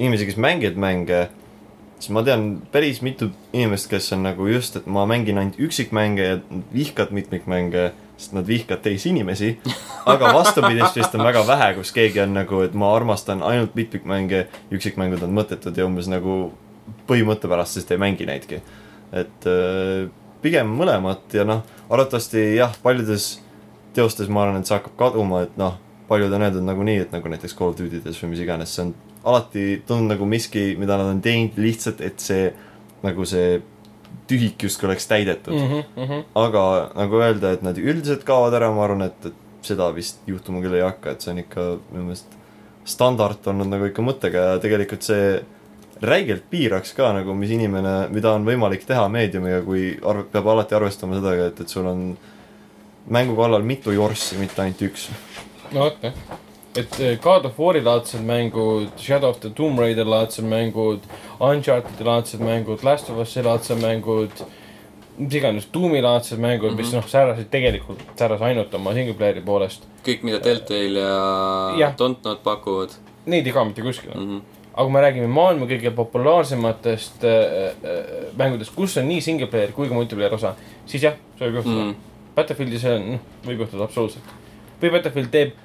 inimesi, 0.00 0.26
kes 0.30 0.38
mängivad 0.40 0.80
mänge, 0.80 1.20
siis 2.00 2.14
ma 2.16 2.24
tean 2.26 2.46
päris 2.72 3.02
mitu 3.04 3.30
inimest, 3.52 3.90
kes 3.90 4.10
on 4.16 4.24
nagu 4.26 4.48
just, 4.50 4.80
et 4.80 4.88
ma 4.90 5.04
mängin 5.08 5.38
ainult 5.38 5.60
üksikmänge 5.60 6.24
ja 6.24 6.38
nad 6.40 6.72
vihkavad 6.74 7.12
mitmikmänge, 7.14 7.90
sest 8.16 8.34
nad 8.34 8.48
vihkavad 8.48 8.82
teisi 8.86 9.12
inimesi. 9.12 9.58
aga 10.10 10.32
vastupidist 10.34 10.96
vist 10.96 11.14
on 11.14 11.24
väga 11.24 11.44
vähe, 11.46 11.74
kus 11.76 11.92
keegi 11.92 12.24
on 12.24 12.34
nagu, 12.34 12.64
et 12.64 12.74
ma 12.74 12.90
armastan 12.96 13.44
ainult 13.46 13.76
mitmikmänge, 13.78 14.46
üksikmängud 14.72 15.22
on 15.28 15.36
mõttetud 15.36 15.76
ja 15.76 15.86
umbes 15.86 16.08
nagu 16.10 16.50
põhimõtte 17.08 17.50
pärast, 17.50 17.78
sest 17.78 17.90
ei 17.90 18.00
mängi 18.00 18.26
neidki. 18.28 18.62
et 19.12 19.46
äh, 19.50 20.08
pigem 20.42 20.70
mõlemat 20.76 21.34
ja 21.34 21.44
noh, 21.44 21.64
arvatavasti 21.90 22.56
jah, 22.56 22.74
paljudes 22.82 23.40
teostes 23.96 24.28
ma 24.30 24.44
arvan, 24.44 24.60
et 24.60 24.68
see 24.68 24.76
hakkab 24.76 24.96
kaduma, 24.98 25.44
et 25.46 25.56
noh, 25.60 25.76
paljud 26.08 26.32
on 26.32 26.46
öeldud 26.46 26.66
nagunii, 26.66 27.00
et 27.04 27.12
nagu 27.14 27.30
näiteks 27.30 27.56
Call 27.58 27.74
of 27.74 27.78
Duty 27.78 28.02
des 28.04 28.18
või 28.22 28.32
mis 28.32 28.44
iganes, 28.44 28.72
see 28.74 28.86
on 28.86 28.94
alati 29.26 29.64
tundnud 29.86 30.14
nagu 30.14 30.26
miski, 30.30 30.74
mida 30.80 30.96
nad 30.98 31.10
on 31.10 31.20
teinud 31.24 31.58
lihtsalt, 31.60 32.00
et 32.06 32.22
see 32.22 32.48
nagu 33.04 33.26
see 33.28 33.60
tühik 34.30 34.62
justkui 34.62 34.88
oleks 34.88 35.06
täidetud. 35.10 35.54
Mm 35.54 35.68
-hmm, 35.68 35.84
mm 35.96 36.08
-hmm. 36.08 36.24
aga 36.34 36.90
nagu 36.94 37.20
öelda, 37.20 37.52
et 37.52 37.62
nad 37.62 37.78
üldiselt 37.78 38.24
kaovad 38.24 38.54
ära, 38.54 38.70
ma 38.74 38.84
arvan, 38.84 39.02
et, 39.02 39.26
et 39.26 39.34
seda 39.62 39.90
vist 39.94 40.20
juhtuma 40.26 40.60
küll 40.60 40.74
ei 40.74 40.86
hakka, 40.86 41.10
et 41.10 41.20
see 41.20 41.32
on 41.32 41.38
ikka 41.38 41.66
minu 41.90 42.04
meelest 42.04 42.38
standard 42.84 43.46
olnud 43.46 43.68
nagu 43.68 43.86
ikka 43.90 44.02
mõttega 44.02 44.44
ja 44.52 44.58
tegelikult 44.62 45.02
see 45.02 45.42
räigelt 46.02 46.44
piiraks 46.50 46.92
ka 46.96 47.12
nagu, 47.12 47.34
mis 47.36 47.50
inimene, 47.54 47.94
mida 48.14 48.32
on 48.32 48.44
võimalik 48.48 48.84
teha 48.88 49.06
meediumiga, 49.12 49.62
kui 49.66 49.94
arv-, 50.00 50.28
peab 50.32 50.46
alati 50.52 50.76
arvestama 50.78 51.18
sellega, 51.18 51.50
et, 51.50 51.60
et 51.60 51.72
sul 51.72 51.88
on 51.90 52.04
mängu 53.10 53.36
kallal 53.36 53.64
mitu 53.66 53.92
jorssi, 53.94 54.38
mitte 54.40 54.62
ainult 54.62 54.86
üks. 54.88 55.08
no 55.72 55.86
vot 55.86 56.06
jah, 56.06 56.16
et 56.78 57.00
eh, 57.00 57.18
God 57.22 57.50
of 57.50 57.58
War'i 57.60 57.82
laadsed 57.84 58.24
mängud, 58.26 58.94
Shadow 59.00 59.34
of 59.34 59.40
the 59.40 59.50
Tomb 59.50 59.78
Raider 59.78 60.08
laadsed 60.08 60.46
mängud, 60.48 61.04
Uncharted'i 61.40 62.06
laadsed 62.06 62.40
mängud, 62.44 62.84
Last 62.86 63.10
of 63.10 63.20
Us'i 63.20 63.44
laadsed 63.44 63.82
mängud, 63.82 64.44
mis 65.20 65.36
iganes, 65.36 65.68
Doom'i 65.74 66.00
laadsed 66.02 66.40
mängud 66.40 66.70
mm, 66.70 66.76
-hmm. 66.76 66.80
mis 66.80 66.92
noh, 66.96 67.06
särasid 67.06 67.50
tegelikult, 67.50 68.00
säras 68.16 68.40
ainult 68.40 68.74
oma 68.74 68.94
single 68.94 69.14
player'i 69.14 69.44
poolest. 69.44 69.84
kõik, 70.06 70.22
mida 70.22 70.40
Deltale 70.44 71.00
ja 71.00 71.74
Jah. 71.78 71.98
Dontnod 71.98 72.40
pakuvad 72.42 72.96
Neid 73.26 73.46
ei 73.46 73.52
kao 73.52 73.64
mitte 73.64 73.82
kuskile 73.82 74.14
mm. 74.14 74.30
-hmm. 74.30 74.59
Aga 74.70 74.84
kui 74.84 74.94
me 74.94 75.02
räägime 75.04 75.30
maailma 75.30 75.66
kõige 75.70 75.92
populaarsematest 75.96 77.24
äh, 77.26 77.56
äh, 77.70 78.12
mängudest, 78.38 78.74
kus 78.76 78.96
on 79.00 79.08
nii 79.10 79.24
single 79.24 79.50
player 79.50 79.74
kui 79.76 79.90
ka 79.90 79.96
multiplayer 79.96 80.36
osa, 80.36 80.54
siis 80.86 81.08
jah, 81.08 81.18
see 81.38 81.48
võib 81.48 81.60
juhtuda 81.62 81.82
mm.. 81.88 82.06
Battlefieldis 82.36 82.84
on, 82.86 83.08
noh, 83.16 83.26
võib 83.44 83.64
juhtuda 83.64 83.88
absoluutselt. 83.88 84.36
või 84.80 84.94
Battlefield 84.94 85.34
teeb 85.34 85.58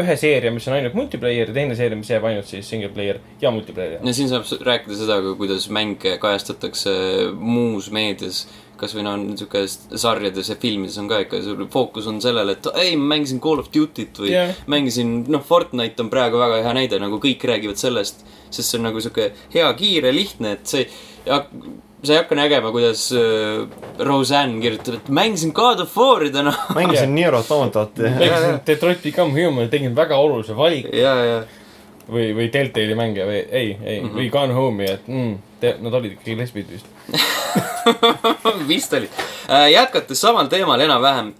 ühe 0.00 0.16
seeria, 0.18 0.50
mis 0.54 0.66
on 0.68 0.76
ainult 0.76 0.96
multiplayer 0.98 1.50
ja 1.50 1.54
teine 1.54 1.76
seeria, 1.78 1.98
mis 1.98 2.10
jääb 2.10 2.26
ainult 2.26 2.48
siis 2.50 2.68
single 2.70 2.90
player 2.94 3.20
ja 3.42 3.52
multiplayer. 3.54 4.00
ja 4.02 4.14
siin 4.14 4.30
saab 4.30 4.46
rääkida 4.66 4.98
seda, 4.98 5.20
kuidas 5.38 5.68
mänge 5.72 6.16
kajastatakse 6.22 6.92
muus 7.34 7.90
meedias. 7.94 8.44
Kasvõi 8.80 9.04
noh, 9.06 9.18
niisugune 9.20 9.98
sarjades 10.00 10.50
ja 10.52 10.56
filmides 10.60 10.98
on 11.02 11.10
ka 11.10 11.20
ikka, 11.24 11.42
fookus 11.72 12.08
on 12.10 12.20
sellel, 12.24 12.54
et 12.54 12.70
ei, 12.74 12.96
ma 12.96 13.14
mängisin 13.14 13.42
Call 13.44 13.62
of 13.62 13.70
Duty't 13.74 14.22
või 14.22 14.32
yeah. 14.32 14.56
mängisin, 14.70 15.20
noh, 15.30 15.44
Fortnite 15.46 16.04
on 16.04 16.10
praegu 16.12 16.40
väga 16.40 16.62
hea 16.64 16.74
näide, 16.76 17.00
nagu 17.02 17.20
kõik 17.22 17.44
räägivad 17.50 17.80
sellest. 17.80 18.24
sest 18.50 18.72
see 18.72 18.80
on 18.80 18.88
nagu 18.88 19.00
sihuke 19.00 19.30
hea, 19.52 19.68
kiire, 19.78 20.10
lihtne, 20.14 20.56
et 20.58 20.66
see 20.66 20.88
ja 21.26 21.44
sa 22.02 22.14
ei 22.14 22.18
hakka 22.18 22.34
nägema, 22.34 22.72
kuidas 22.72 23.10
äh, 23.12 23.68
Roseanne 23.98 24.60
kirjutab, 24.62 24.94
et 24.94 25.08
mängisin 25.08 25.52
God 25.52 25.80
of 25.84 25.96
War'i 25.96 26.30
täna. 26.32 26.54
mängisin 26.74 27.14
Nier 27.14 27.34
Automatati. 27.34 28.02
mängisin 28.02 28.60
Detroit 28.66 29.02
Become 29.02 29.36
Human, 29.36 29.68
tegin 29.68 29.96
väga 29.96 30.16
olulise 30.16 30.56
valiku 30.56 30.96
ja, 30.96 31.14
ja 31.24 31.42
või, 32.12 32.30
või 32.36 32.48
Deltali 32.52 32.96
mänge 32.98 33.26
või 33.26 33.40
ei, 33.40 33.76
ei 33.82 34.00
mm, 34.00 34.08
-hmm. 34.08 34.16
või 34.18 34.30
Gone 34.32 34.56
Home'i, 34.56 34.88
et 34.94 35.08
mm, 35.08 35.36
te, 35.60 35.74
nad 35.80 35.98
olid 36.00 36.16
ikkagi 36.16 36.38
lesbid 36.38 36.72
vist. 36.72 36.88
vist 38.70 38.96
oli. 38.98 39.10
jätkates 39.72 40.20
samal 40.20 40.50
teemal 40.52 40.80
enam-vähem. 40.80 41.34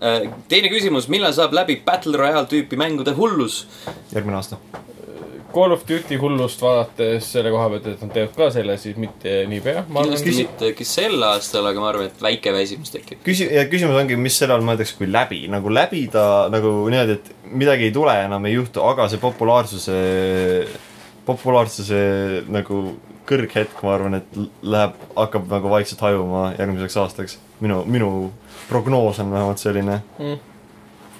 teine 0.48 0.72
küsimus, 0.72 1.08
millal 1.08 1.34
saab 1.36 1.54
läbi 1.56 1.80
Battle 1.84 2.18
Royale 2.18 2.46
tüüpi 2.50 2.78
mängude 2.80 3.14
hullus? 3.16 3.66
järgmine 4.12 4.40
aasta. 4.40 4.58
Call 5.54 5.74
of 5.74 5.82
Duty 5.88 6.18
hullust 6.20 6.62
vaadates 6.62 7.26
selle 7.34 7.50
koha 7.50 7.66
pealt, 7.72 7.86
et 7.90 8.02
nad 8.04 8.12
teevad 8.14 8.36
ka 8.36 8.48
selle, 8.54 8.76
siis 8.78 8.98
mitte 9.00 9.40
niipea. 9.50 9.84
kindlasti 9.88 10.34
mitte 10.36 10.70
äkki 10.70 10.86
sel 10.86 11.18
aastal, 11.26 11.66
aga 11.70 11.82
ma 11.82 11.88
arvan, 11.90 12.10
et 12.10 12.22
väike 12.22 12.52
väsimus 12.54 12.94
tekib. 12.94 13.22
küsi-, 13.26 13.48
ja 13.50 13.64
küsimus 13.70 13.98
ongi, 13.98 14.18
mis 14.20 14.38
selle 14.38 14.54
all 14.56 14.66
mõeldakse 14.66 14.98
kui 14.98 15.10
läbi, 15.10 15.42
nagu 15.52 15.72
läbida 15.74 16.24
nagu 16.52 16.74
niimoodi, 16.92 17.18
et 17.18 17.50
midagi 17.50 17.88
ei 17.88 17.94
tule, 17.94 18.14
enam 18.26 18.46
ei 18.46 18.54
juhtu, 18.54 18.84
aga 18.86 19.08
see 19.10 19.22
populaarsuse, 19.22 19.96
populaarsuse 21.26 22.02
nagu 22.50 22.82
kõrghetk, 23.30 23.82
ma 23.86 23.94
arvan, 23.94 24.18
et 24.18 24.38
läheb, 24.62 24.94
hakkab 25.16 25.50
nagu 25.50 25.70
vaikselt 25.70 26.02
hajuma 26.06 26.50
järgmiseks 26.58 26.96
aastaks. 27.04 27.38
minu, 27.60 27.82
minu 27.84 28.30
prognoos 28.68 29.18
on 29.20 29.32
vähemalt 29.32 29.58
selline 29.58 30.02
Mm. 30.18 30.38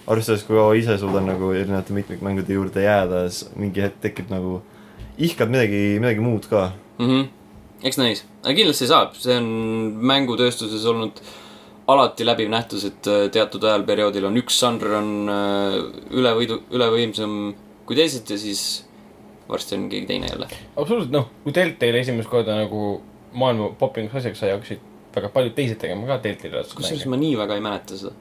arvestades, 0.07 0.45
kui 0.47 0.57
kaua 0.57 0.77
ise 0.79 0.97
suudan 0.99 1.29
nagu 1.29 1.53
erinevate 1.53 1.95
mitmikmängude 1.97 2.57
juurde 2.57 2.85
jääda, 2.85 3.27
siis 3.29 3.51
mingi 3.57 3.85
hetk 3.85 4.01
tekib 4.05 4.33
nagu, 4.33 4.61
ihkad 5.19 5.53
midagi, 5.53 5.83
midagi 6.01 6.25
muud 6.25 6.49
ka. 6.51 6.73
mm. 6.99 7.07
-hmm. 7.07 7.29
eks 7.85 7.99
näis, 7.99 8.25
aga 8.43 8.55
kindlasti 8.55 8.87
saab, 8.87 9.15
see 9.15 9.37
on 9.37 9.49
mängutööstuses 10.01 10.87
olnud 10.87 11.23
alati 11.91 12.27
läbiv 12.27 12.51
nähtus, 12.51 12.85
et 12.85 13.07
äh, 13.07 13.31
teatud 13.33 13.65
ajal 13.65 13.83
perioodil 13.89 14.29
on 14.29 14.37
üks 14.37 14.61
žanr 14.63 14.95
on 15.01 15.11
äh, 15.29 15.77
ülevõidu, 16.11 16.61
ülevõimsam 16.71 17.55
kui 17.87 17.99
teised 17.99 18.31
ja 18.31 18.39
siis 18.39 18.85
varsti 19.51 19.75
on 19.75 19.89
keegi 19.91 20.07
teine 20.07 20.31
jälle. 20.31 20.49
absoluutselt, 20.77 21.13
noh, 21.13 21.29
kui 21.45 21.55
Deltali 21.55 21.99
esimest 21.99 22.31
korda 22.31 22.57
nagu 22.61 23.01
maailma 23.33 23.73
popinguks 23.79 24.21
asjaks 24.21 24.43
sai, 24.43 24.53
hakkasid 24.55 24.87
väga 25.15 25.31
paljud 25.35 25.55
teised 25.57 25.81
tegema 25.83 26.07
ka 26.07 26.21
Deltali 26.23 26.63
kusjuures 26.75 27.07
ma 27.11 27.19
nii 27.21 27.37
väga 27.41 27.59
ei 27.59 27.65
mäleta 27.65 27.99
seda. 27.99 28.15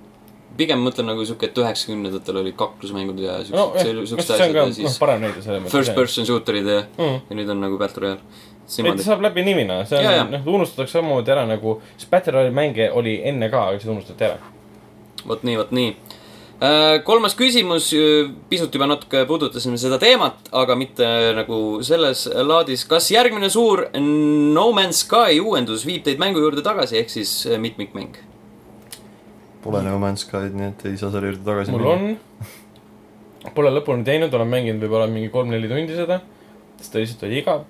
Pigem 0.58 0.82
mõtlen 0.84 1.08
nagu 1.10 1.24
siuke, 1.28 1.50
et 1.50 1.58
üheksakümnendatel 1.62 2.42
olid 2.42 2.56
kaklusmängud 2.60 3.20
ja 3.24 3.40
no 3.54 3.70
siuksed 3.72 3.90
jah, 3.94 4.04
siuksed 4.12 4.28
see 4.28 4.36
on 4.36 4.42
asjad 4.42 4.56
ja 4.58 4.66
noh, 4.66 4.76
siis 4.76 5.00
parem 5.02 5.24
näide 5.24 5.44
selle 5.46 5.64
mõttes. 5.64 5.76
first 5.76 5.96
person 5.98 6.28
shooter'id 6.28 6.70
ja, 6.70 6.84
mm.. 6.98 7.18
ja 7.30 7.40
nüüd 7.40 7.52
on 7.54 7.64
nagu 7.64 7.80
Battle 7.82 8.06
Royale. 8.06 8.46
et 8.92 9.04
saab 9.06 9.24
läbi 9.26 9.46
nimina, 9.48 9.82
see 9.90 10.02
Jaa, 10.02 10.16
jaa. 10.18 10.28
on, 10.28 10.38
noh, 10.38 10.54
unustatakse 10.60 11.00
samamoodi 11.00 11.36
ära 11.36 11.46
nagu, 11.50 11.80
sest 11.96 12.12
Battle 12.12 12.38
Royale 12.38 12.56
mänge 12.56 12.90
oli 12.92 13.20
enne 13.32 13.52
ka, 13.52 13.68
aga 13.72 13.84
see 13.84 13.92
unustati 13.94 14.30
ära. 14.30 14.40
vot 15.26 15.46
nii, 15.48 15.60
vot 15.62 15.76
nii. 15.76 15.98
kolmas 17.08 17.38
küsimus, 17.40 17.92
pisut 18.52 18.74
juba 18.76 18.90
natuke 18.90 19.22
puudutasime 19.30 19.80
seda 19.80 20.00
teemat, 20.02 20.50
aga 20.52 20.76
mitte 20.76 21.08
nagu 21.38 21.60
selles 21.88 22.26
laadis. 22.28 22.84
kas 22.90 23.12
järgmine 23.16 23.52
suur 23.54 23.86
No 23.96 24.72
Man's 24.76 25.06
Sky 25.06 25.40
uuendus 25.40 25.88
viib 25.88 26.04
teid 26.08 26.20
mängu 26.20 26.44
juurde 26.44 26.66
tagasi, 26.66 27.00
ehk 27.00 27.16
siis 27.16 27.46
äh, 27.48 27.62
mitmikmäng? 27.62 28.18
Pole 29.64 29.82
No 29.84 29.98
Man's 30.00 30.24
Sky'd, 30.24 30.54
nii 30.56 30.70
et 30.72 30.86
ei 30.88 30.98
saa 30.98 31.12
selle 31.12 31.34
juurde 31.34 31.44
tagasi 31.44 31.74
mul 31.76 31.88
on, 31.92 32.06
pole 33.56 33.72
lõpuni 33.76 34.06
teinud, 34.08 34.34
olen 34.36 34.48
mänginud 34.52 34.84
võib-olla 34.86 35.08
mingi 35.12 35.30
kolm-neli 35.34 35.68
tundi 35.72 35.96
seda, 35.98 36.22
sest 36.80 36.94
ta 36.94 37.02
lihtsalt 37.02 37.26
oli 37.28 37.42
igav. 37.42 37.66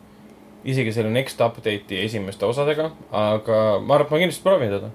isegi 0.70 0.92
selle 0.94 1.10
Next 1.14 1.40
Update'i 1.42 2.02
esimeste 2.04 2.46
osadega, 2.46 2.90
aga 3.16 3.60
ma 3.80 3.96
arvan, 3.96 4.06
et 4.10 4.12
ma 4.12 4.20
kindlasti 4.22 4.44
proovin 4.46 4.74
teda. 4.74 4.90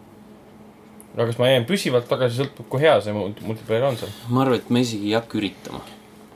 aga 1.14 1.26
kas 1.30 1.38
ma 1.38 1.48
jään 1.48 1.64
püsivalt 1.66 2.06
tagasi, 2.10 2.40
sõltub, 2.42 2.66
kui 2.68 2.80
hea 2.82 2.94
see 3.00 3.12
multi- 3.16 3.44
multiplayer 3.46 3.86
on 3.88 3.96
seal. 3.96 4.10
ma 4.28 4.42
arvan, 4.44 4.58
et 4.60 4.70
ma 4.70 4.82
isegi 4.84 5.08
ei 5.10 5.14
hakka 5.18 5.38
üritama. 5.40 5.80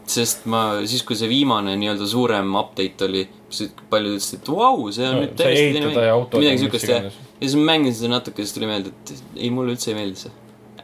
sest 0.08 0.46
ma, 0.48 0.62
siis 0.88 1.02
kui 1.04 1.14
see 1.18 1.28
viimane 1.28 1.74
nii-öelda 1.76 2.06
suurem 2.08 2.54
update 2.56 3.04
oli, 3.04 3.26
siis 3.52 3.70
paljud 3.90 4.16
ütlesid, 4.16 4.40
et 4.40 4.48
vau, 4.48 4.88
see 4.90 5.04
on 5.06 5.14
No, 5.18 5.22
nüüd 5.26 5.34
täiesti 5.36 5.80
teine 5.82 6.10
autod 6.10 6.40
midagi 6.40 6.62
siukest 6.64 6.88
jah. 6.88 7.04
ja 7.10 7.42
siis 7.42 7.54
ma 7.60 7.66
mängisin 7.74 8.00
seda 8.06 8.14
natuke, 8.16 8.42
siis 8.46 8.54
tuli 8.56 8.66
meelde, 8.70 8.94
et 8.94 9.12
ei, 9.36 9.50
mulle 9.52 9.74
üldse 9.76 9.90
ei 9.92 9.98
meeldi 10.00 10.24
see. 10.24 10.32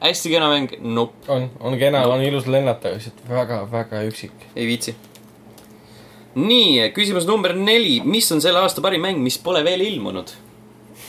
Hästi 0.01 0.31
kena 0.33 0.49
mäng, 0.53 0.77
nope, 0.81 1.15
on, 1.29 1.49
on 1.61 1.79
kena, 1.79 2.05
on 2.11 2.23
ilus 2.25 2.47
lennata, 2.51 2.95
lihtsalt 2.95 3.25
väga-väga 3.29 4.03
üksik. 4.09 4.47
ei 4.57 4.67
viitsi. 4.69 4.97
nii, 6.35 6.91
küsimus 6.97 7.27
number 7.29 7.55
neli, 7.57 8.01
mis 8.05 8.31
on 8.35 8.43
selle 8.45 8.63
aasta 8.65 8.83
parim 8.85 9.05
mäng, 9.05 9.23
mis 9.23 9.39
pole 9.39 9.65
veel 9.65 9.85
ilmunud? 9.87 10.35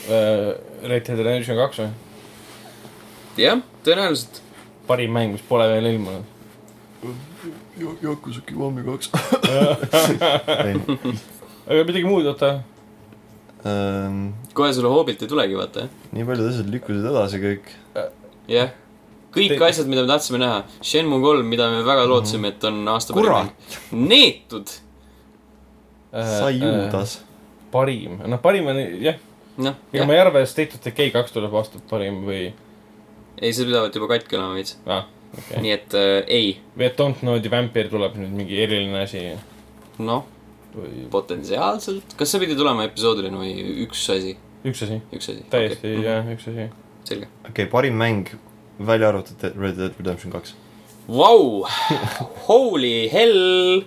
Red 0.05 1.07
Dead 1.07 1.17
Redemption 1.17 1.57
kaks 1.57 1.81
või? 1.81 1.89
jah, 3.41 3.61
tõenäoliselt. 3.86 4.41
parim 4.88 5.15
mäng, 5.15 5.36
mis 5.36 5.45
pole 5.49 5.67
veel 5.71 5.93
ilmunud. 5.95 6.31
Yakuza 8.01 8.41
Kiwami 8.45 8.86
kaks. 8.86 9.09
aga 11.65 11.81
midagi 11.83 12.05
muud, 12.05 12.25
oota. 12.31 12.51
kohe 14.53 14.73
sulle 14.73 14.91
hoobilt 14.93 15.25
ei 15.25 15.31
tulegi, 15.31 15.57
vaata, 15.57 15.88
nii 16.13 16.27
paljud 16.27 16.51
asjad 16.51 16.69
lükkusid 16.71 17.09
edasi 17.09 17.41
kõik. 17.41 17.73
jah. 18.51 18.73
kõik 19.35 19.55
Te- 19.57 19.67
asjad, 19.67 19.87
mida 19.91 20.05
me 20.05 20.09
tahtsime 20.09 20.39
näha. 20.41 20.63
Shenmue 20.85 21.21
kolm, 21.23 21.47
mida 21.51 21.69
me 21.73 21.83
väga 21.87 22.05
lootsime, 22.09 22.53
et 22.53 22.67
on 22.67 22.83
aasta 22.93 23.15
parim 23.15 23.49
neetud. 23.91 24.75
sai 26.11 26.59
Juudas. 26.59 27.17
parim, 27.71 28.21
noh, 28.23 28.39
parim 28.43 28.69
on 28.71 28.79
jah, 29.03 29.17
noh, 29.57 29.81
ega 29.91 30.05
ma 30.07 30.15
ei 30.15 30.21
arva, 30.23 30.43
et 30.43 30.51
State 30.51 30.77
of 30.77 30.85
Decay 30.85 31.11
kaks 31.11 31.35
tuleb 31.35 31.51
vastu 31.51 31.81
parim 31.89 32.21
või, 32.27 32.45
ei, 33.41 33.51
see 33.51 33.67
pidavat 33.67 33.95
juba 33.95 34.07
katki 34.13 34.37
olema 34.37 34.55
veits. 34.55 34.77
okei 34.85 35.01
okay.. 35.41 35.65
nii 35.65 35.73
et 35.75 35.97
äh, 35.99 36.13
ei, 36.31 36.53
või 36.77 36.87
et 36.87 36.95
Don't 37.01 37.19
Know 37.19 37.41
the 37.43 37.51
Vampire 37.51 37.91
tuleb 37.91 38.15
nüüd 38.21 38.31
mingi 38.39 38.61
eriline 38.63 39.03
asi 39.03 39.25
noh, 39.99 40.23
või 40.75 41.05
potentsiaalselt. 41.11 42.15
kas 42.19 42.31
see 42.31 42.43
pidi 42.43 42.55
tulema 42.55 42.87
episoodiline 42.87 43.39
või 43.39 43.53
üks 43.85 44.07
asi? 44.15 44.35
üks 44.65 44.83
asi, 44.87 45.01
üks 45.11 45.29
asi. 45.31 45.45
täiesti 45.51 45.79
okay. 45.83 45.99
okay.. 45.99 46.07
jah, 46.07 46.33
üks 46.35 46.49
asi. 46.51 46.69
selge. 47.07 47.29
okei 47.43 47.51
okay,, 47.51 47.71
parim 47.71 47.97
mäng, 47.99 48.29
välja 48.79 49.09
arvatud 49.09 49.43
Red 49.53 49.79
Dead 49.79 49.99
Redemption 49.99 50.33
kaks. 50.35 50.55
Vau, 51.07 51.65
holy 52.47 53.09
hell. 53.13 53.83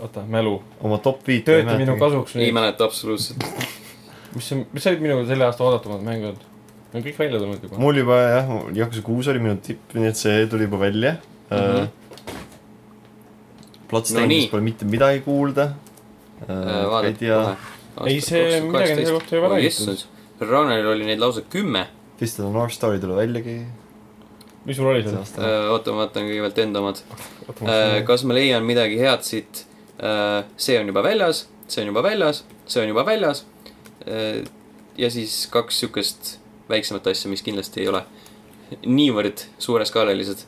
oota, 0.00 0.24
mälu, 0.28 0.58
oma 0.82 0.98
top 1.02 1.22
viit. 1.26 1.44
tööta 1.48 1.78
minu. 1.78 1.98
kasuks 2.00 2.36
ei 2.40 2.52
mäleta 2.56 2.88
absoluutselt. 2.88 3.44
mis 4.36 4.52
on, 4.54 4.64
mis 4.72 4.86
olid 4.90 5.04
minu 5.04 5.20
selle 5.28 5.46
aasta 5.48 5.66
oodatumad 5.66 6.04
mängud? 6.06 6.46
Need 6.90 6.98
on 6.98 7.06
kõik 7.06 7.18
välja 7.20 7.38
tulnud 7.38 7.64
juba. 7.66 7.78
mul 7.78 8.02
juba 8.02 8.18
jah, 8.24 8.52
Yakuza 8.74 9.02
kuus 9.06 9.30
oli 9.30 9.42
minu 9.42 9.58
tipp, 9.62 9.94
nii 9.94 10.10
et 10.10 10.18
see 10.18 10.46
tuli 10.50 10.66
juba 10.66 10.80
välja 10.82 11.16
mm. 11.50 11.56
-hmm. 11.56 11.88
Bloodstainedist 13.90 14.48
No 14.48 14.54
pole 14.54 14.62
mitte 14.66 14.86
midagi 14.86 15.22
kuulda 15.26 15.70
uh,. 15.70 16.50
ei 16.50 16.90
vaadake 16.90 17.30
kohe. 17.30 17.54
Ei, 18.06 18.20
see 18.24 18.60
midagi 18.64 18.96
nende 18.96 19.12
kohta 19.12 19.36
ei 19.36 19.42
ole 19.42 19.54
räägitud.. 19.54 20.04
Ragnaril 20.40 20.86
oli 20.88 21.04
neid 21.04 21.20
lausa 21.20 21.42
kümme. 21.52 21.86
Fist 22.20 22.38
of 22.38 22.46
the 22.46 22.52
North 22.52 22.76
Star 22.76 22.94
ei 22.94 23.02
tule 23.02 23.16
väljagi 23.16 23.56
mis 24.64 24.76
sul 24.76 24.90
oli 24.90 25.02
see 25.02 25.10
seal? 25.10 25.22
aasta. 25.22 25.50
oota, 25.72 25.94
ma 25.94 26.04
vaatan 26.04 26.28
kõigepealt 26.28 26.60
enda 26.64 26.82
omad. 26.82 27.00
kas 28.08 28.24
ma 28.28 28.36
leian 28.36 28.66
midagi 28.68 29.00
head 29.00 29.24
siit? 29.26 29.64
see 30.56 30.78
on 30.80 30.90
juba 30.90 31.04
väljas, 31.04 31.46
see 31.68 31.84
on 31.84 31.92
juba 31.92 32.04
väljas, 32.04 32.44
see 32.66 32.82
on 32.84 32.92
juba 32.92 33.04
väljas. 33.08 33.44
ja 35.00 35.10
siis 35.12 35.42
kaks 35.52 35.80
siukest 35.84 36.36
väiksemat 36.70 37.10
asja, 37.10 37.30
mis 37.32 37.42
kindlasti 37.44 37.84
ei 37.84 37.90
ole 37.90 38.04
niivõrd 38.86 39.46
suureskaalelised. 39.60 40.46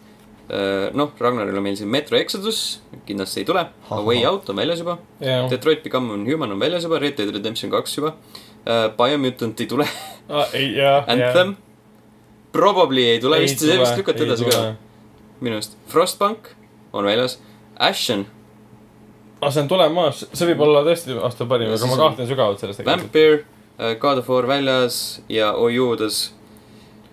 noh, 0.99 1.13
Ragnaril 1.21 1.57
on 1.57 1.65
meil 1.65 1.77
siin 1.81 1.91
Metro 1.91 2.19
Exodus, 2.19 2.83
kindlasti 3.09 3.43
ei 3.43 3.49
tule. 3.49 3.67
Way 3.91 4.25
Out 4.29 4.51
on 4.53 4.61
väljas 4.61 4.83
juba. 4.85 4.99
jah, 5.21 5.49
Detroit 5.51 5.83
Become 5.85 6.21
Human 6.29 6.53
on 6.53 6.61
väljas 6.61 6.85
juba, 6.85 7.01
Red 7.03 7.17
Dead 7.19 7.33
Redemption 7.33 7.73
kaks 7.73 7.97
juba. 7.99 8.15
Biomutant 8.99 9.61
ei 9.61 9.67
tule, 9.67 9.89
ei, 10.55 10.75
jah, 10.77 11.05
jah. 11.07 11.09
Anthem. 11.09 11.57
Probably 12.53 13.03
ei 13.15 13.21
tule 13.21 13.39
vist, 13.41 13.63
see 13.65 13.79
vist 13.81 13.97
lükati 13.97 14.27
edasi 14.27 14.45
ka. 14.51 14.75
minu 15.41 15.57
arust. 15.57 15.77
Frostpunk 15.89 16.51
on 16.93 17.05
väljas. 17.09 17.39
Ashen, 17.81 18.27
aga 19.41 19.51
see 19.55 19.63
on 19.65 19.69
tulemas, 19.71 20.21
see 20.37 20.47
võib 20.53 20.61
olla 20.67 20.83
tõesti 20.87 21.17
aasta 21.17 21.47
parim, 21.51 21.73
aga 21.75 21.89
ma 21.91 21.97
kahtlen 22.03 22.29
sügavalt 22.29 22.61
selles 22.63 22.77
tegelikult. 22.79 23.09
Vampire, 23.09 23.97
God 24.03 24.21
of 24.21 24.29
War 24.31 24.47
väljas 24.47 24.99
ja 25.33 25.53
Ojudas. 25.59 26.21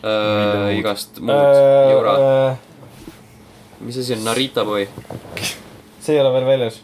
äh,, 0.04 0.76
igast 0.80 1.18
muud 1.20 1.32
Äh, 1.36 1.92
jura. 1.92 2.14
mis 3.80 3.98
asi 3.98 4.14
on 4.14 4.24
Narita 4.28 4.64
boy? 4.68 4.86
see 6.04 6.14
ei 6.16 6.22
ole 6.22 6.34
veel 6.36 6.46
väljas. 6.48 6.82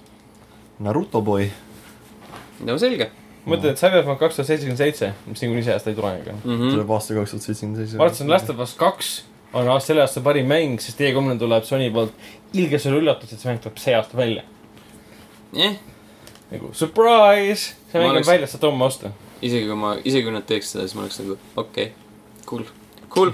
Naruto 0.79 1.21
boy. 1.21 1.49
no 2.65 2.77
selge 2.79 3.11
mõtled, 3.45 3.71
et 3.71 3.79
Cyberpunk 3.79 4.19
kaks 4.19 4.35
tuhat 4.39 4.49
seitsekümmend 4.49 4.81
seitse, 4.81 5.11
mis 5.29 5.41
niikuinii 5.43 5.63
see 5.67 5.73
aasta 5.75 5.91
ei 5.91 5.95
tulegi. 5.95 6.33
mm. 6.33 6.51
-hmm. 6.51 6.71
tuleb 6.73 6.91
aasta 6.97 7.17
kaks 7.19 7.31
tuhat 7.35 7.47
seitsekümmend 7.47 7.81
seitse. 7.81 7.97
ma 7.97 8.03
arvasin, 8.07 8.27
et 8.27 8.33
Last 8.33 8.49
of 8.49 8.59
Us 8.59 8.73
kaks 8.79 9.11
on 9.53 9.67
aasta- 9.67 9.87
selle 9.87 10.01
aasta 10.01 10.21
parim 10.21 10.47
mäng, 10.51 10.79
sest 10.81 10.99
E3-l 11.01 11.37
tuleb 11.39 11.63
Sony 11.63 11.91
poolt 11.91 12.13
ilge 12.53 12.79
suur 12.79 12.99
üllatus, 13.01 13.33
et 13.33 13.39
see 13.39 13.51
mäng 13.51 13.61
tuleb 13.63 13.77
see 13.77 13.95
aasta 13.95 14.17
välja. 14.17 14.43
Eh, 15.55 15.77
nagu 16.51 16.73
surprise, 16.73 17.75
see 17.91 17.99
mäng 18.01 18.09
on 18.09 18.15
oleks- 18.17 18.27
väljas, 18.27 18.51
saad 18.51 18.67
homme 18.67 18.85
osta. 18.85 19.11
isegi 19.41 19.67
kui 19.67 19.75
ma, 19.75 19.95
isegi 20.03 20.23
kui 20.23 20.33
nad 20.33 20.45
teeks 20.47 20.71
seda, 20.71 20.87
siis 20.87 20.95
ma 20.95 21.01
oleks 21.01 21.19
nagu 21.19 21.37
okei 21.55 21.83
okay., 21.83 21.91
cool, 22.45 22.63
cool 23.09 23.31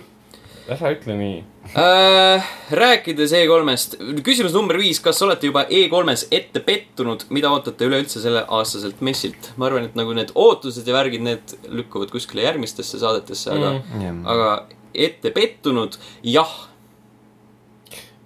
ära 0.72 0.92
ütle 0.96 1.16
nii. 1.20 1.38
äh,. 1.78 2.50
rääkides 2.72 3.34
E3-st, 3.38 3.98
küsimus 4.26 4.54
number 4.56 4.78
viis, 4.82 5.00
kas 5.04 5.22
olete 5.26 5.50
juba 5.50 5.64
E3-s 5.68 6.28
ette 6.32 6.62
pettunud, 6.66 7.26
mida 7.30 7.52
ootate 7.54 7.86
üleüldse 7.90 8.22
selle 8.24 8.44
aastaselt 8.48 9.02
messilt? 9.06 9.52
ma 9.58 9.68
arvan, 9.70 9.86
et 9.90 9.96
nagu 10.00 10.16
need 10.18 10.34
ootused 10.36 10.88
ja 10.88 10.96
värgid, 10.98 11.24
need 11.28 11.56
lükkuvad 11.70 12.12
kuskile 12.14 12.46
järgmistesse 12.48 13.00
saadetesse, 13.02 13.52
aga 13.52 13.72
Mm. 13.72 14.02
mm., 14.02 14.26
aga 14.28 14.50
ette 14.94 15.32
pettunud, 15.32 15.96
jah. 16.24 16.52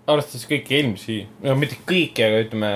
arvestades 0.07 0.45
kõiki 0.49 0.75
eelmisi, 0.79 1.19
no 1.43 1.55
mitte 1.57 1.77
kõiki, 1.89 2.21
aga 2.25 2.41
ütleme 2.45 2.71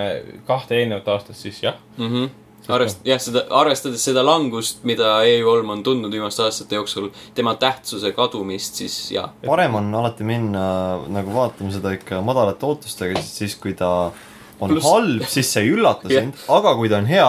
kahte 0.48 0.78
eelnevat 0.80 1.08
aastat, 1.14 1.38
siis 1.38 1.62
jah. 1.64 1.76
mm. 1.98 2.08
-hmm. 2.08 2.30
arvest-, 2.76 3.02
jah, 3.08 3.20
seda, 3.22 3.44
arvestades 3.60 4.04
seda 4.06 4.24
langust, 4.26 4.84
mida 4.88 5.16
E3 5.26 5.70
on 5.76 5.84
tundnud 5.84 6.12
viimaste 6.14 6.44
aastate 6.46 6.76
jooksul, 6.78 7.10
tema 7.36 7.56
tähtsuse 7.60 8.12
kadumist, 8.18 8.76
siis 8.82 8.98
jah. 9.16 9.32
parem 9.46 9.76
on 9.80 9.90
alati 10.02 10.24
minna 10.28 10.64
nagu 11.10 11.34
vaatama 11.36 11.72
seda 11.76 11.94
ikka 11.98 12.22
madalate 12.26 12.66
ootustega, 12.70 13.20
sest 13.22 13.42
siis 13.44 13.56
kui 13.56 13.74
ta 13.74 13.90
on 14.60 14.70
Pluss- 14.70 14.82
Plus... 14.82 14.92
halb, 14.94 15.24
siis 15.32 15.54
see 15.54 15.64
ei 15.68 15.74
üllata 15.76 16.10
Jah. 16.12 16.22
sind, 16.24 16.34
aga 16.50 16.76
kui 16.76 16.90
ta 16.92 16.98
on 17.02 17.06
hea, 17.10 17.28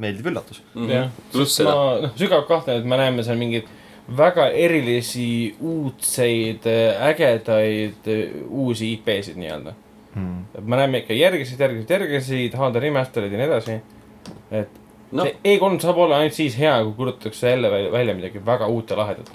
meeldib 0.00 0.26
üllatus. 0.32 0.60
jah, 0.74 1.06
Mhm. 1.06 1.10
pluss 1.32 1.54
sest 1.56 1.62
seda. 1.62 1.74
ma 1.74 1.96
noh, 2.08 2.14
sügavalt 2.18 2.48
kahtlen, 2.48 2.80
et 2.82 2.84
me 2.88 2.96
näeme 2.98 3.22
seal 3.22 3.36
mingeid 3.38 3.68
väga 4.16 4.48
erilisi 4.52 5.54
uudseid, 5.64 6.66
ägedaid 7.08 8.08
uusi 8.50 8.90
IP-sid 8.98 9.36
nii-öelda. 9.40 9.72
Hmm. 10.14 10.44
et 10.54 10.62
me 10.66 10.76
näeme 10.78 10.98
ikka 11.02 11.14
järgisid, 11.16 11.58
järgisid, 11.58 11.88
järgisid, 11.90 12.52
HD 12.54 12.82
remaster'id 12.84 13.32
ja 13.34 13.38
nii 13.40 13.46
edasi. 13.48 13.78
Et 14.50 14.82
noh, 15.14 15.26
see 15.28 15.56
E3 15.56 15.80
saab 15.82 15.98
olla 16.04 16.20
ainult 16.20 16.36
siis 16.36 16.58
hea, 16.58 16.74
kui 16.84 16.94
kuulutatakse 16.98 17.50
jälle 17.50 17.70
välja, 17.70 17.92
välja 17.92 18.14
midagi 18.18 18.42
väga 18.46 18.68
uut 18.70 18.90
ja 18.90 18.96
lahedat. 18.96 19.32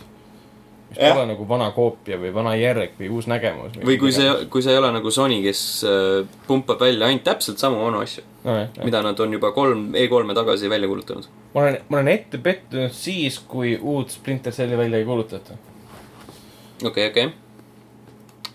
mis 0.90 0.98
Jah. 0.98 1.14
pole 1.14 1.26
nagu 1.30 1.46
vana 1.50 1.68
koopia 1.72 2.18
või 2.18 2.32
vana 2.34 2.56
järg 2.58 2.96
või 2.98 3.12
uus 3.14 3.28
nägemus. 3.30 3.76
või 3.86 4.00
kui 4.02 4.12
see, 4.12 4.32
kui 4.50 4.64
sa 4.66 4.72
ei 4.74 4.80
ole 4.80 4.90
nagu 4.92 5.12
Sony, 5.12 5.38
kes 5.44 5.62
äh, 5.86 6.26
pumpab 6.48 6.82
välja 6.82 7.06
ainult 7.06 7.24
täpselt 7.24 7.62
samu 7.62 7.84
vanu 7.84 8.02
asju, 8.02 8.24
no,. 8.44 8.56
mida 8.84 9.04
nad 9.06 9.20
on 9.20 9.34
juba 9.38 9.52
kolm, 9.54 9.92
E3-e 9.94 10.36
tagasi 10.36 10.70
välja 10.70 10.90
kuulutanud. 10.90 11.30
ma 11.54 11.62
olen, 11.62 11.78
ma 11.90 12.02
olen 12.02 12.12
ette 12.16 12.42
pettunud 12.42 12.96
siis, 12.98 13.40
kui 13.40 13.78
uut 13.78 14.10
Splinter 14.10 14.54
Celli 14.54 14.78
välja 14.78 14.98
ei 14.98 15.06
kuulutata. 15.06 15.60
okei, 16.84 17.08
okei. 17.08 17.30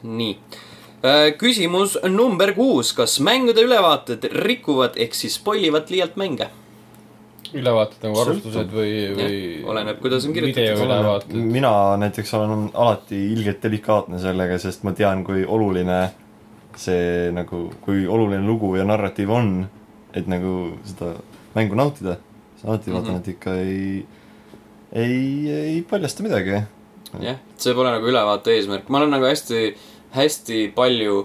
nii. 0.02 0.38
Küsimus 1.38 1.98
number 2.08 2.54
kuus, 2.56 2.92
kas 2.96 3.18
mängude 3.20 3.60
ülevaated 3.66 4.24
rikuvad 4.44 4.96
ehk 4.96 5.14
siis 5.14 5.34
spoil 5.40 5.64
ivad 5.68 5.90
liialt 5.92 6.16
mänge? 6.20 6.48
ülevaated 7.54 8.02
nagu 8.02 8.18
arvustused 8.18 8.72
või, 8.74 8.92
või. 9.14 9.34
oleneb, 9.70 10.00
kuidas 10.02 10.24
on 10.26 10.32
kirjutatud. 10.34 11.34
mina 11.38 11.70
näiteks 12.02 12.32
olen 12.34 12.64
alati 12.74 13.20
ilgelt 13.32 13.60
delikaatne 13.62 14.18
sellega, 14.18 14.58
sest 14.58 14.82
ma 14.82 14.90
tean, 14.92 15.22
kui 15.24 15.44
oluline 15.46 16.00
see 16.74 17.30
nagu, 17.30 17.68
kui 17.84 18.06
oluline 18.10 18.42
lugu 18.42 18.72
ja 18.74 18.82
narratiiv 18.88 19.30
on, 19.30 19.52
et 20.14 20.26
nagu 20.26 20.72
seda 20.88 21.12
mängu 21.54 21.78
nautida. 21.78 22.16
siis 22.56 22.64
alati 22.66 22.90
Mhm. 22.90 22.96
vaatan, 22.98 23.16
et 23.16 23.28
ikka 23.28 23.54
ei, 23.60 24.06
ei, 24.92 25.50
ei 25.50 25.82
paljasta 25.90 26.22
midagi. 26.22 26.62
jah, 27.20 27.36
see 27.56 27.74
pole 27.74 27.90
nagu 27.94 28.06
ülevaate 28.10 28.50
eesmärk, 28.56 28.88
ma 28.88 28.98
olen 28.98 29.10
nagu 29.14 29.24
hästi, 29.30 29.74
hästi 30.14 30.68
palju 30.76 31.24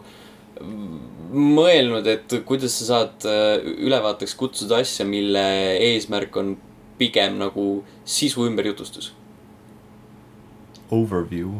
mõelnud, 1.29 2.07
et 2.09 2.33
kuidas 2.47 2.73
sa 2.79 2.87
saad 2.89 3.27
äh, 3.29 3.61
ülevaateks 3.85 4.33
kutsuda 4.39 4.81
asja, 4.83 5.05
mille 5.07 5.43
eesmärk 5.91 6.35
on 6.41 6.55
pigem 6.99 7.37
nagu 7.39 7.67
sisu 8.05 8.47
ümberjutustus. 8.49 9.13
Overview. 10.91 11.53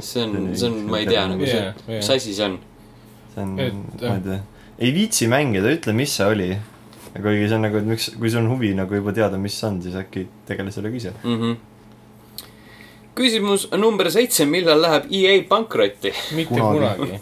see 0.00 0.24
on, 0.26 0.36
see 0.58 0.68
on, 0.68 0.80
ma 0.90 1.00
ei 1.00 1.06
tea 1.06 1.22
nagu 1.30 1.46
see 1.46 1.60
Jah,, 1.60 1.78
jah. 1.86 2.00
mis 2.00 2.10
asi 2.10 2.34
see 2.34 2.48
on. 2.50 2.58
see 3.34 3.44
on, 3.44 3.54
Et, 3.62 3.80
ma 4.02 4.16
ei 4.18 4.24
tea, 4.26 4.40
ei 4.82 4.94
viitsi 4.96 5.28
mängida, 5.30 5.70
ütle, 5.78 5.94
mis 5.96 6.14
see 6.18 6.26
oli. 6.26 6.50
kuigi 7.12 7.46
see 7.46 7.56
on 7.58 7.66
nagu, 7.68 7.78
et 7.78 7.86
miks, 7.86 8.10
kui 8.18 8.32
sul 8.32 8.42
on 8.42 8.50
huvi 8.56 8.72
nagu 8.74 8.98
juba 8.98 9.14
teada, 9.16 9.38
mis 9.38 9.54
see 9.58 9.68
on, 9.70 9.78
siis 9.84 9.96
äkki 10.00 10.26
tegele 10.48 10.74
sellega 10.74 10.98
ise. 10.98 11.14
mm. 11.22 11.38
-hmm. 11.38 11.60
Küsimus 13.18 13.66
number 13.76 14.08
seitse, 14.10 14.46
millal 14.48 14.80
läheb 14.82 15.06
EA 15.12 15.42
pankrotti? 15.48 16.12
mitte 16.36 16.54
Kunagi. 16.54 16.98
kunagi, 16.98 17.20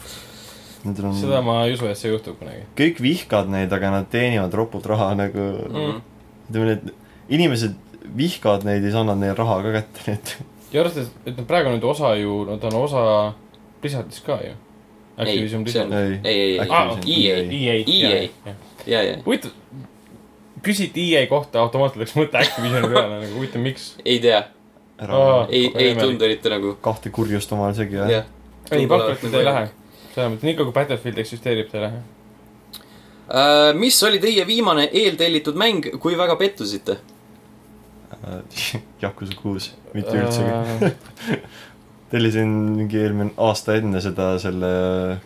on 1.05 1.15
seda 1.19 1.41
ma 1.45 1.65
ei 1.67 1.75
usu, 1.77 1.87
et 1.91 1.99
see 1.99 2.13
juhtub 2.13 2.39
kunagi. 2.39 2.63
kõik 2.79 3.01
vihkavad 3.03 3.51
neid, 3.53 3.73
aga 3.73 3.91
nad 3.99 4.09
teenivad 4.13 4.55
ropult 4.55 4.87
raha 4.87 5.13
nagu 5.19 5.49
Mm. 5.69 6.01
ütleme, 6.51 6.65
need 6.67 6.93
inimesed 7.29 7.75
vihkavad 8.17 8.65
neid 8.65 8.83
ja 8.83 8.89
siis 8.91 8.97
annavad 9.01 9.21
neile 9.21 9.37
raha 9.39 9.61
ka 9.63 9.73
kätte, 9.81 10.07
nii 10.07 10.15
et 10.19 10.37
ja 10.73 10.81
arvestades, 10.85 11.11
et 11.27 11.37
nad 11.37 11.47
praegu 11.47 11.69
on 11.69 11.79
nüüd 11.79 11.85
osa 11.91 12.15
ju, 12.17 12.45
nad 12.49 12.65
on 12.71 12.75
osa 12.85 13.05
Blizzardist 13.83 14.25
ka 14.27 14.37
ju. 14.45 14.53
Activision 15.21 15.67
see 15.67 15.81
on- 15.83 15.89
Blizzard. 15.89 15.93
ei, 15.93 16.21
ei, 16.25 16.41
ei, 16.41 16.59
ei, 16.61 16.69
Ah, 16.71 16.97
EA, 17.07 17.37
EA, 17.37 17.75
EA. 17.87 18.23
EA. 18.23 18.55
ja, 18.87 19.03
ja, 19.03 19.17
huvitav, 19.25 19.51
küsiti 20.63 21.05
EA 21.15 21.27
kohta, 21.27 21.61
automaatselt 21.61 22.01
läks 22.03 22.15
mõte 22.19 22.37
Activisioni 22.41 22.89
peale 22.93 23.21
nagu 23.23 23.35
huvitav, 23.39 23.63
miks? 23.65 23.95
ei 24.05 24.19
tea, 24.21 24.43
ära 25.01 25.23
Aa. 25.23 25.47
ei, 25.49 25.71
ei 25.75 25.97
tundu 25.99 26.25
eriti 26.27 26.53
nagu, 26.53 26.77
kahte 26.85 27.13
kurjust 27.15 27.53
omavahel 27.57 27.79
segi 27.83 27.99
jah 28.01 28.29
ei, 28.71 28.87
ta 28.87 29.39
ei 29.39 29.45
lähe. 29.45 29.69
selles 30.15 30.33
mõttes, 30.33 30.47
niikaua 30.47 30.69
kui 30.69 30.75
Battlefield 30.75 31.23
eksisteerib, 31.23 31.71
ta 31.71 31.79
ei 31.79 31.85
lähe. 31.87 32.03
Äh, 33.31 33.71
mis 33.79 33.99
oli 34.07 34.21
teie 34.23 34.47
viimane 34.47 34.89
eeltellitud 35.03 35.59
mäng, 35.59 35.87
kui 36.03 36.19
väga 36.19 36.37
pettusite? 36.41 36.99
Yakuza 39.03 39.37
kuus, 39.39 39.71
mitte 39.95 40.19
üldsegi. 40.19 40.93
tellisin 42.11 42.51
mingi 42.75 42.99
eelmine 42.99 43.37
aasta 43.39 43.77
enne 43.79 44.01
seda 44.03 44.33
selle 44.43 44.71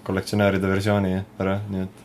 kollektsionääride 0.05 0.68
versiooni 0.68 1.14
ära, 1.41 1.59
nii 1.72 1.87
et 1.87 2.03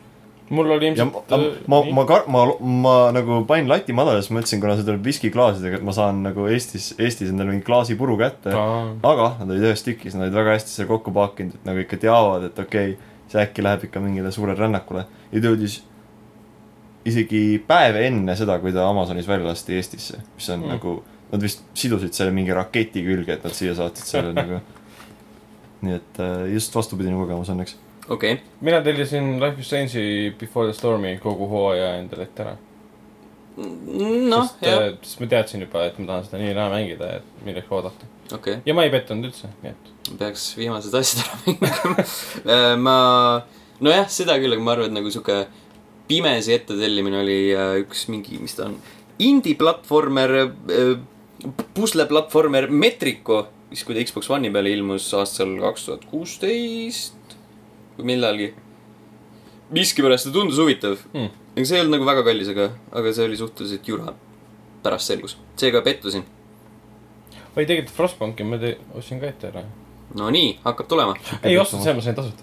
mul 0.50 0.70
oli 0.74 0.88
ja 0.88 0.92
ilmselt. 0.92 1.30
ma, 1.30 1.40
ma, 1.70 1.80
ma 2.00 2.04
kar-, 2.08 2.26
ma, 2.30 2.44
ma 2.84 2.94
nagu 3.14 3.42
panin 3.48 3.70
lati 3.70 3.94
madalale, 3.96 4.24
siis 4.24 4.34
mõtlesin, 4.34 4.62
kuna 4.62 4.74
see 4.78 4.86
tuleb 4.88 5.04
viskiklaasidega, 5.06 5.78
et 5.78 5.86
ma 5.86 5.94
saan 5.94 6.24
nagu 6.26 6.48
Eestis, 6.50 6.90
Eestis 6.98 7.30
endale 7.30 7.54
mingi 7.54 7.66
klaasipuru 7.66 8.18
kätte. 8.20 8.54
aga 8.54 9.28
nad 9.38 9.46
olid 9.46 9.68
ühes 9.70 9.84
tükis, 9.86 10.16
nad 10.18 10.26
olid 10.26 10.40
väga 10.40 10.56
hästi 10.56 10.74
selle 10.74 10.90
kokku 10.90 11.14
pakkinud, 11.14 11.60
et 11.60 11.70
nagu 11.70 11.84
ikka 11.84 12.00
teavad, 12.02 12.48
et 12.50 12.58
okei 12.58 12.96
okay,, 12.96 13.14
see 13.30 13.44
äkki 13.44 13.62
läheb 13.62 13.86
ikka 13.86 14.02
mingile 14.02 14.32
suurele 14.34 14.58
rännakule. 14.58 15.06
ja 15.30 15.38
ta 15.38 15.52
jõudis 15.52 15.80
isegi 17.08 17.60
päev 17.66 17.96
enne 18.02 18.34
seda, 18.36 18.58
kui 18.60 18.74
ta 18.74 18.88
Amazonis 18.88 19.28
välja 19.28 19.48
lasti 19.50 19.76
Eestisse, 19.78 20.20
mis 20.36 20.50
on 20.50 20.60
Mm. 20.60 20.66
mm. 20.66 20.74
nagu, 20.74 20.96
nad 21.30 21.42
vist 21.42 21.62
sidusid 21.74 22.12
selle 22.16 22.34
mingi 22.34 22.54
raketi 22.56 23.04
külge, 23.06 23.32
et 23.38 23.44
nad 23.44 23.54
siia 23.56 23.74
saatsid 23.78 24.06
selle 24.06 24.34
nagu. 24.40 24.60
nii 25.80 25.94
et 25.96 26.18
äh, 26.20 26.50
just 26.52 26.74
vastupidine 26.76 27.16
kogemus 27.16 27.48
õnneks. 27.48 27.78
Okei 28.10 28.32
okay., 28.32 28.44
mina 28.60 28.82
tellisin 28.82 29.40
Life 29.40 29.60
is 29.60 29.66
Strange'i 29.66 30.34
Before 30.38 30.66
the 30.66 30.74
Stormi 30.78 31.16
kogu 31.22 31.46
hooaja 31.50 31.94
endale 32.00 32.26
ette 32.26 32.44
ära. 32.44 32.56
noh, 33.60 34.46
sest, 34.48 34.64
jah, 34.64 34.84
äh, 34.88 34.92
sest 35.04 35.22
ma 35.22 35.28
teadsin 35.30 35.64
juba, 35.66 35.84
et 35.86 35.98
ma 36.00 36.08
tahan 36.12 36.26
seda 36.26 36.40
nii 36.40 36.50
ja 36.50 36.56
naa 36.58 36.70
mängida, 36.72 37.10
et 37.20 37.44
milleks 37.46 37.72
oodata. 37.76 38.08
okay., 38.34 38.60
ja 38.66 38.76
ma 38.76 38.86
ei 38.86 38.92
pettunud 38.94 39.30
üldse, 39.30 39.50
nii 39.62 39.74
et. 39.74 39.92
peaks 40.18 40.50
viimased 40.58 40.96
asjad 41.00 41.24
ära 41.26 41.40
mängima. 41.44 42.06
ma, 42.86 42.96
nojah, 43.84 44.08
seda 44.12 44.38
küll, 44.42 44.56
aga 44.56 44.66
ma 44.66 44.74
arvan, 44.76 44.90
et 44.90 44.98
nagu 44.98 45.12
sihuke 45.12 45.44
pimesi 46.10 46.56
ette 46.56 46.78
tellimine 46.78 47.22
oli 47.22 47.38
äh, 47.54 47.76
üks 47.84 48.08
mingi, 48.10 48.40
mis 48.42 48.58
ta 48.58 48.66
on, 48.70 48.76
indie-platvormer, 49.20 50.36
pusleplatvormer 51.76 52.70
Metrico, 52.72 53.44
siis 53.70 53.84
kui 53.86 53.94
ta 53.94 54.02
Xbox 54.02 54.30
One'i 54.32 54.50
peale 54.54 54.72
ilmus 54.72 55.06
aastal 55.18 55.52
kaks 55.60 55.86
tuhat 55.86 56.06
kuusteist 56.10 57.19
millalgi. 58.04 58.54
miskipärast 59.70 60.26
ta 60.26 60.32
tundus 60.34 60.58
huvitav 60.58 60.96
Hmm. 61.12 61.28
aga 61.56 61.64
see 61.64 61.76
ei 61.76 61.80
olnud 61.84 61.98
nagu 61.98 62.04
väga 62.08 62.22
kallis, 62.26 62.48
aga, 62.48 62.70
aga 62.92 63.12
see 63.12 63.24
oli 63.24 63.36
suhteliselt 63.36 63.88
jura. 63.88 64.14
pärast 64.82 65.06
selgus, 65.06 65.36
seega 65.56 65.80
pettusin. 65.82 66.24
või 67.56 67.66
tegelikult 67.66 67.94
Frostbanki 67.96 68.44
ma 68.44 68.58
te- 68.58 68.78
ostsin 68.94 69.20
ka 69.20 69.26
ette 69.26 69.46
ära. 69.48 69.62
no 70.14 70.30
nii, 70.30 70.58
hakkab 70.64 70.88
tulema 70.88 71.14
ei 71.42 71.58
ostnud, 71.58 71.82
selle 71.82 71.94
ma 71.94 72.02
sain 72.02 72.14
tasuta. 72.14 72.42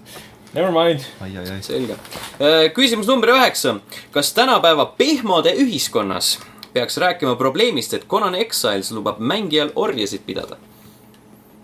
Never 0.54 0.70
mind. 0.72 1.00
ai, 1.20 1.36
ai, 1.36 1.50
ai. 1.50 1.62
selge. 1.62 1.96
küsimus 2.74 3.06
number 3.06 3.28
üheksa. 3.28 3.80
kas 4.10 4.32
tänapäeva 4.32 4.86
pehmode 4.98 5.52
ühiskonnas 5.52 6.38
peaks 6.72 6.96
rääkima 6.98 7.36
probleemist, 7.36 7.94
et 7.94 8.06
Conan 8.08 8.34
Exiles 8.34 8.90
lubab 8.92 9.18
mängijal 9.18 9.70
orjasid 9.74 10.20
pidada? 10.26 10.56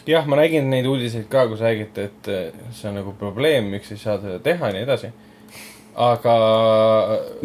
jah, 0.06 0.26
ma 0.26 0.36
nägin 0.40 0.70
neid 0.70 0.86
uudiseid 0.86 1.28
ka, 1.32 1.46
kus 1.50 1.62
räägiti, 1.64 2.08
et 2.08 2.32
eh, 2.32 2.64
see 2.72 2.88
on 2.90 2.98
nagu 3.00 3.14
probleem, 3.18 3.70
miks 3.74 3.92
ei 3.94 4.00
saa 4.00 4.18
seda 4.22 4.40
teha 4.44 4.70
ja 4.70 4.76
nii 4.76 4.86
edasi. 4.86 5.12
aga 5.94 6.34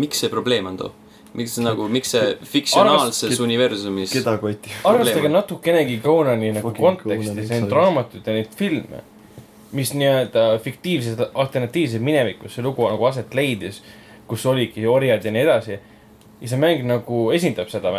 miks 0.01 0.23
see 0.23 0.29
probleem 0.29 0.65
on 0.71 0.77
too? 0.77 0.91
miks 1.37 1.53
see 1.55 1.63
nagu, 1.63 1.85
miks 1.91 2.11
see 2.15 2.33
fiktsionaalses 2.53 3.29
Arvast- 3.29 3.43
universumis 3.45 4.13
keda 4.13 4.37
koti. 4.41 4.73
arvestage 4.83 5.29
natukenegi 5.29 5.99
Conani 6.03 6.51
nagu 6.57 6.73
konteksti, 6.73 7.45
see 7.45 7.61
on 7.61 7.67
eks 7.67 7.77
raamatud 7.77 8.25
ja 8.25 8.33
neid 8.33 8.49
filme, 8.57 9.03
mis 9.77 9.93
nii-öelda 9.93 10.47
fiktiivses 10.65 11.21
alternatiivses 11.33 12.01
minevikus 12.01 12.57
see 12.57 12.65
lugu 12.65 12.87
nagu 12.89 13.05
aset 13.05 13.37
leidis, 13.37 13.83
kus 14.29 14.45
oligi 14.49 14.87
orjad 14.89 15.25
ja 15.25 15.31
nii 15.31 15.45
edasi. 15.45 15.79
ja 16.41 16.47
see 16.47 16.57
mäng 16.57 16.85
nagu 16.87 17.29
esindab 17.35 17.69
seda 17.69 17.91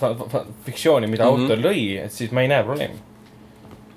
fa- 0.00 0.46
fiktsiooni, 0.64 1.06
mida 1.06 1.24
mm. 1.24 1.36
-hmm. 1.36 1.42
autor 1.42 1.58
lõi, 1.58 2.04
et 2.04 2.12
siis 2.12 2.32
ma 2.32 2.42
ei 2.42 2.48
näe 2.48 2.64
probleemi. 2.64 2.98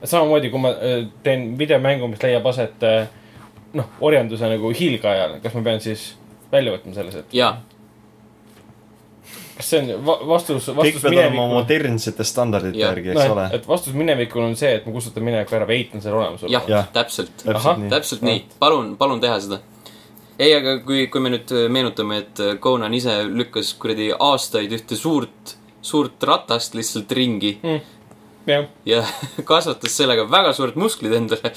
samamoodi, 0.03 0.49
kui 0.49 0.61
ma 0.63 0.73
äh, 0.75 1.01
teen 1.23 1.51
videomängu, 1.59 2.07
mis 2.11 2.21
leiab 2.23 2.45
aset 2.51 2.85
äh, 2.87 3.09
noh, 3.77 3.89
orjanduse 4.05 4.49
nagu 4.49 4.71
hiilgeajal, 4.75 5.39
kas 5.43 5.57
ma 5.57 5.65
pean 5.65 5.83
siis 5.83 6.13
välja 6.51 6.73
võtma 6.75 6.95
selles, 6.95 7.19
et 7.19 7.35
jaa, 7.35 7.51
kas 9.59 9.71
see 9.73 9.81
on 9.83 10.05
va 10.07 10.15
vastus, 10.29 10.69
kõik 10.69 10.77
vastus 10.79 11.03
peavad 11.03 11.17
olema 11.17 11.33
minevikule? 11.33 11.57
modernsete 11.57 12.27
standardite 12.27 12.79
järgi, 12.79 13.11
eks 13.13 13.19
noh 13.19 13.33
ole, 13.35 13.49
et 13.57 13.67
vastus 13.67 13.97
minevikul 13.97 14.45
on 14.45 14.55
see, 14.59 14.71
et 14.79 14.87
ma 14.87 14.95
kustutan 14.95 15.25
mineviku 15.27 15.59
ära 15.59 15.67
või 15.69 15.81
eitan 15.83 16.05
selle 16.05 16.21
olemasolu. 16.21 16.53
jah 16.55 16.71
Jah., 16.71 16.87
täpselt, 16.95 17.35
täpselt 17.43 17.83
nii. 17.83 17.91
täpselt 17.91 18.25
nii, 18.25 18.45
palun, 18.61 18.95
palun 19.01 19.21
teha 19.21 19.37
seda. 19.43 19.59
ei, 20.39 20.53
aga 20.55 20.79
kui, 20.87 21.07
kui 21.11 21.21
me 21.21 21.33
nüüd 21.35 21.53
meenutame, 21.75 22.23
et 22.23 22.43
Conan 22.63 22.95
ise 22.95 23.19
lükkas 23.27 23.73
kuradi 23.81 24.13
aastaid 24.15 24.73
ühte 24.79 24.97
suurt, 24.97 25.57
suurt 25.81 26.23
ratast 26.23 26.79
lihtsalt 26.79 27.11
ringi 27.19 27.57
jah, 27.59 27.83
ja 28.85 29.03
kasvatas 29.49 29.97
sellega 29.97 30.25
väga 30.31 30.53
suured 30.53 30.77
musklid 30.79 31.13
endale, 31.13 31.51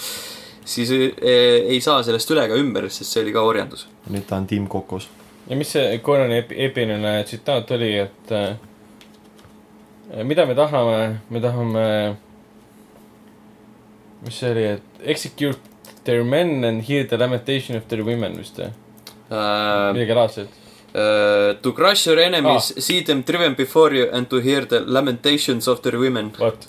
siis 0.65 0.91
eh, 0.93 1.63
ei 1.73 1.81
saa 1.81 2.03
sellest 2.03 2.31
üle 2.35 2.45
ega 2.49 2.59
ümber, 2.61 2.89
sest 2.91 3.11
see 3.13 3.23
oli 3.25 3.33
ka 3.35 3.43
orjandus. 3.47 3.87
nüüd 4.11 4.27
ta 4.29 4.37
on 4.41 4.47
Team 4.51 4.67
Kokos. 4.69 5.09
ja 5.49 5.57
mis 5.57 5.73
see 5.75 5.99
Conani 6.05 6.41
epi- 6.43 6.59
epiline 6.69 7.15
tsitaat 7.25 7.71
oli, 7.79 7.93
et 8.05 8.33
äh, 8.37 8.55
mida 10.25 10.47
me 10.47 10.55
tahame, 10.55 11.21
me 11.31 11.41
tahame, 11.41 11.87
mis 14.27 14.39
see 14.39 14.51
oli, 14.53 14.65
et 14.77 15.07
execute 15.15 15.59
their 16.05 16.25
men 16.25 16.65
and 16.65 16.83
hear 16.89 17.05
the 17.07 17.17
lamentation 17.19 17.77
of 17.79 17.87
their 17.89 18.05
women 18.05 18.37
vist 18.39 18.59
või? 18.59 18.73
Uh, 19.33 19.93
midagi 19.97 20.15
laadset. 20.19 20.62
To 20.93 21.73
crush 21.73 22.07
your 22.07 22.19
enemies 22.21 22.73
ah., 22.77 22.81
see 22.81 23.01
them 23.01 23.23
driven 23.23 23.55
before 23.55 23.93
you 23.97 24.11
and 24.13 24.29
to 24.29 24.41
hear 24.41 24.67
the 24.67 24.81
lamentations 24.81 25.69
of 25.69 25.81
their 25.83 25.99
women. 25.99 26.33
vot, 26.39 26.67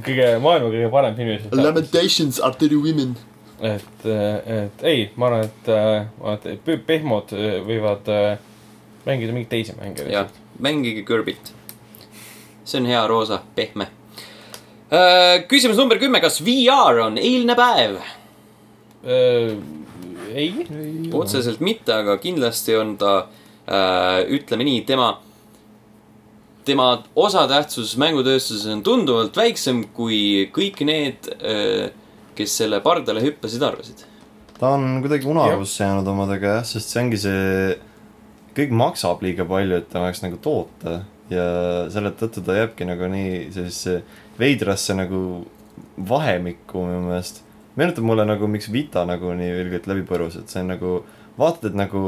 kõige, 0.00 0.28
maailma 0.40 0.70
kõige 0.72 0.90
parem 0.92 1.16
film. 1.18 1.50
Lamentations 1.52 2.38
of 2.40 2.56
their 2.58 2.78
women. 2.80 3.16
et, 3.60 4.04
et 4.04 4.82
ei, 4.84 5.10
ma 5.16 5.30
arvan, 5.30 5.46
et 5.48 5.68
äh, 5.72 6.06
vaata, 6.20 6.56
pe- 6.64 6.80
pehmod 6.88 7.32
äh, 7.32 7.54
võivad 7.64 8.08
mängida 9.06 9.32
mingeid 9.32 9.48
teisi 9.48 9.76
mänge 9.78 10.04
jah, 10.12 10.28
mängige 10.60 11.04
Kirbit. 11.08 11.52
see 12.64 12.80
on 12.80 12.88
hea 12.90 13.00
roosa, 13.08 13.40
pehme 13.56 13.86
uh,. 14.90 15.46
küsimus 15.48 15.78
number 15.80 15.98
kümme, 16.02 16.20
kas 16.20 16.40
VR 16.44 17.00
on 17.06 17.16
eilne 17.18 17.56
päev? 17.56 17.96
äh,. 19.06 19.56
ei, 20.34 20.52
otseselt 21.16 21.60
mitte, 21.64 21.94
aga 21.94 22.18
kindlasti 22.20 22.76
on 22.76 22.96
ta 23.00 23.16
äh,, 23.22 23.45
ütleme 23.66 24.66
nii, 24.66 24.82
tema, 24.86 25.08
tema 26.66 26.90
osatähtsus 27.18 27.96
mängutööstuses 27.98 28.68
on 28.70 28.82
tunduvalt 28.86 29.36
väiksem 29.36 29.84
kui 29.96 30.46
kõik 30.54 30.82
need 30.86 31.30
äh,, 31.40 31.88
kes 32.36 32.58
selle 32.60 32.82
pardale 32.84 33.24
hüppasid, 33.24 33.64
arvasid. 33.64 34.04
ta 34.58 34.74
on 34.76 35.00
kuidagi 35.04 35.28
unarusse 35.28 35.84
jäänud 35.84 36.06
omadega 36.12 36.58
jah, 36.58 36.68
sest 36.68 36.92
see 36.92 37.02
ongi 37.02 37.20
see, 37.20 37.76
kõik 38.56 38.72
maksab 38.76 39.24
liiga 39.24 39.46
palju, 39.48 39.80
et 39.80 39.90
ta 39.90 40.02
oleks 40.04 40.22
nagu 40.24 40.38
toota 40.42 41.00
ja 41.32 41.46
selle 41.92 42.12
tõttu 42.14 42.44
ta 42.44 42.54
jääbki 42.60 42.86
nagu 42.86 43.08
nii 43.10 43.48
sellisesse 43.54 44.00
veidrasse 44.38 44.94
nagu 44.94 45.20
vahemikku 46.08 46.84
minu 46.86 47.02
meelest. 47.08 47.42
meenutab 47.76 48.04
mulle 48.08 48.24
nagu, 48.24 48.48
miks 48.48 48.70
Vita 48.72 49.04
nagu 49.08 49.32
nii 49.36 49.60
ilgelt 49.62 49.88
läbi 49.90 50.04
põrus, 50.08 50.38
et 50.38 50.48
see 50.52 50.62
on 50.62 50.70
nagu, 50.72 50.92
vaatad, 51.38 51.70
et 51.70 51.78
nagu 51.78 52.02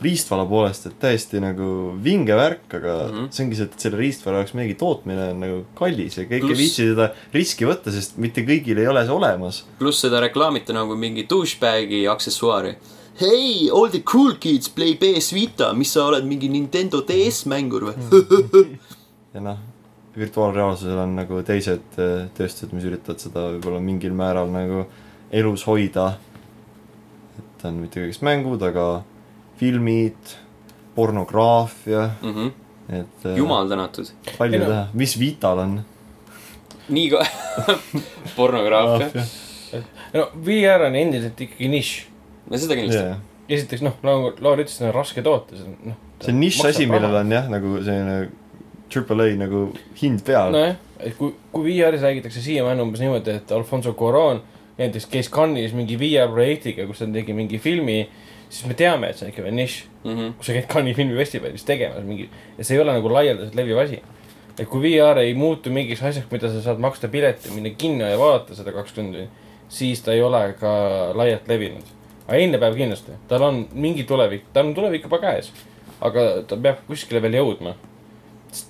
riistvara 0.00 0.46
poolest, 0.48 0.86
et 0.88 0.96
täiesti 1.02 1.40
nagu 1.42 1.66
vinge 2.02 2.36
värk, 2.36 2.66
aga 2.72 2.94
mm. 3.06 3.16
-hmm. 3.16 3.30
see 3.30 3.44
ongi 3.44 3.58
see, 3.58 3.68
et 3.68 3.84
selle 3.84 4.00
riistvara 4.00 4.40
jaoks 4.40 4.54
mingi 4.56 4.76
tootmine 4.80 5.30
on 5.34 5.42
nagu 5.44 5.58
kallis 5.78 6.16
ja 6.18 6.24
kõik 6.24 6.46
Pluss- 6.46 6.56
ei 6.56 6.62
viitsi 6.62 6.88
seda 6.92 7.10
riski 7.34 7.68
võtta, 7.68 7.92
sest 7.92 8.16
mitte 8.16 8.44
kõigil 8.48 8.80
ei 8.80 8.88
ole 8.88 9.04
see 9.04 9.14
olemas 9.14 9.64
pluss 9.78 10.04
seda 10.04 10.20
reklaamiti 10.20 10.74
nagu 10.76 10.96
mingi 10.96 11.26
douchebag'i 11.28 12.06
aksessuaari. 12.10 12.74
Hei, 13.20 13.68
all 13.68 13.90
the 13.92 14.00
cool 14.06 14.36
kids 14.40 14.70
play 14.72 14.94
PS 14.96 15.34
Vita, 15.36 15.72
mis 15.76 15.92
sa 15.92 16.06
oled, 16.08 16.24
mingi 16.24 16.48
Nintendo 16.48 17.02
DS 17.04 17.44
mängur 17.50 17.90
või? 17.90 17.96
ja 19.34 19.42
noh, 19.44 19.58
virtuaalreaalsusel 20.16 21.02
on 21.02 21.16
nagu 21.18 21.42
teised 21.46 22.00
äh, 22.00 22.30
tööstused, 22.36 22.72
mis 22.76 22.86
üritavad 22.88 23.20
seda 23.20 23.50
võib-olla 23.56 23.82
mingil 23.84 24.16
määral 24.16 24.48
nagu 24.52 24.86
elus 25.30 25.66
hoida. 25.68 26.14
et 27.38 27.64
on 27.68 27.82
mitte 27.82 28.00
kõigest 28.00 28.24
mängud, 28.24 28.62
aga 28.64 29.02
filmid, 29.60 30.34
pornograafia, 30.96 32.10
Mhm. 32.22 32.50
et 32.90 33.26
äh, 33.26 33.36
jumal 33.38 33.68
tänatud. 33.70 34.08
palju 34.38 34.60
teha, 34.64 34.86
mis 34.94 35.18
Vital 35.20 35.58
on? 35.58 35.80
nii 36.90 37.10
ka, 37.12 37.24
pornograafia. 38.36 39.24
no 40.14 40.28
VR 40.46 40.86
on 40.88 40.96
endiselt 40.98 41.40
ikkagi 41.40 41.68
nišš. 41.70 41.92
no 42.50 42.58
seda 42.58 42.74
kindlasti. 42.78 43.04
Yeah. 43.04 43.18
esiteks 43.50 43.82
noh, 43.82 43.96
nagu 44.06 44.32
Lauri 44.42 44.64
ütles, 44.66 44.76
see 44.78 44.86
on 44.88 44.94
raske 44.94 45.22
toota, 45.26 45.56
see 45.58 45.66
on 45.66 45.76
noh. 45.92 45.98
see 46.22 46.32
on 46.34 46.40
nišš 46.42 46.64
asi, 46.70 46.86
millel 46.90 47.14
on 47.22 47.32
jah, 47.34 47.48
nagu 47.50 47.76
selline 47.84 48.20
triple 48.90 49.26
A 49.28 49.36
nagu 49.38 49.64
hind 50.00 50.24
peal 50.26 50.50
no.. 50.50 50.58
nojah, 50.58 50.76
et 51.06 51.14
kui, 51.18 51.34
kui 51.54 51.68
VR-is 51.70 52.02
räägitakse 52.06 52.42
siiamaani 52.42 52.82
umbes 52.82 53.02
niimoodi, 53.04 53.36
et 53.38 53.52
Alfonso 53.54 53.92
Cuarón 53.98 54.42
näiteks 54.80 55.06
käis 55.12 55.28
Cannes'is 55.30 55.74
mingi 55.76 55.98
VR 56.00 56.30
projektiga, 56.32 56.86
kus 56.88 57.02
ta 57.02 57.06
tegi 57.12 57.34
mingi 57.36 57.58
filmi, 57.62 58.00
siis 58.50 58.66
me 58.66 58.74
teame, 58.74 59.10
et 59.10 59.18
see 59.18 59.26
on 59.26 59.32
ikka 59.32 59.44
veel 59.46 59.56
nišš. 59.56 59.76
Mhm. 60.04 60.32
kui 60.38 60.46
sa 60.46 60.56
käid 60.56 60.66
Cannes'i 60.72 60.96
filmifestivalis 60.96 61.66
tegemas 61.68 62.04
mingi 62.06 62.28
ja 62.58 62.64
see 62.64 62.76
ei 62.76 62.82
ole 62.82 62.94
nagu 62.96 63.12
laialdaselt 63.12 63.54
leviv 63.54 63.78
asi. 63.78 64.00
et 64.58 64.68
kui 64.68 64.82
VR 64.82 65.22
ei 65.22 65.34
muutu 65.34 65.70
mingiks 65.70 66.02
asjaks, 66.02 66.30
mida 66.30 66.50
sa 66.52 66.60
saad 66.62 66.80
maksta 66.82 67.08
pileti, 67.08 67.50
minna 67.54 67.70
kinno 67.70 68.04
ja 68.04 68.18
vaadata 68.18 68.54
seda 68.58 68.72
kaks 68.72 68.92
tundi, 68.92 69.28
siis 69.68 70.02
ta 70.02 70.12
ei 70.12 70.22
ole 70.22 70.54
ka 70.60 70.72
laialt 71.14 71.48
levinud. 71.48 71.84
aga 72.26 72.36
eilne 72.36 72.58
päev 72.58 72.76
kindlasti, 72.76 73.12
tal 73.28 73.42
on 73.42 73.66
mingi 73.72 74.04
tulevik, 74.04 74.50
tal 74.52 74.66
on 74.66 74.74
tulevik 74.74 75.06
juba 75.08 75.18
käes. 75.18 75.52
aga 76.00 76.42
ta 76.48 76.56
peab 76.56 76.84
kuskile 76.88 77.22
veel 77.22 77.38
jõudma. 77.40 77.74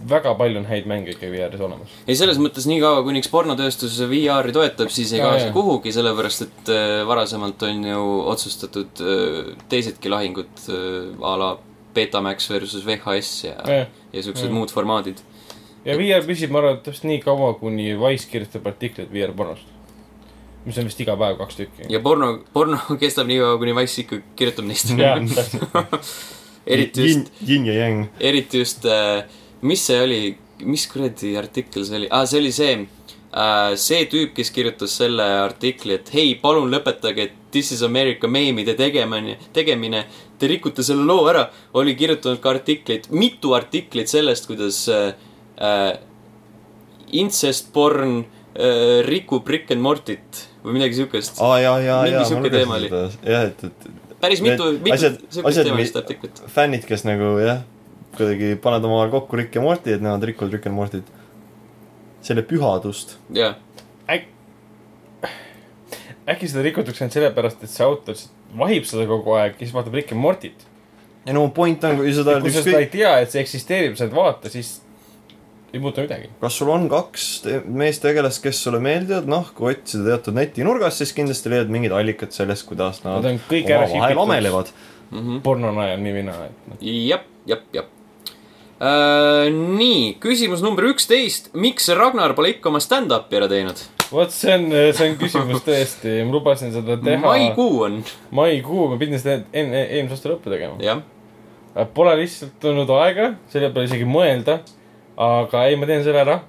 Väga 0.08 0.34
palju 0.38 0.60
on 0.60 0.66
häid 0.68 0.86
mänge 0.88 1.14
ikka 1.14 1.28
VR-is 1.32 1.62
olemas. 1.64 1.94
ei, 2.06 2.16
selles 2.18 2.38
mõttes 2.42 2.66
niikaua, 2.68 3.02
kuniks 3.06 3.30
pornotööstus 3.32 3.96
VR-i 4.10 4.52
toetab, 4.54 4.92
siis 4.92 5.12
ei 5.16 5.22
kaasa 5.22 5.50
kuhugi, 5.54 5.92
sellepärast 5.94 6.46
et 6.46 6.70
äh, 6.74 7.00
varasemalt 7.08 7.62
on 7.68 7.82
ju 7.88 8.04
otsustatud 8.32 9.02
äh, 9.04 9.50
teisedki 9.72 10.12
lahingud 10.12 10.68
äh, 10.68 11.26
a 11.26 11.34
la 11.40 11.50
Betamax 11.94 12.50
versus 12.50 12.84
VHS 12.86 13.32
ja, 13.44 13.56
Jah. 13.66 13.88
ja 14.12 14.22
siuksed 14.22 14.52
muud 14.54 14.70
formaadid. 14.74 15.22
ja 15.84 15.96
VR 15.98 16.24
püsib, 16.26 16.52
ma 16.52 16.62
arvan, 16.62 16.78
et 16.78 16.84
täpselt 16.86 17.08
nii 17.10 17.22
kaua, 17.24 17.54
kuni 17.60 17.92
Wise 17.98 18.28
kirjutab 18.30 18.68
artikleid 18.70 19.12
VR 19.14 19.34
pornost. 19.36 19.66
mis 20.66 20.78
on 20.78 20.90
vist 20.90 21.00
iga 21.00 21.16
päev 21.18 21.40
kaks 21.40 21.56
tükki. 21.62 21.88
ja 21.92 22.02
porno, 22.04 22.34
porno 22.52 22.78
kestab 23.02 23.30
nii 23.30 23.40
kaua, 23.42 23.58
kuni 23.62 23.76
Wise 23.80 24.04
ikka 24.04 24.20
kirjutab 24.36 24.68
neist. 24.68 24.92
eriti 26.70 27.06
just, 27.08 27.30
ja 27.48 27.86
eriti 28.20 28.58
just, 28.60 28.84
mis 29.66 29.84
see 29.86 30.00
oli, 30.00 30.22
mis 30.64 30.86
kuradi 30.90 31.34
artikkel 31.40 31.84
see 31.86 32.00
oli 32.02 32.08
ah,, 32.10 32.24
see 32.28 32.40
oli 32.40 32.52
see 32.54 32.72
uh,, 32.80 33.76
see 33.80 34.06
tüüp, 34.10 34.34
kes 34.36 34.52
kirjutas 34.54 34.96
selle 35.02 35.26
artikli, 35.42 35.98
et 36.00 36.12
hei, 36.14 36.34
palun 36.40 36.70
lõpetage 36.72 37.30
This 37.50 37.72
is 37.74 37.82
America 37.82 38.28
meemide 38.30 38.76
tegemine, 38.78 39.32
tegemine. 39.52 40.04
Te 40.38 40.46
rikute 40.46 40.84
selle 40.86 41.02
loo 41.02 41.24
ära, 41.26 41.48
oli 41.74 41.96
kirjutanud 41.98 42.38
ka 42.42 42.52
artikleid, 42.54 43.08
mitu 43.10 43.56
artiklit 43.56 44.10
sellest, 44.12 44.46
kuidas 44.46 44.84
uh, 44.92 45.10
uh, 45.58 45.90
incest 47.10 47.72
porn 47.74 48.20
uh, 48.20 49.00
rikub 49.08 49.50
Rick 49.50 49.74
and 49.74 49.82
Mortit 49.82 50.44
või 50.62 50.78
midagi 50.78 51.00
siukest. 51.00 51.42
jaa, 51.82 51.98
Mingi 52.06 52.22
sihuke 52.28 52.52
teema 52.54 52.78
seda, 52.84 53.02
jah, 53.26 53.50
et, 53.50 53.66
et 53.66 54.16
päris 54.22 54.42
mitu, 54.44 54.70
mitu 54.78 55.10
siukest 55.10 55.62
teemalist 55.64 55.98
artiklit. 56.00 56.42
fännid, 56.54 56.86
kes 56.88 57.04
nagu 57.08 57.34
jah, 57.42 57.64
kuidagi 58.20 58.52
panevad 58.62 58.84
omavahel 58.90 59.10
kokku 59.16 59.40
Rick 59.40 59.56
ja 59.58 59.64
Morty, 59.64 59.94
et 59.96 60.04
nemad 60.04 60.24
rikuvad 60.28 60.52
Rick 60.56 60.68
and 60.70 60.76
Mortyt. 60.76 61.08
selle 62.22 62.42
pühadust. 62.44 63.16
jaa, 63.32 63.54
äkki 66.30 66.48
seda 66.50 66.62
rikutakse 66.66 67.04
ainult 67.04 67.16
sellepärast, 67.16 67.62
et 67.64 67.72
see 67.72 67.86
autor 67.86 68.18
vahib 68.60 68.84
seda 68.88 69.06
kogu 69.08 69.34
aeg 69.38 69.56
ja 69.56 69.64
siis 69.64 69.72
vaatab 69.74 69.96
Rick 69.98 70.12
and 70.14 70.20
Mortit. 70.22 70.66
ja 71.26 71.34
no 71.36 71.46
point 71.54 71.82
on, 71.84 71.96
kui 72.00 72.12
seda 72.14 72.38
kui 72.42 72.52
sa 72.54 72.62
seda 72.66 72.82
ei 72.84 72.90
tea, 72.92 73.16
et 73.24 73.32
see 73.32 73.42
eksisteerib, 73.42 73.96
sa 73.98 74.06
ei 74.06 74.14
vaata, 74.14 74.52
siis 74.52 74.76
ei 75.72 75.80
muutu 75.82 76.04
midagi. 76.04 76.30
kas 76.42 76.58
sul 76.60 76.70
on 76.74 76.88
kaks 76.92 77.26
te- 77.46 77.60
meestegelast, 77.82 78.42
kes 78.44 78.62
sulle 78.66 78.80
meeldivad, 78.84 79.28
noh, 79.30 79.50
kui 79.56 79.72
otsida 79.74 80.06
teatud 80.12 80.38
netinurgas, 80.38 80.98
siis 81.02 81.14
kindlasti 81.16 81.52
leiad 81.52 81.72
mingid 81.72 81.94
allikad 81.96 82.34
sellest, 82.36 82.66
kuidas 82.68 83.02
nad, 83.04 83.20
Nad 83.20 83.32
on 83.34 83.40
kõik 83.50 83.70
ära 83.70 83.86
omavahel 83.88 84.22
amelevad. 84.26 84.74
porno 85.42 85.72
najal 85.74 86.02
nii 86.04 86.18
või 86.20 86.26
naa, 86.28 86.44
et 86.50 86.68
noh. 86.70 86.84
jep, 86.84 87.26
jep, 87.50 87.64
jep. 87.74 87.96
nii, 88.80 90.16
küsimus 90.22 90.62
number 90.64 90.86
üksteist. 90.88 91.50
miks 91.52 91.88
Ragnar 91.92 92.32
pole 92.34 92.54
ikka 92.54 92.70
oma 92.70 92.80
stand-up'i 92.80 93.36
ära 93.36 93.48
teinud? 93.50 93.82
vot 94.10 94.32
see 94.34 94.54
on, 94.56 94.70
see 94.96 95.08
on 95.10 95.16
küsimus 95.20 95.64
tõesti, 95.66 96.14
ma 96.24 96.34
lubasin 96.34 96.72
seda 96.74 96.96
teha. 96.98 97.20
maikuu 97.22 97.82
on, 97.86 97.98
maikuu, 98.34 98.88
ma 98.90 98.98
pidin 99.00 99.20
seda 99.20 99.42
enne, 99.52 99.84
eelmise 99.86 100.16
aasta 100.16 100.32
lõppu 100.32 100.52
tegema. 100.52 100.78
jah. 100.84 101.02
Pole 101.94 102.16
lihtsalt 102.18 102.64
olnud 102.66 102.90
aega, 102.96 103.34
selle 103.52 103.68
peale 103.70 103.86
isegi 103.86 104.08
mõelda. 104.08 104.58
aga 105.20 105.66
ei, 105.68 105.76
ma 105.76 105.86
teen 105.90 106.02
selle 106.06 106.24
ära. 106.24 106.40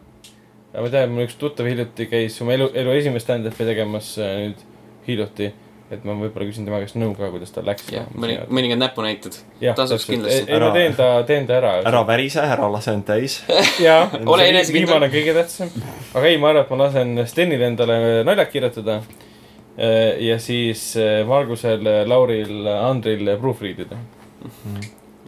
ma 0.74 0.88
tean, 0.90 1.12
mul 1.12 1.28
üks 1.28 1.38
tuttav 1.41 1.68
hiljuti 1.68 2.08
käis 2.10 2.40
oma 2.41 2.56
elu, 2.56 2.72
elu 2.74 2.95
esimest 2.95 3.28
stand-up'i 3.28 3.68
tegemas 3.68 4.16
äh, 4.18 4.38
nüüd 4.45 4.66
hiljuti. 5.08 5.52
Et 5.91 6.03
ma 6.07 6.13
võib-olla 6.15 6.47
küsin 6.47 6.65
tema 6.68 6.80
käest 6.81 6.95
nõu 6.99 7.11
ka, 7.18 7.27
kuidas 7.34 7.51
tal 7.55 7.65
läks. 7.68 7.88
jah, 7.91 8.05
mõni, 8.15 8.38
mõningad 8.47 8.80
näpunäited. 8.81 9.35
tasuks 9.76 10.05
kindlasti. 10.07 10.45
ei 10.47 10.53
ma 10.59 10.59
Ära- 10.59 10.73
teen 10.77 10.95
ta, 10.95 11.09
teen 11.27 11.47
ta 11.49 11.57
ära. 11.59 11.73
ära 11.91 12.03
värise, 12.07 12.39
ära 12.43 12.69
lase 12.72 12.93
end 12.95 13.05
täis. 13.07 13.41
jaa, 13.80 14.05
Ole 14.26 14.47
enesekindel. 14.49 14.88
viimane 14.88 15.11
kõige 15.13 15.35
tähtsam. 15.35 15.69
aga 16.13 16.26
ei, 16.27 16.38
ma 16.38 16.49
arvan, 16.53 16.63
et 16.63 16.72
ma 16.72 16.80
lasen 16.85 17.26
Stenile 17.27 17.68
endale 17.68 17.99
naljad 18.27 18.51
kirjutada. 18.51 19.01
ja 20.19 20.39
siis 20.39 20.95
äh, 20.99 21.22
Margusel, 21.27 21.84
Lauril, 22.07 22.68
Andril 22.68 23.35
proofread 23.39 23.80
ida. 23.85 23.97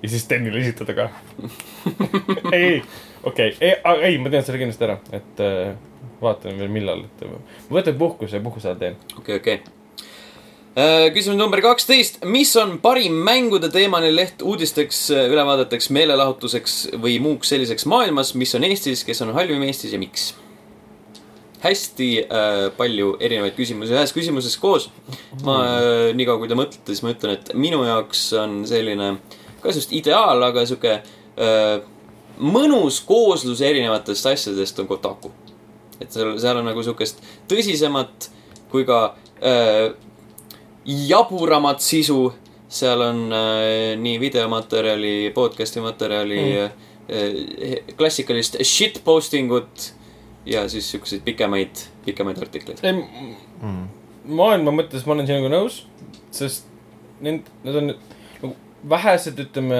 ja 0.03 0.09
siis 0.09 0.21
Stenile 0.23 0.59
esitada 0.59 0.93
ka. 0.93 1.09
ei, 2.53 2.63
ei, 2.63 2.81
okei, 3.23 3.55
ei, 3.61 3.75
ei, 4.01 4.17
ma 4.17 4.29
teen 4.29 4.43
selle 4.43 4.59
kindlasti 4.63 4.87
ära, 4.87 4.97
et 5.15 5.39
äh, 5.43 5.75
vaatame 6.23 6.57
veel 6.59 6.71
millal, 6.71 7.05
et 7.07 7.23
ma 7.29 7.79
võtan 7.79 7.95
puhkuse 7.99 8.39
puhkuse 8.43 8.69
ajal 8.71 8.79
teen. 8.83 8.99
okei, 9.17 9.39
okei. 9.41 9.61
Küsimus 10.73 11.37
number 11.37 11.61
kaksteist, 11.61 12.23
mis 12.25 12.49
on 12.57 12.79
parim 12.81 13.19
mängude 13.25 13.69
teemaline 13.73 14.15
leht 14.15 14.41
uudisteks, 14.41 15.03
ülevaadeteks, 15.13 15.91
meelelahutuseks 15.93 16.77
või 17.03 17.19
muuks 17.21 17.53
selliseks 17.53 17.85
maailmas, 17.85 18.33
mis 18.33 18.55
on 18.57 18.65
Eestis, 18.65 19.03
kes 19.05 19.21
on 19.21 19.35
halvim 19.37 19.61
Eestis 19.67 19.93
ja 19.93 20.01
miks? 20.01 20.31
hästi 21.63 22.07
äh, 22.23 22.65
palju 22.77 23.13
erinevaid 23.23 23.55
küsimusi 23.55 23.95
ühes 23.95 24.11
küsimuses 24.15 24.57
koos. 24.59 24.89
ma 25.45 25.59
äh, 25.63 26.09
niikaua, 26.17 26.41
kui 26.41 26.51
te 26.51 26.57
mõtlete, 26.59 26.91
siis 26.91 27.03
ma 27.05 27.13
ütlen, 27.13 27.37
et 27.37 27.53
minu 27.55 27.83
jaoks 27.87 28.25
on 28.39 28.57
selline, 28.67 29.13
ka 29.63 29.71
just 29.71 29.93
ideaal, 29.95 30.43
aga 30.43 30.65
sihuke 30.67 30.97
äh, 30.99 31.77
mõnus 32.43 32.99
kooslus 33.07 33.63
erinevatest 33.63 34.27
asjadest 34.33 34.83
on 34.83 34.89
Kotaku. 34.91 35.31
et 36.01 36.11
seal, 36.11 36.35
seal 36.41 36.59
on 36.59 36.67
nagu 36.67 36.83
sihukest 36.83 37.23
tõsisemat 37.47 38.27
kui 38.73 38.83
ka 38.89 39.13
äh, 39.39 39.93
jaburamat 40.85 41.81
sisu. 41.83 42.33
seal 42.73 43.01
on 43.05 43.27
äh, 43.29 43.93
nii 44.01 44.15
videomaterjali, 44.17 45.29
podcast'i 45.35 45.81
materjali 45.83 46.39
mm., 46.41 46.79
äh, 47.05 47.91
klassikalist 47.97 48.57
shitposting 48.65 49.51
ut 49.53 49.91
ja 50.49 50.63
siis 50.69 50.87
siukseid 50.91 51.21
pikemaid, 51.21 51.83
pikemaid 52.05 52.41
artikleid. 52.41 52.81
ei, 52.81 53.03
maailma 54.25 54.73
mõttes 54.73 55.05
ma 55.05 55.13
olen 55.13 55.29
sinuga 55.29 55.53
nõus, 55.53 55.83
sest 56.33 56.65
need, 57.21 57.45
need 57.63 57.79
on 57.79 57.91
nagu 57.93 58.53
vähesed, 58.89 59.39
ütleme, 59.45 59.79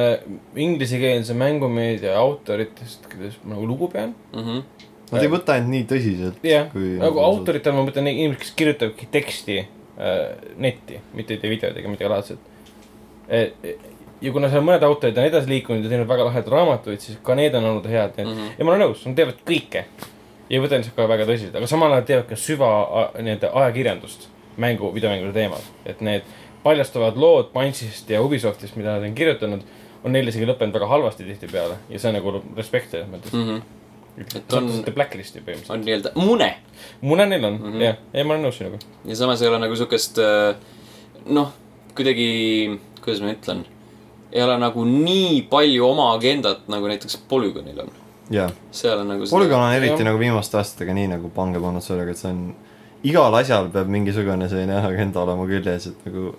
inglisekeelse 0.56 1.34
mängumeedia 1.38 2.14
autoritest, 2.20 3.10
kellest 3.12 3.42
ma 3.44 3.56
nagu 3.58 3.68
lugu 3.74 3.90
pean. 3.92 4.14
Mm 4.36 4.44
-hmm. 4.46 4.90
Nad 5.14 5.24
ei 5.24 5.30
võta 5.30 5.58
end 5.58 5.70
nii 5.70 5.86
tõsiselt. 5.90 6.38
jah, 6.44 6.70
nagu. 7.00 7.20
autoritel 7.20 7.74
ma 7.74 7.84
mõtlen 7.86 8.08
inimesi, 8.08 8.40
kes 8.40 8.54
kirjutavadki 8.62 9.08
teksti 9.12 9.66
netti, 10.58 11.00
mitte 11.14 11.34
ei 11.34 11.42
tee 11.42 11.52
videot 11.52 11.78
ega 11.78 11.92
midagi 11.92 12.10
laadset 12.12 12.40
e,. 13.30 13.76
ja 14.22 14.32
kuna 14.32 14.50
seal 14.52 14.64
mõned 14.66 14.84
autorid 14.88 15.18
on 15.20 15.28
edasi 15.28 15.52
liikunud 15.52 15.86
ja 15.86 15.92
teinud 15.92 16.10
väga 16.10 16.28
lahedaid 16.30 16.52
raamatuid, 16.52 17.02
siis 17.04 17.20
ka 17.24 17.36
need 17.40 17.56
on 17.56 17.70
olnud 17.72 17.88
head 17.92 18.18
mm. 18.18 18.32
-hmm. 18.32 18.56
ja 18.58 18.66
ma 18.66 18.74
olen 18.74 18.86
nõus, 18.88 19.06
nad 19.08 19.16
teevad 19.20 19.44
kõike. 19.48 19.86
ja 20.50 20.58
ei 20.58 20.64
võta 20.64 20.80
ennast 20.80 20.96
ka 20.96 21.08
väga 21.08 21.28
tõsiselt, 21.30 21.56
aga 21.58 21.68
samal 21.68 21.92
ajal 21.92 22.08
teevad 22.12 22.30
ka 22.30 22.36
süva 22.36 22.72
nii-öelda 23.20 23.52
ajakirjandust 23.64 24.30
mängu, 24.58 24.94
videomängude 24.94 25.34
teemal. 25.34 25.64
et 25.86 26.02
need 26.02 26.28
paljastavad 26.64 27.18
lood 27.18 27.52
Punchist 27.54 28.10
ja 28.10 28.22
Ubisoftist, 28.22 28.76
mida 28.76 28.96
nad 28.96 29.04
on 29.04 29.16
kirjutanud, 29.16 29.64
on 30.04 30.12
neil 30.12 30.28
isegi 30.28 30.48
lõppenud 30.48 30.74
väga 30.74 30.88
halvasti 30.88 31.24
tihtipeale 31.28 31.80
ja 31.90 32.00
see 32.00 32.12
on 32.12 32.20
nagu 32.20 32.44
respekt 32.58 32.92
selles 32.92 33.08
mõttes 33.08 33.34
Mm 33.34 33.48
-hmm. 33.48 33.62
Et 34.18 34.54
on- 34.54 34.70
blacklist'i 34.94 35.42
põhimõtteliselt. 35.42 35.74
on 35.74 35.86
nii-öelda 35.86 36.12
mune 36.16 36.50
mune 37.02 37.26
neil 37.26 37.46
on 37.46 37.54
mm. 37.54 37.72
-hmm. 37.72 37.82
jah, 37.82 37.98
ei 38.14 38.24
ma 38.24 38.36
olen 38.36 38.46
nõus 38.48 38.58
sinuga. 38.58 38.80
ja 39.06 39.16
samas 39.16 39.42
ei 39.42 39.50
ole 39.50 39.60
nagu 39.64 39.76
siukest 39.76 40.20
äh, 40.22 40.56
noh, 41.26 41.54
kuidagi, 41.96 42.80
kuidas 43.02 43.22
ma 43.22 43.34
ütlen, 43.34 43.66
ei 44.32 44.44
ole 44.44 44.58
nagu 44.60 44.86
nii 44.86 45.42
palju 45.50 45.86
oma 45.88 46.14
agendat, 46.14 46.68
nagu 46.68 46.88
näiteks 46.88 47.18
Polygonil 47.30 47.80
on. 47.86 47.90
jah, 48.30 48.52
seal 48.72 49.00
on 49.00 49.08
nagu 49.16 49.30
Polygon 49.30 49.60
on 49.60 49.74
eriti 49.74 49.98
jah. 49.98 50.06
nagu 50.12 50.20
viimaste 50.20 50.58
aastatega 50.58 50.94
nii 50.94 51.08
nagu 51.16 51.30
pange 51.30 51.60
pannud 51.60 51.84
sellega, 51.84 52.12
et 52.12 52.22
see 52.22 52.30
on, 52.30 52.56
igal 53.04 53.34
asjal 53.42 53.70
peab 53.74 53.90
mingisugune 53.90 54.50
selline 54.50 54.78
agenda 54.86 55.26
olema 55.26 55.48
küljes, 55.50 55.90
et 55.90 56.06
nagu 56.06 56.36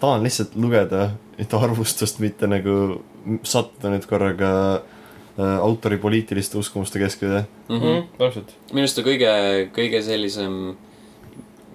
tahan 0.00 0.22
lihtsalt 0.26 0.54
lugeda 0.56 1.10
et 1.38 1.54
arvustust, 1.54 2.18
mitte 2.18 2.46
nagu 2.50 3.02
sattuda 3.46 3.92
nüüd 3.92 4.06
korraga 4.10 4.50
äh, 4.74 4.97
autori 5.38 5.98
poliitiliste 5.98 6.58
uskumuste 6.58 6.98
keskele. 6.98 7.44
mm. 7.68 7.74
mm 7.74 7.80
-hmm. 7.80 8.02
täpselt. 8.18 8.54
minu 8.72 8.84
arust 8.84 8.98
on 8.98 9.04
kõige, 9.04 9.32
kõige 9.76 10.02
sellisem, 10.02 10.76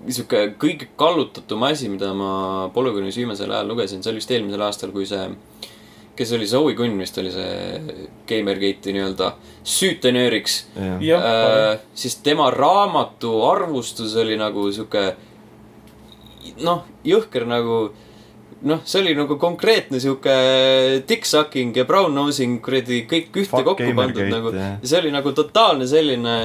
sihuke 0.07 0.55
kõige 0.59 0.87
kallutatum 0.95 1.63
asi, 1.63 1.89
mida 1.89 2.13
ma 2.13 2.69
Polygonis 2.73 3.17
viimasel 3.17 3.51
ajal 3.51 3.67
lugesin, 3.67 4.03
see 4.03 4.11
oli 4.11 4.19
vist 4.19 4.31
eelmisel 4.31 4.61
aastal, 4.61 4.91
kui 4.91 5.05
see, 5.05 5.29
kes 6.15 6.31
oli 6.31 6.47
see 6.47 6.59
Owi 6.59 6.75
Kunn 6.75 6.99
vist 6.99 7.17
oli 7.17 7.31
see 7.31 7.81
Gamergate'i 8.27 8.93
nii-öelda 8.93 9.33
süütenööriks 9.63 10.65
jah 10.99 11.23
äh,, 11.23 11.79
siis 11.93 12.15
tema 12.15 12.51
raamatu 12.51 13.41
arvustus 13.49 14.15
oli 14.15 14.37
nagu 14.37 14.71
sihuke 14.71 15.15
noh, 16.61 16.83
jõhker 17.03 17.45
nagu 17.47 17.93
noh, 18.69 18.83
see 18.87 19.01
oli 19.03 19.13
nagu 19.17 19.37
konkreetne 19.39 19.99
sihuke 19.99 20.33
dick-sucking 21.07 21.75
ja 21.77 21.87
brown-nosing 21.89 22.61
kuradi 22.63 23.03
kõik 23.09 23.33
ühte 23.35 23.51
Fuck 23.51 23.71
kokku 23.71 23.89
pandud 23.97 24.29
nagu. 24.31 24.53
ja 24.55 24.77
see 24.81 25.01
oli 25.01 25.11
nagu 25.15 25.33
totaalne 25.35 25.87
selline 25.89 26.37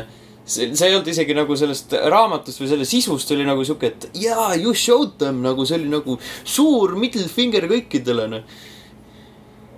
see, 0.49 0.71
see 0.73 0.89
ei 0.89 0.97
olnud 0.97 1.13
isegi 1.13 1.37
nagu 1.37 1.59
sellest 1.59 1.95
raamatust 2.15 2.63
või 2.63 2.73
selle 2.73 2.89
sisust 2.89 3.31
oli 3.37 3.47
nagu 3.49 3.67
sihuke, 3.67 3.93
et 3.93 4.09
jaa, 4.19 4.51
you 4.59 4.75
showed 4.75 5.19
them 5.23 5.43
nagu 5.45 5.67
see 5.69 5.79
oli 5.79 5.93
nagu 5.93 6.19
suur 6.43 6.97
middle 6.99 7.29
finger 7.33 7.69
kõikidele 7.71 8.27
noh. 8.35 8.59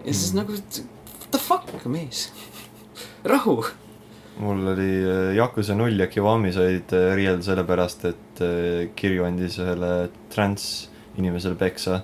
ja 0.07 0.15
siis 0.15 0.33
nagu 0.37 0.57
what 0.57 1.31
the 1.35 1.43
fuck 1.43 1.87
mees, 1.87 2.29
rahu. 3.33 3.61
Mul 4.41 4.71
oli 4.73 4.89
äh, 5.05 5.35
Yakuza 5.37 5.75
null 5.77 6.01
ja 6.01 6.07
Kiwami 6.09 6.53
said 6.55 6.95
äh, 6.97 7.11
riielda 7.19 7.45
sellepärast, 7.45 8.07
et 8.09 8.41
äh, 8.41 8.87
Kirju 8.97 9.27
andis 9.27 9.59
ühele 9.61 10.09
trans 10.33 10.89
inimesele 11.21 11.59
peksa. 11.61 12.01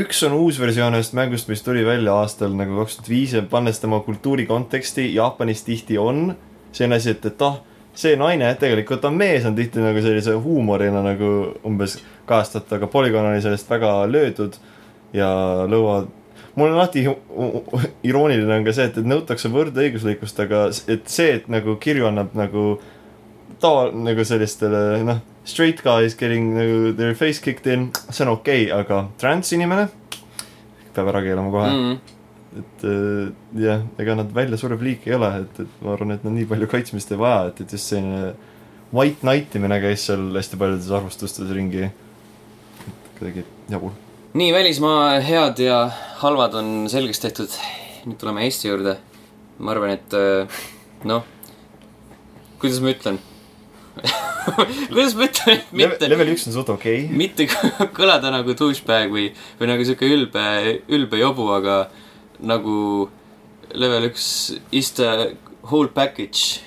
Üks 0.00 0.22
on 0.26 0.36
uus 0.36 0.58
versioon 0.60 0.98
ühest 0.98 1.14
mängust, 1.16 1.48
mis 1.48 1.64
tuli 1.64 1.84
välja 1.86 2.18
aastal 2.20 2.52
nagu 2.56 2.82
kaks 2.82 2.98
tuhat 2.98 3.08
viis 3.08 3.32
ja 3.36 3.42
pannes 3.42 3.80
tema 3.80 4.00
kultuuri 4.04 4.46
konteksti, 4.46 5.14
Jaapanis 5.14 5.64
tihti 5.64 5.98
on. 5.98 6.34
Selline 6.76 6.98
asi, 7.00 7.14
et, 7.16 7.24
et 7.24 7.42
ah, 7.46 7.62
see 7.96 8.18
naine 8.20 8.50
tegelikult 8.60 9.04
on 9.08 9.16
mees, 9.16 9.46
on 9.48 9.56
tihti 9.56 9.80
nagu 9.80 10.02
sellise 10.04 10.36
huumorina 10.44 11.00
nagu 11.04 11.32
umbes 11.64 11.96
kajastatud, 12.28 12.76
aga 12.76 12.90
Polygon 12.92 13.30
oli 13.30 13.40
sellest 13.44 13.70
väga 13.70 13.96
löödud 14.10 14.60
ja 15.16 15.30
lõuad 15.70 16.12
mul 16.56 16.72
on 16.72 16.78
alati 16.78 17.04
irooniline 18.08 18.58
on 18.58 18.66
ka 18.66 18.74
see, 18.76 18.88
et, 18.90 18.98
et 19.00 19.08
nõutakse 19.08 19.50
võrdõiguslikkust, 19.52 20.40
aga 20.44 20.66
et 20.92 21.08
see, 21.12 21.34
et 21.38 21.48
nagu 21.52 21.76
kirju 21.80 22.08
annab 22.08 22.36
nagu 22.36 22.76
tava-, 23.62 23.92
nagu 23.92 24.24
sellistele 24.26 25.02
noh, 25.06 25.22
straight 25.46 25.82
guys 25.84 26.14
getting 26.14 26.54
nagu 26.56 26.96
their 26.96 27.14
face 27.14 27.40
kicked 27.40 27.66
in, 27.70 27.90
see 28.10 28.24
on 28.26 28.34
okei 28.34 28.66
okay,, 28.66 28.74
aga 28.74 29.06
trans 29.20 29.52
inimene 29.56 29.88
peab 30.96 31.10
ära 31.12 31.22
keelama 31.24 31.52
kohe 31.54 31.70
mm.. 31.70 31.92
mm.. 31.92 32.62
et 32.62 32.86
äh, 32.90 33.30
jah, 33.62 33.84
ega 34.02 34.16
nad 34.18 34.32
väljasurev 34.36 34.82
liik 34.84 35.06
ei 35.08 35.16
ole, 35.18 35.30
et, 35.44 35.62
et 35.64 35.84
ma 35.84 35.94
arvan, 35.94 36.16
et 36.16 36.26
nad 36.26 36.36
nii 36.36 36.48
palju 36.50 36.70
kaitsmist 36.72 37.12
ei 37.14 37.20
vaja, 37.20 37.50
et, 37.52 37.62
et 37.64 37.76
just 37.76 37.92
selline 37.92 38.34
white 38.94 39.22
knight 39.22 39.54
imine 39.58 39.78
käis 39.82 40.08
seal 40.08 40.28
hästi 40.36 40.58
paljudes 40.60 40.90
arvustustes 40.94 41.54
ringi. 41.54 41.90
kuidagi 43.18 43.46
jabur. 43.72 43.94
nii, 44.36 44.50
välismaa 44.54 45.20
head 45.24 45.62
ja 45.64 45.84
halvad 46.22 46.58
on 46.58 46.74
selgeks 46.92 47.22
tehtud. 47.22 47.60
nüüd 48.06 48.18
tuleme 48.20 48.44
Eesti 48.46 48.68
juurde. 48.68 48.98
ma 49.58 49.72
arvan, 49.72 49.96
et 49.96 50.14
äh, 50.14 50.60
noh, 51.08 51.24
kuidas 52.60 52.82
ma 52.84 52.92
ütlen 52.92 53.22
kuidas 54.90 55.14
ma 55.16 55.26
ütlen, 55.26 55.60
et 55.60 55.72
mitte, 55.76 56.08
level 56.12 56.32
üks 56.34 56.46
on 56.48 56.56
suht 56.56 56.70
okei 56.72 57.06
okay.. 57.06 57.16
mitte 57.16 57.46
kõlada 57.98 58.32
nagu 58.34 58.56
douchebag 58.58 59.12
või, 59.12 59.30
või 59.60 59.70
nagu 59.70 59.86
sihuke 59.86 60.08
ülbe, 60.12 60.44
ülbe 60.92 61.20
jobu, 61.20 61.48
aga 61.56 61.86
nagu 62.44 63.08
level 63.74 64.10
üks 64.10 64.26
is 64.70 64.92
the 64.98 65.32
whole 65.66 65.88
package. 65.88 66.60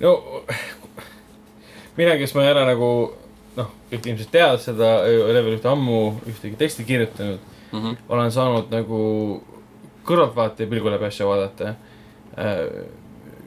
no 0.00 0.42
mina, 1.98 2.16
kes 2.18 2.34
ma 2.34 2.46
ei 2.46 2.54
ole 2.54 2.64
nagu 2.72 2.90
noh, 3.58 3.70
kõik 3.90 4.10
ilmselt 4.12 4.32
teavad 4.32 4.62
seda 4.62 4.90
level 5.06 5.58
ühte 5.58 5.70
ammu 5.70 6.00
ühtegi 6.30 6.58
teksti 6.58 6.88
kirjutanud, 6.88 7.54
Mhm. 7.72 7.96
olen 8.08 8.30
saanud 8.32 8.70
nagu 8.72 8.98
kõrvaltvaataja 10.08 10.68
pilgu 10.70 10.88
läbi 10.88 11.04
asja 11.04 11.26
vaadata 11.28 11.74
äh, 12.38 12.62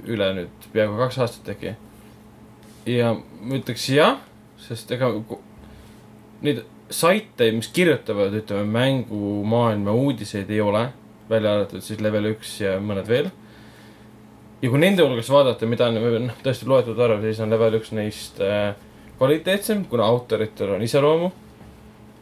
üle 0.05 0.27
nüüd 0.37 0.67
peaaegu 0.73 0.99
kaks 0.99 1.17
aastat 1.23 1.49
äkki. 1.55 1.73
Ja 2.85 3.13
ma 3.15 3.57
ütleks 3.59 3.87
jah, 3.93 4.19
sest 4.61 4.91
ega 4.93 5.11
neid 6.41 6.63
saite, 6.91 7.51
mis 7.55 7.69
kirjutavad, 7.73 8.33
ütleme 8.35 8.65
mängumaailma 8.73 9.93
uudiseid 9.95 10.49
ei 10.51 10.61
ole, 10.61 10.87
välja 11.29 11.55
arvatud 11.55 11.83
siis 11.85 12.01
level 12.03 12.31
üks 12.33 12.57
ja 12.63 12.75
mõned 12.83 13.07
veel. 13.07 13.29
ja 14.61 14.69
kui 14.69 14.79
nende 14.81 15.05
hulgas 15.05 15.29
vaadata, 15.31 15.65
mida 15.69 15.87
on 15.89 15.99
noh, 16.27 16.39
tõesti 16.43 16.67
loetud 16.69 16.99
arv, 16.99 17.23
siis 17.25 17.39
on 17.41 17.53
level 17.53 17.79
üks 17.79 17.93
neist 17.97 18.41
äh, 18.43 18.73
kvaliteetsem, 19.17 19.85
kuna 19.89 20.09
autoritel 20.09 20.75
on 20.75 20.81
iseloomu. 20.81 21.31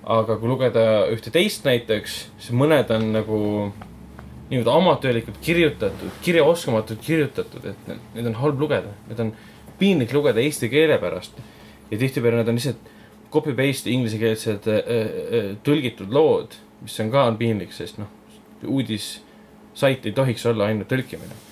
aga 0.10 0.38
kui 0.40 0.50
lugeda 0.50 0.84
ühte 1.12 1.32
teist 1.32 1.66
näiteks, 1.68 2.20
siis 2.40 2.56
mõned 2.56 2.90
on 2.96 3.12
nagu 3.14 3.40
nii-öelda 4.50 4.74
amatöörlikult 4.74 5.38
kirjutatud, 5.44 6.14
kirjaoskamatult 6.26 7.02
kirjutatud, 7.06 7.66
et 7.70 7.90
need 8.16 8.30
on 8.32 8.38
halb 8.40 8.62
lugeda, 8.64 8.94
need 9.10 9.20
on 9.22 9.34
piinlik 9.80 10.14
lugeda 10.14 10.42
eesti 10.44 10.70
keele 10.70 10.98
pärast. 11.02 11.38
ja 11.92 11.98
tihtipeale 11.98 12.38
need 12.38 12.52
on 12.52 12.60
lihtsalt 12.60 12.90
copy-paste 13.34 13.90
inglisekeelsed 13.90 14.68
äh, 14.68 14.80
äh, 14.80 15.52
tõlgitud 15.66 16.12
lood, 16.14 16.56
mis 16.82 17.00
on 17.02 17.12
ka 17.14 17.26
on 17.30 17.38
piinlik, 17.38 17.74
sest 17.74 18.00
noh, 18.02 18.10
uudissait 18.66 20.06
ei 20.06 20.16
tohiks 20.16 20.46
olla 20.50 20.70
ainult 20.70 20.90
tõlkimine. 20.92 21.46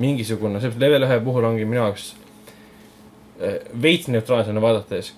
mingisugune, 0.00 0.60
see 0.60 0.70
level 0.80 1.04
ühe 1.04 1.18
puhul 1.24 1.44
ongi 1.44 1.64
minu 1.68 1.82
jaoks 1.82 2.14
äh, 3.42 3.58
veits 3.82 4.08
neutraalsena 4.08 4.60
vaadates 4.62 5.12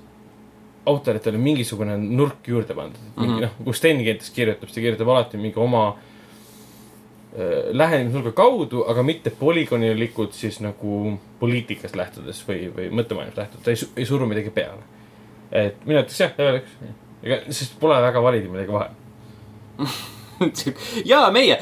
autoritele 0.87 1.39
mingisugune 1.39 1.95
nurk 2.01 2.49
juurde 2.49 2.75
pandud, 2.75 2.99
et 2.99 3.21
mingi 3.21 3.35
Mhm. 3.35 3.43
noh, 3.43 3.53
kui 3.65 3.75
Sten 3.75 4.03
Keentes 4.03 4.31
kirjutab, 4.31 4.69
siis 4.69 4.75
ta 4.75 4.81
kirjutab 4.81 5.09
alati 5.09 5.39
mingi 5.39 5.61
oma 5.61 5.85
äh, 5.89 6.12
lähenemisnurga 7.73 8.35
kaudu, 8.37 8.85
aga 8.89 9.03
mitte 9.03 9.31
polügoonilikult 9.33 10.35
siis 10.37 10.59
nagu 10.61 11.19
poliitikast 11.41 11.97
lähtudes 11.97 12.43
või, 12.49 12.67
või 12.77 12.91
mõttemaailmast 13.01 13.39
lähtudes, 13.41 13.65
ta 13.65 13.73
ei, 13.73 14.03
ei 14.03 14.09
suru 14.09 14.29
midagi 14.29 14.53
peale. 14.53 14.83
et 15.51 15.87
mina 15.89 16.03
ütleks 16.05 16.21
jah, 16.21 16.35
level 16.39 16.61
üks, 16.61 16.75
ega, 17.23 17.39
sest 17.49 17.79
pole 17.81 17.97
väga 18.05 18.23
valida 18.23 18.53
midagi 18.53 18.75
vahel. 18.75 18.99
jaa, 21.13 21.31
meie. 21.31 21.57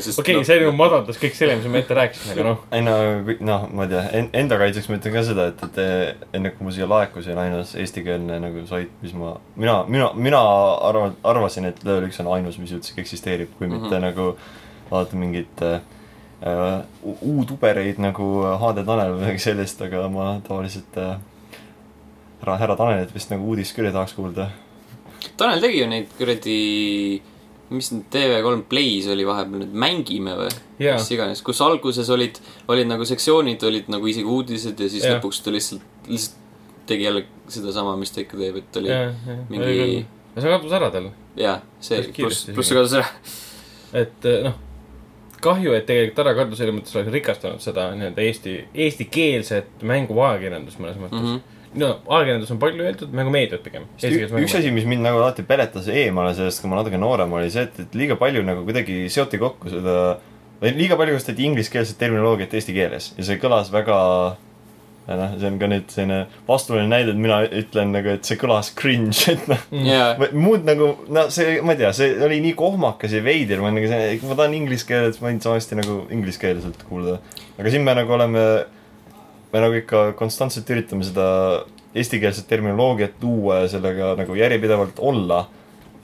sest 0.00 0.18
okei 0.18 0.36
okay,, 0.36 0.48
see 0.48 0.58
nagu 0.62 0.74
madandas 0.76 1.18
kõik 1.20 1.38
selle, 1.38 1.56
mis 1.60 1.70
ma 1.70 1.80
ette 1.84 1.96
rääkisin, 1.96 2.34
aga 2.34 2.48
noh, 2.48 2.66
ei 2.74 2.84
no, 2.84 2.98
noh, 3.46 3.70
ma 3.76 3.86
ei 3.86 3.94
tea, 3.94 4.04
enda 4.42 4.58
kaitseks 4.60 4.90
ma 4.90 4.98
ütlen 5.00 5.16
ka 5.16 5.24
seda, 5.30 5.48
et, 5.52 5.64
et 5.70 6.36
enne 6.38 6.54
kui 6.56 6.66
ma 6.66 6.74
siia 6.74 6.90
laekusin, 6.90 7.38
ainus 7.46 7.74
eestikeelne 7.78 8.38
nagu 8.42 8.66
sait, 8.70 8.92
mis 9.04 9.14
ma, 9.16 9.36
mina, 9.54 9.78
mina, 9.86 10.12
mina 10.28 10.42
arvan, 10.90 11.18
arvasin, 11.26 11.70
et 11.70 11.82
level 11.86 12.08
üks 12.10 12.22
on 12.24 12.30
ainus, 12.34 12.58
mis 12.62 12.74
üldse 12.74 12.96
eksisteerib, 13.02 13.54
kui 13.58 13.70
mitte 13.70 13.86
mm 13.86 13.92
-hmm. 13.92 14.06
nagu 14.10 14.64
vaadata 14.90 15.16
mingit 15.20 15.62
äh, 15.66 15.80
uh, 16.46 16.82
uutubereid 17.22 17.98
nagu 18.02 18.26
HD 18.60 18.84
Tanel 18.86 19.14
või 19.14 19.22
midagi 19.24 19.42
sellist, 19.48 19.80
aga 19.86 20.06
ma 20.12 20.28
tavaliselt 20.46 20.98
äh, 21.02 21.16
härra, 22.42 22.58
härra 22.62 22.76
Tanelit 22.78 23.14
vist 23.14 23.32
nagu 23.32 23.48
uudist 23.52 23.76
küll 23.76 23.88
ei 23.90 23.94
tahaks 23.96 24.14
kuulda. 24.16 24.50
Tanel 25.36 25.60
tegi 25.64 25.80
ju 25.82 25.88
neid 25.90 26.10
kuradi, 26.18 26.56
mis 27.74 27.88
need 27.92 28.04
TV3 28.14 28.62
Play's 28.70 29.08
oli 29.12 29.24
vahepeal 29.26 29.64
nüüd, 29.64 29.72
Mängime 29.74 30.36
või? 30.38 30.50
Jaa. 30.78 30.98
mis 31.00 31.08
iganes, 31.16 31.40
kus 31.44 31.60
alguses 31.64 32.08
olid, 32.14 32.38
olid 32.70 32.86
nagu 32.90 33.04
sektsioonid, 33.08 33.62
olid 33.66 33.88
nagu 33.92 34.06
isegi 34.10 34.28
uudised 34.28 34.78
ja 34.80 34.88
siis 34.92 35.04
Jah. 35.06 35.16
lõpuks 35.16 35.40
ta 35.42 35.54
lihtsalt, 35.54 35.82
lihtsalt 36.06 36.42
tegi 36.86 37.08
jälle 37.08 37.24
sedasama, 37.50 37.96
mis 37.98 38.12
ta 38.14 38.20
ikka 38.22 38.38
teeb, 38.38 38.60
et 38.60 38.76
oli 38.78 38.92
jah, 38.92 39.08
jah, 39.26 39.40
mingi- 39.50 40.04
ja 40.36 40.42
see 40.44 40.52
kadus 40.52 40.74
ära 40.78 40.90
tal, 40.94 41.08
jaa, 41.40 41.56
see 41.82 41.98
pluss, 42.14 42.44
pluss 42.54 42.70
see 42.70 42.76
kadus 42.78 42.94
ära. 43.00 43.08
et 44.04 44.28
eh, 44.30 44.44
noh, 44.46 44.54
kahju, 45.46 45.74
et 45.76 45.88
tegelikult 45.88 46.22
ära 46.24 46.36
kadus, 46.40 46.60
selles 46.60 46.76
mõttes 46.76 46.96
oleks 46.96 47.12
rikastanud 47.14 47.64
seda 47.64 47.90
nii-öelda 47.96 48.24
eesti, 48.26 48.56
eestikeelset 48.86 49.84
mänguajakirjandust 49.86 50.82
mõnes 50.82 51.00
mõttes 51.00 51.22
mm. 51.22 51.34
-hmm. 51.34 51.74
no 51.82 51.90
ajakirjandus 52.18 52.54
on 52.54 52.62
palju 52.62 52.86
öeldud, 52.86 53.12
mängumeediat 53.16 53.64
pigem. 53.64 53.88
üks 54.02 54.56
asi, 54.60 54.72
mis 54.74 54.88
mind 54.88 55.06
nagu 55.06 55.22
alati 55.22 55.46
peletas 55.46 55.90
eemale 55.92 56.34
sellest, 56.38 56.62
kui 56.62 56.72
ma 56.72 56.80
natuke 56.80 57.00
noorem 57.00 57.32
olin, 57.38 57.52
see, 57.52 57.66
et, 57.68 57.84
et 57.86 57.98
liiga 57.98 58.18
palju 58.20 58.44
nagu 58.46 58.64
kuidagi 58.68 59.04
seoti 59.12 59.40
kokku 59.42 59.72
seda 59.72 60.16
või 60.60 60.72
liiga 60.76 60.96
palju 60.96 61.16
kasutati 61.16 61.44
ingliskeelset 61.50 61.98
terminoloogiat 62.00 62.54
eesti 62.56 62.74
keeles 62.76 63.12
ja 63.18 63.26
see 63.28 63.40
kõlas 63.40 63.72
väga 63.72 63.98
noh, 65.06 65.34
see 65.38 65.46
on 65.46 65.58
ka 65.60 65.68
nüüd 65.70 65.92
selline 65.92 66.16
vastuoluline 66.48 66.90
näide, 66.90 67.12
et 67.14 67.20
mina 67.22 67.36
ütlen 67.46 67.92
nagu, 67.94 68.10
et 68.16 68.26
see 68.26 68.38
kõlas 68.40 68.72
cringe, 68.74 69.20
et 69.36 69.44
noh 69.50 69.62
Ma- 70.18 70.30
muud 70.34 70.66
nagu, 70.66 70.88
no 71.14 71.26
see, 71.30 71.60
ma 71.62 71.76
ei 71.76 71.82
tea, 71.84 71.92
see 71.94 72.16
oli 72.26 72.40
nii 72.42 72.56
kohmakas 72.58 73.14
ja 73.14 73.22
veider, 73.22 73.62
ma 73.62 73.70
nagu 73.70 73.86
ma 73.86 74.38
tahan 74.40 74.56
inglise 74.58 74.88
keeles, 74.88 75.20
ma 75.22 75.30
võin 75.30 75.38
samasti 75.44 75.78
nagu 75.78 76.00
ingliskeelselt 76.10 76.82
kuulda. 76.88 77.20
aga 77.54 77.70
siin 77.70 77.86
me 77.86 77.94
nagu 77.94 78.16
oleme, 78.18 78.44
me 79.52 79.62
nagu 79.62 79.78
ikka 79.78 80.08
konstantselt 80.18 80.70
üritame 80.74 81.06
seda 81.06 81.28
eestikeelset 81.96 82.48
terminoloogiat 82.50 83.22
luua 83.22 83.62
ja 83.62 83.68
sellega 83.72 84.14
nagu 84.18 84.34
järjepidevalt 84.36 84.98
olla. 84.98 85.46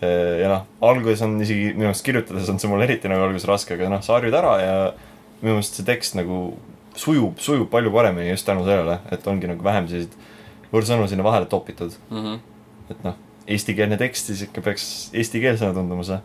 ja 0.02 0.48
noh, 0.50 0.62
alguses 0.82 1.20
on 1.22 1.36
isegi 1.42 1.72
minu 1.76 1.90
arust 1.90 2.02
kirjutades 2.06 2.48
on 2.50 2.56
see 2.58 2.70
mul 2.70 2.82
eriti 2.82 3.10
nagu 3.10 3.22
alguses 3.22 3.46
raske, 3.46 3.76
aga 3.76 3.90
noh, 3.92 4.00
sa 4.02 4.16
harjud 4.16 4.34
ära 4.34 4.54
ja 4.58 4.76
minu 5.42 5.58
meelest 5.58 5.78
see 5.78 5.86
tekst 5.86 6.16
nagu 6.18 6.56
sujub, 6.98 7.38
sujub 7.40 7.70
palju 7.70 7.92
paremini 7.94 8.30
just 8.30 8.46
tänu 8.46 8.64
sellele, 8.66 8.98
et 9.12 9.26
ongi 9.26 9.50
nagu 9.50 9.64
vähem 9.64 9.88
selliseid 9.90 10.16
võõrsõnu 10.72 11.08
sinna 11.08 11.26
vahele 11.26 11.48
topitud. 11.50 11.94
Mhm. 12.10 12.40
et 12.90 13.04
noh, 13.06 13.18
eestikeelne 13.48 13.96
tekst 14.00 14.30
siis 14.30 14.46
ikka 14.46 14.62
peaks 14.64 14.86
eestikeelsena 15.16 15.74
tunduma 15.76 16.04
see. 16.06 16.18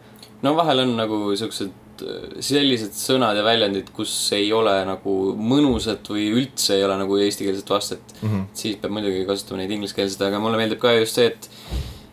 no 0.43 0.55
vahel 0.57 0.83
on 0.83 0.95
nagu 0.97 1.19
siuksed 1.39 2.03
äh, 2.03 2.37
sellised 2.43 2.95
sõnad 2.97 3.37
ja 3.39 3.43
väljendid, 3.45 3.91
kus 3.95 4.13
ei 4.37 4.51
ole 4.53 4.73
nagu 4.85 5.17
mõnusat 5.37 6.09
või 6.13 6.29
üldse 6.33 6.77
ei 6.77 6.85
ole 6.85 6.97
nagu 6.99 7.17
eestikeelset 7.17 7.69
vastet 7.69 8.15
Mm 8.21 8.29
-hmm. 8.29 8.45
siis 8.53 8.77
peab 8.81 8.91
muidugi 8.91 9.25
kasutama 9.25 9.61
neid 9.61 9.71
ingliskeelseid, 9.71 10.21
aga 10.27 10.39
mulle 10.39 10.57
meeldib 10.57 10.79
ka 10.79 10.93
just 10.97 11.15
see, 11.15 11.27
et 11.27 11.49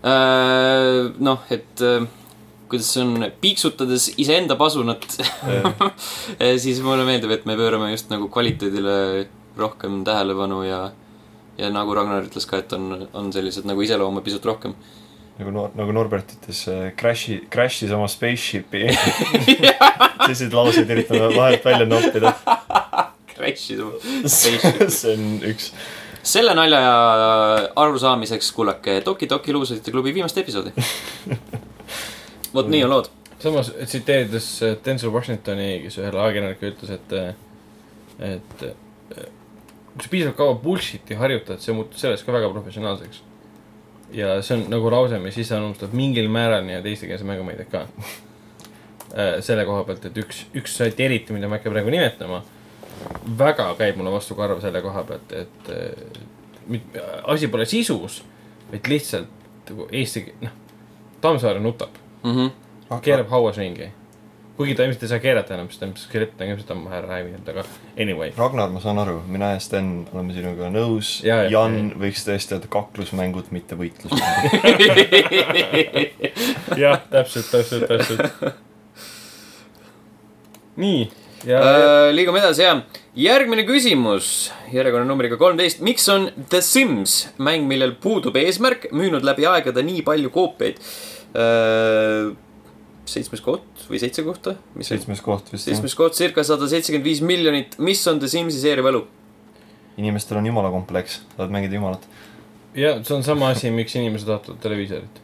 äh, 0.05 1.13
noh, 1.19 1.41
et 1.51 1.81
äh, 1.81 2.07
kuidas 2.75 2.91
see 2.91 3.05
on, 3.07 3.29
piiksutades 3.41 4.11
iseenda 4.21 4.59
pasunat 4.61 5.07
siis 6.65 6.83
mulle 6.85 7.07
meeldib, 7.09 7.33
et 7.39 7.49
me 7.49 7.57
pöörame 7.59 7.95
just 7.95 8.13
nagu 8.13 8.29
kvaliteedile 8.35 8.99
rohkem 9.57 10.03
tähelepanu 10.05 10.61
ja 10.67 10.83
ja 11.59 11.71
nagu 11.71 11.95
Ragnar 11.95 12.27
ütles 12.27 12.47
ka, 12.51 12.61
et 12.63 12.73
on, 12.77 13.07
on 13.15 13.33
sellised 13.35 13.67
nagu 13.69 13.83
iseloomu 13.85 14.23
pisut 14.27 14.45
rohkem. 14.47 14.75
nagu 15.39 15.55
Nor-, 15.55 15.75
nagu 15.79 15.95
Norbert 15.95 16.37
ütles, 16.37 16.65
crash'i, 16.99 17.41
crash'is 17.51 17.95
oma 17.95 18.09
spaceship'i. 18.11 18.89
selliseid 20.25 20.57
lauseid 20.57 20.95
üritame 20.95 21.29
vahelt 21.35 21.67
välja 21.67 21.87
noppida. 21.91 22.35
Crash'i 23.35 23.79
su. 23.79 23.93
see 24.31 25.15
on 25.15 25.29
üks. 25.51 25.71
selle 26.25 26.55
nalja 26.57 26.81
arusaamiseks 27.77 28.53
kuulake 28.57 29.01
Toki 29.05 29.27
Toki 29.29 29.53
luusade 29.53 29.93
klubi 29.93 30.15
viimast 30.17 30.39
episoodi. 30.41 30.75
Vot 32.55 32.71
nii 32.71 32.85
on 32.87 32.91
lood. 32.91 33.11
samas 33.43 33.73
tsiteerides 33.85 34.49
äh, 34.63 34.77
Denzel 34.85 35.13
Washingtoni, 35.13 35.69
kes 35.85 35.99
ühele 36.01 36.21
ajakirjanikule 36.23 36.73
ütles, 36.73 36.93
et, 36.95 37.15
et 38.25 38.67
äh, 38.69 39.31
kui 39.95 40.07
sa 40.07 40.11
piisavalt 40.11 40.39
kaua 40.39 40.57
bullshit'i 40.63 41.19
harjutad, 41.19 41.63
see 41.63 41.75
muutub 41.77 41.99
sellest 42.01 42.27
ka 42.27 42.35
väga 42.35 42.51
professionaalseks. 42.55 43.23
ja 44.15 44.37
see 44.43 44.59
on 44.59 44.69
nagu 44.71 44.91
lause, 44.93 45.19
mis 45.23 45.39
iseloomustab 45.43 45.95
mingil 45.97 46.31
määral 46.33 46.65
nii-öelda 46.67 46.91
eestikeelse 46.93 47.27
mängumeediat 47.27 47.71
ka. 47.73 47.87
selle 49.47 49.63
koha 49.67 49.85
pealt, 49.87 50.07
et 50.09 50.17
üks, 50.19 50.45
üks 50.59 50.73
sait 50.75 50.99
eriti, 51.01 51.35
mida 51.35 51.47
ma 51.47 51.55
ei 51.55 51.61
hakka 51.61 51.71
praegu 51.71 51.93
nimetama, 51.93 52.41
väga 53.39 53.69
käib 53.79 53.99
mulle 54.01 54.11
vastu 54.15 54.35
karva 54.39 54.59
selle 54.63 54.83
koha 54.83 55.05
pealt, 55.07 55.35
et 55.39 55.71
äh, 55.75 56.23
mit- 56.71 56.99
asi 57.31 57.51
pole 57.53 57.67
sisus, 57.69 58.23
vaid 58.71 58.91
lihtsalt 58.91 59.69
nagu 59.71 59.89
eesti, 59.93 60.27
noh, 60.43 60.63
Tammsaare 61.25 61.61
nutab 61.63 62.04
Mhm. 62.25 62.51
keerab 63.03 63.29
hauas 63.31 63.57
ringi. 63.61 63.91
kuigi 64.57 64.75
ta 64.79 64.85
ilmselt 64.87 65.03
ei 65.03 65.09
saa 65.11 65.19
keerata 65.19 65.55
enam, 65.57 65.67
sest 65.69 65.81
ta 65.81 65.87
ilmselt 65.87 66.05
skript 66.09 66.41
on 66.41 66.47
ilmselt 66.53 66.69
ammu 66.71 66.91
ära 66.95 67.09
hävinud, 67.11 67.49
aga 67.51 67.65
anyway. 68.01 68.31
Ragnar, 68.39 68.71
ma 68.71 68.81
saan 68.81 69.01
aru, 69.03 69.17
mina 69.27 69.49
ja 69.51 69.59
Sten 69.59 70.07
oleme 70.13 70.37
sinuga 70.37 70.69
nõus. 70.71 71.17
Ja, 71.27 71.41
ja, 71.43 71.51
Jan 71.51 71.75
ja. 71.81 71.97
võiks 72.05 72.23
tõesti 72.23 72.55
öelda 72.55 72.71
kaklusmängud, 72.71 73.51
mitte 73.51 73.75
võitlusmängud. 73.75 74.55
jah, 76.85 77.03
täpselt, 77.11 77.51
täpselt, 77.51 77.89
täpselt. 77.91 78.55
nii, 80.79 81.11
ja 81.51 81.59
Äh, 81.61 82.15
liigume 82.15 82.39
edasi 82.41 82.63
ja 82.63 82.77
järgmine 83.15 83.65
küsimus 83.69 84.53
järjekonnanumbriga 84.73 85.37
kolmteist. 85.37 85.81
miks 85.81 86.09
on 86.09 86.31
The 86.49 86.61
Sims 86.61 87.29
mäng, 87.39 87.67
millel 87.69 87.93
puudub 88.01 88.37
eesmärk, 88.37 88.89
müünud 88.93 89.27
läbi 89.27 89.47
aegade 89.47 89.83
nii 89.83 90.03
palju 90.03 90.31
koopiaid? 90.31 90.81
Seitsmes 93.11 93.43
koht 93.45 93.85
või 93.89 94.01
seitse 94.01 94.25
kohta, 94.27 94.55
seitsmes 94.81 95.21
koht 95.25 95.51
vist 95.53 95.69
seitsmes 95.69 95.97
koht, 95.99 96.17
circa 96.17 96.45
sada 96.47 96.69
seitsekümmend 96.71 97.09
viis 97.09 97.21
miljonit, 97.27 97.77
mis 97.83 98.03
on 98.11 98.21
The 98.23 98.31
Simsi 98.31 98.61
seeria 98.63 98.85
võlu? 98.87 99.05
inimestel 100.01 100.41
on 100.41 100.49
jumala 100.49 100.71
kompleks, 100.75 101.21
tahavad 101.35 101.55
mängida 101.55 101.79
jumalat. 101.79 102.07
ja 102.75 102.97
see 103.03 103.17
on 103.17 103.27
sama 103.27 103.53
asi, 103.55 103.71
miks 103.75 103.95
inimesed 103.99 104.31
vaatavad 104.31 104.63
televiisorit 104.63 105.21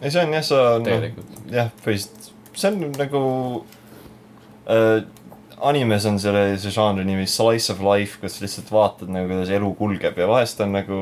ei, 0.00 0.10
see 0.10 0.22
on 0.22 0.36
jah, 0.36 0.44
sa 0.46 0.60
tegelikult. 0.84 1.40
jah, 1.52 1.72
põhiliselt, 1.84 2.30
see 2.54 2.70
on 2.70 2.92
nagu 2.98 3.24
äh,. 4.68 5.02
animes 5.70 6.06
on 6.08 6.16
selle, 6.22 6.54
see 6.60 6.72
žanri 6.72 7.04
nimi 7.04 7.26
slice 7.28 7.72
of 7.74 7.82
life, 7.84 8.20
kus 8.22 8.38
lihtsalt 8.40 8.70
vaatad 8.72 9.10
nagu, 9.12 9.28
kuidas 9.28 9.52
elu 9.52 9.74
kulgeb 9.76 10.16
ja 10.20 10.28
vahest 10.30 10.62
on 10.64 10.72
nagu 10.78 11.00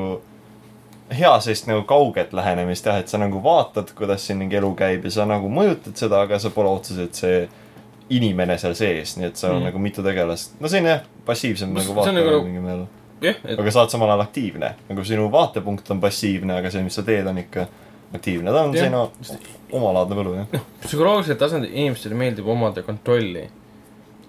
hea 1.09 1.31
sellist 1.41 1.67
nagu 1.67 1.83
kauget 1.89 2.33
lähenemist 2.33 2.85
jah, 2.85 2.99
et 3.01 3.07
sa 3.09 3.17
nagu 3.17 3.41
vaatad, 3.43 3.91
kuidas 3.97 4.25
siin 4.27 4.37
mingi 4.37 4.55
elu 4.59 4.69
käib 4.77 5.05
ja 5.07 5.11
sa 5.11 5.25
nagu 5.25 5.49
mõjutad 5.49 5.95
seda, 5.97 6.21
aga 6.25 6.39
sa 6.39 6.49
pole 6.53 6.69
otseselt 6.69 7.13
see 7.17 7.47
inimene 8.09 8.57
seal 8.57 8.73
sees, 8.77 9.15
nii 9.17 9.27
et 9.29 9.37
sa 9.37 9.49
mm. 9.49 9.55
Mhm. 9.59 9.65
nagu 9.69 9.79
mitu 9.83 10.03
tegelast, 10.05 10.55
no 10.61 10.67
selline 10.71 10.89
jah, 10.95 11.03
passiivsem 11.25 11.69
See 11.73 11.79
nagu 11.81 11.91
on 11.91 11.97
vaataja 11.99 12.25
nagu- 12.25 12.43
mingil 12.45 12.61
määral. 12.65 12.87
jah, 13.21 13.35
et 13.45 13.59
aga 13.59 13.71
sa 13.71 13.81
oled 13.83 13.93
samal 13.93 14.09
ajal 14.09 14.23
aktiivne, 14.25 14.71
nagu 14.89 15.03
sinu 15.05 15.29
vaatepunkt 15.31 15.91
on 15.91 16.01
passiivne, 16.01 16.57
aga 16.57 16.71
see, 16.73 16.83
mis 16.83 16.93
sa 16.97 17.03
teed, 17.05 17.27
on 17.27 17.37
ikka 17.37 17.67
aktiivne, 18.15 18.51
ta 18.51 18.63
on 18.65 18.73
Jah. 18.73 18.85
selline 18.89 19.39
omalaadne 19.71 20.15
võlu 20.17 20.35
jah. 20.39 20.61
psühholoogilisel 20.85 21.37
tasandil 21.37 21.69
inimestele 21.73 22.15
meeldib 22.17 22.47
omada 22.49 22.81
kontrolli. 22.81 23.47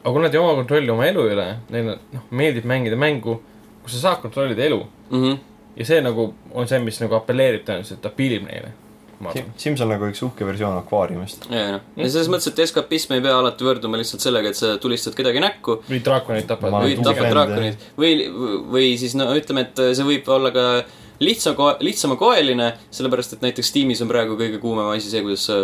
aga 0.04 0.12
kui 0.12 0.22
nad 0.22 0.34
ei 0.34 0.40
oma 0.40 0.54
kontrolli 0.58 0.90
oma 0.90 1.06
elu 1.06 1.24
üle, 1.30 1.46
neile 1.70 1.98
noh, 2.12 2.26
meeldib 2.30 2.64
mängida 2.68 2.96
mängu, 2.96 3.38
kus 3.82 3.92
sa 3.96 4.08
saad 4.10 4.20
kontrollida 4.24 4.62
elu. 4.68 4.82
mhmh, 5.10 5.38
ja 5.80 5.88
see 5.88 6.04
nagu 6.04 6.30
on 6.52 6.70
see, 6.70 6.78
mis 6.84 7.00
nagu 7.02 7.16
apelleerib 7.18 7.66
tõenäoliselt, 7.66 8.06
appiilib 8.06 8.46
neile. 8.46 8.72
arvan. 9.20 9.50
Sims 9.60 9.82
on 9.84 9.90
nagu 9.92 10.06
üks 10.08 10.22
uhke 10.24 10.46
versioon 10.48 10.78
akvaariumist. 10.80 11.48
ja, 11.52 11.64
ja 11.64 11.72
noh, 11.76 11.82
ja 11.96 12.08
selles 12.08 12.30
mõttes, 12.32 12.48
et 12.52 12.62
eskapism 12.64 13.16
ei 13.16 13.24
pea 13.24 13.34
alati 13.36 13.66
võrduma 13.66 14.00
lihtsalt 14.00 14.24
sellega, 14.24 14.52
et 14.52 14.56
sa 14.56 14.76
tulistad 14.80 15.16
kedagi 15.18 15.42
näkku 15.44 15.82
või 15.90 16.00
draakonid 16.04 16.48
tapavad 16.48 16.76
Ma 16.76 16.80
või 16.86 16.96
tapad 16.96 17.20
tugev 17.20 17.34
draakonid 17.34 17.84
või, 18.00 18.14
või 18.72 18.88
siis 19.00 19.16
no 19.20 19.28
ütleme, 19.36 19.66
et 19.68 19.84
see 19.92 20.08
võib 20.08 20.32
olla 20.32 20.52
ka 20.54 20.66
lihtsa, 21.20 21.52
lihtsamakoeline, 21.84 22.72
sellepärast 22.96 23.36
et 23.36 23.44
näiteks 23.44 23.72
Steamis 23.74 24.00
on 24.04 24.08
praegu 24.08 24.40
kõige 24.40 24.60
kuumem 24.62 24.88
asi 24.94 25.12
see, 25.12 25.24
kuidas 25.26 25.44
sa 25.50 25.60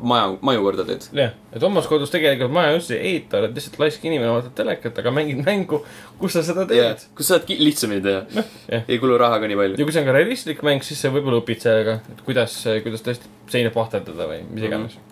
maja, 0.00 0.30
maju 0.44 0.62
korda 0.64 0.86
teed. 0.88 1.06
jah, 1.16 1.34
et 1.52 1.66
omas 1.66 1.88
kodus 1.90 2.12
tegelikult 2.12 2.52
maja 2.54 2.72
üldse 2.76 2.96
ei 2.96 3.14
ehita, 3.14 3.40
oled 3.40 3.56
lihtsalt 3.58 3.78
laisk 3.82 4.04
inimene, 4.08 4.30
vaatad 4.32 4.54
telekat, 4.56 4.98
aga 5.02 5.12
mängid 5.14 5.42
mängu, 5.44 5.82
kus 6.20 6.36
sa 6.36 6.44
seda 6.46 6.66
teed., 6.70 7.04
kus 7.16 7.30
saad 7.32 7.48
lihtsamini 7.50 8.02
teha. 8.04 8.46
jah. 8.70 8.82
ei 8.86 8.98
kulu 9.02 9.18
raha 9.20 9.40
ka 9.42 9.50
nii 9.50 9.60
palju. 9.60 9.78
ja 9.80 9.88
kui 9.88 9.96
see 9.96 10.02
on 10.04 10.10
ka 10.10 10.16
realistlik 10.16 10.64
mäng, 10.66 10.84
siis 10.86 11.02
sa 11.02 11.12
võib-olla 11.12 11.42
õpid 11.42 11.62
sellega, 11.66 12.00
et 12.12 12.24
kuidas, 12.26 12.56
kuidas 12.86 13.06
tõesti 13.06 13.30
seina 13.52 13.72
pahterdada 13.74 14.28
või 14.30 14.42
mis 14.48 14.66
iganes 14.68 14.96
mm. 14.96 15.06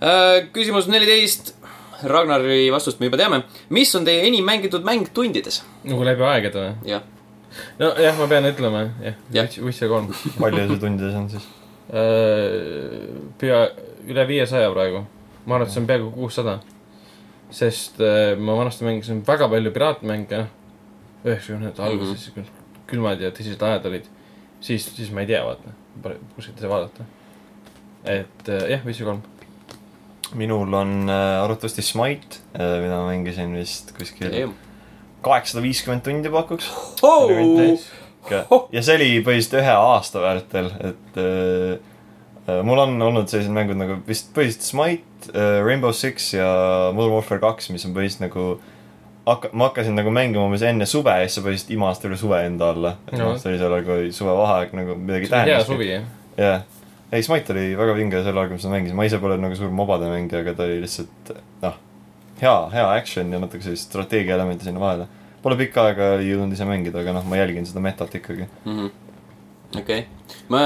Äh, 0.00 0.46
küsimus 0.54 0.86
neliteist. 0.88 1.50
Ragnari 2.08 2.70
vastust 2.72 2.96
me 3.02 3.10
juba 3.10 3.18
teame. 3.20 3.42
mis 3.68 3.90
on 3.98 4.06
teie 4.06 4.22
enim 4.24 4.46
mängitud 4.48 4.86
mäng 4.86 5.10
tundides? 5.12 5.60
-hmm. 5.60 5.90
nagu 5.92 6.06
läbi 6.08 6.24
aegade 6.24 6.62
või? 6.62 6.88
jah, 6.88 7.02
nojah, 7.78 8.16
ma 8.16 8.26
pean 8.30 8.48
ütlema, 8.48 8.80
jah 9.04 9.18
Jah. 9.36 9.48
ja., 9.58 9.64
Witcher 9.66 9.92
kolm. 9.92 10.08
palju 10.40 10.68
see 10.70 10.80
tundides 10.80 11.18
on 11.20 11.28
siis? 11.28 11.48
pea 13.40 13.60
üle 14.08 14.26
viiesaja 14.28 14.70
praegu. 14.72 15.04
ma 15.46 15.56
arvan, 15.56 15.66
et 15.66 15.74
see 15.74 15.80
on 15.82 15.88
peaaegu 15.88 16.10
kuussada. 16.14 16.58
sest 17.50 18.00
äh, 18.00 18.38
ma 18.38 18.56
vanasti 18.56 18.86
mängisin 18.86 19.24
väga 19.26 19.48
palju 19.50 19.72
piraatmänge, 19.74 20.44
noh, 20.44 20.48
üheksakümnendate 21.24 21.82
alguses 21.82 22.30
mm, 22.30 22.42
-hmm. 22.42 22.86
külmad 22.86 23.20
ja 23.20 23.30
tõsised 23.30 23.62
ajad 23.66 23.86
olid. 23.90 24.08
siis, 24.60 24.86
siis 24.96 25.10
ma 25.10 25.20
ei 25.20 25.26
tea, 25.26 25.44
vaata, 25.44 25.74
kuskilt 26.36 26.56
ei 26.56 26.60
saa 26.60 26.70
vaadata. 26.70 27.04
et 28.04 28.48
äh, 28.48 28.70
jah, 28.70 28.86
Witcher 28.86 29.06
kolm. 29.06 29.22
minul 30.34 30.74
on 30.74 31.08
äh, 31.08 31.42
arvatavasti 31.42 31.82
Smite, 31.82 32.44
mida 32.54 32.96
ma 32.96 33.06
mängisin 33.10 33.56
vist 33.56 33.96
kuskil 33.98 34.52
kaheksasada 35.24 35.62
viiskümmend 35.64 36.04
tundi 36.04 36.32
pakuks. 36.32 36.70
ja 38.72 38.82
see 38.82 38.96
oli 38.96 39.08
põhiliselt 39.24 39.58
ühe 39.60 39.74
aasta 39.74 40.22
vältel, 40.22 40.70
et 40.90 41.20
äh, 41.20 41.24
äh, 41.24 41.89
mul 42.66 42.78
on 42.82 42.96
olnud 43.02 43.28
sellised 43.30 43.52
mängud 43.54 43.78
nagu 43.80 43.96
vist 44.08 44.30
põhiliselt 44.36 44.66
Smite 44.66 45.30
äh,, 45.34 45.60
Rainbow 45.66 45.92
Six 45.96 46.32
ja 46.34 46.48
Modern 46.96 47.14
Warfare 47.18 47.40
kaks, 47.42 47.70
mis 47.74 47.84
on 47.88 47.94
põhiliselt 47.96 48.24
nagu 48.28 48.44
hakka-, 49.28 49.50
ma 49.52 49.68
hakkasin 49.68 49.94
nagu 49.98 50.10
mängima 50.14 50.46
umbes 50.48 50.62
enne 50.66 50.86
suve 50.88 51.12
ja 51.20 51.26
siis 51.28 51.38
sa 51.40 51.44
põhiliselt 51.46 51.72
imasid 51.76 52.08
üle 52.10 52.18
suve 52.20 52.42
enda 52.46 52.70
alla. 52.74 52.94
et 53.08 53.18
No. 53.18 53.30
noh, 53.32 53.38
see 53.40 53.52
oli 53.52 53.58
seal, 53.62 53.76
oli 53.78 54.12
suvevaheaeg 54.16 54.72
nagu 54.80 54.96
midagi 54.98 55.28
on 55.30 55.36
hea 55.38 55.46
tähendas. 55.46 55.66
suvi, 55.68 55.90
jah. 55.92 56.08
jah, 56.40 56.62
ei 57.12 57.22
Smite 57.26 57.52
oli 57.54 57.68
väga 57.78 57.94
vinge 57.98 58.22
sel 58.24 58.36
ajal, 58.38 58.48
kui 58.50 58.56
ma 58.58 58.64
seda 58.64 58.74
mängisin, 58.74 58.96
ma 58.96 59.06
ise 59.08 59.18
pole 59.22 59.36
nagu 59.42 59.56
suur 59.58 59.70
mobade 59.74 60.08
mängija, 60.10 60.40
aga 60.44 60.54
ta 60.58 60.66
oli 60.66 60.80
lihtsalt 60.84 61.32
noh, 61.62 61.78
hea, 62.40 62.56
hea 62.74 62.88
action 62.96 63.32
ja 63.34 63.38
natuke 63.42 63.66
sellist 63.66 63.90
strateegia 63.90 64.34
elementi 64.38 64.64
sinna 64.68 64.80
vahele. 64.82 65.06
Pole 65.42 65.56
pikka 65.56 65.86
aega 65.88 66.08
jõudnud 66.20 66.52
ise 66.52 66.66
mängida, 66.68 67.00
aga 67.00 67.14
noh, 67.16 67.24
ma 67.28 67.38
jälgin 67.40 67.64
seda 67.68 67.80
metat 67.84 68.12
ikkagi. 68.18 68.46
Mhm. 68.64 68.90
okei, 69.78 70.06
ma 70.50 70.62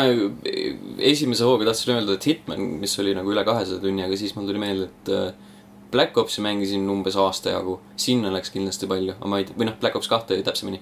esimese 0.98 1.44
hooga 1.44 1.68
tahtsin 1.68 1.96
öelda, 1.96 2.16
et 2.16 2.28
Hitman, 2.28 2.62
mis 2.80 2.94
oli 3.02 3.14
nagu 3.16 3.32
üle 3.32 3.44
kahesaja 3.46 3.82
tunni, 3.82 4.04
aga 4.04 4.16
siis 4.20 4.34
mul 4.36 4.48
tuli 4.48 4.62
meelde, 4.62 4.88
et 4.90 5.12
äh, 5.12 5.50
Black 5.94 6.16
Opsi 6.18 6.42
mängisin 6.42 6.88
umbes 6.90 7.16
aasta 7.20 7.52
jagu, 7.54 7.78
sinna 8.00 8.32
läks 8.34 8.50
kindlasti 8.54 8.88
palju, 8.90 9.16
aga 9.18 9.30
ma 9.30 9.40
ei 9.40 9.50
või 9.52 9.68
noh, 9.68 9.76
Black 9.80 9.98
Ops 9.98 10.10
kahte 10.10 10.38
täpsemini. 10.42 10.80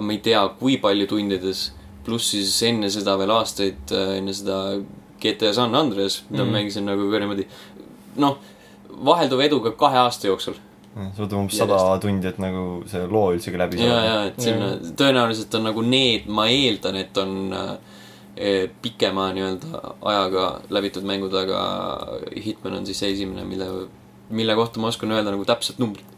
ma 0.00 0.12
ei 0.12 0.20
tea, 0.20 0.42
kui 0.60 0.76
palju 0.76 1.06
tundides, 1.08 1.70
pluss 2.04 2.34
siis 2.34 2.56
enne 2.68 2.90
seda 2.92 3.14
veel 3.16 3.32
aastaid, 3.32 3.92
enne 3.92 4.34
seda 4.36 4.58
GTA 5.22 5.52
San 5.56 5.74
Andreas, 5.74 6.22
mida 6.28 6.44
mm. 6.44 6.50
Ma 6.50 6.58
mängisin 6.58 6.84
nagu 6.88 7.08
ka 7.10 7.20
niimoodi, 7.22 7.46
noh, 8.20 8.36
vahelduva 9.08 9.46
eduga 9.46 9.72
kahe 9.78 9.98
aasta 10.04 10.28
jooksul. 10.28 10.58
See 10.96 11.24
võtab 11.24 11.40
umbes 11.42 11.58
sada 11.60 11.78
tundi, 12.00 12.28
et 12.30 12.38
nagu 12.40 12.64
see 12.88 13.04
loo 13.10 13.34
üldsegi 13.34 13.60
läbi 13.60 13.82
ja, 13.82 13.96
ja, 14.00 14.16
et 14.30 14.40
sinna 14.40 14.70
tõenäoliselt 14.96 15.52
on 15.58 15.66
nagu 15.68 15.84
need, 15.84 16.28
ma 16.32 16.46
eeldan, 16.48 16.96
et 17.02 17.18
on 17.20 17.52
äh, 17.52 17.96
pikema 18.82 19.28
nii-öelda 19.36 19.80
ajaga 20.08 20.46
läbitud 20.72 21.04
mängud, 21.08 21.34
aga 21.36 21.60
Hitman 22.32 22.80
on 22.80 22.86
siis 22.88 23.00
see 23.02 23.12
esimene, 23.14 23.44
mille, 23.48 23.68
mille 24.28 24.56
kohta 24.56 24.80
ma 24.80 24.92
oskan 24.92 25.12
öelda 25.12 25.34
nagu 25.34 25.44
täpset 25.48 25.80
numbrit. 25.82 26.14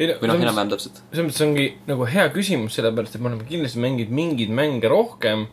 või 0.00 0.28
noh, 0.28 0.36
enam-vähem 0.36 0.74
täpselt. 0.74 1.00
selles 1.12 1.30
mõttes 1.30 1.46
ongi 1.46 1.66
nagu 1.88 2.08
hea 2.08 2.28
küsimus, 2.34 2.76
sellepärast 2.76 3.16
et 3.16 3.24
me 3.24 3.32
oleme 3.32 3.48
kindlasti 3.48 3.80
mänginud 3.80 4.12
mingeid 4.20 4.52
mänge 4.60 4.92
rohkem. 4.92 5.46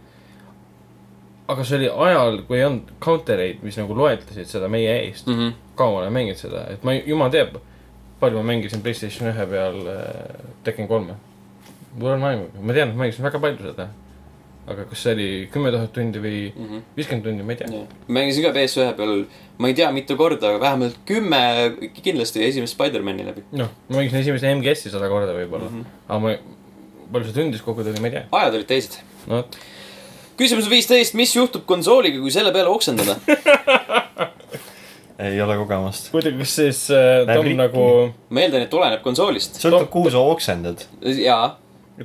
aga 1.48 1.64
see 1.64 1.80
oli 1.80 1.90
ajal, 2.08 2.42
kui 2.48 2.60
ei 2.60 2.68
olnud 2.68 2.92
counter 3.04 3.40
eid, 3.40 3.64
mis 3.64 3.80
nagu 3.80 3.96
loetlesid 3.96 4.52
seda 4.52 4.68
meie 4.68 4.92
eest. 5.06 5.28
Mm 5.28 5.40
-hmm. 5.40 5.54
kaua 5.76 5.92
ma 5.92 6.04
olen 6.04 6.14
mänginud 6.14 6.40
seda, 6.40 6.68
et 6.72 6.84
ma, 6.84 7.00
jumal 7.00 7.32
teab, 7.32 7.60
palju 8.20 8.38
ma 8.42 8.44
mängisin 8.52 8.82
Playstation 8.82 9.30
ühe 9.32 9.46
peal 9.52 9.80
äh, 9.88 10.42
Tekken 10.64 10.88
kolme. 10.90 11.16
mul 11.98 12.12
on 12.14 12.24
aimu, 12.24 12.50
ma 12.62 12.74
tean, 12.74 12.90
et 12.90 12.96
ma 12.96 13.04
mängisin 13.06 13.26
väga 13.26 13.40
palju 13.42 13.72
seda. 13.72 13.88
aga 14.68 14.84
kas 14.90 15.00
see 15.06 15.14
oli 15.16 15.28
kümme 15.54 15.70
tuhat 15.72 15.94
tundi 15.96 16.20
või 16.20 16.40
Mhm. 16.52 16.82
viiskümmend 16.98 17.24
tundi, 17.24 17.44
ma 17.44 17.54
ei 17.54 17.58
tea. 17.62 17.84
mängisin 18.08 18.44
ka 18.44 18.52
PS1 18.58 18.94
peal, 18.98 19.26
ma 19.58 19.68
ei 19.72 19.74
tea, 19.74 19.92
mitu 19.96 20.18
korda, 20.20 20.50
aga 20.50 20.60
vähemalt 20.66 20.98
kümme 21.08 21.40
kindlasti 22.04 22.44
esimest 22.44 22.76
Spider-man'i 22.76 23.26
läbi. 23.26 23.44
noh, 23.52 23.70
ma 23.90 23.98
mängisin 24.02 24.20
esimest 24.20 24.44
MGS-i 24.44 24.90
sada 24.92 25.08
korda 25.10 25.34
võib-olla 25.38 25.70
mm. 25.70 25.82
-hmm. 25.82 25.86
aga 26.10 26.20
ma, 26.20 26.36
palju 27.14 27.26
see 27.30 27.34
tundis 27.42 27.62
kokku 27.62 27.84
tuli, 27.84 28.00
ma 28.02 28.08
ei 28.08 28.12
tea. 28.18 28.26
ajad 28.32 28.54
olid 28.60 28.68
teised. 28.68 29.00
no 29.28 29.46
küsimus 30.38 30.68
viisteist, 30.70 31.14
mis 31.18 31.32
juhtub 31.36 31.64
konsooliga, 31.66 32.20
kui 32.22 32.32
selle 32.32 32.52
peale 32.54 32.70
oksendada? 32.70 33.16
ei 35.20 35.40
ole 35.42 35.56
kogemust. 35.58 36.12
muidugi, 36.14 36.38
kas 36.44 36.56
siis 36.62 36.82
äh, 36.94 37.24
Läheb 37.26 37.40
Tom 37.40 37.46
rikki. 37.48 37.62
nagu, 37.62 37.86
ma 38.30 38.44
eeldan, 38.44 38.68
et 38.68 38.74
oleneb 38.78 39.02
konsoolist. 39.06 39.58
sõltub, 39.64 39.88
kuhu 39.94 40.12
sa 40.14 40.26
oksendad. 40.34 40.84
jaa 41.02 41.56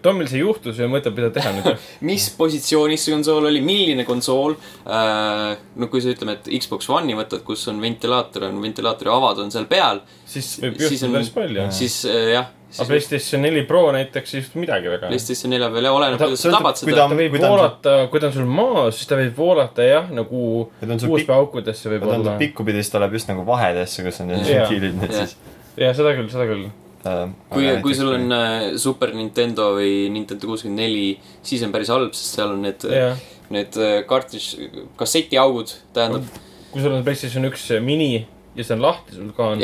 Tomil 0.00 0.24
see 0.30 0.40
juhtus 0.40 0.78
ja 0.80 0.86
mõtleb, 0.88 1.12
mida 1.18 1.28
teha 1.34 1.50
nüüd. 1.52 1.66
mis 2.08 2.30
positsioonis 2.38 3.02
see 3.04 3.12
konsool 3.12 3.44
oli, 3.50 3.60
milline 3.60 4.06
konsool 4.08 4.54
äh,. 4.88 5.58
no 5.76 5.88
kui 5.92 6.00
sa 6.00 6.14
ütleme, 6.14 6.38
et 6.38 6.48
Xbox 6.64 6.88
One'i 6.88 7.12
võtad, 7.18 7.42
kus 7.44 7.66
on 7.68 7.80
ventilaator, 7.82 8.46
on 8.48 8.62
ventilaatori 8.64 9.12
avad 9.12 9.42
on 9.44 9.52
seal 9.52 9.68
peal, 9.68 10.00
siis 10.24 10.54
võib 10.62 10.80
Siis 10.80 10.94
juhtuda 10.96 11.10
on- 11.10 11.18
päris 11.18 11.32
palju. 11.36 11.66
siis 11.76 11.98
äh, 12.08 12.32
jah. 12.38 12.48
Aga 12.78 12.86
PlayStation 12.88 13.42
neli 13.44 13.62
Pro 13.68 13.82
näiteks 13.92 14.34
ei 14.34 14.40
juhtu 14.40 14.58
midagi 14.62 14.88
väga. 14.88 15.08
PlayStation 15.12 15.50
nelja 15.52 15.68
peal 15.74 15.84
ja 15.84 15.92
oleneb, 15.92 16.18
Ta- 16.18 16.24
kuidas 16.30 16.40
sa 16.46 16.50
tabad 16.54 16.78
kui 16.80 16.92
seda 16.92 17.02
ta- 17.02 17.08
ta 17.08 17.18
võib 17.20 17.30
kui 17.34 17.38
ta 17.42 17.46
on- 17.50 17.52
voolata, 17.58 17.94
kui 18.10 18.20
ta 18.20 18.26
on 18.30 18.32
sul 18.32 18.46
maas, 18.46 18.94
siis 18.96 19.06
ta 19.10 19.16
võib 19.20 19.36
voolata 19.36 19.82
jah, 19.88 20.10
nagu 20.10 20.44
USB-aukudesse 20.82 21.88
kui 21.88 21.98
ta 21.98 22.06
on 22.06 22.12
võib-olla 22.22 22.36
pikkupidi, 22.40 22.82
siis 22.82 22.90
ta 22.94 22.98
läheb 23.02 23.12
just 23.18 23.28
nagu 23.28 23.44
vahedesse, 23.46 24.02
kus 24.06 24.20
on 24.24 24.28
need 24.32 24.46
Jaa. 24.46 24.68
et 24.70 25.12
Jah. 25.12 25.26
siis 25.26 25.36
jah, 25.76 25.94
seda 25.96 26.14
küll, 26.16 26.28
seda 26.32 26.46
küll. 26.48 26.64
äh,. 27.04 27.28
kui, 27.50 27.66
kui 27.82 27.94
sul 27.98 28.12
on 28.14 28.32
äh, 28.32 28.76
Super 28.78 29.12
Nintendo 29.14 29.72
või 29.76 30.08
Nintendo 30.12 30.46
kuuskümmend 30.46 30.78
neli, 30.84 31.18
siis 31.42 31.62
on 31.66 31.72
päris 31.74 31.88
halb, 31.90 32.12
sest 32.14 32.36
seal 32.38 32.52
on 32.54 32.62
need, 32.62 32.84
jah, 32.88 33.16
need 33.50 33.76
äh, 33.76 34.02
cartridge, 34.08 34.70
kassetiaugud, 34.96 35.72
tähendab 35.94 36.24
kui 36.72 36.80
sul 36.80 36.94
on 36.96 37.02
PlayStation 37.04 37.44
üks 37.50 37.66
mini 37.84 38.26
ja 38.56 38.64
see 38.64 38.74
on 38.76 38.82
lahti, 38.84 39.14
sul 39.16 39.30
ka 39.36 39.46
on. 39.54 39.62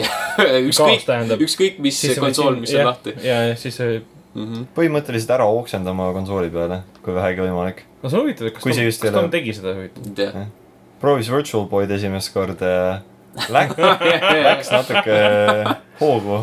ükskõik, 0.69 1.09
ükskõik 1.41 1.79
mis 1.85 1.99
konsool, 2.21 2.57
mis 2.63 2.73
on 2.79 2.87
lahti. 2.93 3.15
ja, 3.25 3.43
ja 3.51 3.57
siis 3.59 3.77
see, 3.83 4.01
Mhm. 4.39 4.67
põhimõtteliselt 4.77 5.31
ära 5.35 5.47
oksendama 5.51 6.11
konsooli 6.15 6.51
peale, 6.53 6.83
kui 7.03 7.15
vähegi 7.17 7.41
võimalik. 7.43 7.81
no 8.03 8.11
see 8.11 8.19
on 8.19 8.27
huvitav, 8.27 8.47
et 8.51 8.55
kas 8.55 8.63
Tom 8.63 8.73
kas 8.73 8.99
Tom 9.17 9.31
tegi 9.33 9.55
seda 9.57 9.73
huvitav? 9.75 10.05
ei 10.07 10.15
tea, 10.15 10.47
proovis 11.01 11.31
Virtual 11.33 11.65
Boy'd 11.67 11.91
esimest 11.97 12.33
korda 12.35 12.69
ja 12.75 12.91
Läks, 13.55 13.77
läks 13.79 14.71
natuke 14.73 15.17
hoogu. 16.01 16.39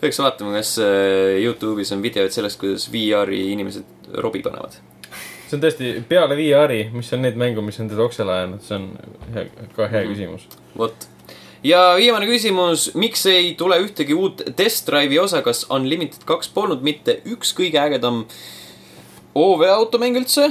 peaks 0.00 0.18
vaatama, 0.22 0.54
kas 0.58 0.74
äh, 0.82 1.38
Youtube'is 1.44 1.92
on 1.94 2.02
videod 2.02 2.32
sellest, 2.34 2.58
kuidas 2.60 2.86
VR-i 2.92 3.40
inimesed 3.52 3.84
robi 4.24 4.40
panevad. 4.44 4.76
see 5.48 5.56
on 5.58 5.62
tõesti 5.64 5.92
peale 6.08 6.36
VR-i, 6.38 6.82
mis 6.94 7.12
on 7.16 7.22
need 7.26 7.36
mängu, 7.40 7.62
mis 7.64 7.80
on 7.82 7.88
teda 7.90 8.02
oksele 8.06 8.32
ajanud, 8.32 8.62
see 8.66 8.76
on 8.78 8.90
hea, 9.34 9.46
ka 9.76 9.88
hea 9.92 10.04
küsimus. 10.10 10.46
vot. 10.78 11.08
Ja 11.64 11.80
viimane 11.96 12.26
küsimus, 12.26 12.90
miks 12.94 13.26
ei 13.30 13.54
tule 13.58 13.80
ühtegi 13.84 14.16
uut 14.16 14.42
Test 14.56 14.88
Drive'i 14.88 15.18
osa, 15.20 15.42
kas 15.42 15.66
Unlimited 15.70 16.24
kaks 16.28 16.48
polnud 16.54 16.84
mitte 16.86 17.20
üks 17.28 17.52
kõige 17.56 17.80
ägedam 17.82 18.24
OV 19.34 19.66
automäng 19.68 20.18
üldse? 20.20 20.50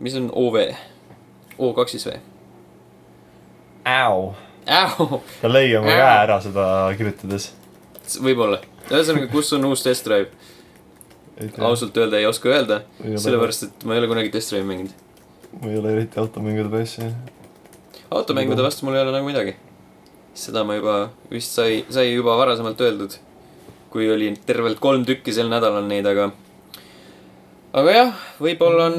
mis 0.00 0.14
on 0.14 0.30
OV? 0.32 0.60
O2 1.58 1.88
siis 1.90 2.06
V? 2.06 2.18
Äu. 3.88 4.34
Äu, 4.68 5.22
ta 5.40 5.48
lõi 5.50 5.72
oma 5.78 5.90
käe 5.90 6.08
ära 6.22 6.36
seda 6.44 6.64
kirjutades. 6.98 7.50
võib-olla. 8.20 8.60
ühesõnaga, 8.90 9.30
kus 9.32 9.52
on 9.56 9.64
uus 9.70 9.82
Test 9.82 10.06
Drive? 10.06 10.30
ausalt 11.62 11.96
öelda 11.96 12.18
ei 12.18 12.26
oska 12.26 12.50
öelda, 12.50 12.80
sellepärast 12.98 13.68
et 13.68 13.84
ma 13.86 13.94
ei 13.94 14.02
ole 14.02 14.10
kunagi 14.10 14.32
Test 14.34 14.52
Drive'i 14.52 14.68
mänginud. 14.68 14.92
ma 15.62 15.72
ei 15.72 15.80
ole 15.80 15.94
eriti 15.96 16.20
automängude 16.20 16.70
peas, 16.72 16.98
jah. 16.98 17.14
automängude 18.10 18.62
vastu 18.62 18.86
mul 18.86 18.98
ei 18.98 19.06
ole 19.06 19.14
nagu 19.14 19.26
midagi. 19.26 19.56
Seda 20.38 20.64
ma 20.64 20.76
juba 20.78 20.96
vist 21.30 21.56
sai, 21.58 21.82
sai 21.90 22.12
juba 22.12 22.36
varasemalt 22.38 22.80
öeldud. 22.80 23.18
kui 23.88 24.04
oli 24.12 24.34
tervelt 24.46 24.76
kolm 24.84 25.04
tükki 25.08 25.32
sel 25.32 25.48
nädalal 25.48 25.86
neid, 25.88 26.06
aga. 26.06 26.28
aga 27.72 27.94
jah, 27.94 28.26
võib-olla 28.40 28.88
on. 28.90 28.98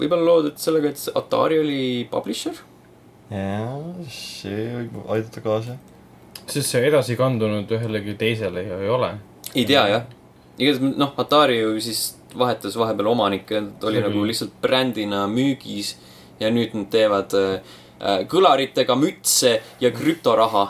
võib-olla 0.00 0.26
loodud 0.26 0.60
sellega, 0.60 0.92
et 0.92 1.16
Atari 1.16 1.60
oli 1.62 1.80
publisher. 2.10 2.54
jaa, 3.30 3.80
see 4.12 4.68
võib 4.76 5.02
aidata 5.16 5.44
kaasa. 5.44 5.76
sest 6.46 6.68
see 6.68 6.86
edasi 6.86 7.18
kandunud 7.18 7.70
ühelegi 7.70 8.16
teisele 8.20 8.66
ju 8.68 8.80
ei 8.84 8.94
ole. 8.98 9.12
ei 9.54 9.66
tea 9.66 9.86
jah. 9.96 10.08
igatahes 10.58 10.98
noh, 10.98 11.14
Atari 11.18 11.60
ju 11.62 11.76
siis 11.80 12.06
vahetas 12.38 12.76
vahepeal 12.78 13.10
omanikke, 13.10 13.62
oli 13.82 13.98
See 13.98 14.06
nagu 14.06 14.24
lihtsalt 14.26 14.56
brändina 14.62 15.26
müügis. 15.26 15.96
ja 16.40 16.48
nüüd 16.48 16.72
nad 16.72 16.86
teevad 16.92 17.34
äh, 17.36 17.78
kõlaritega 18.00 18.96
mütse 18.96 19.58
ja 19.80 19.90
krüptoraha 19.92 20.68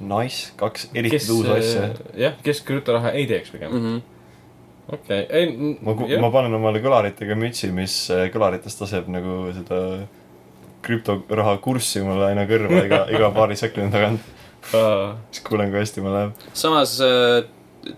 Nice, 0.00 0.50
kaks 0.58 0.88
eriti 0.94 1.20
uus 1.30 1.46
asja. 1.54 1.88
jah, 2.18 2.34
kes 2.42 2.64
krüptoraha 2.66 3.12
ei 3.14 3.28
teeks 3.30 3.52
pigem. 3.54 3.72
mm. 3.72 3.84
-hmm. 3.84 4.94
okei, 4.96 5.26
ei. 5.30 5.78
ma, 5.80 5.94
ma 6.20 6.30
panen 6.34 6.54
omale 6.54 6.82
kõlaritega 6.82 7.36
mütsi, 7.38 7.70
mis 7.72 8.10
äh, 8.10 8.26
kõlaritest 8.34 8.80
laseb 8.82 9.08
nagu 9.08 9.52
seda 9.54 9.80
krüptoraha 10.84 11.56
kurssi 11.64 12.02
mulle 12.02 12.26
aina 12.32 12.46
kõrva 12.50 12.82
iga, 12.84 13.04
iga 13.14 13.30
paari 13.30 13.56
sekundi 13.56 13.94
tagant. 13.94 14.20
siis 15.30 15.44
kuulen, 15.44 15.70
kui 15.70 15.78
hästi 15.78 16.02
mul 16.02 16.16
läheb. 16.16 16.44
samas 16.52 16.98
äh, 17.04 17.44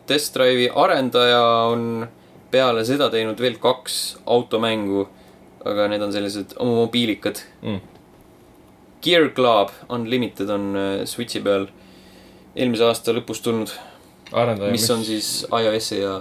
Test 0.06 0.34
Drive'i 0.34 0.68
arendaja 0.74 1.42
on 1.70 2.08
peale 2.50 2.84
seda 2.84 3.08
teinud 3.10 3.40
veel 3.40 3.58
kaks 3.62 4.18
automängu, 4.26 5.08
aga 5.64 5.88
need 5.88 6.02
on 6.02 6.12
sellised 6.12 6.58
mobiilikad 6.60 7.40
Mm. 7.62 7.80
Gear 9.06 9.28
Club 9.34 9.70
Unlimited 9.88 10.50
on 10.50 10.76
äh, 10.76 11.04
Switchi 11.06 11.40
peal 11.44 11.68
eelmise 12.56 12.86
aasta 12.88 13.14
lõpus 13.14 13.42
tulnud, 13.44 13.70
arendaja, 14.32 14.72
mis 14.74 14.86
on 14.90 15.04
siis 15.06 15.28
iOS-i 15.46 16.00
ja 16.00 16.16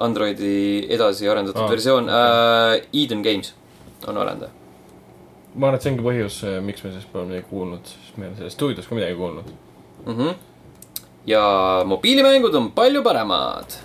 Androidi 0.00 0.86
edasi 0.94 1.28
arendatud 1.28 1.64
ah, 1.64 1.70
versioon 1.72 2.08
äh,. 2.08 2.76
Eden 3.02 3.24
Games 3.26 3.54
on 4.08 4.20
arendaja. 4.20 4.52
ma 5.54 5.66
arvan, 5.66 5.80
et 5.80 5.84
see 5.84 5.92
ongi 5.94 6.06
põhjus, 6.06 6.38
miks 6.62 6.84
me 6.84 6.92
sellest 6.92 7.10
pole 7.12 7.26
midagi 7.32 7.48
kuulnud, 7.50 7.90
sest 7.90 8.20
me 8.20 8.28
ei 8.28 8.30
ole 8.30 8.38
sellest 8.38 8.58
stuudios 8.58 8.86
ka 8.86 8.98
midagi 8.98 9.18
kuulnud. 9.18 9.50
mm. 10.06 10.14
-hmm. 10.20 10.38
ja 11.26 11.42
mobiilimängud 11.86 12.54
on 12.54 12.70
palju 12.76 13.02
paremad. 13.02 13.80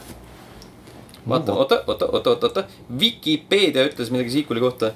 vaata, 1.29 1.53
oota, 1.53 1.81
oota, 1.87 2.05
oota, 2.05 2.29
oota, 2.29 2.47
oota, 2.47 2.63
Vikipeedia 2.99 3.89
ütles 3.89 4.11
midagi 4.13 4.37
sequel'i 4.37 4.61
kohta 4.61 4.93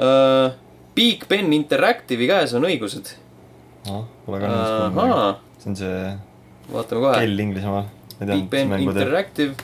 uh,. 0.00 0.63
Big 0.94 1.26
Ben 1.28 1.52
Interactive'i 1.56 2.28
käes 2.30 2.54
on 2.54 2.66
õigused. 2.68 3.14
noh, 3.88 4.06
pole 4.26 4.40
ka 4.42 4.54
ahaa, 4.54 5.28
see 5.58 5.70
on 5.72 5.76
see 5.82 6.00
vaatame 6.72 7.00
kohe. 7.04 7.20
kell 7.20 7.46
Inglismaal. 7.48 7.86
Big 8.24 8.44
Ben. 8.50 8.72
Interactive 8.80 9.54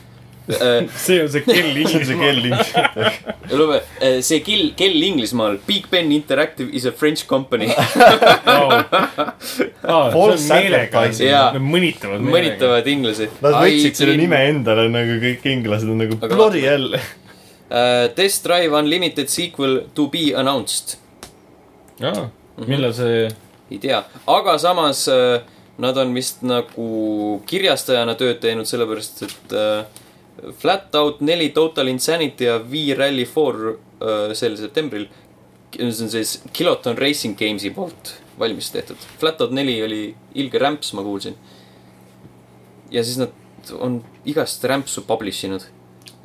see 0.51 1.21
on 1.21 1.29
see 1.29 1.41
kell 1.45 1.69
see 1.87 1.99
on 1.99 2.05
see 2.05 2.17
kell 2.17 2.39
Inglismaal. 2.49 3.11
lube, 3.51 3.77
see 4.25 4.39
kell, 4.45 4.71
kell 4.77 5.03
Inglismaal, 5.09 5.57
Big 5.67 5.87
Ben 5.91 6.11
Interactive 6.11 6.69
is 6.73 6.85
a 6.85 6.91
French 6.91 7.25
company. 7.27 7.67
Jaa. 11.21 11.51
Nad 11.53 11.61
mõnitavad. 11.61 12.23
mõnitavad 12.25 12.87
inglasi. 12.91 13.29
Nad 13.43 13.57
võtsid 13.59 14.01
selle 14.01 14.17
nime 14.19 14.39
endale 14.49 14.87
nagu 14.91 15.19
kõik 15.21 15.45
inglased 15.53 15.89
on 15.91 16.01
nagu 16.05 16.17
bloody 16.21 16.65
hell. 16.65 16.95
uh,. 16.97 18.09
Test 18.17 18.45
Drive 18.47 18.75
Unlimited 18.77 19.29
sequel 19.31 19.83
to 19.95 20.09
be 20.11 20.31
announced. 20.37 20.97
aa, 22.03 22.27
millal 22.67 22.93
see, 22.95 23.25
ei 23.71 23.79
tea, 23.81 24.01
aga 24.29 24.57
samas 24.61 25.05
äh, 25.11 25.41
nad 25.81 25.97
on 25.97 26.13
vist 26.15 26.43
nagu 26.45 27.41
kirjastajana 27.49 28.15
tööd 28.19 28.41
teinud, 28.43 28.69
sellepärast 28.69 29.23
et 29.27 29.55
äh, 29.57 30.01
Flat 30.61 30.95
Out 30.97 31.21
neli 31.21 31.51
Total 31.53 31.89
Insanity 31.91 32.47
ja 32.47 32.57
V-Rally 32.65 33.25
Four 33.29 33.59
äh, 33.71 34.33
sel 34.37 34.57
septembril. 34.57 35.07
see 35.77 36.03
on 36.03 36.09
siis 36.11 36.41
Kiloton 36.53 36.97
Racing 36.97 37.37
Games'i 37.39 37.71
poolt 37.71 38.15
valmis 38.39 38.71
tehtud. 38.71 38.97
Flat 39.19 39.41
Out 39.41 39.51
neli 39.51 39.77
oli 39.83 40.15
ilge 40.35 40.59
rämps, 40.59 40.93
ma 40.93 41.03
kuulsin. 41.03 41.37
ja 42.91 43.03
siis 43.03 43.17
nad 43.17 43.31
on 43.79 44.03
igast 44.25 44.63
rämpsu 44.63 45.01
publish 45.07 45.45
inud. 45.45 45.63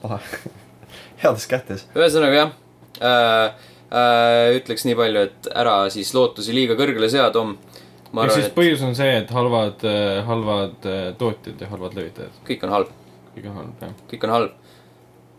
heades 1.22 1.46
kätes. 1.46 1.86
ühesõnaga 1.94 2.40
jah 2.40 2.50
äh, 3.00 3.66
ütleks 3.90 4.86
nii 4.86 4.96
palju, 4.98 5.24
et 5.28 5.48
ära 5.54 5.76
siis 5.94 6.12
lootusi 6.16 6.54
liiga 6.54 6.74
kõrgele 6.78 7.10
sea, 7.12 7.30
Tom. 7.34 7.56
ehk 8.10 8.34
siis 8.34 8.52
põhjus 8.54 8.82
on 8.86 8.94
see, 8.98 9.12
et 9.22 9.30
halvad, 9.30 9.86
halvad 10.26 10.90
äh, 10.90 11.08
tootjad 11.18 11.60
ja 11.62 11.70
halvad 11.70 11.94
levitajad. 11.98 12.42
kõik 12.48 12.66
on 12.66 12.74
halb. 12.74 12.94
kõik 13.36 13.50
on 13.50 13.58
halb, 13.60 13.82
jah. 13.86 13.96
kõik 14.10 14.26
on 14.28 14.36
halb. 14.36 14.52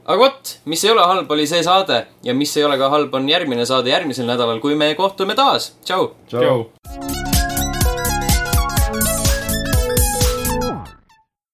aga 0.08 0.20
vot, 0.24 0.58
mis 0.66 0.84
ei 0.88 0.96
ole 0.96 1.08
halb, 1.12 1.32
oli 1.32 1.48
see 1.48 1.64
saade 1.64 2.06
ja 2.24 2.34
mis 2.34 2.58
ei 2.58 2.64
ole 2.64 2.80
ka 2.80 2.92
halb, 2.94 3.14
on 3.14 3.30
järgmine 3.30 3.68
saade 3.68 3.92
järgmisel 3.92 4.30
nädalal, 4.30 4.64
kui 4.64 4.76
me 4.80 4.94
kohtume 4.96 5.36
taas. 5.36 5.74
tšau. 5.84 6.14
tšau. 6.32 7.26